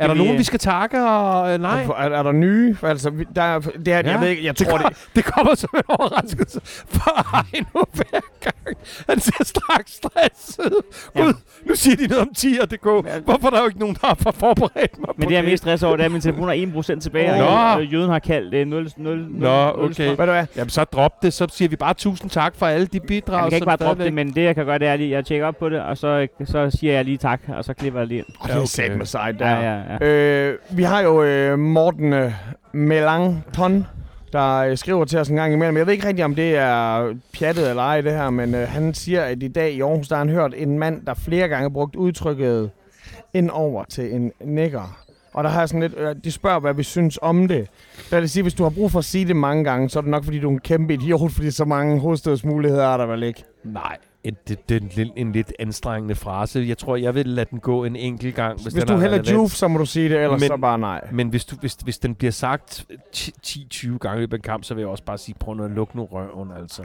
Er 0.00 0.06
der 0.06 0.14
vi, 0.14 0.18
nogen, 0.18 0.32
øh, 0.32 0.38
vi 0.38 0.44
skal 0.44 0.58
takke? 0.58 1.04
Og, 1.08 1.52
øh, 1.54 1.60
nej. 1.60 1.82
Er, 1.82 1.88
er, 1.92 2.18
er 2.18 2.22
der 2.22 2.32
nye? 2.32 2.76
Altså, 2.82 3.12
der, 3.36 3.42
er- 3.42 3.58
det 3.58 3.88
er, 3.88 3.96
ja. 3.96 4.00
Ja. 4.00 4.10
jeg 4.12 4.20
ved 4.20 4.28
ikke, 4.28 4.44
jeg 4.44 4.58
Det, 4.58 4.66
tror 4.68 4.76
det. 4.78 4.84
kom, 4.86 4.92
det 5.16 5.24
kommer 5.24 5.54
som 5.54 5.70
en 5.74 5.82
overraskelse 5.88 6.60
for 6.64 7.36
Heino 7.36 7.84
hver 7.92 8.20
gang. 8.40 8.76
Han 9.08 9.20
ser 9.20 9.44
straks 9.44 9.92
stresset. 9.92 10.72
Gud, 11.16 11.32
nu 11.66 11.74
siger 11.74 11.96
de 11.96 12.06
noget 12.06 12.22
om 12.22 12.34
10 12.34 12.58
og 12.62 12.70
det 12.70 12.80
går. 12.80 13.20
Hvorfor 13.24 13.46
er 13.46 13.50
der 13.50 13.60
jo 13.60 13.66
ikke 13.66 13.78
nogen, 13.78 13.96
der 14.00 14.06
har 14.06 14.14
for- 14.14 14.30
forberedt 14.30 14.98
mig 14.98 15.08
Men 15.16 15.24
på 15.24 15.28
det, 15.28 15.34
jeg 15.36 15.38
er 15.44 15.50
mest 15.50 15.62
stresset 15.62 15.86
over, 15.86 15.96
det 15.96 16.02
er, 16.02 16.06
at 16.06 16.12
min 16.12 16.20
telefon 16.20 16.48
er 16.48 16.52
1% 16.96 17.00
tilbage, 17.00 17.38
Nå. 17.38 17.44
og 17.44 17.82
øh, 17.82 17.92
jøden 17.92 18.10
har 18.10 18.18
kaldt 18.18 18.52
det 18.52 18.68
0, 18.68 18.92
0, 18.96 19.18
0, 19.18 19.26
Nå, 19.30 19.48
okay. 19.76 20.08
Ved 20.08 20.16
du 20.16 20.24
hvad? 20.24 20.46
Jamen, 20.56 20.70
så 20.70 20.84
drop 20.84 21.22
det. 21.22 21.32
Så 21.32 21.46
siger 21.50 21.68
vi 21.68 21.76
bare 21.76 21.94
tusind 21.94 22.30
tak 22.30 22.54
for 22.56 22.66
alle 22.66 22.86
de 22.86 23.00
bidrag. 23.00 23.42
Jeg 23.42 23.50
kan 23.50 23.56
ikke 23.56 23.66
bare 23.66 23.76
droppe 23.76 24.04
det, 24.04 24.12
men 24.12 24.34
det 24.34 24.42
jeg 24.44 24.54
kan 24.54 24.64
gøre, 24.66 24.78
det 24.78 24.88
er, 24.88 24.92
at 24.92 25.10
jeg 25.10 25.24
tjekker 25.24 25.46
op 25.46 25.56
på 25.58 25.68
det, 25.68 25.80
og 25.80 25.98
så, 25.98 26.26
så 26.44 26.70
siger 26.80 26.92
jeg 26.92 27.04
lige 27.04 27.16
tak, 27.18 27.40
og 27.48 27.64
så 27.64 27.74
klipper 27.74 28.00
jeg 28.00 28.06
lige 28.08 28.18
ind. 28.18 28.26
Det 28.46 28.54
er 28.56 28.64
sat 28.64 28.96
med 28.98 29.06
sejt 29.06 29.38
der. 29.38 29.48
Ja, 29.50 29.72
ja, 29.74 29.87
ja. 29.88 30.06
Øh, 30.06 30.58
vi 30.70 30.82
har 30.82 31.00
jo 31.00 31.22
øh, 31.22 31.58
Morten 31.58 32.12
øh, 32.12 32.32
Melanton, 32.72 33.86
der 34.32 34.56
øh, 34.56 34.76
skriver 34.76 35.04
til 35.04 35.18
os 35.18 35.28
en 35.28 35.36
gang 35.36 35.52
imellem. 35.52 35.76
Jeg 35.76 35.86
ved 35.86 35.92
ikke 35.92 36.06
rigtig, 36.08 36.24
om 36.24 36.34
det 36.34 36.56
er 36.56 37.14
pjattet 37.38 37.70
eller 37.70 37.82
ej, 37.82 38.00
det 38.00 38.12
her, 38.12 38.30
men 38.30 38.54
øh, 38.54 38.68
han 38.68 38.94
siger, 38.94 39.22
at 39.22 39.42
i 39.42 39.48
dag 39.48 39.72
i 39.72 39.80
Aarhus, 39.80 40.08
der 40.08 40.16
har 40.16 40.24
han 40.24 40.34
hørt 40.34 40.54
en 40.56 40.78
mand, 40.78 41.06
der 41.06 41.14
flere 41.14 41.48
gange 41.48 41.70
brugt 41.70 41.96
udtrykket 41.96 42.70
ind 43.34 43.50
over 43.50 43.84
til 43.84 44.14
en 44.14 44.32
nikker. 44.40 44.98
Og 45.34 45.44
der 45.44 45.50
har 45.50 45.60
jeg 45.60 45.68
sådan 45.68 45.80
lidt, 45.80 45.94
øh, 45.96 46.16
de 46.24 46.32
spørger, 46.32 46.60
hvad 46.60 46.74
vi 46.74 46.82
synes 46.82 47.18
om 47.22 47.48
det. 47.48 47.68
Der 48.10 48.20
vil 48.20 48.28
sige, 48.28 48.42
hvis 48.42 48.54
du 48.54 48.62
har 48.62 48.70
brug 48.70 48.90
for 48.90 48.98
at 48.98 49.04
sige 49.04 49.24
det 49.24 49.36
mange 49.36 49.64
gange, 49.64 49.90
så 49.90 49.98
er 49.98 50.00
det 50.00 50.10
nok, 50.10 50.24
fordi 50.24 50.38
du 50.38 50.48
er 50.48 50.52
en 50.52 50.60
kæmpe 50.60 50.94
idiot, 50.94 51.32
fordi 51.32 51.50
så 51.50 51.64
mange 51.64 52.00
hovedstødsmuligheder 52.00 52.86
er 52.86 52.96
der 52.96 53.06
vel 53.06 53.22
ikke. 53.22 53.44
Nej, 53.64 53.96
en, 54.24 54.36
det, 54.48 54.68
det 54.68 54.76
er 54.76 54.80
en, 54.80 54.90
lidt- 54.94 55.12
en 55.16 55.32
lidt 55.32 55.52
anstrengende 55.58 56.14
frase. 56.14 56.64
Jeg 56.68 56.78
tror, 56.78 56.96
jeg 56.96 57.14
vil 57.14 57.26
lade 57.26 57.46
den 57.50 57.60
gå 57.60 57.84
en 57.84 57.96
enkelt 57.96 58.34
gang. 58.34 58.54
Hvis, 58.54 58.62
Hvis 58.72 58.74
den 58.84 58.86
du 58.94 58.98
hælder 59.00 59.32
juve, 59.32 59.50
så 59.50 59.68
må 59.68 59.78
du 59.78 59.86
sige 59.86 60.08
det, 60.08 60.22
ellers 60.22 60.40
Men- 60.40 60.48
så 60.48 60.56
bare 60.56 60.78
nej. 60.78 61.08
Men 61.12 61.28
hvis, 61.28 61.44
du, 61.44 61.56
hvis, 61.56 61.74
hvis 61.74 61.98
den 61.98 62.14
bliver 62.14 62.30
sagt 62.32 62.86
10-20 63.16 63.98
gange 63.98 64.22
i 64.22 64.26
en 64.34 64.40
kamp, 64.40 64.64
så 64.64 64.74
vil 64.74 64.80
jeg 64.82 64.88
også 64.88 65.04
bare 65.04 65.18
sige, 65.18 65.34
prøv 65.40 65.54
nu 65.54 65.64
at 65.64 65.70
lukke 65.70 65.96
nu 65.96 66.04
røven, 66.04 66.50
altså. 66.60 66.82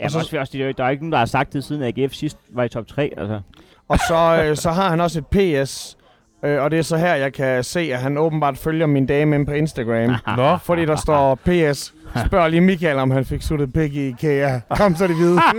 Ja, 0.00 0.08
så- 0.08 0.18
også, 0.18 0.38
også, 0.38 0.72
der 0.76 0.84
er 0.84 0.90
ikke 0.90 1.02
nogen, 1.02 1.12
der 1.12 1.18
har 1.18 1.26
sagt 1.26 1.52
det, 1.52 1.64
siden 1.64 1.82
AGF 1.82 2.12
sidst 2.12 2.38
var 2.48 2.64
i 2.64 2.68
top 2.68 2.86
3. 2.86 3.12
Altså. 3.16 3.40
Og 3.88 3.98
så, 4.08 4.44
øh, 4.48 4.56
så 4.56 4.70
har 4.70 4.90
han 4.90 5.00
også 5.00 5.18
et 5.18 5.26
PS, 5.26 5.96
øh, 6.44 6.62
og 6.62 6.70
det 6.70 6.78
er 6.78 6.82
så 6.82 6.96
her, 6.96 7.14
jeg 7.14 7.32
kan 7.32 7.64
se, 7.64 7.80
at 7.80 7.98
han 7.98 8.18
åbenbart 8.18 8.58
følger 8.58 8.86
min 8.86 9.06
dame 9.06 9.36
ind 9.36 9.46
på 9.46 9.52
Instagram. 9.52 10.14
Nå, 10.42 10.56
fordi 10.56 10.84
der 10.86 10.96
står 10.96 11.34
PS. 11.34 11.94
Spørg 12.26 12.50
lige 12.50 12.60
Michael, 12.60 12.98
om 12.98 13.10
han 13.10 13.24
fik 13.24 13.42
suttet 13.42 13.72
pik 13.72 13.94
i 13.94 14.08
IKEA. 14.08 14.60
Kom 14.76 14.96
så 14.96 15.06
de 15.06 15.14
vide. 15.14 15.38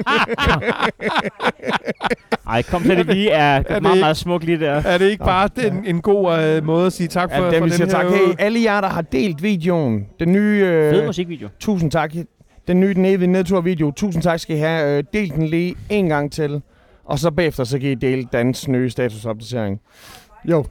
Ej, 2.48 2.62
kom 2.62 2.84
til 2.84 2.98
det 2.98 3.06
lige 3.06 3.30
er, 3.30 3.62
det 3.62 3.72
er 3.72 3.80
meget, 3.80 3.96
ikke- 3.96 4.04
meget 4.04 4.18
smukt 4.18 4.44
lige 4.44 4.60
der. 4.60 4.72
er 4.86 4.98
det 4.98 5.10
ikke 5.10 5.24
bare 5.26 5.50
en, 5.68 5.86
en 5.86 6.02
god 6.02 6.40
øh, 6.40 6.66
måde 6.66 6.86
at 6.86 6.94
sige 6.94 7.08
tak 7.08 7.30
for, 7.36 7.44
for 7.44 7.52
dem, 7.52 7.64
vi 7.64 7.70
den 7.70 7.78
siger 7.78 7.86
her 7.86 7.92
tak. 7.92 8.06
Hey, 8.06 8.36
alle 8.40 8.64
jer, 8.64 8.82
der 8.82 8.90
har 8.90 9.02
delt 9.02 9.44
videoen. 9.44 10.06
Den 10.20 10.32
nye... 10.32 10.60
Fed 10.92 11.00
Øh, 11.02 11.06
musikvideo. 11.06 11.48
tusind 11.60 11.92
tak. 11.92 12.12
Den 12.68 12.80
nye 12.80 12.94
Navy 13.02 13.24
Nedtur 13.24 13.62
video. 13.62 13.92
Tusind 13.92 14.24
tak 14.24 14.40
skal 14.40 14.56
I 14.56 14.60
have. 14.60 14.98
Øh, 14.98 15.04
del 15.14 15.30
den 15.30 15.48
lige 15.48 15.76
en 15.90 16.10
gang 16.10 16.32
til. 16.32 16.62
Og 17.06 17.20
så 17.20 17.32
bagefter, 17.32 17.64
så 17.64 17.80
kan 17.80 17.90
I 17.90 17.96
dele 17.96 18.28
Dans 18.34 18.68
nye 18.68 18.90
statusopdatering. 18.90 19.80
Jo. 20.48 20.66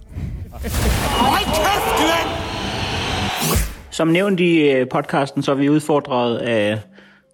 Som 3.91 4.09
nævnt 4.09 4.41
i 4.41 4.71
øh, 4.71 4.89
podcasten, 4.89 5.43
så 5.43 5.51
er 5.51 5.55
vi 5.55 5.69
udfordret 5.69 6.37
af 6.37 6.79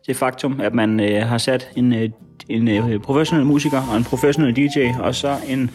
det 0.07 0.16
faktum, 0.16 0.61
at 0.61 0.74
man 0.74 1.01
øh, 1.01 1.26
har 1.26 1.38
sat 1.38 1.68
en, 1.76 1.95
øh, 1.95 2.11
en 2.49 2.68
øh, 2.68 3.01
professionel 3.01 3.47
musiker 3.47 3.82
og 3.91 3.97
en 3.97 4.05
professionel 4.05 4.57
DJ, 4.57 4.93
og 5.01 5.14
så 5.14 5.36
en, 5.49 5.70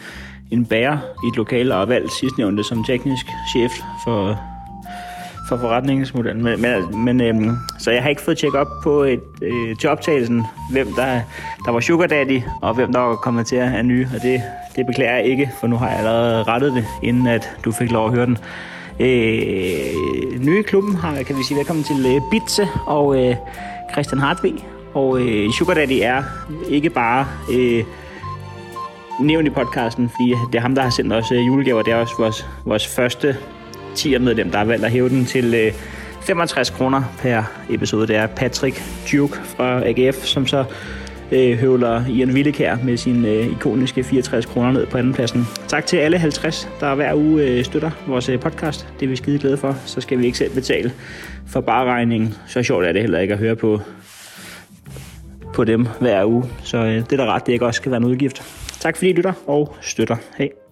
en 0.50 0.66
bærer 0.66 0.98
i 1.24 1.28
et 1.28 1.36
lokale, 1.36 1.74
og 1.74 1.88
valgt 1.88 2.12
sidstnævnte 2.12 2.64
som 2.64 2.84
teknisk 2.84 3.26
chef 3.52 3.72
for, 4.04 4.40
for 5.48 5.56
forretningsmodellen. 5.56 6.44
Men, 6.44 6.62
men, 6.62 7.04
men 7.04 7.20
øhm, 7.20 7.56
så 7.78 7.90
jeg 7.90 8.02
har 8.02 8.10
ikke 8.10 8.22
fået 8.22 8.38
tjekket 8.38 8.60
op 8.60 8.66
på 8.82 9.02
et, 9.02 9.20
øh, 9.42 9.76
til 9.76 9.90
optagelsen, 9.90 10.46
hvem 10.70 10.92
der, 10.92 11.20
der 11.64 11.70
var 11.70 11.80
sugar 11.80 12.06
daddy, 12.06 12.42
og 12.62 12.74
hvem 12.74 12.92
der 12.92 13.00
var 13.00 13.16
kommet 13.16 13.46
til 13.46 13.56
at 13.56 13.74
er 13.74 13.82
nye, 13.82 14.08
og 14.16 14.22
det, 14.22 14.42
det 14.76 14.86
beklager 14.86 15.16
jeg 15.16 15.24
ikke, 15.24 15.50
for 15.60 15.66
nu 15.66 15.76
har 15.76 15.88
jeg 15.88 15.98
allerede 15.98 16.42
rettet 16.42 16.72
det, 16.72 16.84
inden 17.02 17.26
at 17.26 17.56
du 17.64 17.72
fik 17.72 17.90
lov 17.90 18.06
at 18.06 18.14
høre 18.14 18.26
den. 18.26 18.38
Øh, 19.00 20.40
nye 20.40 20.58
i 20.58 20.62
klubben 20.62 20.96
har, 20.96 21.22
kan 21.22 21.38
vi 21.38 21.42
sige, 21.42 21.58
velkommen 21.58 21.84
til 21.84 22.06
øh, 22.06 22.20
Bitse 22.30 22.68
og 22.86 23.24
øh, 23.24 23.36
Christian 23.92 24.18
Hartvig. 24.18 24.54
Og 24.94 25.20
øh, 25.20 25.52
Sugar 25.52 25.74
Daddy 25.74 25.98
er 26.02 26.22
ikke 26.68 26.90
bare 26.90 27.26
øh, 27.52 27.84
nævnt 29.20 29.46
i 29.46 29.50
podcasten, 29.50 30.10
fordi 30.16 30.34
det 30.52 30.58
er 30.58 30.62
ham, 30.62 30.74
der 30.74 30.82
har 30.82 30.90
sendt 30.90 31.12
os 31.12 31.32
øh, 31.32 31.46
julegaver. 31.46 31.82
Det 31.82 31.92
er 31.92 31.96
også 31.96 32.14
vores, 32.18 32.46
vores 32.64 32.86
første 32.86 33.36
tiermedlem, 33.96 34.50
der 34.50 34.58
har 34.58 34.64
valgt 34.64 34.84
at 34.84 34.90
hæve 34.90 35.08
den 35.08 35.24
til 35.24 35.54
øh, 35.54 35.72
65 36.26 36.70
kroner 36.70 37.02
per 37.18 37.42
episode. 37.70 38.06
Det 38.06 38.16
er 38.16 38.26
Patrick 38.26 38.82
Duke 39.12 39.36
fra 39.36 39.88
AGF, 39.88 40.24
som 40.24 40.46
så 40.46 40.64
øh, 41.32 41.58
høvler 41.58 42.06
Ian 42.06 42.30
Willekær 42.30 42.76
med 42.84 42.96
sin 42.96 43.24
øh, 43.24 43.52
ikoniske 43.52 44.04
64 44.04 44.46
kroner 44.46 44.72
ned 44.72 44.86
på 44.86 44.98
andenpladsen. 44.98 45.46
Tak 45.68 45.86
til 45.86 45.96
alle 45.96 46.18
50, 46.18 46.68
der 46.80 46.94
hver 46.94 47.14
uge 47.14 47.42
øh, 47.42 47.64
støtter 47.64 47.90
vores 48.06 48.28
øh, 48.28 48.40
podcast. 48.40 48.88
Det 49.00 49.06
er 49.06 49.10
vi 49.10 49.16
skide 49.16 49.38
glade 49.38 49.56
for. 49.56 49.76
Så 49.86 50.00
skal 50.00 50.18
vi 50.18 50.26
ikke 50.26 50.38
selv 50.38 50.54
betale 50.54 50.92
for 51.46 51.60
bare 51.60 51.84
regningen. 51.84 52.34
Så 52.46 52.62
sjovt 52.62 52.84
er 52.86 52.92
det 52.92 53.00
heller 53.00 53.18
ikke 53.18 53.34
at 53.34 53.40
høre 53.40 53.56
på, 53.56 53.80
på 55.54 55.64
dem 55.64 55.86
hver 56.00 56.24
uge. 56.24 56.44
Så 56.62 56.78
øh, 56.78 56.94
det 56.94 57.12
er 57.12 57.16
da 57.16 57.24
ret, 57.24 57.46
det 57.46 57.52
ikke 57.52 57.66
også 57.66 57.78
skal 57.78 57.90
være 57.90 58.00
en 58.00 58.04
udgift. 58.04 58.42
Tak 58.80 58.96
fordi 58.96 59.10
I 59.10 59.12
lytter 59.12 59.32
og 59.46 59.76
støtter. 59.80 60.16
Hej. 60.38 60.65